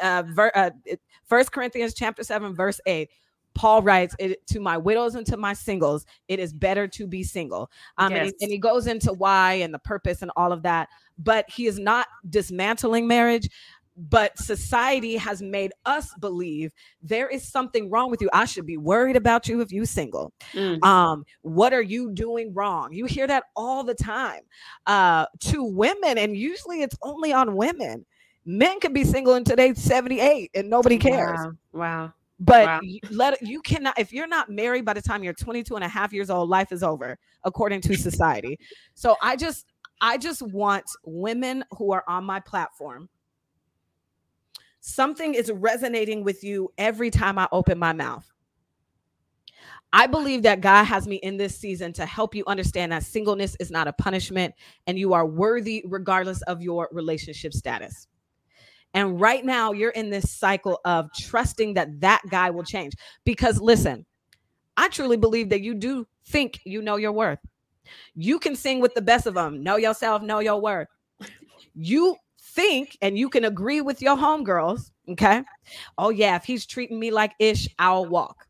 uh, 0.00 0.22
ver- 0.28 0.52
uh, 0.54 0.70
First 1.26 1.52
Corinthians 1.52 1.94
chapter 1.94 2.24
seven, 2.24 2.54
verse 2.54 2.80
eight. 2.86 3.10
Paul 3.54 3.82
writes 3.82 4.16
it 4.18 4.44
to 4.48 4.60
my 4.60 4.76
widows 4.78 5.14
and 5.14 5.24
to 5.26 5.36
my 5.36 5.52
singles. 5.52 6.04
It 6.26 6.38
is 6.40 6.52
better 6.54 6.88
to 6.88 7.06
be 7.06 7.22
single. 7.22 7.70
Um, 7.98 8.12
and, 8.12 8.26
he, 8.26 8.34
and 8.40 8.50
he 8.50 8.58
goes 8.58 8.86
into 8.86 9.12
why 9.12 9.54
and 9.54 9.72
the 9.72 9.78
purpose 9.78 10.22
and 10.22 10.30
all 10.36 10.52
of 10.52 10.62
that. 10.64 10.88
But 11.18 11.48
he 11.50 11.66
is 11.66 11.78
not 11.78 12.06
dismantling 12.28 13.06
marriage. 13.06 13.48
But 13.96 14.38
society 14.38 15.16
has 15.16 15.42
made 15.42 15.72
us 15.84 16.08
believe 16.18 16.72
there 17.02 17.28
is 17.28 17.46
something 17.46 17.90
wrong 17.90 18.10
with 18.10 18.22
you. 18.22 18.30
I 18.32 18.46
should 18.46 18.64
be 18.66 18.78
worried 18.78 19.16
about 19.16 19.48
you 19.48 19.60
if 19.60 19.70
you 19.70 19.84
single 19.84 20.32
Mm. 20.54 20.82
um 20.84 21.24
what 21.42 21.72
are 21.72 21.82
you 21.82 22.10
doing 22.12 22.52
wrong 22.54 22.92
you 22.92 23.06
hear 23.06 23.26
that 23.26 23.44
all 23.56 23.82
the 23.84 23.94
time 23.94 24.40
uh 24.86 25.26
to 25.40 25.62
women 25.64 26.18
and 26.18 26.36
usually 26.36 26.82
it's 26.82 26.96
only 27.02 27.32
on 27.32 27.54
women 27.56 28.04
men 28.44 28.80
can 28.80 28.92
be 28.92 29.04
single 29.04 29.34
in 29.34 29.44
today's 29.44 29.80
78 29.80 30.50
and 30.54 30.68
nobody 30.68 30.98
cares 30.98 31.38
wow, 31.40 31.52
wow. 31.72 32.12
but 32.40 32.66
Wow. 32.66 32.80
you, 32.82 32.98
let 33.10 33.40
you 33.42 33.60
cannot 33.62 33.98
if 33.98 34.12
you're 34.12 34.26
not 34.26 34.50
married 34.50 34.84
by 34.84 34.92
the 34.94 35.02
time 35.02 35.22
you're 35.22 35.32
22 35.32 35.74
and 35.76 35.84
a 35.84 35.88
half 35.88 36.12
years 36.12 36.28
old 36.28 36.48
life 36.50 36.72
is 36.72 36.82
over 36.82 37.18
according 37.44 37.80
to 37.82 37.96
society 37.96 38.58
so 38.94 39.16
i 39.22 39.36
just 39.36 39.66
i 40.00 40.18
just 40.18 40.42
want 40.42 40.84
women 41.04 41.64
who 41.78 41.92
are 41.92 42.04
on 42.08 42.24
my 42.24 42.40
platform 42.40 43.08
something 44.82 45.34
is 45.34 45.50
resonating 45.50 46.22
with 46.22 46.44
you 46.44 46.70
every 46.76 47.10
time 47.10 47.38
i 47.38 47.48
open 47.52 47.78
my 47.78 47.92
mouth 47.92 48.28
I 49.94 50.06
believe 50.06 50.42
that 50.44 50.62
God 50.62 50.84
has 50.84 51.06
me 51.06 51.16
in 51.16 51.36
this 51.36 51.56
season 51.56 51.92
to 51.94 52.06
help 52.06 52.34
you 52.34 52.44
understand 52.46 52.92
that 52.92 53.02
singleness 53.02 53.56
is 53.60 53.70
not 53.70 53.88
a 53.88 53.92
punishment 53.92 54.54
and 54.86 54.98
you 54.98 55.12
are 55.12 55.26
worthy 55.26 55.84
regardless 55.86 56.40
of 56.42 56.62
your 56.62 56.88
relationship 56.92 57.52
status. 57.52 58.08
And 58.94 59.20
right 59.20 59.44
now, 59.44 59.72
you're 59.72 59.90
in 59.90 60.10
this 60.10 60.30
cycle 60.30 60.80
of 60.84 61.10
trusting 61.12 61.74
that 61.74 62.00
that 62.00 62.22
guy 62.30 62.50
will 62.50 62.64
change. 62.64 62.94
Because 63.24 63.60
listen, 63.60 64.06
I 64.76 64.88
truly 64.88 65.16
believe 65.16 65.50
that 65.50 65.60
you 65.60 65.74
do 65.74 66.06
think 66.26 66.60
you 66.64 66.82
know 66.82 66.96
your 66.96 67.12
worth. 67.12 67.38
You 68.14 68.38
can 68.38 68.56
sing 68.56 68.80
with 68.80 68.94
the 68.94 69.02
best 69.02 69.26
of 69.26 69.34
them, 69.34 69.62
know 69.62 69.76
yourself, 69.76 70.22
know 70.22 70.40
your 70.40 70.60
worth. 70.60 70.88
You 71.74 72.16
think 72.54 72.96
and 73.00 73.18
you 73.18 73.28
can 73.28 73.44
agree 73.44 73.80
with 73.80 74.02
your 74.02 74.16
homegirls, 74.16 74.90
okay? 75.08 75.42
Oh, 75.98 76.10
yeah, 76.10 76.36
if 76.36 76.44
he's 76.44 76.66
treating 76.66 76.98
me 76.98 77.10
like 77.10 77.32
ish, 77.38 77.68
I'll 77.78 78.06
walk. 78.06 78.46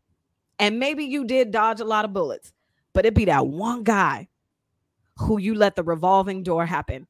And 0.58 0.78
maybe 0.78 1.04
you 1.04 1.24
did 1.24 1.50
dodge 1.50 1.80
a 1.80 1.84
lot 1.84 2.04
of 2.04 2.12
bullets, 2.12 2.52
but 2.92 3.06
it 3.06 3.14
be 3.14 3.24
that 3.26 3.46
one 3.46 3.82
guy 3.82 4.28
who 5.18 5.38
you 5.38 5.54
let 5.54 5.76
the 5.76 5.82
revolving 5.82 6.42
door 6.42 6.66
happen 6.66 7.06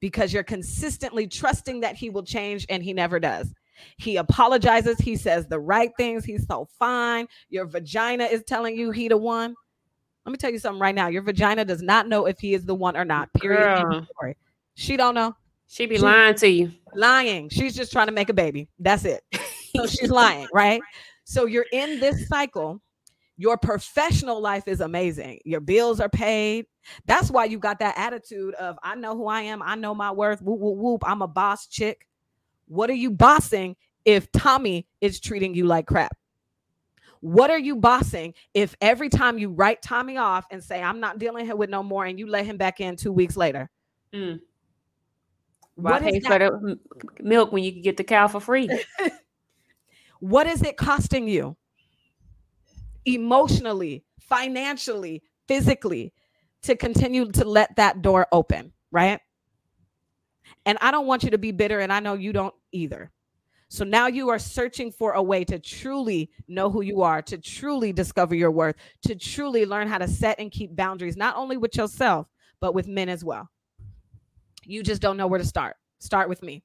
because 0.00 0.32
you're 0.32 0.42
consistently 0.42 1.26
trusting 1.26 1.80
that 1.80 1.96
he 1.96 2.10
will 2.10 2.22
change 2.22 2.66
and 2.68 2.82
he 2.82 2.92
never 2.92 3.20
does. 3.20 3.52
He 3.96 4.16
apologizes, 4.16 4.98
he 4.98 5.16
says 5.16 5.46
the 5.46 5.60
right 5.60 5.90
things, 5.96 6.24
he's 6.24 6.46
so 6.46 6.68
fine. 6.78 7.26
Your 7.48 7.66
vagina 7.66 8.24
is 8.24 8.42
telling 8.44 8.76
you 8.76 8.90
he 8.90 9.08
the 9.08 9.16
one. 9.16 9.54
Let 10.26 10.32
me 10.32 10.38
tell 10.38 10.50
you 10.52 10.58
something 10.58 10.80
right 10.80 10.94
now. 10.94 11.08
Your 11.08 11.22
vagina 11.22 11.64
does 11.64 11.80
not 11.80 12.06
know 12.06 12.26
if 12.26 12.38
he 12.38 12.52
is 12.52 12.66
the 12.66 12.74
one 12.74 12.96
or 12.96 13.04
not. 13.06 13.32
Period. 13.32 14.06
She 14.74 14.96
don't 14.96 15.14
know. 15.14 15.34
She 15.70 15.86
be 15.86 15.96
She- 15.96 16.02
lying 16.02 16.34
to 16.34 16.48
you. 16.48 16.72
Lying. 16.94 17.48
She's 17.48 17.76
just 17.76 17.92
trying 17.92 18.08
to 18.08 18.12
make 18.12 18.28
a 18.28 18.34
baby. 18.34 18.68
That's 18.80 19.04
it. 19.04 19.22
So 19.76 19.86
she's 19.86 20.10
lying, 20.10 20.48
right? 20.52 20.82
So 21.22 21.46
you're 21.46 21.66
in 21.72 22.00
this 22.00 22.26
cycle. 22.26 22.82
Your 23.36 23.56
professional 23.56 24.40
life 24.40 24.66
is 24.66 24.80
amazing. 24.80 25.38
Your 25.44 25.60
bills 25.60 26.00
are 26.00 26.08
paid. 26.08 26.66
That's 27.06 27.30
why 27.30 27.44
you 27.44 27.60
got 27.60 27.78
that 27.78 27.96
attitude 27.96 28.54
of 28.54 28.78
I 28.82 28.96
know 28.96 29.16
who 29.16 29.28
I 29.28 29.42
am, 29.42 29.62
I 29.62 29.76
know 29.76 29.94
my 29.94 30.10
worth. 30.10 30.42
Whoop 30.42 30.58
whoop 30.58 30.76
whoop. 30.76 31.02
I'm 31.06 31.22
a 31.22 31.28
boss 31.28 31.68
chick. 31.68 32.06
What 32.66 32.90
are 32.90 32.94
you 32.94 33.12
bossing 33.12 33.76
if 34.04 34.30
Tommy 34.32 34.88
is 35.00 35.20
treating 35.20 35.54
you 35.54 35.66
like 35.66 35.86
crap? 35.86 36.16
What 37.20 37.50
are 37.50 37.58
you 37.58 37.76
bossing 37.76 38.34
if 38.54 38.74
every 38.80 39.08
time 39.08 39.38
you 39.38 39.50
write 39.50 39.82
Tommy 39.82 40.16
off 40.16 40.46
and 40.50 40.62
say, 40.64 40.82
I'm 40.82 40.98
not 40.98 41.18
dealing 41.18 41.56
with 41.56 41.70
no 41.70 41.82
more, 41.84 42.06
and 42.06 42.18
you 42.18 42.26
let 42.26 42.44
him 42.44 42.56
back 42.56 42.80
in 42.80 42.96
two 42.96 43.12
weeks 43.12 43.36
later? 43.36 43.70
Mm. 44.12 44.40
Why 45.80 45.92
what 45.92 46.02
pay 46.02 46.20
for 46.20 46.38
the 46.38 46.78
milk 47.20 47.52
when 47.52 47.64
you 47.64 47.72
can 47.72 47.82
get 47.82 47.96
the 47.96 48.04
cow 48.04 48.28
for 48.28 48.40
free? 48.40 48.68
what 50.20 50.46
is 50.46 50.62
it 50.62 50.76
costing 50.76 51.28
you? 51.28 51.56
Emotionally, 53.04 54.04
financially, 54.20 55.22
physically, 55.48 56.12
to 56.62 56.76
continue 56.76 57.30
to 57.32 57.44
let 57.44 57.74
that 57.76 58.02
door 58.02 58.26
open, 58.32 58.72
right? 58.92 59.20
And 60.66 60.76
I 60.80 60.90
don't 60.90 61.06
want 61.06 61.22
you 61.22 61.30
to 61.30 61.38
be 61.38 61.52
bitter, 61.52 61.80
and 61.80 61.92
I 61.92 62.00
know 62.00 62.14
you 62.14 62.32
don't 62.32 62.54
either. 62.72 63.10
So 63.68 63.84
now 63.84 64.08
you 64.08 64.28
are 64.30 64.38
searching 64.38 64.90
for 64.90 65.12
a 65.12 65.22
way 65.22 65.44
to 65.44 65.58
truly 65.58 66.28
know 66.48 66.68
who 66.68 66.82
you 66.82 67.02
are, 67.02 67.22
to 67.22 67.38
truly 67.38 67.92
discover 67.92 68.34
your 68.34 68.50
worth, 68.50 68.74
to 69.06 69.14
truly 69.14 69.64
learn 69.64 69.86
how 69.86 69.98
to 69.98 70.08
set 70.08 70.40
and 70.40 70.50
keep 70.50 70.74
boundaries, 70.74 71.16
not 71.16 71.36
only 71.36 71.56
with 71.56 71.76
yourself, 71.76 72.26
but 72.60 72.74
with 72.74 72.88
men 72.88 73.08
as 73.08 73.24
well. 73.24 73.48
You 74.70 74.82
just 74.82 75.02
don't 75.02 75.16
know 75.16 75.26
where 75.26 75.38
to 75.38 75.44
start. 75.44 75.76
Start 75.98 76.28
with 76.28 76.42
me. 76.42 76.62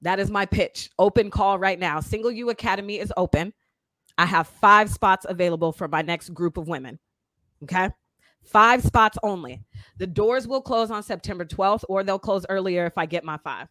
That 0.00 0.18
is 0.18 0.30
my 0.30 0.46
pitch. 0.46 0.90
Open 0.98 1.30
call 1.30 1.58
right 1.58 1.78
now. 1.78 2.00
Single 2.00 2.32
U 2.32 2.50
Academy 2.50 2.98
is 2.98 3.12
open. 3.16 3.52
I 4.18 4.26
have 4.26 4.48
five 4.48 4.90
spots 4.90 5.26
available 5.28 5.72
for 5.72 5.88
my 5.88 6.02
next 6.02 6.30
group 6.30 6.56
of 6.56 6.68
women. 6.68 6.98
Okay. 7.62 7.88
Five 8.44 8.82
spots 8.82 9.16
only. 9.22 9.62
The 9.98 10.06
doors 10.06 10.48
will 10.48 10.60
close 10.60 10.90
on 10.90 11.02
September 11.02 11.44
12th, 11.44 11.84
or 11.88 12.02
they'll 12.02 12.18
close 12.18 12.44
earlier 12.48 12.86
if 12.86 12.98
I 12.98 13.06
get 13.06 13.24
my 13.24 13.36
five 13.38 13.68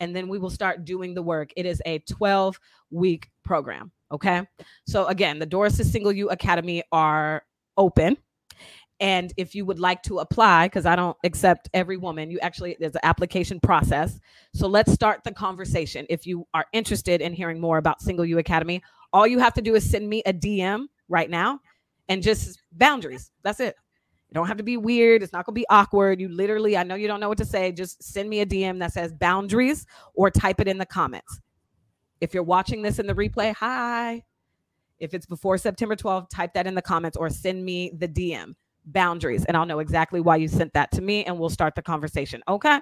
and 0.00 0.16
then 0.16 0.28
we 0.28 0.38
will 0.38 0.50
start 0.50 0.84
doing 0.84 1.14
the 1.14 1.22
work. 1.22 1.52
It 1.56 1.66
is 1.66 1.80
a 1.86 2.00
12 2.00 2.58
week 2.90 3.30
program. 3.44 3.92
Okay. 4.10 4.42
So, 4.86 5.06
again, 5.06 5.38
the 5.38 5.46
doors 5.46 5.76
to 5.76 5.84
Single 5.84 6.12
U 6.12 6.30
Academy 6.30 6.82
are 6.90 7.44
open. 7.76 8.16
And 9.00 9.32
if 9.38 9.54
you 9.54 9.64
would 9.64 9.78
like 9.78 10.02
to 10.04 10.18
apply, 10.18 10.66
because 10.66 10.84
I 10.84 10.94
don't 10.94 11.16
accept 11.24 11.70
every 11.72 11.96
woman, 11.96 12.30
you 12.30 12.38
actually, 12.40 12.76
there's 12.78 12.94
an 12.94 13.00
application 13.02 13.58
process. 13.58 14.20
So 14.52 14.68
let's 14.68 14.92
start 14.92 15.24
the 15.24 15.32
conversation. 15.32 16.04
If 16.10 16.26
you 16.26 16.46
are 16.52 16.66
interested 16.74 17.22
in 17.22 17.32
hearing 17.32 17.58
more 17.58 17.78
about 17.78 18.02
Single 18.02 18.26
U 18.26 18.38
Academy, 18.38 18.82
all 19.12 19.26
you 19.26 19.38
have 19.38 19.54
to 19.54 19.62
do 19.62 19.74
is 19.74 19.88
send 19.88 20.08
me 20.08 20.22
a 20.26 20.34
DM 20.34 20.86
right 21.08 21.30
now 21.30 21.60
and 22.10 22.22
just 22.22 22.62
boundaries. 22.72 23.32
That's 23.42 23.60
it. 23.60 23.74
You 24.28 24.34
don't 24.34 24.46
have 24.46 24.58
to 24.58 24.62
be 24.62 24.76
weird. 24.76 25.22
It's 25.22 25.32
not 25.32 25.46
going 25.46 25.54
to 25.54 25.60
be 25.60 25.66
awkward. 25.70 26.20
You 26.20 26.28
literally, 26.28 26.76
I 26.76 26.82
know 26.82 26.94
you 26.94 27.08
don't 27.08 27.20
know 27.20 27.28
what 27.30 27.38
to 27.38 27.44
say. 27.44 27.72
Just 27.72 28.02
send 28.02 28.28
me 28.28 28.40
a 28.40 28.46
DM 28.46 28.78
that 28.80 28.92
says 28.92 29.14
boundaries 29.14 29.86
or 30.14 30.30
type 30.30 30.60
it 30.60 30.68
in 30.68 30.76
the 30.76 30.86
comments. 30.86 31.40
If 32.20 32.34
you're 32.34 32.42
watching 32.42 32.82
this 32.82 32.98
in 32.98 33.06
the 33.06 33.14
replay, 33.14 33.54
hi. 33.54 34.24
If 34.98 35.14
it's 35.14 35.26
before 35.26 35.56
September 35.56 35.96
12th, 35.96 36.28
type 36.28 36.52
that 36.52 36.66
in 36.66 36.74
the 36.74 36.82
comments 36.82 37.16
or 37.16 37.30
send 37.30 37.64
me 37.64 37.92
the 37.96 38.06
DM 38.06 38.54
boundaries 38.86 39.44
and 39.44 39.56
I'll 39.56 39.66
know 39.66 39.78
exactly 39.80 40.20
why 40.20 40.36
you 40.36 40.48
sent 40.48 40.72
that 40.74 40.90
to 40.92 41.02
me 41.02 41.24
and 41.24 41.38
we'll 41.38 41.50
start 41.50 41.74
the 41.74 41.82
conversation. 41.82 42.42
Okay. 42.48 42.80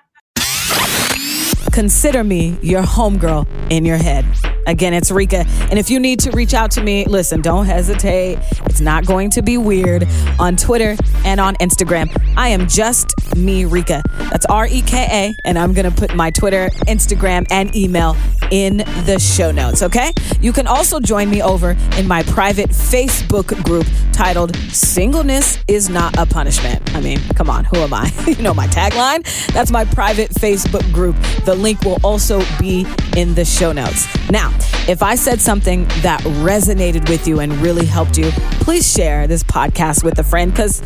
Consider 1.73 2.25
me 2.25 2.59
your 2.63 2.83
homegirl 2.83 3.47
in 3.71 3.85
your 3.85 3.97
head. 3.97 4.25
Again, 4.69 4.93
it's 4.93 5.11
Reka. 5.11 5.47
And 5.71 5.79
if 5.79 5.89
you 5.89 5.99
need 5.99 6.21
to 6.21 6.31
reach 6.33 6.53
out 6.53 6.71
to 6.73 6.83
me, 6.83 7.07
listen, 7.07 7.41
don't 7.41 7.65
hesitate. 7.65 8.39
It's 8.67 8.83
not 8.83 9.07
going 9.07 9.31
to 9.31 9.43
be 9.43 9.57
weird 9.57 10.07
on 10.39 10.57
Twitter 10.57 10.95
and 11.25 11.41
on 11.41 11.57
Instagram. 11.57 12.15
I 12.37 12.49
am 12.49 12.69
just 12.69 13.15
me, 13.35 13.65
Reka. 13.65 14.03
That's 14.31 14.45
R 14.47 14.67
E 14.67 14.83
K 14.83 15.07
A. 15.11 15.49
And 15.49 15.59
I'm 15.59 15.73
going 15.73 15.91
to 15.91 15.97
put 15.97 16.15
my 16.15 16.31
Twitter, 16.31 16.69
Instagram, 16.87 17.47
and 17.51 17.75
email 17.75 18.15
in 18.51 18.79
the 19.07 19.19
show 19.19 19.51
notes, 19.51 19.83
okay? 19.83 20.13
You 20.41 20.53
can 20.53 20.67
also 20.67 21.01
join 21.01 21.31
me 21.31 21.43
over 21.43 21.77
in 21.97 22.07
my 22.07 22.23
private 22.25 22.71
Facebook 22.71 23.63
group 23.65 23.87
titled 24.13 24.57
Singleness 24.73 25.59
is 25.69 25.89
Not 25.89 26.17
a 26.19 26.27
Punishment. 26.27 26.95
I 26.95 27.01
mean, 27.01 27.21
come 27.35 27.51
on, 27.51 27.65
who 27.65 27.77
am 27.79 27.95
I? 27.95 28.13
you 28.27 28.43
know 28.43 28.55
my 28.55 28.67
tagline? 28.67 29.23
That's 29.53 29.71
my 29.71 29.85
private 29.85 30.31
Facebook 30.31 30.91
group. 30.93 31.17
The 31.45 31.55
link 31.59 31.83
will 31.83 31.99
also 32.03 32.41
be 32.59 32.87
in 33.17 33.35
the 33.35 33.45
show 33.45 33.73
notes. 33.73 34.07
Now, 34.31 34.57
if 34.89 35.03
I 35.03 35.15
said 35.15 35.41
something 35.41 35.85
that 36.03 36.21
resonated 36.23 37.09
with 37.09 37.27
you 37.27 37.41
and 37.41 37.53
really 37.59 37.87
helped 37.87 38.17
you, 38.17 38.31
please 38.61 38.91
share 38.91 39.27
this 39.27 39.43
podcast 39.43 40.05
with 40.05 40.19
a 40.19 40.25
friend 40.25 40.51
because 40.51 40.83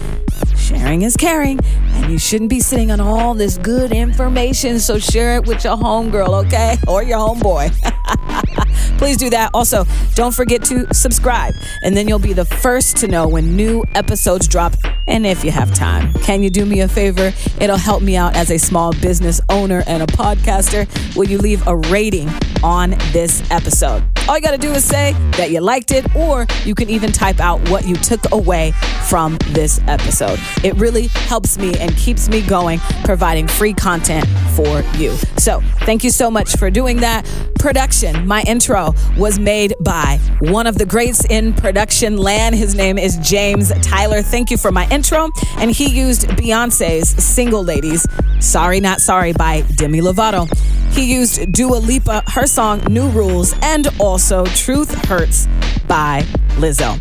sharing 0.56 1.02
is 1.02 1.16
caring 1.16 1.58
and 1.64 2.10
you 2.10 2.18
shouldn't 2.18 2.50
be 2.50 2.60
sitting 2.60 2.90
on 2.90 3.00
all 3.00 3.34
this 3.34 3.58
good 3.58 3.92
information. 3.92 4.80
So 4.80 4.98
share 4.98 5.36
it 5.36 5.46
with 5.46 5.64
your 5.64 5.76
homegirl, 5.76 6.46
okay? 6.46 6.76
Or 6.88 7.02
your 7.02 7.18
homeboy. 7.18 7.72
Please 8.98 9.16
do 9.16 9.30
that. 9.30 9.50
Also, 9.52 9.84
don't 10.14 10.34
forget 10.34 10.64
to 10.66 10.92
subscribe, 10.94 11.54
and 11.82 11.96
then 11.96 12.06
you'll 12.06 12.20
be 12.20 12.32
the 12.32 12.44
first 12.44 12.96
to 12.98 13.08
know 13.08 13.26
when 13.26 13.56
new 13.56 13.84
episodes 13.94 14.46
drop. 14.46 14.74
And 15.08 15.26
if 15.26 15.44
you 15.44 15.50
have 15.50 15.74
time, 15.74 16.12
can 16.20 16.42
you 16.42 16.50
do 16.50 16.64
me 16.64 16.80
a 16.80 16.88
favor? 16.88 17.32
It'll 17.60 17.76
help 17.76 18.02
me 18.02 18.16
out 18.16 18.36
as 18.36 18.50
a 18.50 18.58
small 18.58 18.92
business 18.92 19.40
owner 19.48 19.82
and 19.88 20.02
a 20.02 20.06
podcaster. 20.52 21.16
Will 21.16 21.28
you 21.28 21.38
leave 21.38 21.66
a 21.66 21.76
rating 21.76 22.28
on 22.62 22.90
this 23.12 23.42
episode? 23.50 24.04
All 24.28 24.36
you 24.36 24.42
got 24.42 24.52
to 24.52 24.58
do 24.58 24.70
is 24.70 24.84
say 24.84 25.14
that 25.36 25.50
you 25.50 25.60
liked 25.60 25.90
it, 25.90 26.14
or 26.14 26.46
you 26.64 26.74
can 26.74 26.88
even 26.88 27.10
type 27.10 27.40
out 27.40 27.60
what 27.68 27.86
you 27.86 27.96
took 27.96 28.20
away 28.30 28.72
from 29.08 29.36
this 29.48 29.80
episode. 29.88 30.38
It 30.62 30.74
really 30.76 31.08
helps 31.08 31.58
me 31.58 31.76
and 31.78 31.94
keeps 31.96 32.28
me 32.28 32.40
going, 32.40 32.78
providing 33.02 33.48
free 33.48 33.72
content 33.72 34.24
for 34.54 34.82
you. 34.96 35.16
So, 35.38 35.60
thank 35.80 36.04
you 36.04 36.10
so 36.10 36.30
much 36.30 36.56
for 36.56 36.70
doing 36.70 36.98
that. 36.98 37.28
Production, 37.58 38.26
my 38.26 38.42
intro 38.42 38.94
was 39.18 39.40
made 39.40 39.74
by 39.80 40.20
one 40.40 40.68
of 40.68 40.78
the 40.78 40.86
greats 40.86 41.24
in 41.24 41.52
production 41.52 42.16
land. 42.16 42.54
His 42.54 42.76
name 42.76 42.98
is 42.98 43.16
James 43.18 43.72
Tyler. 43.82 44.22
Thank 44.22 44.50
you 44.50 44.56
for 44.56 44.70
my 44.70 44.88
intro. 44.90 45.30
And 45.58 45.70
he 45.70 45.88
used 45.88 46.28
Beyonce's 46.28 47.08
Single 47.08 47.64
Ladies, 47.64 48.06
Sorry 48.38 48.78
Not 48.78 49.00
Sorry 49.00 49.32
by 49.32 49.62
Demi 49.62 50.00
Lovato. 50.00 50.41
He 50.90 51.12
used 51.12 51.52
Dua 51.52 51.76
Lipa, 51.76 52.22
her 52.28 52.46
song 52.46 52.82
New 52.84 53.08
Rules, 53.08 53.54
and 53.62 53.88
also 53.98 54.44
Truth 54.46 54.94
Hurts 55.06 55.46
by 55.86 56.22
Lizzo. 56.56 57.00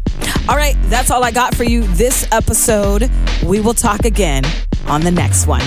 All 0.49 0.55
right, 0.55 0.75
that's 0.83 1.11
all 1.11 1.23
I 1.23 1.31
got 1.31 1.55
for 1.55 1.63
you 1.63 1.83
this 1.95 2.27
episode. 2.31 3.09
We 3.45 3.59
will 3.59 3.73
talk 3.73 4.05
again 4.05 4.43
on 4.87 5.01
the 5.01 5.11
next 5.11 5.47
one. 5.47 5.61